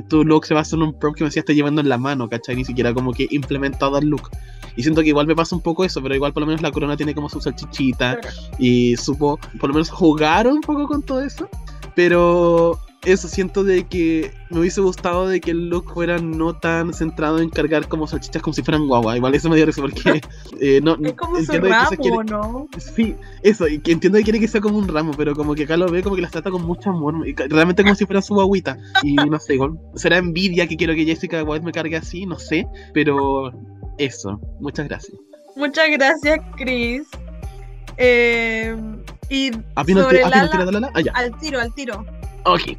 tu 0.08 0.24
look 0.24 0.46
se 0.46 0.54
basa 0.54 0.74
en 0.76 0.82
un 0.82 0.98
prop 0.98 1.14
que 1.14 1.24
me 1.24 1.28
decía 1.28 1.40
está 1.40 1.52
llevando 1.52 1.80
en 1.80 1.88
la 1.88 1.98
mano, 1.98 2.28
¿cachai? 2.28 2.56
Ni 2.56 2.64
siquiera 2.64 2.94
como 2.94 3.12
que 3.12 3.26
implementado 3.30 3.98
el 3.98 4.06
look. 4.06 4.30
Y 4.76 4.82
siento 4.82 5.02
que 5.02 5.08
igual 5.08 5.26
me 5.26 5.34
pasa 5.36 5.54
un 5.56 5.62
poco 5.62 5.84
eso, 5.84 6.02
pero 6.02 6.14
igual 6.14 6.32
por 6.32 6.42
lo 6.42 6.46
menos 6.46 6.62
la 6.62 6.70
corona 6.72 6.96
tiene 6.96 7.14
como 7.14 7.28
su 7.28 7.40
salchichita 7.40 8.18
y 8.58 8.96
supo 8.96 9.38
por 9.60 9.68
lo 9.70 9.74
menos 9.74 9.90
jugar 9.90 10.46
un 10.46 10.60
poco 10.60 10.86
con 10.86 11.02
todo 11.02 11.20
eso. 11.20 11.48
Pero 11.94 12.78
eso 13.04 13.28
siento 13.28 13.64
de 13.64 13.84
que 13.86 14.32
me 14.50 14.60
hubiese 14.60 14.80
gustado 14.80 15.28
de 15.28 15.38
que 15.40 15.50
el 15.50 15.68
look 15.68 15.92
fuera 15.92 16.18
no 16.18 16.54
tan 16.56 16.94
centrado 16.94 17.38
en 17.38 17.50
cargar 17.50 17.86
como 17.86 18.06
salchichas 18.06 18.40
como 18.42 18.54
si 18.54 18.62
fueran 18.62 18.86
guagua. 18.86 19.16
Igual 19.16 19.34
eso 19.34 19.50
me 19.50 19.56
dio 19.56 19.66
risa 19.66 19.82
porque 19.82 20.22
eh, 20.60 20.80
no, 20.82 20.96
Es 21.04 21.12
como 21.12 21.38
su 21.38 21.52
ramo, 21.52 21.90
quiere- 21.90 22.24
¿no? 22.24 22.66
Sí, 22.78 23.14
eso, 23.42 23.68
y 23.68 23.78
que 23.80 23.92
entiendo 23.92 24.16
que 24.18 24.24
quiere 24.24 24.40
que 24.40 24.48
sea 24.48 24.60
como 24.62 24.78
un 24.78 24.88
ramo, 24.88 25.12
pero 25.16 25.34
como 25.34 25.54
que 25.54 25.64
acá 25.64 25.76
lo 25.76 25.86
ve 25.88 26.02
como 26.02 26.16
que 26.16 26.22
las 26.22 26.30
trata 26.30 26.50
con 26.50 26.62
mucho 26.64 26.90
amor, 26.90 27.14
realmente 27.50 27.82
como 27.82 27.94
si 27.94 28.06
fuera 28.06 28.22
su 28.22 28.34
guaguita. 28.34 28.78
Y 29.02 29.14
no 29.16 29.38
sé, 29.38 29.58
será 29.96 30.16
envidia 30.16 30.66
que 30.66 30.76
quiero 30.76 30.94
que 30.94 31.04
Jessica 31.04 31.42
White 31.44 31.64
me 31.64 31.72
cargue 31.72 31.96
así, 31.96 32.24
no 32.26 32.38
sé, 32.38 32.66
pero 32.94 33.52
eso, 33.98 34.40
muchas 34.60 34.88
gracias. 34.88 35.16
Muchas 35.56 35.88
gracias, 35.90 36.40
Chris. 36.56 37.06
Eh, 37.96 38.76
y 39.28 39.50
¿Apenas 39.76 40.04
sobre 40.04 40.18
te, 40.18 40.24
apenas 40.24 40.50
Lala, 40.50 40.50
tira 40.50 40.64
Lala? 40.64 40.92
Ah, 40.94 41.02
al 41.14 41.38
tiro, 41.38 41.60
al 41.60 41.72
tiro. 41.74 42.04
ok. 42.44 42.62
Y 42.66 42.76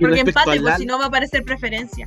Porque 0.00 0.20
empate, 0.20 0.60
pues 0.60 0.76
si 0.76 0.86
no 0.86 0.98
va 0.98 1.04
a 1.04 1.08
aparecer 1.08 1.44
preferencia. 1.44 2.06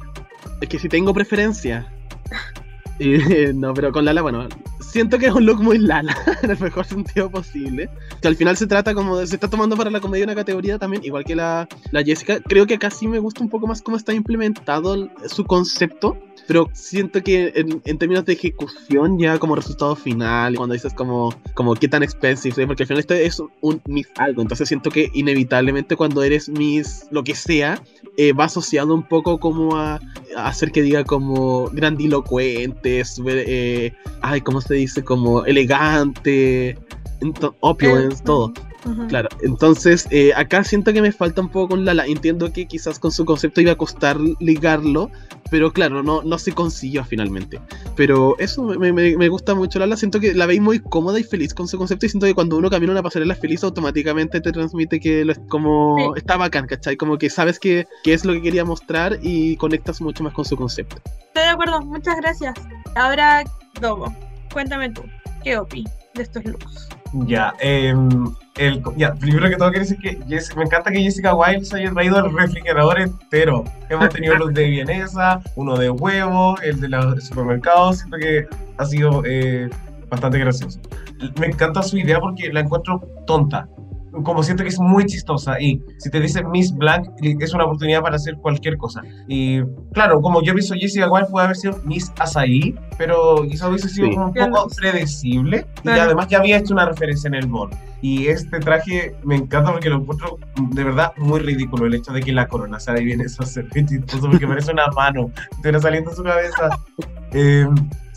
Es 0.59 0.67
que 0.67 0.79
si 0.79 0.89
tengo 0.89 1.13
preferencia. 1.13 1.91
Eh, 2.99 3.51
no, 3.53 3.75
pero 3.75 3.91
con 3.91 4.05
Lala, 4.05 4.23
bueno, 4.23 4.49
siento 4.97 5.19
que 5.19 5.27
es 5.27 5.31
un 5.33 5.45
look 5.45 5.61
muy 5.61 5.77
Lala, 5.77 6.15
en 6.43 6.51
el 6.51 6.59
mejor 6.59 6.85
sentido 6.85 7.29
posible. 7.29 7.89
Que 8.21 8.27
al 8.27 8.35
final 8.35 8.57
se 8.57 8.67
trata 8.67 8.93
como 8.93 9.17
de, 9.17 9.27
se 9.27 9.35
está 9.35 9.49
tomando 9.49 9.75
para 9.77 9.89
la 9.91 9.99
comedia 9.99 10.25
una 10.25 10.35
categoría 10.35 10.77
también, 10.79 11.03
igual 11.05 11.23
que 11.23 11.35
la, 11.35 11.67
la 11.91 12.03
Jessica. 12.03 12.39
Creo 12.41 12.65
que 12.65 12.75
acá 12.75 12.89
sí 12.89 13.07
me 13.07 13.19
gusta 13.19 13.41
un 13.43 13.49
poco 13.49 13.67
más 13.67 13.81
cómo 13.81 13.95
está 13.97 14.13
implementado 14.13 14.93
el- 14.95 15.11
su 15.27 15.45
concepto. 15.45 16.17
Pero 16.47 16.69
siento 16.71 17.21
que 17.21 17.51
en, 17.55 17.81
en 17.83 17.97
términos 17.97 18.23
de 18.23 18.31
ejecución, 18.33 19.19
ya 19.19 19.37
como 19.37 19.53
resultado 19.55 19.97
final, 19.97 20.55
cuando 20.55 20.73
dices 20.73 20.93
como, 20.93 21.33
como 21.55 21.73
qué 21.75 21.89
tan 21.89 22.03
expensive, 22.03 22.65
porque 22.65 22.83
al 22.83 22.87
final 22.87 22.99
esto 23.01 23.13
es 23.15 23.41
un 23.59 23.81
Miss 23.85 24.07
algo, 24.17 24.41
entonces 24.41 24.65
siento 24.69 24.89
que 24.89 25.09
inevitablemente 25.13 25.97
cuando 25.97 26.23
eres 26.23 26.47
Miss 26.47 27.05
lo 27.11 27.25
que 27.25 27.35
sea, 27.35 27.81
eh, 28.15 28.31
va 28.31 28.45
asociado 28.45 28.93
un 28.93 29.03
poco 29.03 29.39
como 29.41 29.75
a, 29.75 29.99
a 30.37 30.47
hacer 30.47 30.71
que 30.71 30.81
diga 30.83 31.03
como 31.03 31.69
grandilocuente, 31.73 33.03
eh, 33.25 33.91
ay, 34.21 34.39
¿cómo 34.39 34.61
se 34.61 34.75
dice? 34.75 34.86
Como 35.05 35.45
elegante, 35.45 36.77
opulence, 37.61 38.23
todo. 38.23 38.53
Ujú. 38.85 39.07
Claro, 39.07 39.27
entonces 39.41 40.07
eh, 40.11 40.31
acá 40.35 40.63
siento 40.63 40.93
que 40.93 41.01
me 41.01 41.11
falta 41.11 41.41
un 41.41 41.49
poco 41.49 41.69
con 41.69 41.83
Lala. 41.83 42.05
Entiendo 42.05 42.53
que 42.53 42.67
quizás 42.67 42.99
con 42.99 43.11
su 43.11 43.25
concepto 43.25 43.59
iba 43.59 43.73
a 43.73 43.75
costar 43.75 44.17
ligarlo, 44.39 45.09
pero 45.51 45.73
claro, 45.73 46.03
no, 46.03 46.21
no 46.21 46.37
se 46.37 46.53
consiguió 46.53 47.03
finalmente. 47.03 47.59
Pero 47.97 48.37
eso 48.39 48.63
me, 48.63 48.93
me- 48.93 49.17
me 49.17 49.27
gusta 49.27 49.55
mucho 49.55 49.79
Lala. 49.79 49.97
Siento 49.97 50.21
que 50.21 50.33
la 50.33 50.45
veis 50.45 50.61
muy 50.61 50.79
cómoda 50.79 51.19
y 51.19 51.23
feliz 51.23 51.53
con 51.53 51.67
su 51.67 51.77
concepto. 51.77 52.05
Y 52.05 52.09
siento 52.09 52.27
que 52.27 52.33
cuando 52.33 52.55
uno 52.55 52.69
camina 52.69 52.93
una 52.93 53.03
pasarela 53.03 53.35
feliz, 53.35 53.61
automáticamente 53.63 54.39
te 54.39 54.51
transmite 54.53 55.01
que 55.01 55.25
lo 55.25 55.33
es 55.33 55.39
como 55.49 55.97
Sí. 55.97 56.19
está 56.19 56.37
bacán, 56.37 56.65
¿cachai? 56.67 56.95
Como 56.95 57.17
que 57.17 57.29
sabes 57.29 57.59
que, 57.59 57.87
que 58.03 58.13
es 58.13 58.23
lo 58.23 58.31
que 58.33 58.41
quería 58.41 58.63
mostrar 58.63 59.19
y 59.21 59.57
conectas 59.57 59.99
mucho 59.99 60.23
más 60.23 60.33
con 60.33 60.45
su 60.45 60.55
concepto. 60.55 60.97
Estoy 61.27 61.43
de 61.43 61.49
acuerdo, 61.49 61.81
muchas 61.81 62.15
gracias. 62.21 62.53
Ahora, 62.95 63.43
Dogo, 63.81 64.15
cuéntame 64.51 64.89
tú, 64.91 65.03
¿qué 65.43 65.57
opi 65.57 65.85
de 66.15 66.23
estos 66.23 66.43
looks? 66.45 66.89
Ya, 67.25 67.53
em, 67.59 68.09
el, 68.57 68.83
ya, 68.97 69.13
primero 69.13 69.49
que 69.49 69.55
todo 69.55 69.69
quiero 69.69 69.85
decir 69.85 69.97
que 69.99 70.19
Jess- 70.25 70.53
me 70.57 70.63
encanta 70.63 70.91
que 70.91 70.99
Jessica 71.01 71.33
Wilde 71.33 71.63
se 71.63 71.77
haya 71.77 71.91
traído 71.91 72.19
el 72.25 72.33
refrigerador 72.35 72.99
entero. 72.99 73.63
Hemos 73.89 74.09
tenido 74.09 74.35
los 74.35 74.53
de 74.53 74.65
vienesa, 74.65 75.39
uno 75.55 75.77
de 75.77 75.89
huevo, 75.89 76.57
el 76.61 76.79
de 76.81 76.89
los 76.89 77.23
supermercados, 77.23 77.99
siento 77.99 78.17
que 78.17 78.45
ha 78.77 78.85
sido 78.85 79.23
eh, 79.25 79.69
bastante 80.09 80.37
gracioso. 80.39 80.79
Me 81.39 81.47
encanta 81.47 81.81
su 81.81 81.97
idea 81.97 82.19
porque 82.19 82.51
la 82.51 82.59
encuentro 82.59 82.99
tonta. 83.25 83.67
Como 84.23 84.43
siento 84.43 84.63
que 84.63 84.69
es 84.69 84.79
muy 84.79 85.05
chistosa 85.05 85.59
y 85.61 85.81
si 85.97 86.09
te 86.09 86.19
dice 86.19 86.43
Miss 86.43 86.73
Black 86.75 87.09
es 87.21 87.53
una 87.53 87.65
oportunidad 87.65 88.01
para 88.01 88.15
hacer 88.15 88.35
cualquier 88.37 88.77
cosa. 88.77 89.01
Y 89.27 89.61
claro, 89.93 90.21
como 90.21 90.41
yo 90.41 90.53
pienso 90.53 90.73
Jessica 90.75 91.09
Wilde 91.09 91.29
puede 91.29 91.45
haber 91.45 91.57
sido 91.57 91.79
Miss 91.85 92.11
Azaí, 92.19 92.75
pero 92.97 93.43
quizá 93.49 93.67
hubiese 93.69 93.89
sido 93.89 94.07
Sí. 94.07 94.13
como 94.15 94.27
un 94.27 94.33
poco 94.33 94.67
predecible 94.75 95.65
y 95.79 95.81
Claro. 95.81 96.01
además 96.03 96.27
ya 96.27 96.39
había 96.39 96.57
hecho 96.57 96.73
una 96.73 96.85
referencia 96.85 97.27
en 97.27 97.35
el 97.35 97.47
bol. 97.47 97.69
Y 98.01 98.27
este 98.27 98.59
traje 98.59 99.15
me 99.23 99.35
encanta 99.35 99.71
porque 99.71 99.89
lo 99.89 99.97
encuentro 99.97 100.37
de 100.71 100.83
verdad 100.83 101.13
muy 101.17 101.39
ridículo. 101.39 101.87
El 101.87 101.95
hecho 101.95 102.13
de 102.13 102.21
que 102.21 102.31
la 102.31 102.47
corona 102.47 102.79
sea 102.79 102.93
de 102.93 103.01
vienesa 103.03 103.43
se 103.45 103.63
ve 103.63 103.85
chistoso 103.87 104.29
porque 104.29 104.47
parece 104.47 104.71
una 104.71 104.87
mano 104.95 105.31
que 105.33 105.41
estuviera 105.51 105.79
saliendo 105.79 106.11
de 106.11 106.15
su 106.15 106.23
cabeza. 106.23 106.69
Eh, 107.33 107.67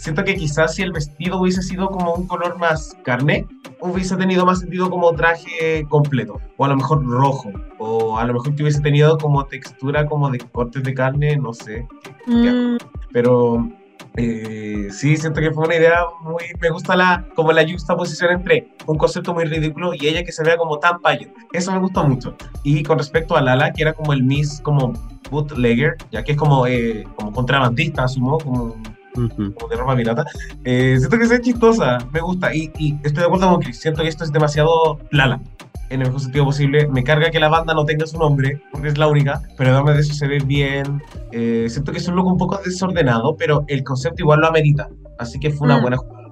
siento 0.00 0.24
que 0.24 0.34
quizás 0.34 0.74
si 0.74 0.82
el 0.82 0.92
vestido 0.92 1.38
hubiese 1.38 1.62
sido 1.62 1.88
como 1.88 2.14
un 2.14 2.26
color 2.26 2.58
más 2.58 2.96
carne, 3.04 3.46
hubiese 3.80 4.16
tenido 4.16 4.46
más 4.46 4.60
sentido 4.60 4.88
como 4.88 5.12
traje 5.12 5.84
completo. 5.88 6.40
O 6.56 6.64
a 6.64 6.68
lo 6.68 6.76
mejor 6.76 7.04
rojo. 7.04 7.50
O 7.78 8.18
a 8.18 8.24
lo 8.24 8.32
mejor 8.34 8.54
que 8.54 8.62
hubiese 8.62 8.80
tenido 8.80 9.18
como 9.18 9.44
textura 9.44 10.06
como 10.06 10.30
de 10.30 10.38
cortes 10.38 10.82
de 10.82 10.94
carne, 10.94 11.36
no 11.36 11.52
sé. 11.52 11.86
Mm, 12.26 12.76
Pero 13.12 13.68
eh, 14.16 14.88
sí, 14.90 15.18
siento 15.18 15.40
que 15.40 15.52
fue 15.52 15.66
una 15.66 15.76
idea 15.76 15.98
muy... 16.22 16.44
Me 16.60 16.70
gusta 16.70 16.96
la 16.96 17.26
como 17.34 17.52
la 17.52 17.68
juxtaposición 17.68 18.32
entre 18.32 18.68
un 18.86 18.96
concepto 18.96 19.34
muy 19.34 19.44
ridículo 19.44 19.92
y 19.92 20.06
ella 20.06 20.24
que 20.24 20.32
se 20.32 20.42
vea 20.42 20.56
como 20.56 20.78
tan 20.78 21.00
payo. 21.00 21.28
Eso 21.52 21.72
me 21.72 21.78
gusta 21.78 22.02
mucho. 22.02 22.34
Y 22.62 22.82
con 22.82 22.96
respecto 22.96 23.36
a 23.36 23.42
Lala, 23.42 23.70
que 23.72 23.82
era 23.82 23.92
como 23.92 24.14
el 24.14 24.22
Miss 24.22 24.62
como 24.62 24.94
bootlegger, 25.30 25.98
ya 26.10 26.24
que 26.24 26.32
es 26.32 26.38
como, 26.38 26.66
eh, 26.66 27.04
como 27.16 27.32
contrabandista, 27.32 28.04
asumo, 28.04 28.38
como, 28.38 28.76
Ujú. 29.16 29.54
como 29.54 29.68
de 29.68 29.76
ropa 29.76 29.96
pirata, 29.96 30.24
eh, 30.64 30.96
siento 30.98 31.18
que 31.18 31.24
es 31.24 31.40
chistosa, 31.40 31.98
me 32.12 32.20
gusta. 32.20 32.54
Y, 32.54 32.70
y 32.78 32.94
estoy 33.02 33.20
de 33.22 33.24
acuerdo 33.24 33.50
con 33.50 33.60
Chris, 33.60 33.80
siento 33.80 34.02
que 34.02 34.08
esto 34.08 34.24
es 34.24 34.32
demasiado 34.32 34.98
Lala. 35.10 35.40
En 35.88 36.02
el 36.02 36.06
mejor 36.06 36.20
sentido 36.20 36.44
posible, 36.44 36.86
me 36.86 37.02
carga 37.02 37.30
que 37.30 37.40
la 37.40 37.48
banda 37.48 37.74
no 37.74 37.84
tenga 37.84 38.06
su 38.06 38.16
nombre, 38.16 38.62
porque 38.70 38.88
es 38.88 38.96
la 38.98 39.08
única, 39.08 39.42
pero 39.58 39.74
además 39.74 39.96
de 39.96 40.02
eso 40.02 40.14
se 40.14 40.28
ve 40.28 40.38
bien. 40.38 41.02
Eh, 41.32 41.66
siento 41.68 41.90
que 41.90 41.98
es 41.98 42.06
un 42.06 42.14
look 42.14 42.26
un 42.28 42.38
poco 42.38 42.60
desordenado, 42.64 43.34
pero 43.36 43.64
el 43.66 43.82
concepto 43.82 44.22
igual 44.22 44.40
lo 44.40 44.46
amerita. 44.46 44.88
Así 45.18 45.40
que 45.40 45.50
fue 45.50 45.66
una 45.66 45.78
Mm. 45.78 45.82
buena 45.82 45.96
jugada. 45.96 46.28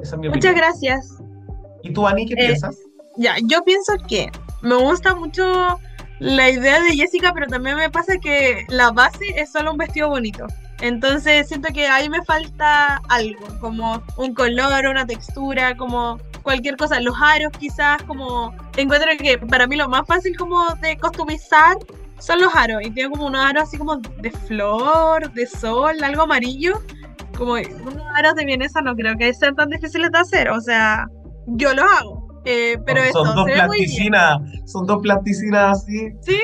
Esa 0.00 0.14
es 0.16 0.20
mi 0.20 0.28
muchas 0.28 0.38
opinión. 0.52 0.56
gracias. 0.56 1.18
¿Y 1.82 1.92
tú, 1.92 2.06
Ani, 2.06 2.24
qué 2.26 2.32
Eh, 2.34 2.46
piensas? 2.46 2.78
Ya, 3.18 3.34
yo 3.46 3.62
pienso 3.62 3.92
que 4.08 4.30
me 4.62 4.76
gusta 4.76 5.14
mucho 5.14 5.44
la 6.18 6.48
idea 6.50 6.80
de 6.80 6.96
Jessica, 6.96 7.32
pero 7.34 7.46
también 7.46 7.76
me 7.76 7.90
pasa 7.90 8.16
que 8.16 8.64
la 8.70 8.90
base 8.90 9.24
es 9.36 9.52
solo 9.52 9.72
un 9.72 9.76
vestido 9.78 10.08
bonito. 10.08 10.46
Entonces 10.84 11.48
siento 11.48 11.72
que 11.72 11.86
ahí 11.86 12.10
me 12.10 12.22
falta 12.24 13.00
algo, 13.08 13.46
como 13.58 14.02
un 14.18 14.34
color, 14.34 14.84
una 14.84 15.06
textura, 15.06 15.74
como 15.78 16.18
cualquier 16.42 16.76
cosa. 16.76 17.00
Los 17.00 17.14
aros 17.22 17.52
quizás, 17.58 18.02
como 18.02 18.54
encuentro 18.76 19.10
que 19.18 19.38
para 19.38 19.66
mí 19.66 19.76
lo 19.76 19.88
más 19.88 20.06
fácil 20.06 20.36
como 20.36 20.62
de 20.82 20.98
customizar 20.98 21.78
son 22.18 22.42
los 22.42 22.54
aros. 22.54 22.82
Y 22.84 22.90
tiene 22.90 23.08
como 23.08 23.28
unos 23.28 23.42
aros 23.42 23.62
así 23.62 23.78
como 23.78 23.96
de 23.96 24.30
flor, 24.30 25.32
de 25.32 25.46
sol, 25.46 26.04
algo 26.04 26.24
amarillo. 26.24 26.82
Como 27.34 27.54
unos 27.54 28.06
aros 28.14 28.34
de 28.34 28.44
vienesa 28.44 28.82
no 28.82 28.94
creo 28.94 29.16
que 29.16 29.32
sean 29.32 29.56
tan 29.56 29.70
difíciles 29.70 30.12
de 30.12 30.18
hacer. 30.18 30.50
O 30.50 30.60
sea, 30.60 31.08
yo 31.46 31.72
los 31.72 31.86
hago. 31.98 32.23
Eh, 32.44 32.78
pero 32.84 33.00
son 33.00 33.08
eso, 33.08 33.24
dos 33.24 33.36
muy 33.36 33.52
bien. 33.52 33.66
plasticinas, 33.66 34.40
son 34.66 34.86
dos 34.86 35.02
plasticinas 35.02 35.78
así. 35.78 36.12
Sí, 36.20 36.40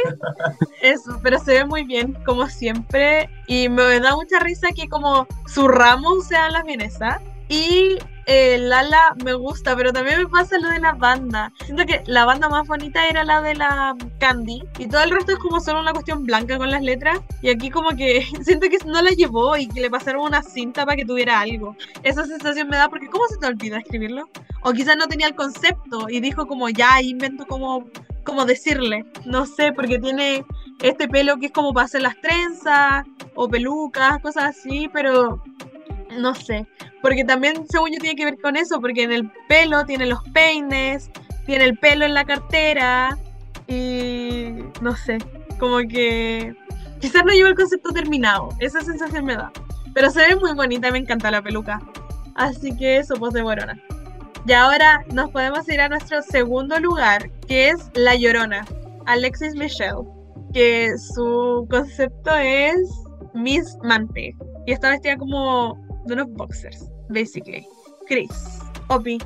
eso, 0.83 1.19
pero 1.23 1.39
se 1.39 1.53
ve 1.53 1.65
muy 1.65 1.85
bien, 1.85 2.17
como 2.25 2.47
siempre. 2.49 3.29
Y 3.47 3.69
me 3.69 4.01
da 4.01 4.15
mucha 4.17 4.39
risa 4.41 4.69
que 4.75 4.89
como 4.89 5.27
su 5.47 5.69
ramo 5.69 6.21
sean 6.23 6.53
las 6.53 6.65
vienesas. 6.65 7.21
Y 7.51 7.99
eh, 8.27 8.59
Lala 8.59 9.17
me 9.25 9.35
gusta, 9.35 9.75
pero 9.75 9.93
también 9.93 10.19
me 10.19 10.29
pasa 10.29 10.57
lo 10.57 10.69
de 10.69 10.79
la 10.79 10.93
banda. 10.93 11.53
Siento 11.65 11.85
que 11.85 12.01
la 12.07 12.25
banda 12.25 12.49
más 12.49 12.65
bonita 12.69 13.09
era 13.09 13.25
la 13.25 13.43
de 13.43 13.57
la 13.57 13.97
Candy. 14.21 14.63
Y 14.79 14.87
todo 14.87 15.03
el 15.03 15.11
resto 15.11 15.33
es 15.33 15.39
como 15.39 15.59
solo 15.59 15.81
una 15.81 15.93
cuestión 15.93 16.23
blanca 16.23 16.57
con 16.59 16.71
las 16.71 16.81
letras. 16.81 17.19
Y 17.43 17.49
aquí 17.49 17.69
como 17.69 17.91
que 17.91 18.25
siento 18.43 18.69
que 18.69 18.79
no 18.87 19.03
la 19.03 19.11
llevó 19.11 19.57
y 19.57 19.67
que 19.67 19.81
le 19.81 19.91
pasaron 19.91 20.27
una 20.27 20.45
cinta 20.45 20.85
para 20.87 20.97
que 20.97 21.05
tuviera 21.05 21.41
algo. 21.41 21.75
Esa 22.05 22.25
sensación 22.25 22.69
me 22.69 22.77
da 22.77 22.89
porque 22.89 23.09
¿cómo 23.09 23.27
se 23.27 23.37
te 23.37 23.47
olvida 23.47 23.79
escribirlo? 23.79 24.29
O 24.63 24.73
quizás 24.73 24.97
no 24.97 25.09
tenía 25.09 25.27
el 25.27 25.35
concepto 25.35 26.09
y 26.09 26.21
dijo 26.21 26.47
como 26.47 26.69
ya 26.69 27.03
invento 27.03 27.45
como, 27.49 27.85
como 28.23 28.45
decirle. 28.45 29.07
No 29.25 29.45
sé, 29.45 29.73
porque 29.73 29.99
tiene 29.99 30.45
este 30.83 31.09
pelo 31.09 31.37
que 31.39 31.47
es 31.47 31.53
como 31.53 31.75
para 31.75 31.87
hacer 31.87 32.03
las 32.03 32.15
trenzas 32.21 33.05
o 33.35 33.49
pelucas, 33.49 34.21
cosas 34.23 34.57
así, 34.57 34.89
pero 34.93 35.43
no 36.19 36.35
sé. 36.35 36.67
Porque 37.03 37.25
también, 37.25 37.67
según 37.69 37.93
yo, 37.93 37.99
tiene 37.99 38.17
que 38.17 38.25
ver 38.25 38.39
con 38.41 38.57
eso, 38.57 38.81
porque 38.81 39.03
en 39.03 39.13
el 39.13 39.31
pelo 39.49 39.85
tiene 39.85 40.07
los 40.07 40.23
peines, 40.31 41.11
tiene 41.47 41.65
el 41.65 41.79
pelo 41.79 42.05
en 42.05 42.15
la 42.15 42.25
cartera 42.25 43.19
y 43.67 44.55
no 44.81 44.97
sé, 44.97 45.19
como 45.59 45.79
que 45.79 46.55
quizás 47.01 47.25
no 47.25 47.33
llevo 47.33 47.49
el 47.49 47.55
concepto 47.55 47.91
terminado, 47.91 48.51
esa 48.59 48.81
sensación 48.81 49.25
me 49.25 49.37
da. 49.37 49.53
Pero 49.95 50.11
se 50.11 50.21
ve 50.21 50.37
muy 50.37 50.55
bonita, 50.55 50.91
me 50.91 50.99
encanta 50.99 51.31
la 51.31 51.43
peluca. 51.43 51.81
Así 52.35 52.77
que 52.77 52.99
eso, 52.99 53.15
pues 53.15 53.33
de 53.33 53.43
Borona. 53.43 53.81
Y 54.47 54.53
ahora 54.53 55.05
nos 55.13 55.31
podemos 55.31 55.69
ir 55.69 55.81
a 55.81 55.89
nuestro 55.89 56.23
segundo 56.23 56.79
lugar, 56.81 57.31
que 57.47 57.69
es 57.69 57.91
La 57.95 58.15
Llorona, 58.15 58.65
Alexis 59.07 59.55
Michelle, 59.55 60.07
que 60.53 60.97
su 60.97 61.67
concepto 61.71 62.35
es 62.37 62.79
Miss 63.35 63.77
Mante. 63.83 64.35
Y 64.67 64.73
está 64.73 64.91
vestida 64.91 65.17
como 65.17 65.79
de 66.07 66.15
unos 66.15 66.31
boxers, 66.33 66.91
basically. 67.09 67.67
Chris, 68.07 68.61
Opi. 68.89 69.19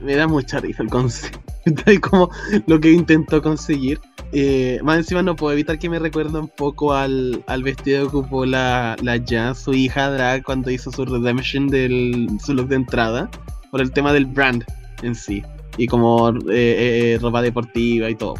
Me 0.00 0.14
da 0.14 0.26
mucha 0.26 0.60
risa 0.60 0.82
el 0.82 0.90
concepto 0.90 1.48
y 1.90 1.98
como 1.98 2.30
lo 2.66 2.80
que 2.80 2.92
intentó 2.92 3.42
conseguir. 3.42 4.00
Eh, 4.32 4.78
más 4.82 4.98
encima 4.98 5.22
no 5.22 5.34
puedo 5.34 5.54
evitar 5.54 5.78
que 5.78 5.88
me 5.88 5.98
recuerda 5.98 6.38
un 6.38 6.48
poco 6.48 6.92
al, 6.92 7.42
al 7.46 7.62
vestido 7.62 8.10
que 8.10 8.16
ocupó 8.18 8.44
la, 8.44 8.94
la 9.02 9.18
Jan, 9.26 9.54
su 9.54 9.72
hija 9.72 10.10
drag, 10.10 10.42
cuando 10.42 10.70
hizo 10.70 10.92
su 10.92 11.04
redemption 11.06 11.68
del 11.68 12.28
su 12.44 12.52
look 12.52 12.68
de 12.68 12.76
entrada, 12.76 13.30
por 13.70 13.80
el 13.80 13.90
tema 13.90 14.12
del 14.12 14.26
brand 14.26 14.64
en 15.02 15.14
sí, 15.14 15.42
y 15.78 15.86
como 15.86 16.28
eh, 16.28 16.34
eh, 16.50 17.18
ropa 17.22 17.40
deportiva 17.40 18.10
y 18.10 18.14
todo. 18.14 18.34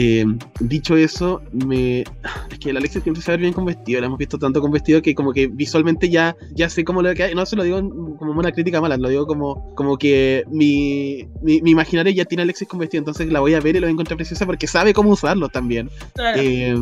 Eh, 0.00 0.24
dicho 0.60 0.96
eso, 0.96 1.42
me... 1.52 2.02
es 2.02 2.58
que 2.60 2.72
la 2.72 2.78
Alexis 2.78 3.02
siempre 3.02 3.20
se 3.20 3.32
ve 3.32 3.38
bien 3.38 3.52
con 3.52 3.64
vestido, 3.64 4.00
la 4.00 4.06
hemos 4.06 4.18
visto 4.18 4.38
tanto 4.38 4.60
con 4.60 4.70
vestido 4.70 5.02
que 5.02 5.12
como 5.12 5.32
que 5.32 5.48
visualmente 5.48 6.08
ya, 6.08 6.36
ya 6.52 6.68
sé 6.70 6.84
cómo 6.84 7.02
lo 7.02 7.12
que 7.14 7.24
hay. 7.24 7.34
No 7.34 7.44
se 7.44 7.56
lo 7.56 7.64
digo 7.64 7.80
como 8.16 8.30
una 8.32 8.52
crítica 8.52 8.80
mala, 8.80 8.96
lo 8.96 9.08
digo 9.08 9.26
como, 9.26 9.74
como 9.74 9.96
que 9.96 10.44
mi, 10.52 11.26
mi, 11.42 11.60
mi 11.62 11.72
imaginario 11.72 12.12
ya 12.12 12.24
tiene 12.26 12.42
a 12.42 12.44
Alexis 12.44 12.68
con 12.68 12.78
vestido, 12.78 13.00
entonces 13.00 13.28
la 13.32 13.40
voy 13.40 13.54
a 13.54 13.60
ver 13.60 13.74
y 13.74 13.80
lo 13.80 13.86
voy 13.86 13.90
a 13.90 13.92
encontrar 13.94 14.16
preciosa 14.16 14.46
porque 14.46 14.68
sabe 14.68 14.94
cómo 14.94 15.10
usarlo 15.10 15.48
también. 15.48 15.90
Claro. 16.14 16.40
Eh, 16.40 16.76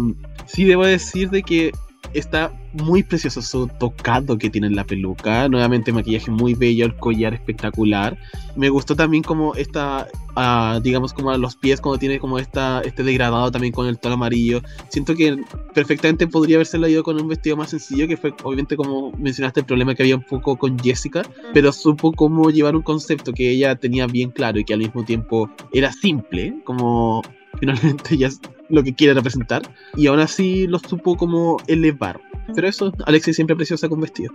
sí, 0.45 0.65
debo 0.65 0.85
decir 0.85 1.31
de 1.31 1.43
que 1.43 1.73
está 2.15 2.53
muy 2.73 3.03
precioso 3.03 3.43
su 3.43 3.69
tocado 3.69 4.39
que 4.39 4.51
tiene 4.51 4.67
en 4.67 4.77
la 4.77 4.85
peluca. 4.85 5.49
Nuevamente, 5.49 5.93
maquillaje 5.93 6.31
muy 6.31 6.55
bello, 6.55 6.87
el 6.87 6.97
collar 6.97 7.35
espectacular. 7.35 8.19
Me 8.55 8.69
gustó 8.69 8.95
también 8.95 9.23
como 9.23 9.55
esta, 9.55 10.07
ah, 10.35 10.81
digamos, 10.83 11.13
como 11.13 11.31
a 11.31 11.39
los 11.39 11.57
pies, 11.57 11.81
como 11.81 11.99
tiene 11.99 12.19
como 12.19 12.39
esta, 12.39 12.81
este 12.83 13.03
degradado 13.03 13.51
también 13.51 13.73
con 13.73 13.87
el 13.87 13.99
tono 13.99 14.15
amarillo. 14.15 14.61
Siento 14.89 15.15
que 15.15 15.37
perfectamente 15.75 16.27
podría 16.27 16.57
haberse 16.57 16.79
ido 16.91 17.03
con 17.03 17.21
un 17.21 17.29
vestido 17.29 17.57
más 17.57 17.71
sencillo, 17.71 18.07
que 18.07 18.17
fue 18.17 18.35
obviamente 18.43 18.77
como 18.77 19.13
mencionaste 19.13 19.61
el 19.61 19.67
problema 19.67 19.95
que 19.95 20.03
había 20.03 20.17
un 20.17 20.23
poco 20.23 20.57
con 20.57 20.79
Jessica, 20.79 21.23
pero 21.53 21.73
supo 21.73 22.13
cómo 22.13 22.51
llevar 22.51 22.77
un 22.77 22.83
concepto 22.83 23.33
que 23.33 23.51
ella 23.51 23.77
tenía 23.77 24.07
bien 24.07 24.31
claro 24.31 24.59
y 24.59 24.65
que 24.65 24.75
al 24.75 24.81
mismo 24.81 25.05
tiempo 25.05 25.51
era 25.73 25.93
simple, 25.93 26.55
como 26.65 27.23
finalmente 27.59 28.17
ya 28.17 28.29
lo 28.69 28.83
que 28.83 28.95
quiere 28.95 29.15
representar, 29.15 29.63
y 29.97 30.07
aún 30.07 30.21
así 30.21 30.67
lo 30.67 30.79
supo 30.79 31.17
como 31.17 31.59
elevar. 31.67 32.21
Pero 32.55 32.69
eso, 32.69 32.93
Alexis 33.07 33.37
siempre 33.37 33.57
preciosa 33.57 33.89
con 33.89 34.01
vestido. 34.01 34.33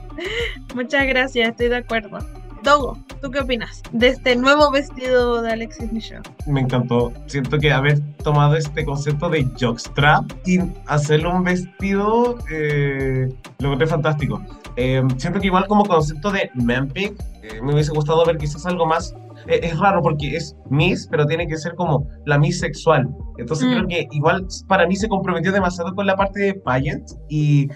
Muchas 0.74 1.06
gracias, 1.06 1.50
estoy 1.50 1.68
de 1.68 1.76
acuerdo. 1.76 2.18
Dogo, 2.62 2.96
¿tú 3.20 3.30
qué 3.30 3.40
opinas 3.40 3.82
de 3.90 4.08
este 4.08 4.36
nuevo 4.36 4.70
vestido 4.70 5.42
de 5.42 5.52
Alexis 5.52 5.92
Michelle? 5.92 6.22
Me 6.46 6.60
encantó. 6.60 7.12
Siento 7.26 7.58
que 7.58 7.72
haber 7.72 8.00
tomado 8.18 8.56
este 8.56 8.84
concepto 8.84 9.28
de 9.28 9.48
jockstrap 9.60 10.30
y 10.46 10.58
hacerlo 10.86 11.34
un 11.34 11.42
vestido 11.42 12.38
eh, 12.52 13.28
lo 13.58 13.66
encontré 13.66 13.88
fantástico. 13.88 14.40
Eh, 14.76 15.02
siento 15.16 15.40
que 15.40 15.48
igual 15.48 15.66
como 15.66 15.84
concepto 15.84 16.30
de 16.30 16.50
Mempic 16.54 17.14
eh, 17.42 17.60
me 17.62 17.74
hubiese 17.74 17.90
gustado 17.90 18.24
ver 18.24 18.38
quizás 18.38 18.64
algo 18.64 18.86
más. 18.86 19.12
Eh, 19.46 19.60
es 19.62 19.78
raro 19.78 20.02
porque 20.02 20.36
es 20.36 20.54
Miss, 20.70 21.06
pero 21.10 21.26
tiene 21.26 21.46
que 21.46 21.56
ser 21.56 21.74
como 21.74 22.06
la 22.26 22.38
Miss 22.38 22.60
sexual. 22.60 23.08
Entonces 23.38 23.66
Mm. 23.66 23.70
creo 23.72 23.86
que 23.88 24.08
igual 24.12 24.46
para 24.68 24.86
mí 24.86 24.96
se 24.96 25.08
comprometió 25.08 25.52
demasiado 25.52 25.94
con 25.94 26.06
la 26.06 26.16
parte 26.16 26.40
de 26.40 26.54
pageant 26.54 27.08
y 27.28 27.68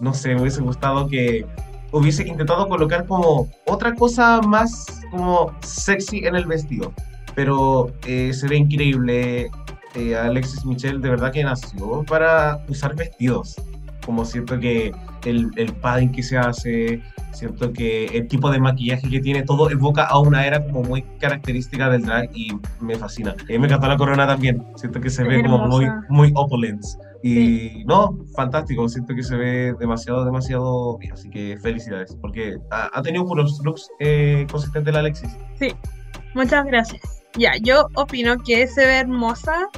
no 0.00 0.14
sé, 0.14 0.34
me 0.34 0.40
hubiese 0.42 0.60
gustado 0.62 1.08
que 1.08 1.44
hubiese 1.92 2.26
intentado 2.26 2.68
colocar 2.68 3.06
como 3.06 3.48
otra 3.66 3.94
cosa 3.94 4.40
más 4.40 4.86
como 5.10 5.52
sexy 5.62 6.24
en 6.24 6.36
el 6.36 6.46
vestido. 6.46 6.92
Pero 7.34 7.92
eh, 8.06 8.32
se 8.32 8.48
ve 8.48 8.56
increíble. 8.56 9.50
Eh, 9.96 10.14
Alexis 10.16 10.64
Michelle 10.64 11.00
de 11.00 11.10
verdad 11.10 11.32
que 11.32 11.42
nació 11.42 12.04
para 12.04 12.64
usar 12.68 12.94
vestidos. 12.94 13.56
Como 14.04 14.24
siento 14.24 14.58
que 14.58 14.92
el, 15.24 15.50
el 15.56 15.72
padding 15.74 16.12
que 16.12 16.22
se 16.22 16.38
hace, 16.38 17.02
siento 17.32 17.72
que 17.72 18.06
el 18.06 18.28
tipo 18.28 18.50
de 18.50 18.58
maquillaje 18.58 19.08
que 19.08 19.20
tiene, 19.20 19.42
todo 19.42 19.70
evoca 19.70 20.04
a 20.04 20.18
una 20.18 20.46
era 20.46 20.64
como 20.64 20.82
muy 20.82 21.02
característica 21.20 21.88
del 21.90 22.02
drag 22.02 22.30
y 22.34 22.52
me 22.80 22.96
fascina. 22.96 23.34
Eh, 23.48 23.58
me 23.58 23.66
encantó 23.66 23.88
la 23.88 23.96
corona 23.96 24.26
también. 24.26 24.64
Siento 24.76 25.00
que 25.00 25.10
se 25.10 25.22
Es 25.22 25.28
ve 25.28 25.42
como 25.42 25.66
muy, 25.66 25.86
muy 26.08 26.32
opulent. 26.34 26.82
Y 27.22 27.84
no, 27.84 28.18
fantástico, 28.34 28.88
siento 28.88 29.14
que 29.14 29.22
se 29.22 29.36
ve 29.36 29.74
demasiado, 29.78 30.24
demasiado 30.24 30.96
bien, 30.96 31.12
así 31.12 31.28
que 31.28 31.58
felicidades, 31.62 32.16
porque 32.18 32.56
ha, 32.70 32.88
ha 32.94 33.02
tenido 33.02 33.26
puros 33.26 33.60
looks 33.62 33.90
eh, 34.00 34.46
consistentes 34.50 34.92
la 34.94 35.00
Alexis. 35.00 35.36
Muchas 36.34 36.64
gracias. 36.64 37.22
Ya, 37.36 37.52
yo 37.62 37.88
opino 37.94 38.38
que 38.38 38.66
se 38.66 38.86
ve 38.86 38.98
hermosa. 38.98 39.68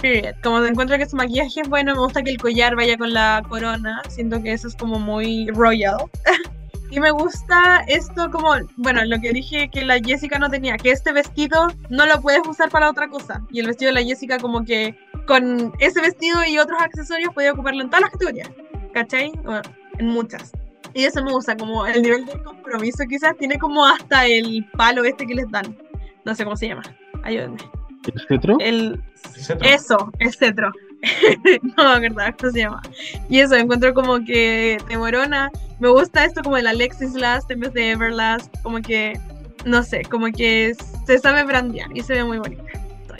Period. 0.00 0.34
Como 0.42 0.64
encuentro 0.64 0.96
que 0.96 1.08
su 1.08 1.16
maquillaje 1.16 1.60
es 1.60 1.68
bueno, 1.68 1.94
me 1.94 2.00
gusta 2.00 2.22
que 2.22 2.30
el 2.30 2.38
collar 2.38 2.76
vaya 2.76 2.96
con 2.96 3.12
la 3.12 3.42
corona. 3.48 4.02
Siento 4.08 4.42
que 4.42 4.52
eso 4.52 4.68
es 4.68 4.76
como 4.76 4.98
muy 4.98 5.48
royal. 5.50 5.98
y 6.90 7.00
me 7.00 7.10
gusta 7.10 7.84
esto 7.86 8.30
como, 8.30 8.54
bueno, 8.76 9.04
lo 9.04 9.20
que 9.20 9.32
dije 9.32 9.68
que 9.68 9.84
la 9.84 9.98
Jessica 9.98 10.38
no 10.38 10.50
tenía, 10.50 10.76
que 10.76 10.90
este 10.90 11.12
vestido 11.12 11.68
no 11.88 12.06
lo 12.06 12.20
puedes 12.20 12.46
usar 12.46 12.70
para 12.70 12.90
otra 12.90 13.08
cosa. 13.08 13.42
Y 13.50 13.60
el 13.60 13.66
vestido 13.66 13.92
de 13.92 14.00
la 14.00 14.06
Jessica 14.06 14.38
como 14.38 14.64
que 14.64 14.96
con 15.26 15.72
ese 15.78 16.00
vestido 16.00 16.44
y 16.44 16.58
otros 16.58 16.80
accesorios 16.80 17.32
puede 17.34 17.50
ocuparlo 17.50 17.82
en 17.82 17.90
todas 17.90 18.02
las 18.02 18.10
categorías. 18.10 18.50
¿Cachai? 18.92 19.32
Bueno, 19.44 19.62
en 19.98 20.06
muchas. 20.06 20.52
Y 20.94 21.04
eso 21.04 21.22
me 21.22 21.30
gusta, 21.30 21.56
como 21.56 21.86
el 21.86 22.02
nivel 22.02 22.26
de 22.26 22.42
compromiso 22.42 23.04
quizás 23.08 23.36
tiene 23.36 23.58
como 23.58 23.86
hasta 23.86 24.26
el 24.26 24.68
palo 24.76 25.04
este 25.04 25.26
que 25.26 25.34
les 25.34 25.50
dan. 25.50 25.76
No 26.24 26.34
sé 26.34 26.44
cómo 26.44 26.56
se 26.56 26.68
llama. 26.68 26.82
Ayúdenme. 27.22 27.79
¿El 28.06 28.20
cetro? 28.26 28.56
El... 28.60 29.00
Cetro. 29.36 29.68
Eso, 29.68 30.12
el 30.18 30.32
cetro. 30.32 30.72
no, 31.76 32.00
verdad, 32.00 32.34
¿cómo 32.38 32.52
se 32.52 32.60
llama? 32.60 32.82
Y 33.28 33.40
eso, 33.40 33.54
encuentro 33.54 33.94
como 33.94 34.24
que 34.24 34.78
de 34.88 34.98
Morona. 34.98 35.50
Me 35.78 35.88
gusta 35.88 36.24
esto 36.24 36.42
como 36.42 36.56
el 36.56 36.66
Alexis 36.66 37.14
Last 37.14 37.50
en 37.50 37.60
vez 37.60 37.72
de 37.72 37.92
Everlast. 37.92 38.54
Como 38.62 38.80
que, 38.80 39.18
no 39.64 39.82
sé, 39.82 40.02
como 40.02 40.26
que 40.26 40.74
se 41.06 41.18
sabe 41.18 41.44
brandear 41.44 41.88
y 41.94 42.02
se 42.02 42.14
ve 42.14 42.24
muy 42.24 42.38
bonita. 42.38 42.62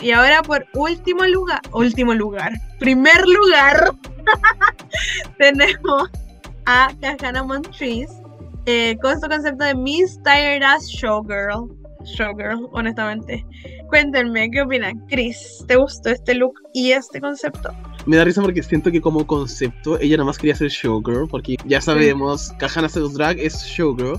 Y 0.01 0.12
ahora 0.12 0.43
por 0.43 0.66
último 0.74 1.24
lugar, 1.24 1.61
último 1.73 2.15
lugar, 2.15 2.52
primer 2.78 3.27
lugar, 3.27 3.93
tenemos 5.39 6.11
a 6.65 6.90
Kahana 7.01 7.43
Montrese 7.43 8.09
eh, 8.66 8.97
con 9.02 9.20
su 9.20 9.28
concepto 9.28 9.65
de 9.65 9.74
Miss 9.74 10.19
Tired 10.23 10.62
Ass 10.62 10.86
Showgirl. 10.86 11.80
Showgirl, 12.05 12.68
honestamente. 12.72 13.44
Cuéntenme, 13.89 14.51
¿qué 14.51 14.62
opinan? 14.62 14.98
Chris, 15.09 15.64
¿te 15.66 15.77
gustó 15.77 16.10
este 16.10 16.35
look 16.35 16.55
y 16.72 16.93
este 16.93 17.20
concepto? 17.20 17.70
Me 18.06 18.16
da 18.16 18.24
risa 18.24 18.40
porque 18.43 18.62
siento 18.62 18.90
que 18.90 19.01
como 19.01 19.27
concepto 19.27 19.98
ella 20.01 20.16
nada 20.16 20.27
más 20.27 20.39
quería 20.39 20.55
ser 20.55 20.68
showgirl, 20.70 21.28
porque 21.28 21.56
ya 21.66 21.81
sabemos, 21.81 22.52
Kahana 22.59 22.89
Seduce 22.89 23.14
Drag 23.16 23.39
es 23.39 23.62
showgirl. 23.64 24.18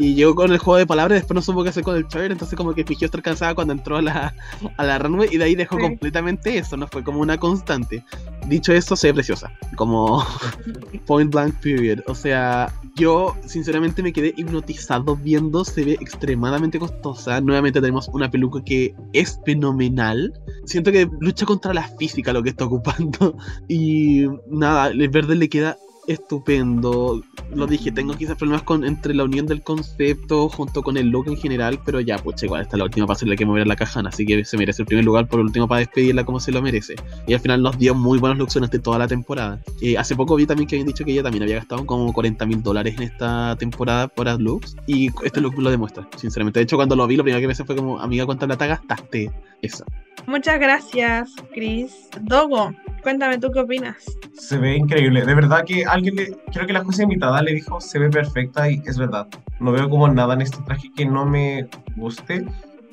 Y 0.00 0.14
llegó 0.14 0.36
con 0.36 0.52
el 0.52 0.58
juego 0.58 0.78
de 0.78 0.86
palabras, 0.86 1.18
después 1.18 1.34
no 1.34 1.42
supo 1.42 1.64
qué 1.64 1.70
hacer 1.70 1.82
con 1.82 1.96
el 1.96 2.06
trailer, 2.06 2.30
entonces 2.30 2.56
como 2.56 2.72
que 2.72 2.84
fingió 2.84 3.06
estar 3.06 3.20
cansada 3.20 3.56
cuando 3.56 3.72
entró 3.72 3.96
a 3.96 4.02
la, 4.02 4.32
a 4.76 4.84
la 4.84 4.96
runway 4.96 5.28
y 5.32 5.38
de 5.38 5.44
ahí 5.44 5.56
dejó 5.56 5.74
Sí. 5.74 5.82
completamente 5.82 6.56
eso, 6.56 6.76
no 6.76 6.86
fue 6.86 7.02
como 7.02 7.18
una 7.20 7.36
constante. 7.36 8.04
Dicho 8.46 8.72
esto, 8.72 8.94
se 8.94 9.08
ve 9.08 9.14
preciosa, 9.14 9.50
como 9.74 10.24
point 11.06 11.32
blank 11.32 11.52
period. 11.60 11.98
O 12.06 12.14
sea, 12.14 12.72
yo 12.98 13.36
sinceramente 13.46 14.02
me 14.02 14.12
quedé 14.12 14.34
hipnotizado 14.36 15.16
viendo, 15.16 15.64
se 15.64 15.84
ve 15.84 15.92
extremadamente 16.00 16.78
costosa. 16.78 17.40
Nuevamente 17.40 17.80
tenemos 17.80 18.08
una 18.08 18.30
peluca 18.30 18.62
que 18.62 18.94
es 19.12 19.40
fenomenal. 19.46 20.32
Siento 20.64 20.92
que 20.92 21.08
lucha 21.20 21.46
contra 21.46 21.72
la 21.72 21.84
física 21.96 22.32
lo 22.32 22.42
que 22.42 22.50
está 22.50 22.64
ocupando. 22.64 23.36
Y 23.68 24.26
nada, 24.50 24.88
el 24.88 25.08
verde 25.08 25.34
le 25.34 25.48
queda 25.48 25.76
estupendo. 26.08 27.22
Lo 27.54 27.66
dije, 27.66 27.92
tengo 27.92 28.14
quizás 28.14 28.36
problemas 28.36 28.62
con 28.62 28.84
entre 28.84 29.14
la 29.14 29.24
unión 29.24 29.46
del 29.46 29.62
concepto 29.62 30.48
junto 30.48 30.82
con 30.82 30.96
el 30.96 31.08
look 31.08 31.28
en 31.28 31.36
general, 31.36 31.80
pero 31.84 32.00
ya, 32.00 32.18
pues 32.18 32.42
igual, 32.42 32.62
esta 32.62 32.76
es 32.76 32.78
la 32.78 32.84
última 32.84 33.06
para 33.06 33.16
hacerle 33.16 33.36
que 33.36 33.46
mover 33.46 33.66
la 33.66 33.76
cajana, 33.76 34.08
así 34.08 34.26
que 34.26 34.44
se 34.44 34.56
merece 34.56 34.82
el 34.82 34.86
primer 34.86 35.04
lugar 35.04 35.28
por 35.28 35.40
último 35.40 35.68
para 35.68 35.80
despedirla 35.80 36.24
como 36.24 36.40
se 36.40 36.50
lo 36.50 36.62
merece. 36.62 36.96
Y 37.26 37.34
al 37.34 37.40
final 37.40 37.62
nos 37.62 37.78
dio 37.78 37.94
muy 37.94 38.18
buenos 38.18 38.38
looks 38.38 38.54
durante 38.54 38.78
toda 38.78 38.98
la 38.98 39.06
temporada. 39.06 39.60
Eh, 39.80 39.96
hace 39.96 40.16
poco 40.16 40.34
vi 40.36 40.46
también 40.46 40.66
que 40.66 40.76
habían 40.76 40.86
dicho 40.86 41.04
que 41.04 41.12
ella 41.12 41.22
también 41.22 41.42
había 41.42 41.56
gastado 41.56 41.84
como 41.86 42.12
40 42.12 42.46
mil 42.46 42.62
dólares 42.62 42.94
en 42.96 43.04
esta 43.04 43.56
temporada 43.56 44.08
por 44.08 44.28
looks, 44.40 44.76
y 44.86 45.10
este 45.24 45.40
look 45.40 45.58
lo 45.58 45.70
demuestra, 45.70 46.08
sinceramente. 46.16 46.60
De 46.60 46.64
hecho, 46.64 46.76
cuando 46.76 46.96
lo 46.96 47.06
vi, 47.06 47.16
lo 47.16 47.22
primero 47.22 47.40
que 47.40 47.46
pensé 47.46 47.64
fue 47.64 47.76
como, 47.76 48.00
amiga, 48.00 48.26
¿cuánta 48.26 48.46
plata 48.46 48.66
gastaste? 48.66 49.30
Eso. 49.62 49.84
Muchas 50.26 50.60
gracias, 50.60 51.30
Chris. 51.54 52.08
Dogo, 52.20 52.72
cuéntame 53.08 53.38
tú 53.38 53.50
qué 53.50 53.60
opinas. 53.60 53.96
Se 54.34 54.58
ve 54.58 54.76
increíble. 54.76 55.24
De 55.24 55.34
verdad 55.34 55.64
que 55.64 55.86
alguien 55.86 56.14
le. 56.14 56.36
Creo 56.52 56.66
que 56.66 56.74
la 56.74 56.84
jueza 56.84 57.04
invitada 57.04 57.40
le 57.40 57.54
dijo 57.54 57.80
se 57.80 57.98
ve 57.98 58.10
perfecta 58.10 58.70
y 58.70 58.82
es 58.84 58.98
verdad. 58.98 59.26
No 59.60 59.72
veo 59.72 59.88
como 59.88 60.06
nada 60.08 60.34
en 60.34 60.42
este 60.42 60.58
traje 60.66 60.90
que 60.94 61.06
no 61.06 61.24
me 61.24 61.66
guste. 61.96 62.44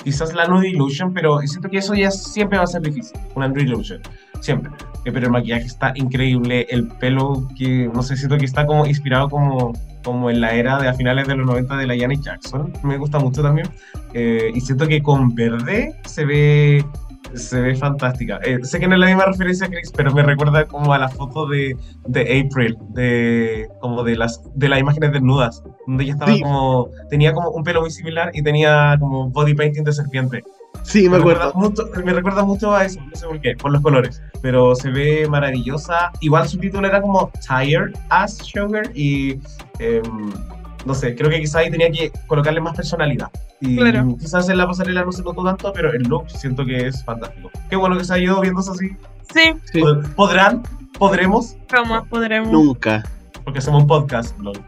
Quizás 0.06 0.34
la 0.34 0.48
Nude 0.48 0.70
Illusion, 0.70 1.14
pero 1.14 1.40
siento 1.40 1.70
que 1.70 1.80
eso 1.80 1.96
ya 1.96 2.12
siempre 2.12 2.58
va 2.58 2.64
a 2.64 2.68
ser 2.68 2.82
difícil. 2.82 3.20
Una 3.36 3.50
Nude 3.50 3.64
Illusion. 3.64 4.02
Siempre. 4.40 4.72
Eh, 5.04 5.12
Pero 5.12 5.26
el 5.26 5.32
maquillaje 5.32 5.66
está 5.66 5.92
increíble. 5.96 6.66
El 6.70 6.88
pelo 6.88 7.50
que. 7.58 7.90
No 7.94 8.02
sé, 8.02 8.16
siento 8.16 8.38
que 8.38 8.46
está 8.46 8.66
como 8.66 8.86
inspirado 8.86 9.30
como. 9.30 9.74
Como 10.02 10.30
en 10.30 10.40
la 10.40 10.54
era 10.54 10.80
de 10.80 10.88
a 10.88 10.94
finales 10.94 11.28
de 11.28 11.36
los 11.36 11.46
90 11.46 11.76
de 11.76 11.88
la 11.88 11.98
Janet 11.98 12.22
Jackson. 12.22 12.72
Me 12.84 12.98
gusta 12.98 13.20
mucho 13.20 13.42
también. 13.42 13.68
Eh, 14.14 14.52
y 14.54 14.62
siento 14.62 14.88
que 14.88 15.02
con 15.04 15.36
verde 15.36 15.94
se 16.06 16.24
ve 16.24 16.86
se 17.34 17.60
ve 17.62 17.76
fantástica. 17.76 18.40
Eh, 18.44 18.60
sé 18.64 18.80
que 18.80 18.88
no 18.88 18.94
es 18.96 19.00
la 19.00 19.08
misma 19.08 19.26
referencia, 19.26 19.68
Chris, 19.68 19.92
pero 19.96 20.14
me 20.14 20.24
recuerda 20.24 20.66
como 20.66 20.94
a 20.94 20.98
la 21.00 21.10
foto 21.10 21.48
de, 21.48 21.76
de 22.08 22.22
April, 22.48 22.78
de 22.90 23.68
como 23.82 24.04
de 24.04 24.16
las 24.16 24.42
de 24.54 24.70
las 24.70 24.80
imágenes 24.80 25.12
desnudas, 25.12 25.64
donde 25.88 26.04
ella 26.04 26.14
estaba 26.14 26.34
Sí. 26.34 26.42
como 26.42 26.90
tenía 27.10 27.34
como 27.34 27.50
un 27.50 27.64
pelo 27.64 27.82
muy 27.82 27.92
similar 27.92 28.32
y 28.34 28.42
tenía 28.44 28.96
como 29.00 29.30
body 29.30 29.54
painting 29.54 29.84
de 29.84 29.92
serpiente. 29.94 30.44
Sí, 30.84 31.10
me 31.10 31.18
recuerda 31.18 31.46
acuerdo. 31.48 31.70
mucho, 31.70 32.04
me 32.04 32.14
recuerda 32.14 32.44
mucho 32.44 32.76
a 32.76 32.86
eso, 32.86 33.00
no 33.02 33.16
sé 33.16 33.26
por 33.26 33.40
qué, 33.42 33.56
por 33.56 33.72
los 33.72 33.82
colores. 33.82 34.22
Pero 34.42 34.76
se 34.76 34.90
ve 34.92 35.26
maravillosa. 35.28 36.12
Igual 36.22 36.48
su 36.48 36.58
título 36.60 36.88
era 36.88 37.02
como 37.02 37.32
Tired 37.48 37.94
as 38.10 38.38
Sugar 38.38 38.92
y 38.94 39.40
em, 39.80 40.32
no 40.86 40.94
sé, 40.94 41.16
creo 41.16 41.30
que 41.30 41.40
quizás 41.40 41.56
ahí 41.56 41.72
tenía 41.72 41.90
que 41.92 42.12
colocarle 42.28 42.62
más 42.62 42.76
personalidad. 42.76 43.30
Y 43.60 43.78
Claro. 43.78 44.16
quizás 44.20 44.48
en 44.50 44.58
la 44.58 44.68
pasarela 44.68 45.04
no 45.04 45.12
se 45.12 45.24
notó 45.24 45.44
tanto, 45.44 45.72
pero 45.74 45.92
el 45.92 46.04
look 46.04 46.30
siento 46.30 46.64
que 46.66 46.88
es 46.88 47.04
fantástico. 47.04 47.50
Qué 47.70 47.76
bueno 47.76 47.98
que 47.98 48.04
se 48.06 48.14
ha 48.14 48.20
ido 48.20 48.40
viéndose 48.42 48.72
así. 48.72 48.90
Sí, 49.34 49.54
Sí. 49.72 49.82
Pod- 49.82 50.08
¿Podrán? 50.16 50.64
¿Podremos? 51.00 51.58
jamás 51.70 52.08
podremos. 52.08 52.52
Nunca. 52.52 53.04
Porque 53.44 53.60
hacemos 53.60 53.82
un 53.84 53.88
podcast. 53.88 54.38
lol. 54.40 54.60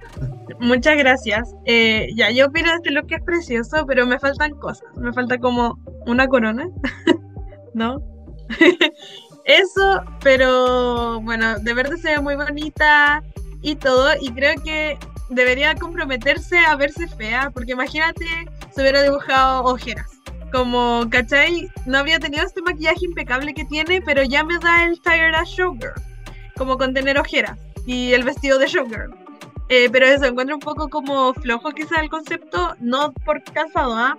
Muchas 0.59 0.97
gracias. 0.97 1.49
Eh, 1.65 2.09
ya, 2.15 2.29
yo 2.31 2.47
opino 2.47 2.69
de 2.69 2.75
este 2.75 2.91
look 2.91 3.07
que 3.07 3.15
es 3.15 3.23
precioso, 3.23 3.85
pero 3.87 4.05
me 4.05 4.19
faltan 4.19 4.51
cosas. 4.55 4.87
Me 4.97 5.13
falta 5.13 5.37
como 5.39 5.79
una 6.05 6.27
corona, 6.27 6.67
¿no? 7.73 8.01
Eso, 9.45 10.01
pero 10.21 11.21
bueno, 11.21 11.57
de 11.59 11.73
verde 11.73 11.97
se 11.97 12.09
ve 12.09 12.19
muy 12.21 12.35
bonita 12.35 13.23
y 13.61 13.75
todo, 13.75 14.09
y 14.21 14.31
creo 14.31 14.55
que 14.63 14.97
debería 15.29 15.75
comprometerse 15.75 16.57
a 16.59 16.75
verse 16.75 17.07
fea, 17.07 17.51
porque 17.53 17.73
imagínate 17.73 18.25
si 18.73 18.81
hubiera 18.81 19.03
dibujado 19.03 19.63
ojeras. 19.63 20.07
Como, 20.51 21.05
¿cachai? 21.09 21.69
No 21.85 21.97
habría 21.97 22.19
tenido 22.19 22.45
este 22.45 22.61
maquillaje 22.61 23.05
impecable 23.05 23.53
que 23.53 23.65
tiene, 23.65 24.01
pero 24.01 24.23
ya 24.23 24.43
me 24.43 24.57
da 24.59 24.85
el 24.85 25.01
Tired 25.01 25.35
as 25.35 25.49
Showgirl. 25.49 25.93
Como 26.55 26.77
con 26.77 26.93
tener 26.93 27.19
ojeras 27.19 27.57
y 27.85 28.13
el 28.13 28.23
vestido 28.23 28.57
de 28.57 28.67
Showgirl. 28.67 29.13
Eh, 29.69 29.89
pero 29.91 30.05
eso, 30.05 30.25
encuentro 30.25 30.55
un 30.55 30.61
poco 30.61 30.87
como 30.87 31.33
flojo 31.33 31.71
quizá 31.71 31.99
el 31.99 32.09
concepto, 32.09 32.75
no 32.79 33.11
por 33.25 33.43
cansado, 33.43 33.93
¿ah? 33.93 34.17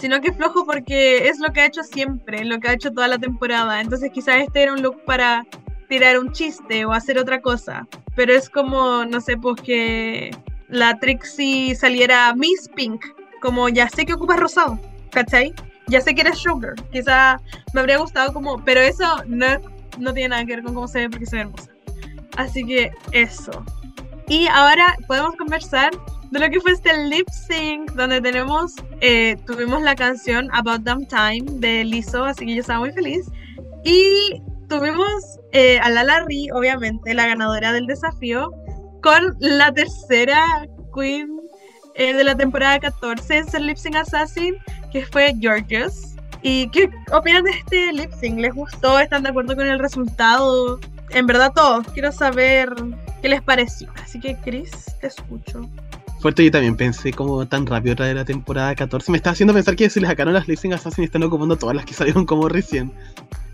Sino 0.00 0.20
que 0.20 0.32
flojo 0.32 0.64
porque 0.66 1.28
es 1.28 1.38
lo 1.38 1.52
que 1.52 1.60
ha 1.60 1.66
hecho 1.66 1.84
siempre, 1.84 2.44
lo 2.44 2.58
que 2.58 2.68
ha 2.68 2.72
hecho 2.72 2.92
toda 2.92 3.06
la 3.06 3.18
temporada. 3.18 3.80
Entonces 3.80 4.10
quizás 4.12 4.38
este 4.38 4.62
era 4.64 4.72
un 4.72 4.82
look 4.82 5.04
para 5.04 5.46
tirar 5.88 6.18
un 6.18 6.32
chiste 6.32 6.84
o 6.84 6.92
hacer 6.92 7.18
otra 7.18 7.40
cosa. 7.40 7.86
Pero 8.16 8.32
es 8.32 8.50
como, 8.50 9.04
no 9.04 9.20
sé, 9.20 9.36
pues 9.36 9.60
que 9.62 10.30
la 10.68 10.98
Trixie 10.98 11.74
saliera 11.74 12.34
Miss 12.34 12.68
Pink. 12.74 13.04
Como 13.40 13.68
ya 13.68 13.88
sé 13.88 14.04
que 14.04 14.14
ocupas 14.14 14.40
rosado, 14.40 14.78
¿cachai? 15.10 15.54
Ya 15.86 16.00
sé 16.00 16.14
que 16.14 16.22
eres 16.22 16.38
Sugar. 16.38 16.74
Quizá 16.90 17.40
me 17.72 17.80
habría 17.80 17.98
gustado 17.98 18.32
como... 18.32 18.62
Pero 18.64 18.80
eso 18.80 19.04
no, 19.26 19.46
no 19.98 20.12
tiene 20.12 20.30
nada 20.30 20.44
que 20.44 20.56
ver 20.56 20.64
con 20.64 20.74
cómo 20.74 20.88
se 20.88 21.00
ve 21.00 21.10
porque 21.10 21.26
se 21.26 21.36
ve 21.36 21.42
hermosa. 21.42 21.70
Así 22.36 22.64
que 22.64 22.90
eso. 23.12 23.64
Y 24.28 24.46
ahora 24.48 24.96
podemos 25.06 25.36
conversar 25.36 25.90
de 26.30 26.38
lo 26.38 26.50
que 26.50 26.60
fue 26.60 26.72
este 26.72 26.94
lip 27.08 27.26
sync, 27.30 27.92
donde 27.92 28.20
tenemos, 28.20 28.74
eh, 29.00 29.36
tuvimos 29.46 29.82
la 29.82 29.94
canción 29.94 30.48
About 30.52 30.82
Damn 30.82 31.06
Time 31.06 31.44
de 31.60 31.84
Lizzo, 31.84 32.24
así 32.24 32.44
que 32.44 32.54
yo 32.54 32.60
estaba 32.60 32.80
muy 32.80 32.92
feliz. 32.92 33.26
Y 33.84 34.42
tuvimos 34.68 35.40
eh, 35.52 35.78
a 35.78 35.88
Lala 35.88 36.24
Ri, 36.26 36.50
obviamente, 36.50 37.14
la 37.14 37.26
ganadora 37.26 37.72
del 37.72 37.86
desafío, 37.86 38.52
con 39.02 39.36
la 39.40 39.72
tercera 39.72 40.66
queen 40.94 41.40
eh, 41.94 42.12
de 42.12 42.24
la 42.24 42.36
temporada 42.36 42.78
14 42.78 43.38
en 43.38 43.48
ser 43.48 43.60
Lip 43.62 43.76
Sync 43.76 43.96
Assassin, 43.96 44.54
que 44.92 45.04
fue 45.04 45.34
Georgios. 45.40 46.14
¿Y 46.42 46.68
qué 46.70 46.88
opinan 47.12 47.44
de 47.44 47.50
este 47.50 47.92
lip 47.92 48.12
sync? 48.12 48.38
¿Les 48.38 48.54
gustó? 48.54 49.00
¿Están 49.00 49.24
de 49.24 49.30
acuerdo 49.30 49.56
con 49.56 49.66
el 49.66 49.78
resultado? 49.78 50.78
En 51.10 51.26
verdad 51.26 51.52
todos. 51.54 51.86
Quiero 51.88 52.12
saber 52.12 52.72
qué 53.20 53.28
les 53.28 53.42
pareció. 53.42 53.88
Así 54.02 54.20
que, 54.20 54.36
Chris, 54.36 54.70
te 55.00 55.08
escucho. 55.08 55.68
Fuerte, 56.20 56.44
yo 56.44 56.50
también 56.50 56.76
pensé 56.76 57.12
como 57.12 57.46
tan 57.46 57.66
rápido 57.66 57.94
otra 57.94 58.06
de 58.06 58.14
la 58.14 58.24
temporada 58.24 58.74
14. 58.74 59.10
Me 59.10 59.18
estaba 59.18 59.32
haciendo 59.32 59.54
pensar 59.54 59.76
que 59.76 59.88
si 59.90 60.00
les 60.00 60.08
sacaron 60.08 60.34
las 60.34 60.46
Lip 60.48 60.58
Sync 60.58 60.74
Assassin 60.74 61.04
están 61.04 61.22
ocupando 61.22 61.56
todas 61.56 61.74
las 61.74 61.84
que 61.84 61.94
salieron 61.94 62.26
como 62.26 62.48
recién. 62.48 62.92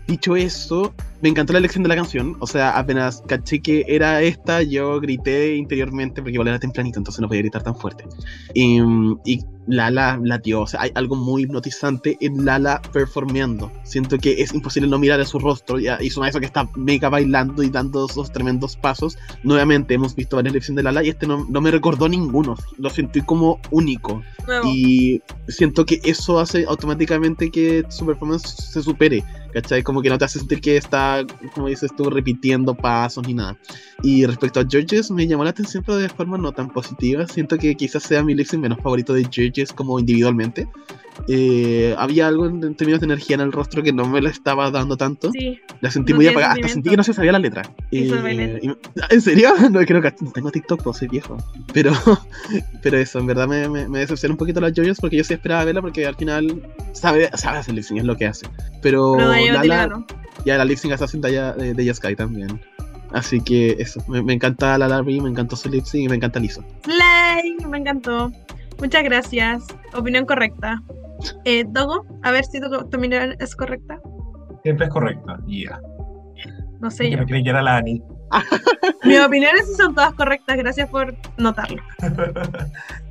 Dicho 0.07 0.35
eso, 0.35 0.93
me 1.21 1.29
encantó 1.29 1.53
la 1.53 1.59
elección 1.59 1.83
de 1.83 1.89
la 1.89 1.95
canción. 1.95 2.37
O 2.39 2.47
sea, 2.47 2.77
apenas 2.77 3.23
caché 3.27 3.59
que 3.59 3.85
era 3.87 4.21
esta, 4.21 4.61
yo 4.61 4.99
grité 4.99 5.55
interiormente 5.55 6.21
porque 6.21 6.33
igual 6.33 6.49
era 6.49 6.59
tempranito, 6.59 6.99
entonces 6.99 7.21
no 7.21 7.27
podía 7.27 7.41
gritar 7.41 7.63
tan 7.63 7.75
fuerte. 7.75 8.05
Y, 8.53 8.79
y 9.25 9.43
Lala 9.67 10.19
latió. 10.23 10.61
O 10.61 10.67
sea, 10.67 10.81
hay 10.81 10.91
algo 10.95 11.15
muy 11.15 11.43
hipnotizante 11.43 12.17
en 12.21 12.45
Lala 12.45 12.81
performeando. 12.93 13.71
Siento 13.83 14.17
que 14.17 14.41
es 14.41 14.53
imposible 14.53 14.89
no 14.89 14.99
mirar 14.99 15.19
a 15.19 15.25
su 15.25 15.39
rostro. 15.39 15.79
Ya 15.79 15.97
hizo 16.01 16.23
eso 16.23 16.39
que 16.39 16.45
está 16.45 16.69
mega 16.75 17.09
bailando 17.09 17.63
y 17.63 17.69
dando 17.69 18.05
esos 18.05 18.31
tremendos 18.31 18.75
pasos. 18.75 19.17
Nuevamente 19.43 19.95
hemos 19.95 20.15
visto 20.15 20.35
varias 20.35 20.53
elecciones 20.53 20.77
de 20.77 20.83
Lala 20.83 21.03
y 21.03 21.09
este 21.09 21.25
no, 21.25 21.45
no 21.49 21.61
me 21.61 21.71
recordó 21.71 22.07
ninguno. 22.07 22.55
Lo 22.77 22.89
sentí 22.89 23.21
como 23.21 23.59
único. 23.71 24.21
Nuevo. 24.45 24.67
Y 24.67 25.21
siento 25.47 25.85
que 25.85 25.99
eso 26.03 26.39
hace 26.39 26.65
automáticamente 26.67 27.49
que 27.49 27.83
su 27.89 28.05
performance 28.05 28.47
se 28.47 28.83
supere, 28.83 29.23
¿cachai? 29.55 29.81
Como 29.83 30.01
que 30.01 30.09
no 30.09 30.17
te 30.17 30.25
hace 30.25 30.37
sentir 30.39 30.59
que 30.61 30.75
está, 30.77 31.25
como 31.53 31.67
dices 31.67 31.89
tú, 31.95 32.09
repitiendo 32.09 32.75
pasos 32.75 33.25
ni 33.25 33.33
nada. 33.33 33.57
Y 34.03 34.25
respecto 34.25 34.59
a 34.59 34.65
Georges, 34.69 35.09
me 35.09 35.25
llamó 35.25 35.45
la 35.45 35.49
atención, 35.51 35.81
pero 35.85 35.97
de 35.97 36.09
forma 36.09 36.37
no 36.37 36.51
tan 36.51 36.69
positiva. 36.69 37.25
Siento 37.27 37.57
que 37.57 37.73
quizás 37.75 38.03
sea 38.03 38.21
mi 38.23 38.35
lip 38.35 38.45
sync 38.47 38.61
menos 38.61 38.79
favorito 38.81 39.13
de 39.13 39.25
Georges 39.31 39.71
como 39.71 39.97
individualmente. 39.99 40.67
Eh, 41.29 41.95
había 41.97 42.27
algo 42.27 42.45
en, 42.45 42.61
en 42.63 42.75
términos 42.75 42.99
de 42.99 43.05
energía 43.05 43.35
en 43.35 43.41
el 43.41 43.51
rostro 43.53 43.81
que 43.81 43.93
no 43.93 44.05
me 44.05 44.19
lo 44.21 44.27
estaba 44.29 44.69
dando 44.69 44.97
tanto. 44.97 45.31
Sí, 45.31 45.59
La 45.79 45.89
sentí 45.89 46.11
No 46.11 46.17
muy 46.17 46.27
apagada, 46.27 46.53
hasta 46.53 46.67
sentí 46.67 46.89
que 46.89 46.97
no 46.97 47.03
se 47.03 47.13
sabía 47.13 47.31
la 47.31 47.39
letra. 47.39 47.61
Eh, 47.91 48.09
el 48.11 48.59
y 48.61 48.67
me- 48.67 48.75
¿En 49.09 49.21
serio? 49.21 49.49
No 49.71 49.79
creo 49.85 50.01
que 50.01 50.13
no 50.21 50.31
tengo 50.31 50.51
TikTok, 50.51 50.83
pues 50.83 50.97
soy 50.97 51.07
viejo. 51.07 51.37
Pero, 51.73 51.93
pero 52.83 52.97
eso, 52.97 53.19
en 53.19 53.27
verdad 53.27 53.47
me, 53.47 53.67
me, 53.69 53.87
me 53.87 53.99
decepciona 53.99 54.33
un 54.33 54.37
poquito 54.37 54.59
la 54.59 54.71
Joyous 54.75 54.99
porque 54.99 55.17
yo 55.17 55.23
sí 55.23 55.33
esperaba 55.33 55.63
verla 55.63 55.81
porque 55.81 56.05
al 56.05 56.15
final 56.15 56.61
sabe, 56.91 57.29
sabe 57.35 57.59
hacer 57.59 57.81
sync, 57.81 57.99
es 57.99 58.05
lo 58.05 58.17
que 58.17 58.25
hace. 58.25 58.47
Pero, 58.81 59.15
pero 59.17 59.29
Lala, 59.53 60.05
ya 60.45 60.57
la 60.57 60.65
lip 60.65 60.77
sync 60.77 60.93
assassin 60.93 61.21
de, 61.21 61.29
ella- 61.29 61.53
de, 61.53 61.73
de 61.73 61.93
Sky 61.93 62.15
también. 62.15 62.59
Así 63.13 63.39
que 63.39 63.71
eso, 63.79 64.03
me, 64.07 64.21
me 64.21 64.33
encanta 64.33 64.77
la 64.77 64.87
Larry, 64.87 65.21
me 65.21 65.29
encantó 65.29 65.55
su 65.55 65.69
lip 65.69 65.85
sync 65.85 66.05
y 66.05 66.09
me 66.09 66.15
encanta 66.15 66.39
Lizzo. 66.39 66.63
Slay, 66.83 67.55
me 67.69 67.77
encantó. 67.77 68.31
Muchas 68.79 69.03
gracias. 69.03 69.63
Opinión 69.93 70.25
correcta. 70.25 70.81
Eh, 71.45 71.63
Dogo, 71.67 72.05
a 72.23 72.31
ver 72.31 72.43
si 72.45 72.59
tu, 72.59 72.69
tu 72.69 72.97
opinión 72.97 73.35
es 73.39 73.55
correcta. 73.55 73.99
Siempre 74.63 74.87
es 74.87 74.91
correcta. 74.91 75.39
Ya. 75.47 75.79
No 76.81 76.91
sé 76.91 77.09
yo. 77.09 77.19
Yo 77.19 77.25
creí 77.25 77.43
que 77.43 77.51
era 77.51 77.61
la 77.61 77.77
Ani. 77.77 78.01
Mis 79.05 79.19
opiniones 79.21 79.67
sí 79.67 79.75
son 79.75 79.95
todas 79.95 80.13
correctas, 80.15 80.57
gracias 80.57 80.89
por 80.89 81.15
notarlo. 81.37 81.81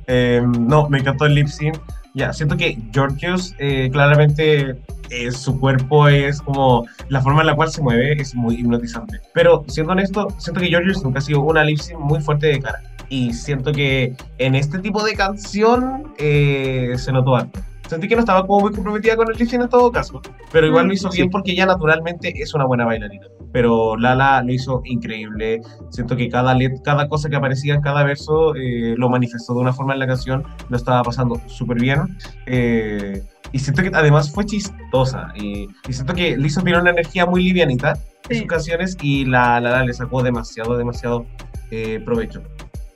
Eh, 0.07 0.39
no, 0.59 0.87
me 0.87 0.99
encantó 0.99 1.25
el 1.25 1.33
lip 1.33 1.47
sync. 1.47 1.77
Ya, 2.15 2.31
siento 2.31 2.55
que 2.55 2.77
Georgios 2.93 3.53
eh, 3.59 3.89
claramente 3.91 4.77
eh, 5.09 5.31
su 5.31 5.59
cuerpo 5.59 6.07
es 6.07 6.41
como 6.41 6.87
la 7.09 7.21
forma 7.21 7.41
en 7.41 7.47
la 7.47 7.55
cual 7.55 7.69
se 7.69 7.81
mueve 7.81 8.13
es 8.13 8.33
muy 8.33 8.55
hipnotizante. 8.55 9.19
Pero 9.33 9.65
siendo 9.67 9.91
honesto, 9.91 10.29
siento 10.37 10.61
que 10.61 10.67
Georgios 10.67 11.03
nunca 11.03 11.19
ha 11.19 11.21
sido 11.21 11.41
una 11.41 11.65
lip 11.65 11.77
sync 11.77 11.99
muy 11.99 12.21
fuerte 12.21 12.47
de 12.47 12.61
cara. 12.61 12.81
Y 13.09 13.33
siento 13.33 13.73
que 13.73 14.15
en 14.37 14.55
este 14.55 14.79
tipo 14.79 15.03
de 15.03 15.13
canción 15.13 16.13
eh, 16.17 16.93
se 16.97 17.11
notó 17.11 17.35
algo. 17.35 17.51
Sentí 17.87 18.07
que 18.07 18.15
no 18.15 18.21
estaba 18.21 18.45
como 18.47 18.61
muy 18.61 18.71
comprometida 18.73 19.15
con 19.15 19.27
el 19.31 19.37
lip 19.37 19.53
en 19.53 19.69
todo 19.69 19.91
caso. 19.91 20.21
Pero 20.51 20.67
igual 20.67 20.87
lo 20.87 20.93
hizo 20.93 21.11
Sí. 21.11 21.17
bien 21.19 21.29
porque 21.29 21.51
ella 21.51 21.65
naturalmente 21.67 22.33
es 22.35 22.53
una 22.53 22.65
buena 22.65 22.85
bailarina. 22.85 23.27
Pero 23.51 23.95
Lala 23.95 24.41
lo 24.41 24.51
hizo 24.51 24.81
increíble. 24.85 25.61
Siento 25.91 26.15
que 26.17 26.27
cada, 26.29 26.53
let- 26.55 26.81
cada 26.83 27.07
cosa 27.07 27.29
que 27.29 27.35
aparecía 27.35 27.75
en 27.75 27.81
cada 27.81 28.03
verso 28.03 28.55
eh, 28.55 28.95
lo 28.97 29.09
manifestó 29.09 29.53
de 29.53 29.59
una 29.61 29.71
forma 29.73 29.93
en 29.93 29.99
la 29.99 30.07
canción. 30.07 30.43
Lo 30.69 30.77
estaba 30.77 31.03
pasando 31.03 31.39
súper 31.47 31.79
bien. 31.79 32.17
Eh, 32.47 33.21
y 33.51 33.59
siento 33.59 33.83
que 33.83 33.91
además 33.93 34.31
fue 34.31 34.45
chistosa. 34.45 35.31
Y, 35.35 35.67
y 35.87 35.93
siento 35.93 36.13
que 36.13 36.35
Lizzo 36.37 36.61
tiene 36.61 36.79
una 36.81 36.89
energía 36.89 37.25
muy 37.25 37.43
livianita 37.43 37.91
en 38.29 38.35
Sí. 38.35 38.39
sus 38.39 38.47
canciones 38.47 38.97
y 39.01 39.25
la 39.25 39.61
Lala 39.61 39.85
le 39.85 39.93
sacó 39.93 40.23
demasiado, 40.23 40.75
demasiado 40.77 41.25
eh, 41.71 42.01
provecho. 42.03 42.41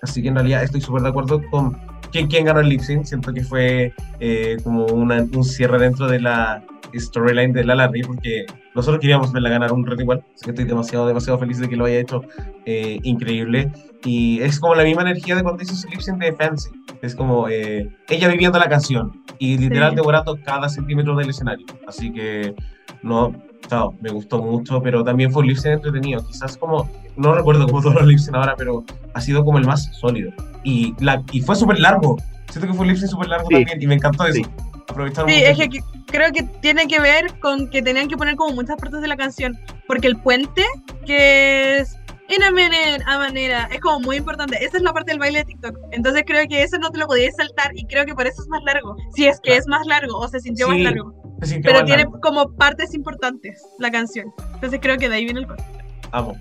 Así 0.01 0.21
que 0.21 0.29
en 0.29 0.35
realidad 0.35 0.63
estoy 0.63 0.81
súper 0.81 1.03
de 1.03 1.09
acuerdo 1.09 1.41
con 1.51 1.77
quién, 2.11 2.27
quién 2.27 2.45
ganó 2.45 2.59
el 2.59 2.69
lip 2.69 2.81
sync. 2.81 3.03
Siento 3.05 3.33
que 3.33 3.43
fue 3.43 3.93
eh, 4.19 4.57
como 4.63 4.85
una- 4.87 5.21
un 5.33 5.43
cierre 5.43 5.79
dentro 5.79 6.07
de 6.07 6.19
la 6.19 6.63
storyline 6.97 7.53
de 7.53 7.63
Lala 7.63 7.87
Ri 7.87 8.01
porque 8.01 8.45
nosotros 8.73 8.99
queríamos 8.99 9.31
verla 9.31 9.49
ganar 9.49 9.71
un 9.71 9.85
reto 9.85 10.01
igual. 10.01 10.23
Así 10.33 10.45
que 10.45 10.51
estoy 10.51 10.65
demasiado, 10.65 11.07
demasiado 11.07 11.37
feliz 11.39 11.59
de 11.59 11.69
que 11.69 11.75
lo 11.75 11.85
haya 11.85 11.99
hecho 11.99 12.21
eh, 12.65 12.99
increíble. 13.03 13.71
Y 14.03 14.39
es 14.41 14.59
como 14.59 14.75
la 14.75 14.83
misma 14.83 15.01
energía 15.03 15.35
de 15.35 15.43
cuando 15.43 15.61
hizo 15.61 15.75
su 15.75 15.87
lip 15.89 15.99
sync 15.99 16.17
de 16.19 16.33
Fancy. 16.33 16.69
Es 17.01 17.15
como 17.15 17.47
eh, 17.49 17.89
ella 18.09 18.27
viviendo 18.27 18.57
la 18.59 18.69
canción 18.69 19.23
y 19.37 19.57
literal 19.57 19.91
Sí. 19.91 19.95
devorando 19.97 20.37
cada 20.43 20.67
centímetro 20.69 21.15
del 21.15 21.29
escenario. 21.29 21.65
Así 21.87 22.11
que 22.11 22.55
no, 23.03 23.33
chao, 23.67 23.93
me 24.01 24.09
gustó 24.09 24.41
mucho, 24.41 24.81
pero 24.81 25.03
también 25.03 25.31
fue 25.31 25.41
un 25.43 25.49
lip 25.49 25.57
sync 25.57 25.75
entretenido. 25.75 26.25
Quizás 26.25 26.57
como, 26.57 26.89
no 27.17 27.33
recuerdo 27.35 27.67
cómo 27.67 27.81
todos 27.81 27.95
los 27.95 28.07
lip 28.07 28.17
sync 28.19 28.35
ahora, 28.35 28.55
pero 28.57 28.83
ha 29.13 29.21
sido 29.21 29.43
como 29.45 29.57
el 29.59 29.65
más 29.65 29.95
sólido. 29.99 30.31
Y, 30.63 30.93
la, 30.99 31.23
y 31.31 31.41
fue 31.41 31.55
súper 31.55 31.79
largo. 31.79 32.17
Siento 32.49 32.67
que 32.67 32.73
fue 32.73 32.81
un 32.81 32.87
lip 32.89 32.97
sync 32.97 33.09
súper 33.11 33.27
largo 33.29 33.47
Sí. 33.49 33.55
también 33.55 33.81
y 33.81 33.87
me 33.87 33.95
encantó 33.95 34.25
eso. 34.25 34.35
Sí. 34.35 34.45
Aprovecharon 34.89 35.29
Sí, 35.29 35.35
es 35.43 35.57
que 35.57 35.69
que- 35.69 35.79
creo 36.07 36.31
que 36.31 36.43
tiene 36.61 36.87
que 36.87 36.99
ver 36.99 37.39
con 37.39 37.69
que 37.69 37.81
tenían 37.81 38.07
que 38.07 38.17
poner 38.17 38.35
como 38.35 38.55
muchas 38.55 38.75
partes 38.77 39.01
de 39.01 39.07
la 39.07 39.15
canción, 39.17 39.57
porque 39.87 40.07
el 40.07 40.17
puente, 40.17 40.65
que 41.05 41.77
es 41.77 41.95
in 42.27 42.43
a 42.43 42.51
minute, 42.51 43.03
a 43.05 43.17
manera, 43.19 43.69
es 43.71 43.79
como 43.79 43.99
muy 44.01 44.17
importante. 44.17 44.63
Esa 44.63 44.77
es 44.77 44.83
la 44.83 44.93
parte 44.93 45.11
del 45.11 45.19
baile 45.19 45.39
de 45.39 45.45
TikTok. 45.45 45.77
Entonces 45.91 46.23
creo 46.25 46.47
que 46.47 46.63
eso 46.63 46.77
no 46.79 46.89
te 46.89 46.97
lo 46.99 47.07
podías 47.07 47.35
saltar 47.35 47.71
y 47.75 47.85
creo 47.85 48.05
que 48.05 48.13
por 48.15 48.25
eso 48.27 48.41
es 48.41 48.47
más 48.49 48.61
largo. 48.65 48.95
Si 49.15 49.25
es 49.27 49.37
que 49.41 49.49
Claro. 49.49 49.59
es 49.61 49.67
más 49.67 49.85
largo 49.87 50.17
o 50.17 50.27
se 50.27 50.39
sintió 50.39 50.67
Sí. 50.67 50.71
más 50.73 50.81
largo. 50.81 51.13
Sintió 51.43 51.69
pero 51.69 51.79
más 51.79 51.85
tiene 51.85 52.03
largo. 52.03 52.19
como 52.21 52.51
partes 52.53 52.93
importantes 52.93 53.61
la 53.79 53.91
canción. 53.91 54.31
Entonces 54.55 54.79
creo 54.81 54.97
que 54.97 55.07
de 55.09 55.15
ahí 55.15 55.25
viene 55.25 55.39
el 55.41 55.47
corte. 55.47 55.63
Amo. 56.11 56.35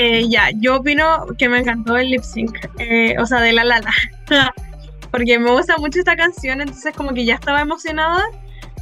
Eh, 0.00 0.28
ya, 0.28 0.50
yo 0.54 0.76
opino 0.76 1.26
que 1.36 1.48
me 1.48 1.58
encantó 1.58 1.96
el 1.96 2.10
lip 2.10 2.22
sync, 2.22 2.56
eh, 2.78 3.16
o 3.18 3.26
sea, 3.26 3.40
de 3.40 3.52
La 3.52 3.64
Lala. 3.64 3.92
porque 5.10 5.40
me 5.40 5.50
gusta 5.50 5.76
mucho 5.78 5.98
esta 5.98 6.14
canción, 6.14 6.60
entonces 6.60 6.94
como 6.94 7.12
que 7.12 7.24
ya 7.24 7.34
estaba 7.34 7.60
emocionada 7.60 8.22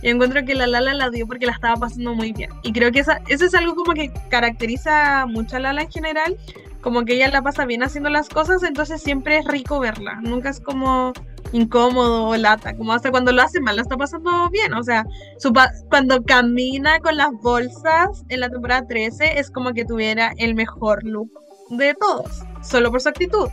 y 0.03 0.11
encuentro 0.11 0.45
que 0.45 0.55
La 0.55 0.67
Lala 0.67 0.93
la 0.93 1.09
dio 1.09 1.27
porque 1.27 1.47
la 1.47 1.53
estaba 1.53 1.77
pasando 1.77 2.15
muy 2.15 2.35
bien. 2.35 2.51
Y 2.63 2.71
creo 2.71 2.93
que 2.93 3.01
esa, 3.01 3.23
eso 3.29 3.47
es 3.47 3.55
algo 3.55 3.75
como 3.75 3.95
que 3.95 4.13
caracteriza 4.29 5.25
mucho 5.25 5.57
a 5.57 5.61
Lala 5.61 5.81
en 5.81 5.91
general, 5.91 6.37
como 6.83 7.07
que 7.07 7.15
ella 7.15 7.31
la 7.31 7.41
pasa 7.41 7.65
bien 7.65 7.83
haciendo 7.83 8.11
las 8.11 8.29
cosas, 8.29 8.63
entonces 8.63 9.03
siempre 9.03 9.39
es 9.39 9.47
rico 9.47 9.81
verla, 9.81 10.17
nunca 10.21 10.51
es 10.51 10.61
como 10.61 11.15
incómodo 11.53 12.37
lata, 12.37 12.77
como 12.77 12.93
hasta 12.93 13.11
cuando 13.11 13.33
lo 13.33 13.43
hace 13.43 13.61
mal, 13.61 13.77
la 13.77 13.83
está 13.83 13.97
pasando 13.97 14.51
bien, 14.51 14.75
o 14.75 14.83
sea, 14.83 15.07
su 15.39 15.53
cuando 15.89 16.23
camina 16.25 17.01
con 17.01 17.17
las 17.17 17.31
bolsas 17.43 18.25
en 18.29 18.41
la 18.41 18.51
temporada 18.51 18.87
13 18.87 19.39
es 19.39 19.51
como 19.51 19.73
que 19.73 19.85
tuviera 19.85 20.33
el 20.39 20.55
mejor 20.55 21.05
look 21.05 21.31
de 21.71 21.95
todos, 21.95 22.43
solo 22.63 22.91
por 22.91 23.01
su 23.01 23.09
actitud. 23.09 23.49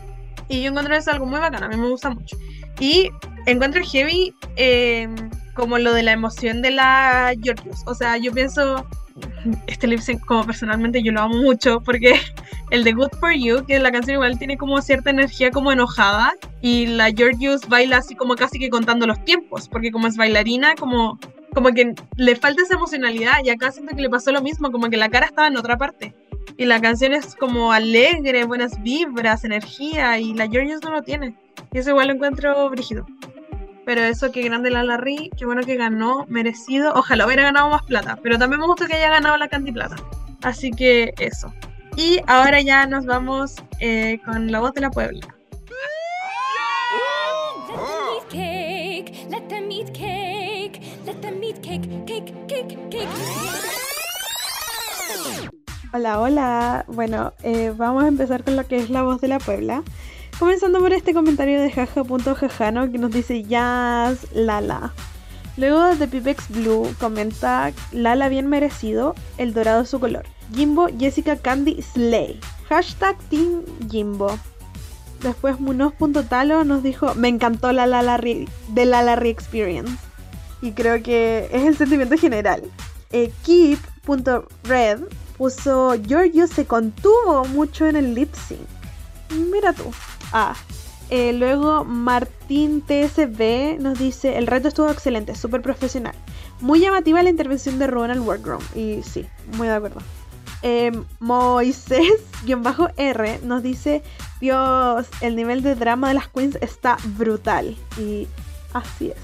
Y 0.49 0.61
yo 0.61 0.69
encuentro 0.69 0.95
eso 0.95 1.11
algo 1.11 1.25
muy 1.25 1.39
bacano, 1.39 1.65
a 1.65 1.69
mí 1.69 1.77
me 1.77 1.89
gusta 1.89 2.09
mucho. 2.09 2.37
Y 2.79 3.09
encuentro 3.45 3.81
heavy 3.83 4.33
eh, 4.55 5.07
como 5.53 5.77
lo 5.77 5.93
de 5.93 6.03
la 6.03 6.11
emoción 6.11 6.61
de 6.61 6.71
la 6.71 7.33
Georgios. 7.41 7.83
O 7.85 7.93
sea, 7.93 8.17
yo 8.17 8.31
pienso, 8.31 8.85
este 9.67 9.87
lip 9.87 9.99
como 10.25 10.45
personalmente 10.45 11.03
yo 11.03 11.11
lo 11.11 11.21
amo 11.21 11.37
mucho 11.37 11.81
porque 11.81 12.19
el 12.71 12.83
de 12.83 12.93
Good 12.93 13.11
For 13.19 13.33
You, 13.33 13.65
que 13.65 13.79
la 13.79 13.91
canción 13.91 14.15
igual 14.15 14.39
tiene 14.39 14.57
como 14.57 14.81
cierta 14.81 15.09
energía 15.09 15.51
como 15.51 15.71
enojada 15.71 16.33
y 16.61 16.87
la 16.87 17.11
Georgios 17.11 17.67
baila 17.67 17.97
así 17.97 18.15
como 18.15 18.35
casi 18.35 18.59
que 18.59 18.69
contando 18.69 19.05
los 19.05 19.23
tiempos, 19.25 19.67
porque 19.67 19.91
como 19.91 20.07
es 20.07 20.17
bailarina, 20.17 20.75
como, 20.75 21.19
como 21.53 21.69
que 21.69 21.93
le 22.17 22.35
falta 22.35 22.63
esa 22.63 22.75
emocionalidad 22.75 23.43
y 23.43 23.49
acá 23.49 23.71
siento 23.71 23.95
que 23.95 24.01
le 24.01 24.09
pasó 24.09 24.31
lo 24.31 24.41
mismo, 24.41 24.71
como 24.71 24.89
que 24.89 24.97
la 24.97 25.09
cara 25.09 25.27
estaba 25.27 25.47
en 25.47 25.57
otra 25.57 25.77
parte. 25.77 26.15
Y 26.57 26.65
la 26.65 26.79
canción 26.81 27.13
es 27.13 27.35
como 27.35 27.71
alegre, 27.71 28.43
buenas 28.45 28.81
vibras, 28.83 29.43
energía, 29.43 30.19
y 30.19 30.33
la 30.33 30.47
Georgios 30.47 30.83
no 30.83 30.91
lo 30.91 31.01
tiene. 31.01 31.35
Y 31.71 31.79
eso 31.79 31.91
igual 31.91 32.07
lo 32.07 32.13
encuentro 32.13 32.69
brígido. 32.69 33.05
Pero 33.85 34.01
eso, 34.01 34.31
que 34.31 34.41
grande 34.43 34.69
la 34.69 34.83
Larry, 34.83 35.29
qué 35.37 35.45
bueno 35.45 35.63
que 35.63 35.75
ganó, 35.75 36.25
merecido. 36.27 36.93
Ojalá 36.95 37.25
hubiera 37.25 37.43
ganado 37.43 37.69
más 37.69 37.83
plata, 37.83 38.17
pero 38.23 38.37
también 38.37 38.61
me 38.61 38.67
gusta 38.67 38.87
que 38.87 38.95
haya 38.95 39.09
ganado 39.09 39.37
la 39.37 39.47
Candy 39.49 39.71
Plata. 39.71 39.95
Así 40.41 40.71
que 40.71 41.13
eso. 41.19 41.53
Y 41.95 42.19
ahora 42.27 42.61
ya 42.61 42.85
nos 42.87 43.05
vamos 43.05 43.55
eh, 43.79 44.19
con 44.25 44.51
la 44.51 44.59
voz 44.59 44.73
de 44.73 44.81
la 44.81 44.89
Puebla. 44.89 45.27
Hola, 55.93 56.19
hola. 56.19 56.85
Bueno, 56.87 57.33
eh, 57.43 57.71
vamos 57.77 58.03
a 58.03 58.07
empezar 58.07 58.43
con 58.43 58.55
lo 58.55 58.65
que 58.65 58.77
es 58.77 58.89
la 58.89 59.03
voz 59.03 59.21
de 59.21 59.27
la 59.27 59.37
Puebla. 59.37 59.83
Comenzando 60.43 60.79
por 60.79 60.91
este 60.91 61.13
comentario 61.13 61.61
de 61.61 61.71
jaja.jajano 61.71 62.91
que 62.91 62.97
nos 62.97 63.11
dice 63.11 63.43
Jazz 63.43 64.27
Lala. 64.33 64.91
Luego 65.55 65.95
de 65.95 66.05
Pipex 66.05 66.49
Blue 66.49 66.93
comenta 66.99 67.71
Lala 67.93 68.27
bien 68.27 68.47
merecido, 68.47 69.15
el 69.37 69.53
dorado 69.53 69.83
es 69.83 69.89
su 69.89 70.01
color. 70.01 70.25
Jimbo 70.53 70.87
Jessica 70.99 71.37
Candy 71.37 71.81
Slay. 71.81 72.41
Hashtag 72.67 73.17
Team 73.29 73.61
Jimbo. 73.89 74.37
Después 75.21 75.61
Munoz.talo 75.61 76.65
nos 76.65 76.83
dijo 76.83 77.15
Me 77.15 77.29
encantó 77.29 77.71
la 77.71 77.87
Lala 77.87 78.17
Ri- 78.17 78.49
de 78.67 78.85
la 78.85 79.01
Larry 79.01 79.29
Experience. 79.29 79.93
Y 80.61 80.73
creo 80.73 81.01
que 81.01 81.47
es 81.53 81.63
el 81.63 81.77
sentimiento 81.77 82.17
general. 82.17 82.63
Eh, 83.13 83.31
Keep.red 83.45 84.99
puso 85.37 85.95
Giorgio 86.05 86.47
se 86.47 86.65
contuvo 86.65 87.45
mucho 87.45 87.85
en 87.87 87.95
el 87.95 88.13
lip 88.13 88.33
sync. 88.35 88.59
Mira 89.49 89.71
tú. 89.71 89.85
Ah. 90.33 90.55
eh, 91.11 91.31
luego 91.31 91.85
Martín 91.85 92.81
TSB 92.81 93.77
nos 93.79 93.99
dice 93.99 94.37
el 94.37 94.47
reto 94.47 94.67
estuvo 94.67 94.89
excelente, 94.89 95.35
súper 95.35 95.61
profesional. 95.61 96.15
Muy 96.59 96.79
llamativa 96.79 97.21
la 97.21 97.29
intervención 97.29 97.77
de 97.77 97.85
al 97.85 98.19
workroom. 98.19 98.63
Y 98.73 99.03
sí, 99.03 99.27
muy 99.57 99.67
de 99.67 99.75
acuerdo. 99.75 100.01
Eh, 100.63 100.91
Moisés-R 101.19 103.39
nos 103.43 103.61
dice 103.61 104.01
Dios, 104.41 105.07
el 105.21 105.35
nivel 105.35 105.61
de 105.61 105.75
drama 105.75 106.07
de 106.07 106.15
las 106.15 106.29
queens 106.29 106.57
está 106.61 106.97
brutal. 107.17 107.77
Y 107.99 108.27
así 108.73 109.09
es. 109.09 109.17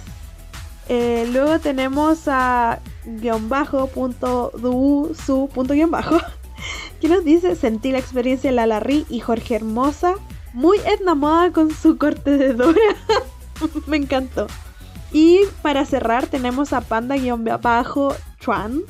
Eh, 0.89 1.27
luego 1.31 1.59
tenemos 1.59 2.27
a 2.27 2.79
guion 3.05 3.47
bajo 3.47 3.87
punto 3.87 4.51
du 4.57 5.15
su 5.25 5.47
punto 5.53 5.75
guion 5.75 5.91
bajo 5.91 6.17
que 6.99 7.07
nos 7.07 7.23
dice 7.23 7.55
sentí 7.55 7.91
la 7.91 7.99
experiencia 7.99 8.49
de 8.49 8.55
la 8.55 8.65
Larry 8.65 9.05
y 9.07 9.19
Jorge 9.19 9.55
Hermosa 9.55 10.15
muy 10.53 10.77
Edna 10.79 11.15
Moda 11.15 11.51
con 11.51 11.71
su 11.71 11.97
corte 11.97 12.37
de 12.37 12.53
Dora. 12.53 12.79
Me 13.87 13.97
encantó. 13.97 14.47
Y 15.11 15.41
para 15.61 15.85
cerrar 15.85 16.27
tenemos 16.27 16.73
a 16.73 16.81
panda 16.81 17.15
guion 17.15 17.43
bajo 17.61 18.15
Tran 18.39 18.81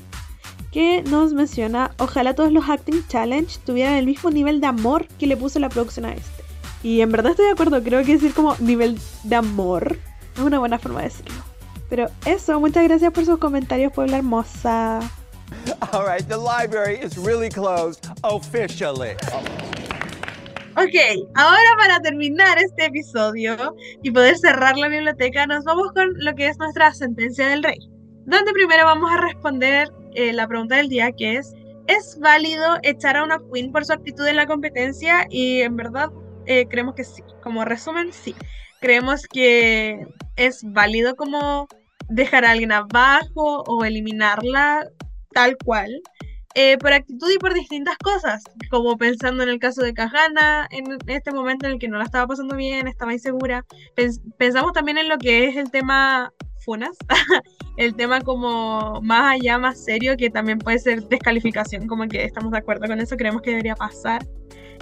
que 0.72 1.02
nos 1.04 1.34
menciona 1.34 1.92
ojalá 1.98 2.36
todos 2.36 2.52
los 2.52 2.70
acting 2.70 3.04
challenge 3.08 3.58
tuvieran 3.66 3.96
el 3.96 4.06
mismo 4.06 4.30
nivel 4.30 4.62
de 4.62 4.68
amor 4.68 5.08
que 5.18 5.26
le 5.26 5.36
puso 5.36 5.58
la 5.58 5.70
producción 5.70 6.06
a 6.06 6.14
este 6.14 6.40
y 6.84 7.02
en 7.02 7.12
verdad 7.12 7.32
estoy 7.32 7.46
de 7.46 7.52
acuerdo 7.52 7.84
creo 7.84 8.04
que 8.06 8.14
decir 8.14 8.34
como 8.34 8.56
nivel 8.60 9.00
de 9.24 9.36
amor. 9.36 9.98
Es 10.36 10.42
una 10.42 10.60
buena 10.60 10.80
forma 10.80 11.00
de 11.00 11.10
decirlo. 11.10 11.44
Pero 11.90 12.08
eso, 12.26 12.60
muchas 12.60 12.84
gracias 12.84 13.12
por 13.12 13.26
sus 13.26 13.40
comentarios, 13.40 13.92
Puebla 13.92 14.18
Hermosa. 14.18 15.00
All 15.92 16.06
right, 16.06 16.26
the 16.28 16.38
library 16.38 16.98
is 16.98 17.18
really 17.18 17.50
closed 17.50 18.08
officially. 18.24 19.16
Ok, 20.82 21.28
ahora 21.36 21.70
para 21.78 22.00
terminar 22.00 22.58
este 22.58 22.86
episodio 22.86 23.76
y 24.02 24.12
poder 24.12 24.38
cerrar 24.38 24.78
la 24.78 24.88
biblioteca, 24.88 25.46
nos 25.46 25.66
vamos 25.66 25.92
con 25.92 26.14
lo 26.24 26.34
que 26.36 26.48
es 26.48 26.58
nuestra 26.58 26.94
sentencia 26.94 27.50
del 27.50 27.64
rey. 27.64 27.80
Donde 28.26 28.54
primero 28.54 28.86
vamos 28.86 29.12
a 29.12 29.20
responder 29.20 29.90
eh, 30.16 30.32
la 30.32 30.48
pregunta 30.48 30.78
del 30.78 30.88
día, 30.88 31.12
que 31.12 31.36
es, 31.36 31.54
¿es 31.88 32.18
válido 32.22 32.78
echar 32.84 33.18
a 33.18 33.26
una 33.26 33.42
queen 33.52 33.74
por 33.74 33.84
su 33.84 33.92
actitud 33.92 34.26
en 34.26 34.38
la 34.38 34.48
competencia? 34.48 35.28
Y 35.30 35.60
en 35.64 35.76
verdad 35.76 36.12
eh, 36.46 36.66
creemos 36.70 36.96
que 36.96 37.04
sí. 37.04 37.24
Como 37.44 37.66
resumen, 37.66 38.14
sí. 38.14 38.34
Creemos 38.80 39.28
que 39.28 40.08
es 40.38 40.62
válido 40.64 41.18
como 41.18 41.68
dejar 42.08 42.46
a 42.46 42.52
alguien 42.52 42.72
abajo 42.72 43.64
o 43.68 43.84
eliminarla 43.84 44.88
tal 45.34 45.58
cual. 45.58 46.02
Eh, 46.62 46.78
por 46.78 46.92
actitud 46.92 47.32
y 47.34 47.38
por 47.38 47.54
distintas 47.54 47.98
cosas, 48.00 48.44
como 48.70 48.98
pensando 48.98 49.44
en 49.44 49.50
el 49.50 49.60
caso 49.60 49.82
de 49.82 49.94
Kahana, 49.94 50.68
en 50.72 50.98
este 51.08 51.32
momento 51.32 51.66
en 51.66 51.72
el 51.74 51.80
que 51.80 51.88
no 51.88 51.98
la 51.98 52.04
estaba 52.04 52.28
pasando 52.28 52.58
bien, 52.58 52.86
estaba 52.90 53.14
insegura. 53.14 53.66
Pens- 53.96 54.20
pensamos 54.38 54.74
también 54.74 54.98
en 54.98 55.08
lo 55.08 55.18
que 55.18 55.48
es 55.48 55.56
el 55.56 55.72
tema 55.72 56.34
funas, 56.66 56.98
el 57.78 57.96
tema 57.96 58.20
como 58.20 59.00
más 59.02 59.36
allá, 59.36 59.58
más 59.58 59.82
serio, 59.82 60.18
que 60.18 60.30
también 60.30 60.60
puede 60.60 60.80
ser 60.80 61.02
descalificación, 61.08 61.88
como 61.88 62.06
que 62.10 62.26
estamos 62.26 62.52
de 62.52 62.58
acuerdo 62.58 62.88
con 62.88 63.00
eso, 63.00 63.16
creemos 63.16 63.42
que 63.42 63.52
debería 63.52 63.76
pasar. 63.76 64.28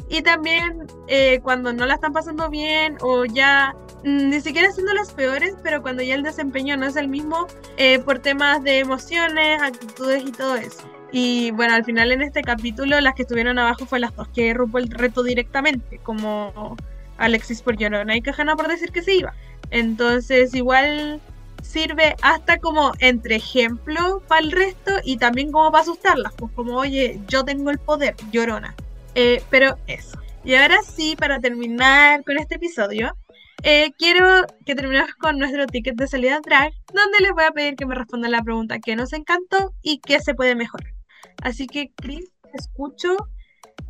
Y 0.10 0.24
también 0.24 0.80
eh, 1.08 1.40
cuando 1.44 1.74
no 1.74 1.86
la 1.86 1.94
están 1.94 2.12
pasando 2.12 2.50
bien 2.50 2.98
o 3.02 3.26
ya 3.26 3.76
mm, 4.04 4.30
ni 4.30 4.42
siquiera 4.42 4.72
siendo 4.72 4.96
las 4.96 5.14
peores, 5.14 5.54
pero 5.62 5.84
cuando 5.84 6.02
ya 6.02 6.16
el 6.16 6.24
desempeño 6.24 6.76
no 6.76 6.88
es 6.88 6.96
el 6.96 7.08
mismo 7.08 7.46
eh, 7.78 8.00
por 8.00 8.18
temas 8.18 8.64
de 8.64 8.80
emociones, 8.80 9.62
actitudes 9.62 10.24
y 10.26 10.32
todo 10.32 10.56
eso. 10.56 10.97
Y 11.12 11.52
bueno, 11.52 11.74
al 11.74 11.86
final 11.86 12.12
en 12.12 12.22
este 12.22 12.42
capítulo 12.42 13.00
las 13.00 13.16
que 13.16 13.22
estuvieron 13.24 13.58
abajo 13.60 13.86
fue 13.86 14.00
las 14.00 14.16
dos 14.16 14.28
que 14.30 14.54
rompo 14.54 14.78
el 14.78 14.90
reto 14.90 15.24
directamente, 15.24 16.00
como 16.00 16.76
Alexis 17.18 17.62
por 17.62 17.78
Llorona 17.78 18.16
y 18.16 18.22
Cajana 18.22 18.56
por 18.56 18.68
decir 18.68 18.92
que 18.92 19.02
se 19.02 19.16
iba. 19.16 19.34
Entonces 19.72 20.54
igual 20.54 21.22
sirve 21.62 22.16
hasta 22.22 22.58
como 22.60 22.94
entre 23.00 23.36
ejemplo 23.36 24.22
para 24.28 24.42
el 24.42 24.52
resto 24.52 24.92
y 25.04 25.18
también 25.18 25.52
como 25.52 25.72
para 25.72 25.84
asustarlas, 25.84 26.34
pues 26.38 26.52
como 26.54 26.78
oye, 26.78 27.20
yo 27.28 27.44
tengo 27.44 27.72
el 27.72 27.80
poder, 27.80 28.16
Llorona. 28.32 28.76
Eh, 29.16 29.42
pero 29.50 29.78
eso. 29.88 30.18
Y 30.44 30.56
ahora 30.56 30.78
sí, 30.84 31.16
para 31.18 31.40
terminar 31.40 32.24
con 32.24 32.38
este 32.38 32.56
episodio, 32.56 33.16
eh, 33.64 33.92
quiero 33.98 34.46
que 34.66 34.76
terminemos 34.76 35.14
con 35.16 35.40
nuestro 35.40 35.66
ticket 35.66 35.96
de 35.96 36.08
salida 36.08 36.40
drag, 36.46 36.72
donde 36.94 37.20
les 37.22 37.32
voy 37.32 37.44
a 37.46 37.52
pedir 37.52 37.76
que 37.76 37.86
me 37.86 37.96
respondan 37.96 38.32
la 38.32 38.44
pregunta 38.44 38.80
que 38.80 38.96
nos 38.96 39.14
encantó 39.14 39.74
y 39.82 40.00
qué 40.00 40.20
se 40.20 40.36
puede 40.36 40.56
mejorar. 40.56 40.97
Así 41.42 41.68
que, 41.68 41.92
Chris, 41.96 42.32
te 42.44 42.58
escucho. 42.58 43.16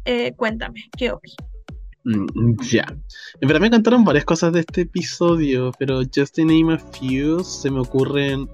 Eh, 0.06 0.34
cuéntame, 0.36 0.84
¿qué 0.98 1.12
opinas? 1.12 1.38
Mm, 2.06 2.56
Ya. 2.72 2.86
En 3.42 3.48
verdad 3.48 3.60
me 3.62 3.68
encantaron 3.68 4.04
varias 4.06 4.24
cosas 4.26 4.54
de 4.54 4.62
este 4.62 4.82
episodio, 4.82 5.72
pero 5.78 6.02
just 6.16 6.36
to 6.36 6.42
name 6.46 6.74
a 6.74 6.78
few, 6.78 7.44
se 7.44 7.70
me 7.70 7.80
ocurren. 7.82 8.48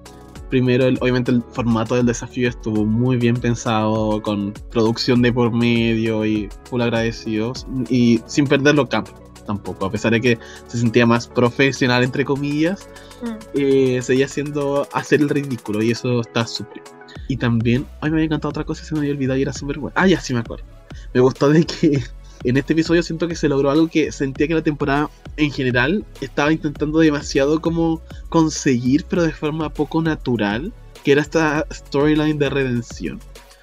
Primero, 0.50 0.86
el- 0.86 0.98
obviamente 1.00 1.30
el 1.32 1.42
formato 1.42 1.94
del 1.96 2.06
desafío 2.06 2.48
estuvo 2.48 2.84
muy 2.84 3.16
bien 3.16 3.36
pensado, 3.36 4.20
con 4.22 4.52
producción 4.70 5.22
de 5.22 5.32
por 5.32 5.52
medio 5.52 6.24
y 6.24 6.48
full 6.64 6.80
agradecidos, 6.82 7.66
y 7.88 8.20
sin 8.26 8.46
perder 8.46 8.74
lo 8.74 8.88
campo. 8.88 9.12
tampoco. 9.46 9.84
A 9.84 9.90
pesar 9.90 10.10
de 10.12 10.22
que 10.22 10.38
se 10.68 10.78
sentía 10.78 11.04
más 11.04 11.28
profesional, 11.28 12.02
entre 12.02 12.24
comillas, 12.24 12.88
Mm. 13.22 13.28
eh, 13.52 14.00
seguía 14.00 14.24
haciendo 14.24 14.88
hacer 14.94 15.20
el 15.20 15.28
ridículo 15.28 15.82
y 15.82 15.90
eso 15.90 16.22
está 16.22 16.46
súper. 16.46 16.82
Y 17.28 17.36
también, 17.36 17.86
ay, 18.00 18.10
me 18.10 18.16
había 18.16 18.26
encantado 18.26 18.50
otra 18.50 18.64
cosa, 18.64 18.84
se 18.84 18.94
me 18.94 19.00
había 19.00 19.12
olvidado 19.12 19.38
y 19.38 19.42
era 19.42 19.52
súper 19.52 19.78
buena. 19.78 19.94
Ah, 19.98 20.06
ya 20.06 20.20
sí 20.20 20.34
me 20.34 20.40
acuerdo. 20.40 20.64
Me 21.12 21.20
gustó 21.20 21.48
de 21.48 21.64
que 21.64 22.02
en 22.44 22.56
este 22.56 22.72
episodio 22.74 23.02
siento 23.02 23.28
que 23.28 23.36
se 23.36 23.48
logró 23.48 23.70
algo 23.70 23.88
que 23.88 24.12
sentía 24.12 24.46
que 24.46 24.54
la 24.54 24.62
temporada 24.62 25.10
en 25.36 25.50
general 25.50 26.04
estaba 26.20 26.52
intentando 26.52 26.98
demasiado 26.98 27.60
como 27.60 28.02
conseguir, 28.28 29.04
pero 29.08 29.22
de 29.22 29.32
forma 29.32 29.70
poco 29.70 30.02
natural, 30.02 30.72
que 31.02 31.12
era 31.12 31.22
esta 31.22 31.66
storyline 31.72 32.38
de 32.38 32.50
redención. 32.50 33.20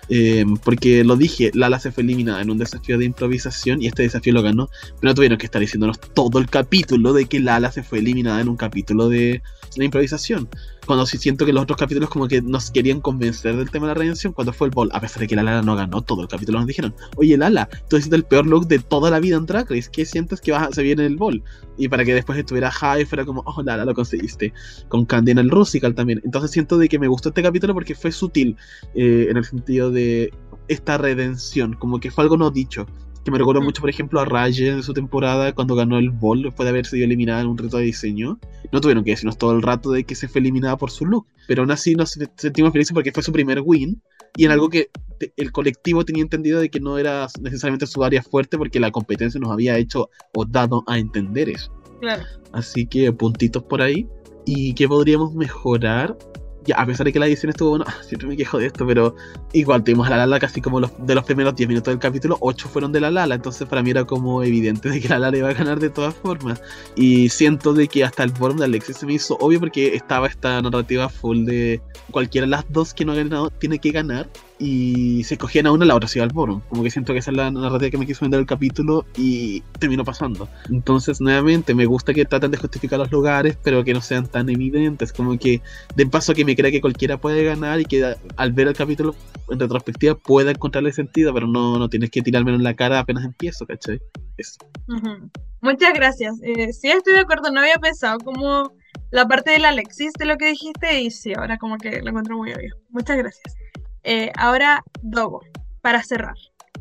Eh, 0.09 0.43
porque 0.63 1.05
lo 1.05 1.15
dije, 1.15 1.51
Lala 1.53 1.79
se 1.79 1.91
fue 1.91 2.03
eliminada 2.03 2.41
en 2.41 2.49
un 2.49 2.57
desafío 2.57 2.97
de 2.97 3.05
improvisación 3.05 3.81
y 3.81 3.87
este 3.87 4.03
desafío 4.03 4.33
lo 4.33 4.41
ganó, 4.41 4.69
pero 4.99 5.11
no 5.11 5.15
tuvieron 5.15 5.37
que 5.37 5.45
estar 5.45 5.61
diciéndonos 5.61 5.99
todo 5.99 6.39
el 6.39 6.49
capítulo 6.49 7.13
de 7.13 7.27
que 7.27 7.39
Lala 7.39 7.71
se 7.71 7.81
fue 7.81 7.99
eliminada 7.99 8.41
en 8.41 8.49
un 8.49 8.57
capítulo 8.57 9.07
de, 9.07 9.41
de 9.79 9.85
improvisación. 9.85 10.49
Cuando 10.85 11.05
sí 11.05 11.17
siento 11.17 11.45
que 11.45 11.53
los 11.53 11.63
otros 11.63 11.77
capítulos 11.77 12.09
como 12.09 12.27
que 12.27 12.41
nos 12.41 12.71
querían 12.71 13.01
convencer 13.01 13.55
del 13.55 13.69
tema 13.69 13.87
de 13.87 13.93
la 13.93 13.99
redención, 13.99 14.33
cuando 14.33 14.51
fue 14.51 14.67
el 14.67 14.73
bol, 14.73 14.89
a 14.93 14.99
pesar 14.99 15.19
de 15.21 15.27
que 15.27 15.35
Lala 15.35 15.61
no 15.61 15.75
ganó 15.75 16.01
todo 16.01 16.21
el 16.23 16.27
capítulo, 16.27 16.57
nos 16.59 16.67
dijeron, 16.67 16.93
oye 17.17 17.37
Lala, 17.37 17.69
tú 17.89 17.97
hiciste 17.97 18.15
el 18.15 18.23
peor 18.23 18.47
look 18.47 18.67
de 18.67 18.79
toda 18.79 19.09
la 19.09 19.19
vida 19.19 19.37
en 19.37 19.45
Drag 19.45 19.69
Race, 19.69 19.89
¿qué 19.91 20.05
sientes 20.05 20.41
que 20.41 20.51
vas 20.51 20.67
a- 20.67 20.71
se 20.71 20.83
viene 20.83 21.05
el 21.05 21.15
bol? 21.17 21.43
Y 21.77 21.87
para 21.87 22.03
que 22.03 22.13
después 22.13 22.37
estuviera 22.37 22.71
high, 22.71 23.05
fuera 23.05 23.25
como, 23.25 23.43
oh 23.45 23.61
Lala, 23.63 23.85
lo 23.85 23.93
conseguiste. 23.93 24.53
Con 24.89 25.05
Candy 25.05 25.31
en 25.31 25.37
el 25.39 25.49
Rusical 25.49 25.95
también. 25.95 26.21
Entonces 26.25 26.51
siento 26.51 26.77
de 26.77 26.89
que 26.89 26.99
me 26.99 27.07
gustó 27.07 27.29
este 27.29 27.43
capítulo 27.43 27.73
porque 27.73 27.95
fue 27.95 28.11
sutil, 28.11 28.57
eh, 28.95 29.27
en 29.29 29.37
el 29.37 29.45
sentido 29.45 29.91
de 29.91 30.33
esta 30.67 30.97
redención, 30.97 31.73
como 31.73 31.99
que 31.99 32.11
fue 32.11 32.23
algo 32.23 32.37
no 32.37 32.49
dicho. 32.51 32.85
Que 33.23 33.31
me 33.31 33.37
recuerdo 33.37 33.61
mucho, 33.61 33.81
por 33.81 33.89
ejemplo, 33.89 34.19
a 34.19 34.25
Raye 34.25 34.69
en 34.69 34.83
su 34.83 34.93
temporada 34.93 35.53
cuando 35.53 35.75
ganó 35.75 35.99
el 35.99 36.09
Ball 36.09 36.41
después 36.41 36.65
de 36.65 36.69
haber 36.71 36.85
sido 36.87 37.05
eliminada 37.05 37.41
en 37.41 37.47
un 37.47 37.57
reto 37.57 37.77
de 37.77 37.83
diseño. 37.83 38.39
No 38.71 38.81
tuvieron 38.81 39.03
que 39.03 39.11
decirnos 39.11 39.37
todo 39.37 39.51
el 39.51 39.61
rato 39.61 39.91
de 39.91 40.03
que 40.03 40.15
se 40.15 40.27
fue 40.27 40.41
eliminada 40.41 40.75
por 40.77 40.89
su 40.89 41.05
look, 41.05 41.27
pero 41.47 41.61
aún 41.61 41.71
así 41.71 41.93
nos 41.93 42.17
sentimos 42.35 42.71
felices 42.71 42.93
porque 42.93 43.11
fue 43.11 43.21
su 43.21 43.31
primer 43.31 43.61
win 43.63 44.01
y 44.37 44.45
en 44.45 44.51
algo 44.51 44.69
que 44.69 44.89
el 45.37 45.51
colectivo 45.51 46.03
tenía 46.05 46.23
entendido 46.23 46.59
de 46.59 46.69
que 46.69 46.79
no 46.79 46.97
era 46.97 47.27
necesariamente 47.41 47.85
su 47.85 48.03
área 48.03 48.23
fuerte 48.23 48.57
porque 48.57 48.79
la 48.79 48.91
competencia 48.91 49.39
nos 49.39 49.51
había 49.51 49.77
hecho 49.77 50.09
o 50.33 50.45
dado 50.45 50.83
a 50.87 50.97
entender 50.97 51.49
eso. 51.49 51.71
Claro. 51.99 52.23
Así 52.53 52.87
que 52.87 53.11
puntitos 53.11 53.63
por 53.63 53.81
ahí. 53.81 54.07
¿Y 54.45 54.73
qué 54.73 54.87
podríamos 54.87 55.35
mejorar? 55.35 56.17
Ya, 56.65 56.75
a 56.75 56.85
pesar 56.85 57.05
de 57.05 57.13
que 57.13 57.19
la 57.19 57.27
edición 57.27 57.49
estuvo 57.49 57.71
buena, 57.71 57.85
siempre 58.07 58.27
me 58.27 58.37
quejo 58.37 58.59
de 58.59 58.67
esto, 58.67 58.85
pero 58.85 59.15
igual 59.53 59.83
tuvimos 59.83 60.07
a 60.07 60.11
la 60.11 60.17
Lala 60.17 60.39
casi 60.39 60.61
como 60.61 60.79
los, 60.79 60.91
de 61.05 61.15
los 61.15 61.23
primeros 61.23 61.55
10 61.55 61.67
minutos 61.67 61.91
del 61.91 61.99
capítulo, 61.99 62.37
8 62.39 62.69
fueron 62.69 62.91
de 62.91 62.99
la 63.01 63.09
Lala, 63.09 63.35
entonces 63.35 63.67
para 63.67 63.81
mí 63.81 63.89
era 63.89 64.05
como 64.05 64.43
evidente 64.43 64.89
de 64.89 65.01
que 65.01 65.09
la 65.09 65.17
Lala 65.17 65.37
iba 65.37 65.49
a 65.49 65.53
ganar 65.53 65.79
de 65.79 65.89
todas 65.89 66.13
formas. 66.13 66.61
Y 66.95 67.29
siento 67.29 67.73
de 67.73 67.87
que 67.87 68.03
hasta 68.03 68.23
el 68.23 68.31
forum 68.31 68.57
de 68.57 68.65
Alexis 68.65 68.97
se 68.97 69.05
me 69.05 69.13
hizo 69.13 69.37
obvio 69.39 69.59
porque 69.59 69.95
estaba 69.95 70.27
esta 70.27 70.61
narrativa 70.61 71.09
full 71.09 71.45
de 71.45 71.81
cualquiera 72.11 72.45
de 72.45 72.51
las 72.51 72.65
dos 72.69 72.93
que 72.93 73.05
no 73.05 73.13
ha 73.13 73.15
ganado 73.15 73.49
tiene 73.49 73.79
que 73.79 73.91
ganar. 73.91 74.27
Y 74.63 75.23
se 75.23 75.33
escogían 75.33 75.65
a 75.65 75.71
una, 75.71 75.85
la 75.85 75.95
otra 75.95 76.07
se 76.07 76.19
iba 76.19 76.23
al 76.23 76.31
forum. 76.31 76.61
Como 76.69 76.83
que 76.83 76.91
siento 76.91 77.13
que 77.13 77.19
esa 77.19 77.31
es 77.31 77.37
la 77.37 77.49
narrativa 77.49 77.89
que 77.89 77.97
me 77.97 78.05
quiso 78.05 78.23
vender 78.23 78.39
el 78.39 78.45
capítulo 78.45 79.07
y 79.17 79.61
terminó 79.79 80.05
pasando. 80.05 80.47
Entonces, 80.69 81.19
nuevamente, 81.19 81.73
me 81.73 81.87
gusta 81.87 82.13
que 82.13 82.25
traten 82.25 82.51
de 82.51 82.57
justificar 82.57 82.99
los 82.99 83.11
lugares, 83.11 83.57
pero 83.63 83.83
que 83.83 83.91
no 83.91 84.01
sean 84.01 84.27
tan 84.27 84.49
evidentes. 84.49 85.11
Como 85.13 85.35
que 85.39 85.61
den 85.95 86.11
paso 86.11 86.33
a 86.33 86.35
que 86.35 86.45
me 86.45 86.55
crea 86.55 86.69
que 86.69 86.79
cualquiera 86.79 87.17
puede 87.17 87.43
ganar 87.43 87.81
y 87.81 87.85
que 87.85 88.15
al 88.37 88.51
ver 88.51 88.67
el 88.67 88.75
capítulo 88.75 89.15
en 89.49 89.59
retrospectiva 89.59 90.13
pueda 90.13 90.51
encontrarle 90.51 90.91
sentido, 90.91 91.33
pero 91.33 91.47
no, 91.47 91.79
no 91.79 91.89
tienes 91.89 92.11
que 92.11 92.21
tirármelo 92.21 92.57
en 92.57 92.63
la 92.63 92.75
cara 92.75 92.99
apenas 92.99 93.25
empiezo, 93.25 93.65
¿cachai? 93.65 93.99
Eso. 94.37 94.59
Ujú. 94.87 95.31
Muchas 95.61 95.93
gracias. 95.95 96.35
Eh, 96.43 96.71
sí, 96.71 96.89
estoy 96.89 97.13
de 97.13 97.21
acuerdo. 97.21 97.51
No 97.51 97.61
había 97.61 97.77
pensado 97.77 98.19
como 98.19 98.73
la 99.09 99.27
parte 99.27 99.51
del 99.51 99.65
Alexis 99.65 100.13
de 100.13 100.25
lo 100.25 100.37
que 100.37 100.49
dijiste 100.49 101.01
y 101.01 101.09
sí, 101.09 101.33
ahora 101.33 101.57
como 101.57 101.77
que 101.77 102.01
lo 102.01 102.09
encuentro 102.09 102.37
muy 102.37 102.53
obvio. 102.53 102.75
Muchas 102.89 103.17
gracias. 103.17 103.55
Eh, 104.03 104.31
ahora, 104.37 104.83
Dogo, 105.01 105.41
para 105.81 106.03
cerrar. 106.03 106.35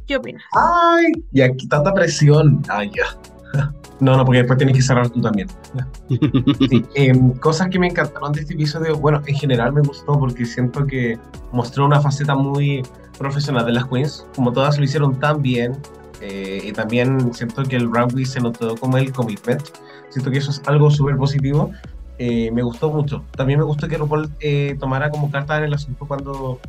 ¿Qué 0.06 0.16
opinas? 0.16 0.42
Ay, 0.52 1.12
y 1.32 1.40
aquí 1.40 1.68
tanta 1.68 1.92
presión. 1.94 2.62
Ay, 2.68 2.90
ya. 2.96 3.70
No, 4.00 4.16
no, 4.16 4.24
porque 4.24 4.38
después 4.38 4.56
tienes 4.56 4.74
que 4.74 4.82
cerrar 4.82 5.10
tú 5.10 5.20
también. 5.20 5.46
Sí, 6.70 6.86
em, 6.94 7.32
cosas 7.32 7.68
que 7.68 7.78
me 7.78 7.88
encantaron 7.88 8.32
de 8.32 8.40
este 8.40 8.54
episodio, 8.54 8.96
bueno, 8.96 9.20
en 9.26 9.34
general 9.34 9.74
me 9.74 9.82
gustó 9.82 10.18
porque 10.18 10.46
siento 10.46 10.86
que 10.86 11.18
mostró 11.52 11.84
una 11.84 12.00
faceta 12.00 12.34
muy 12.34 12.82
profesional 13.18 13.66
de 13.66 13.72
las 13.72 13.84
queens, 13.84 14.26
como 14.34 14.52
todas 14.54 14.78
lo 14.78 14.84
hicieron 14.84 15.18
tan 15.18 15.42
bien, 15.42 15.76
eh, 16.22 16.62
y 16.64 16.72
también 16.72 17.34
siento 17.34 17.62
que 17.64 17.76
el 17.76 17.92
runway 17.92 18.24
se 18.24 18.40
notó 18.40 18.74
como 18.76 18.96
el 18.96 19.12
commitment, 19.12 19.62
siento 20.08 20.30
que 20.30 20.38
eso 20.38 20.50
es 20.50 20.62
algo 20.66 20.90
súper 20.90 21.18
positivo, 21.18 21.70
eh, 22.18 22.50
me 22.52 22.62
gustó 22.62 22.90
mucho. 22.90 23.24
También 23.36 23.58
me 23.58 23.64
gustó 23.64 23.88
que 23.88 23.96
RuPaul 23.96 24.30
eh, 24.40 24.76
tomara 24.78 25.10
como 25.10 25.30
carta 25.30 25.56
en 25.58 25.64
el 25.64 25.74
asunto 25.74 26.06
cuando 26.06 26.60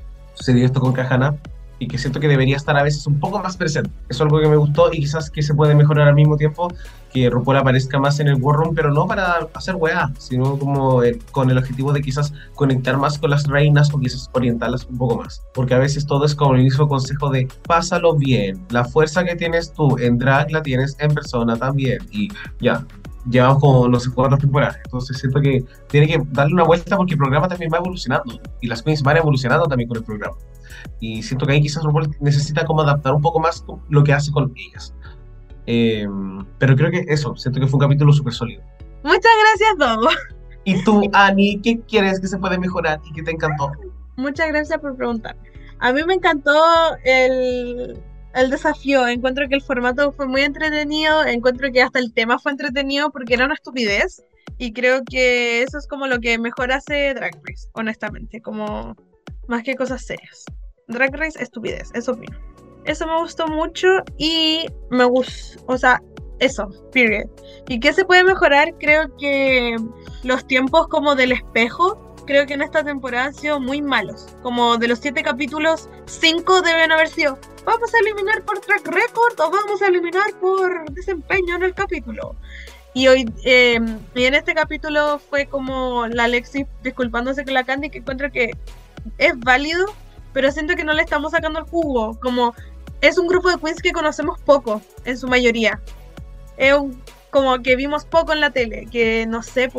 sucedió 0.42 0.66
esto 0.66 0.82
con 0.82 0.94
Kahana, 0.94 1.38
y 1.82 1.88
que 1.88 1.98
siento 1.98 2.20
que 2.20 2.28
debería 2.28 2.58
estar 2.58 2.78
a 2.78 2.84
veces 2.84 3.08
un 3.08 3.20
poco 3.20 3.40
más 3.40 3.58
presente. 3.58 3.90
Es 4.08 4.22
algo 4.22 4.40
que 4.40 4.48
me 4.48 4.56
gustó 4.56 4.94
y 4.94 5.00
quizás 5.00 5.32
que 5.32 5.42
se 5.42 5.56
puede 5.56 5.74
mejorar 5.74 6.08
al 6.08 6.14
mismo 6.14 6.38
tiempo 6.38 6.72
que 7.12 7.28
RuPaul 7.28 7.58
aparezca 7.58 8.00
más 8.00 8.20
en 8.20 8.28
el 8.28 8.36
War 8.36 8.56
Room, 8.58 8.76
pero 8.76 8.94
no 8.94 9.08
para 9.08 9.50
hacer 9.56 9.76
weá, 9.76 10.12
sino 10.20 10.60
como 10.60 11.02
eh, 11.02 11.18
con 11.32 11.50
el 11.50 11.58
objetivo 11.58 11.92
de 11.92 12.02
quizás 12.02 12.34
conectar 12.54 12.98
más 12.98 13.18
con 13.18 13.32
las 13.32 13.48
reinas 13.48 13.92
o 13.94 14.00
quizás 14.00 14.30
orientarlas 14.34 14.86
un 14.86 15.00
poco 15.00 15.18
más. 15.18 15.42
Porque 15.56 15.74
a 15.74 15.80
veces 15.80 16.06
todo 16.06 16.24
es 16.26 16.36
como 16.36 16.54
el 16.54 16.62
mismo 16.62 16.88
consejo 16.88 17.32
de 17.32 17.48
pásalo 17.68 18.16
bien, 18.16 18.64
la 18.70 18.86
fuerza 18.86 19.24
que 19.24 19.36
tienes 19.36 19.74
tú 19.74 19.98
en 19.98 20.20
drag 20.20 20.52
la 20.52 20.62
tienes 20.62 20.96
en 21.00 21.16
persona 21.16 21.58
también 21.58 21.98
y 22.12 22.30
ya. 22.60 22.86
Llevamos 23.30 23.60
como 23.60 23.88
no 23.88 24.00
sé 24.00 24.10
cuántas 24.12 24.40
temporadas, 24.40 24.78
entonces 24.84 25.18
siento 25.18 25.40
que 25.42 25.64
tiene 25.88 26.08
que 26.08 26.22
darle 26.32 26.56
una 26.56 26.64
vuelta 26.64 26.98
porque 26.98 27.14
el 27.14 27.20
programa 27.20 27.48
también 27.48 27.70
va 27.72 27.78
evolucionando 27.78 28.40
y 28.62 28.68
las 28.68 28.82
queens 28.82 29.04
van 29.04 29.18
evolucionando 29.18 29.66
también 29.68 29.88
con 29.88 29.98
el 29.98 30.04
programa. 30.04 30.36
Y 31.00 31.22
siento 31.22 31.46
que 31.46 31.54
ahí 31.54 31.62
quizás 31.62 31.84
RuPaul 31.84 32.16
necesita 32.20 32.66
como 32.66 32.82
adaptar 32.82 33.14
un 33.14 33.22
poco 33.22 33.40
más 33.40 33.64
lo 33.90 34.04
que 34.04 34.14
hace 34.14 34.32
con 34.32 34.52
ellas. 34.56 34.94
Eh, 35.68 36.08
pero 36.58 36.76
creo 36.76 36.90
que 36.90 37.06
eso, 37.08 37.36
siento 37.36 37.60
que 37.60 37.68
fue 37.68 37.78
un 37.78 37.82
capítulo 37.82 38.12
súper 38.14 38.34
sólido. 38.34 38.64
Muchas 39.04 39.22
gracias, 39.22 39.78
Dogo. 39.78 40.10
¿Y 40.64 40.84
tú, 40.84 41.02
Ani, 41.14 41.60
qué 41.62 41.80
quieres 41.82 42.20
que 42.20 42.28
se 42.28 42.38
puede 42.38 42.58
mejorar 42.58 43.00
y 43.06 43.14
qué 43.14 43.24
te 43.24 43.32
encantó? 43.32 43.72
Muchas 44.16 44.48
gracias 44.50 44.80
por 44.80 44.96
preguntar. 44.96 45.36
A 45.80 45.92
mí 45.92 46.02
me 46.06 46.14
encantó 46.14 46.54
el, 47.04 48.00
el 48.36 48.50
desafío. 48.50 49.08
Encuentro 49.08 49.48
que 49.48 49.56
el 49.56 49.62
formato 49.62 50.12
fue 50.12 50.28
muy 50.28 50.42
entretenido. 50.42 51.24
Encuentro 51.26 51.72
que 51.72 51.82
hasta 51.82 52.00
el 52.00 52.14
tema 52.14 52.40
fue 52.40 52.52
entretenido 52.52 53.12
porque 53.12 53.34
era 53.34 53.46
una 53.46 53.56
estupidez. 53.56 54.24
Y 54.58 54.74
creo 54.74 55.02
que 55.04 55.64
eso 55.64 55.78
es 55.78 55.88
como 55.88 56.08
lo 56.08 56.20
que 56.20 56.38
mejor 56.38 56.72
hace 56.72 57.14
Drag 57.14 57.34
Race, 57.44 57.68
honestamente. 57.74 58.42
Como 58.42 58.96
más 59.48 59.64
que 59.64 59.76
cosas 59.76 60.06
serias. 60.06 60.46
Drag 60.88 61.16
Race, 61.16 61.42
estupidez, 61.42 61.90
eso 61.94 62.14
opino. 62.14 62.38
Eso 62.86 63.06
me 63.06 63.18
gustó 63.20 63.48
mucho 63.48 63.88
y 64.18 64.66
me 64.90 65.06
gustó, 65.06 65.64
o 65.68 65.78
sea, 65.78 66.02
eso, 66.40 66.68
period. 66.92 67.30
¿Y 67.68 67.80
qué 67.80 67.94
se 67.94 68.06
puede 68.06 68.24
mejorar? 68.24 68.74
Creo 68.80 69.16
que 69.18 69.78
los 70.24 70.46
tiempos 70.48 70.88
como 70.88 71.16
del 71.16 71.32
espejo, 71.32 72.11
creo 72.26 72.46
que 72.46 72.54
en 72.54 72.62
esta 72.62 72.84
temporada 72.84 73.26
han 73.26 73.34
sido 73.34 73.60
muy 73.60 73.82
malos. 73.82 74.28
Como 74.42 74.78
de 74.78 74.88
los 74.88 75.00
siete 75.00 75.24
capítulos, 75.24 75.90
cinco 76.06 76.62
deben 76.62 76.92
haber 76.92 77.10
sido, 77.10 77.38
vamos 77.66 77.94
a 77.94 78.00
eliminar 78.00 78.44
por 78.44 78.60
track 78.60 78.88
record 78.88 79.40
o 79.40 79.52
vamos 79.52 79.82
a 79.82 79.88
eliminar 79.88 80.34
por 80.40 80.90
desempeño 80.92 81.56
en 81.56 81.64
el 81.64 81.74
capítulo. 81.74 82.36
Y 82.94 83.08
hoy, 83.08 83.32
eh, 83.46 83.80
y 84.16 84.26
en 84.26 84.34
este 84.36 84.54
capítulo 84.54 85.20
fue 85.20 85.46
como 85.46 86.08
la 86.08 86.26
Alexis 86.26 86.66
disculpándose 86.84 87.46
con 87.46 87.54
la 87.54 87.64
Candy, 87.64 87.90
que 87.90 88.00
encuentro 88.00 88.32
que 88.32 88.52
es 89.18 89.40
válido, 89.40 89.86
pero 90.34 90.52
siento 90.52 90.76
que 90.76 90.84
no 90.84 90.94
le 90.94 91.02
estamos 91.02 91.32
sacando 91.32 91.60
el 91.60 91.66
jugo. 91.66 92.20
Como 92.20 92.54
es 93.00 93.18
un 93.18 93.28
grupo 93.28 93.50
de 93.50 93.58
queens 93.58 93.82
que 93.82 93.94
conocemos 93.94 94.40
poco, 94.42 94.82
en 95.06 95.18
su 95.18 95.28
mayoría. 95.28 95.82
Es 96.58 96.74
un- 96.74 97.02
como 97.32 97.62
que 97.64 97.78
vimos 97.78 98.04
poco 98.04 98.34
en 98.34 98.42
la 98.42 98.52
tele, 98.52 98.88
que 98.92 99.26
no 99.26 99.42
sé, 99.42 99.70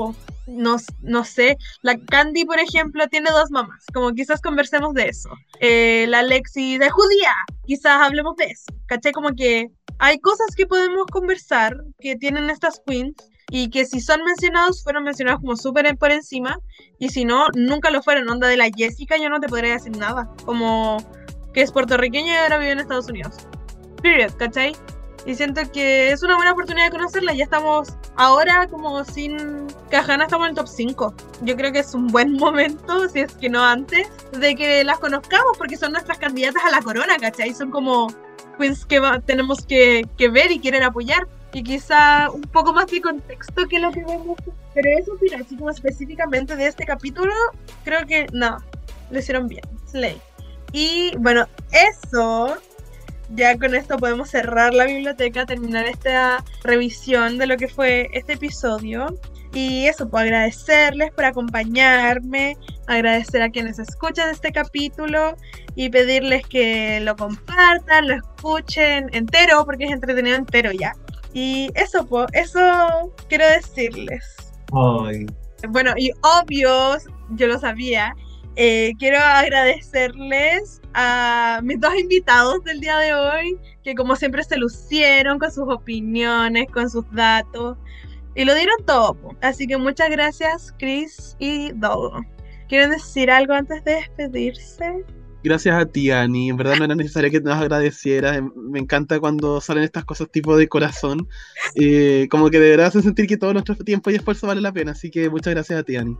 no, 0.46 0.76
no 1.00 1.24
sé. 1.24 1.56
La 1.82 1.98
Candy, 1.98 2.44
por 2.44 2.58
ejemplo, 2.58 3.06
tiene 3.08 3.30
dos 3.30 3.50
mamás, 3.50 3.84
como 3.92 4.12
quizás 4.12 4.40
conversemos 4.40 4.94
de 4.94 5.08
eso. 5.08 5.30
Eh, 5.60 6.06
la 6.08 6.22
Lexi 6.22 6.78
de 6.78 6.90
judía, 6.90 7.32
quizás 7.66 8.00
hablemos 8.00 8.36
de 8.36 8.44
eso. 8.44 8.72
¿Caché? 8.86 9.12
Como 9.12 9.30
que 9.34 9.70
hay 9.98 10.18
cosas 10.18 10.54
que 10.56 10.66
podemos 10.66 11.06
conversar 11.06 11.76
que 12.00 12.16
tienen 12.16 12.50
estas 12.50 12.80
queens 12.86 13.14
y 13.50 13.70
que 13.70 13.84
si 13.84 14.00
son 14.00 14.24
mencionados, 14.24 14.82
fueron 14.82 15.04
mencionados 15.04 15.40
como 15.40 15.56
súper 15.56 15.96
por 15.98 16.10
encima 16.10 16.58
y 16.98 17.10
si 17.10 17.24
no, 17.24 17.46
nunca 17.54 17.90
lo 17.90 18.02
fueron. 18.02 18.28
Onda 18.28 18.48
de 18.48 18.56
la 18.56 18.70
Jessica, 18.74 19.16
yo 19.18 19.28
no 19.28 19.40
te 19.40 19.48
podría 19.48 19.74
decir 19.74 19.96
nada. 19.96 20.28
Como 20.44 20.96
que 21.52 21.62
es 21.62 21.70
puertorriqueña 21.70 22.32
y 22.32 22.36
ahora 22.36 22.58
vive 22.58 22.72
en 22.72 22.80
Estados 22.80 23.08
Unidos. 23.08 23.36
Period, 24.02 24.32
¿cachai? 24.38 24.74
Y 25.24 25.34
siento 25.36 25.60
que 25.72 26.10
es 26.10 26.22
una 26.24 26.34
buena 26.36 26.52
oportunidad 26.52 26.86
de 26.86 26.90
conocerla. 26.90 27.32
Ya 27.32 27.44
estamos 27.44 27.90
ahora 28.16 28.66
como 28.68 29.04
sin 29.04 29.66
Cajana, 29.90 30.24
estamos 30.24 30.46
en 30.46 30.50
el 30.50 30.56
top 30.56 30.66
5. 30.68 31.14
Yo 31.42 31.56
creo 31.56 31.72
que 31.72 31.78
es 31.78 31.94
un 31.94 32.08
buen 32.08 32.32
momento, 32.38 33.08
si 33.08 33.20
es 33.20 33.32
que 33.34 33.48
no 33.48 33.62
antes, 33.64 34.08
de 34.32 34.54
que 34.56 34.82
las 34.84 34.98
conozcamos 34.98 35.56
porque 35.56 35.76
son 35.76 35.92
nuestras 35.92 36.18
candidatas 36.18 36.64
a 36.64 36.70
la 36.70 36.82
corona, 36.82 37.16
¿cachai? 37.20 37.54
Son 37.54 37.70
como 37.70 38.08
queens 38.58 38.84
que 38.84 38.98
va- 38.98 39.20
tenemos 39.20 39.64
que, 39.64 40.06
que 40.18 40.28
ver 40.28 40.50
y 40.50 40.58
querer 40.58 40.82
apoyar. 40.82 41.26
y 41.54 41.62
quizá 41.62 42.30
un 42.30 42.40
poco 42.42 42.72
más 42.72 42.86
de 42.86 43.00
contexto 43.02 43.68
que 43.68 43.78
lo 43.78 43.92
que 43.92 44.02
vemos. 44.04 44.38
Pero 44.74 44.88
eso, 44.98 45.12
mira, 45.20 45.38
así 45.38 45.54
como 45.56 45.68
específicamente 45.70 46.56
de 46.56 46.66
este 46.66 46.84
capítulo, 46.86 47.32
creo 47.84 48.06
que 48.06 48.26
no, 48.32 48.56
lo 49.10 49.18
hicieron 49.18 49.46
bien. 49.48 49.62
Slay. 49.86 50.18
Y 50.72 51.14
bueno, 51.18 51.46
eso, 51.70 52.56
ya 53.34 53.58
con 53.58 53.74
esto 53.74 53.96
podemos 53.96 54.30
cerrar 54.30 54.74
la 54.74 54.84
biblioteca, 54.84 55.46
terminar 55.46 55.86
esta 55.86 56.44
revisión 56.62 57.38
de 57.38 57.46
lo 57.46 57.56
que 57.56 57.68
fue 57.68 58.08
este 58.12 58.34
episodio. 58.34 59.18
Y 59.54 59.86
eso, 59.86 60.08
puedo 60.08 60.24
agradecerles 60.24 61.12
por 61.12 61.26
acompañarme, 61.26 62.56
agradecer 62.86 63.42
a 63.42 63.50
quienes 63.50 63.78
escuchan 63.78 64.30
este 64.30 64.50
capítulo 64.50 65.36
y 65.74 65.90
pedirles 65.90 66.46
que 66.46 67.00
lo 67.00 67.16
compartan, 67.16 68.08
lo 68.08 68.14
escuchen 68.14 69.10
entero, 69.12 69.64
porque 69.66 69.84
es 69.84 69.92
entretenido 69.92 70.36
entero 70.36 70.72
ya. 70.72 70.94
Y 71.34 71.70
eso, 71.74 72.06
pues, 72.06 72.26
eso 72.32 73.14
quiero 73.28 73.46
decirles. 73.46 74.24
Ay. 74.72 75.26
Bueno, 75.68 75.92
y 75.96 76.10
obvio, 76.22 76.96
yo 77.30 77.46
lo 77.46 77.58
sabía, 77.58 78.14
eh, 78.56 78.92
quiero 78.98 79.18
agradecerles 79.18 80.80
a 80.94 81.60
mis 81.62 81.80
dos 81.80 81.94
invitados 81.98 82.62
del 82.64 82.80
día 82.80 82.98
de 82.98 83.14
hoy, 83.14 83.58
que 83.82 83.94
como 83.94 84.16
siempre 84.16 84.44
se 84.44 84.56
lucieron 84.56 85.38
con 85.38 85.50
sus 85.50 85.68
opiniones, 85.68 86.66
con 86.70 86.90
sus 86.90 87.04
datos, 87.12 87.78
y 88.34 88.44
lo 88.44 88.54
dieron 88.54 88.76
todo. 88.86 89.16
Así 89.40 89.66
que 89.66 89.76
muchas 89.76 90.10
gracias, 90.10 90.74
Chris 90.78 91.36
y 91.38 91.72
Dogo. 91.72 92.20
¿Quieren 92.68 92.90
decir 92.90 93.30
algo 93.30 93.52
antes 93.54 93.84
de 93.84 93.94
despedirse? 93.96 95.04
Gracias 95.44 95.74
a 95.74 95.84
ti, 95.86 96.10
Ani. 96.10 96.50
En 96.50 96.56
verdad 96.56 96.76
no 96.78 96.84
era 96.84 96.94
necesario 96.94 97.30
que 97.30 97.40
nos 97.40 97.54
agradecieras. 97.54 98.36
Em, 98.36 98.50
Me 98.54 98.78
encanta 98.78 99.18
cuando 99.18 99.60
salen 99.60 99.82
estas 99.82 100.04
cosas 100.04 100.30
tipo 100.30 100.56
de 100.56 100.68
corazón. 100.68 101.28
Eh, 101.74 102.28
como 102.30 102.48
que 102.48 102.60
de 102.60 102.70
verdad 102.70 102.86
hace 102.86 103.02
sentir 103.02 103.26
que 103.26 103.36
todo 103.36 103.52
nuestro 103.52 103.74
tiempo 103.76 104.10
y 104.10 104.14
esfuerzo 104.14 104.46
vale 104.46 104.60
la 104.60 104.72
pena. 104.72 104.92
Así 104.92 105.10
que 105.10 105.28
muchas 105.28 105.54
gracias 105.54 105.80
a 105.80 105.82
ti, 105.82 105.96
Ani. 105.96 106.16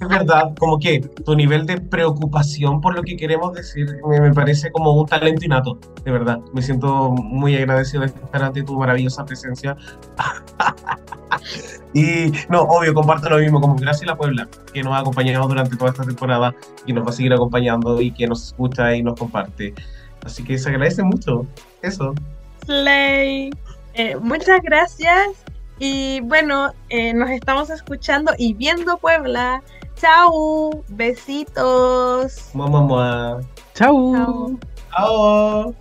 Es 0.00 0.08
verdad, 0.08 0.52
como 0.58 0.78
que 0.78 1.00
tu 1.00 1.34
nivel 1.34 1.66
de 1.66 1.80
preocupación 1.80 2.80
por 2.80 2.94
lo 2.94 3.02
que 3.02 3.16
queremos 3.16 3.52
decir 3.54 3.86
me, 4.08 4.20
me 4.20 4.32
parece 4.32 4.70
como 4.72 4.92
un 4.92 5.06
talento 5.06 5.44
innato, 5.44 5.78
de 6.04 6.10
verdad. 6.10 6.40
Me 6.52 6.62
siento 6.62 7.10
muy 7.10 7.56
agradecido 7.56 8.02
de 8.02 8.08
estar 8.08 8.42
ante 8.42 8.62
tu 8.62 8.78
maravillosa 8.78 9.24
presencia. 9.24 9.76
y 11.94 12.32
no, 12.48 12.62
obvio, 12.62 12.94
comparto 12.94 13.30
lo 13.30 13.38
mismo, 13.38 13.60
como 13.60 13.76
gracias 13.76 14.02
a 14.02 14.12
la 14.12 14.16
Puebla, 14.16 14.48
que 14.72 14.82
nos 14.82 14.92
ha 14.94 14.98
acompañado 14.98 15.46
durante 15.46 15.76
toda 15.76 15.90
esta 15.90 16.04
temporada, 16.04 16.54
que 16.86 16.92
nos 16.92 17.06
va 17.06 17.10
a 17.10 17.12
seguir 17.12 17.32
acompañando 17.32 18.00
y 18.00 18.10
que 18.12 18.26
nos 18.26 18.48
escucha 18.48 18.94
y 18.94 19.02
nos 19.02 19.18
comparte. 19.18 19.74
Así 20.24 20.44
que 20.44 20.58
se 20.58 20.68
agradece 20.68 21.02
mucho. 21.02 21.46
Eso. 21.82 22.14
Slay. 22.64 23.50
Eh, 23.94 24.16
muchas 24.16 24.60
gracias. 24.62 25.44
Y 25.80 26.20
bueno, 26.20 26.74
eh, 26.90 27.14
nos 27.14 27.30
estamos 27.30 27.70
escuchando 27.70 28.32
y 28.38 28.52
viendo 28.52 28.98
Puebla. 28.98 29.62
Chao. 29.96 30.84
Besitos. 30.88 32.50
Mamá, 32.54 32.82
mamá. 32.82 33.40
Chao. 33.74 34.58
Chao. 34.92 35.74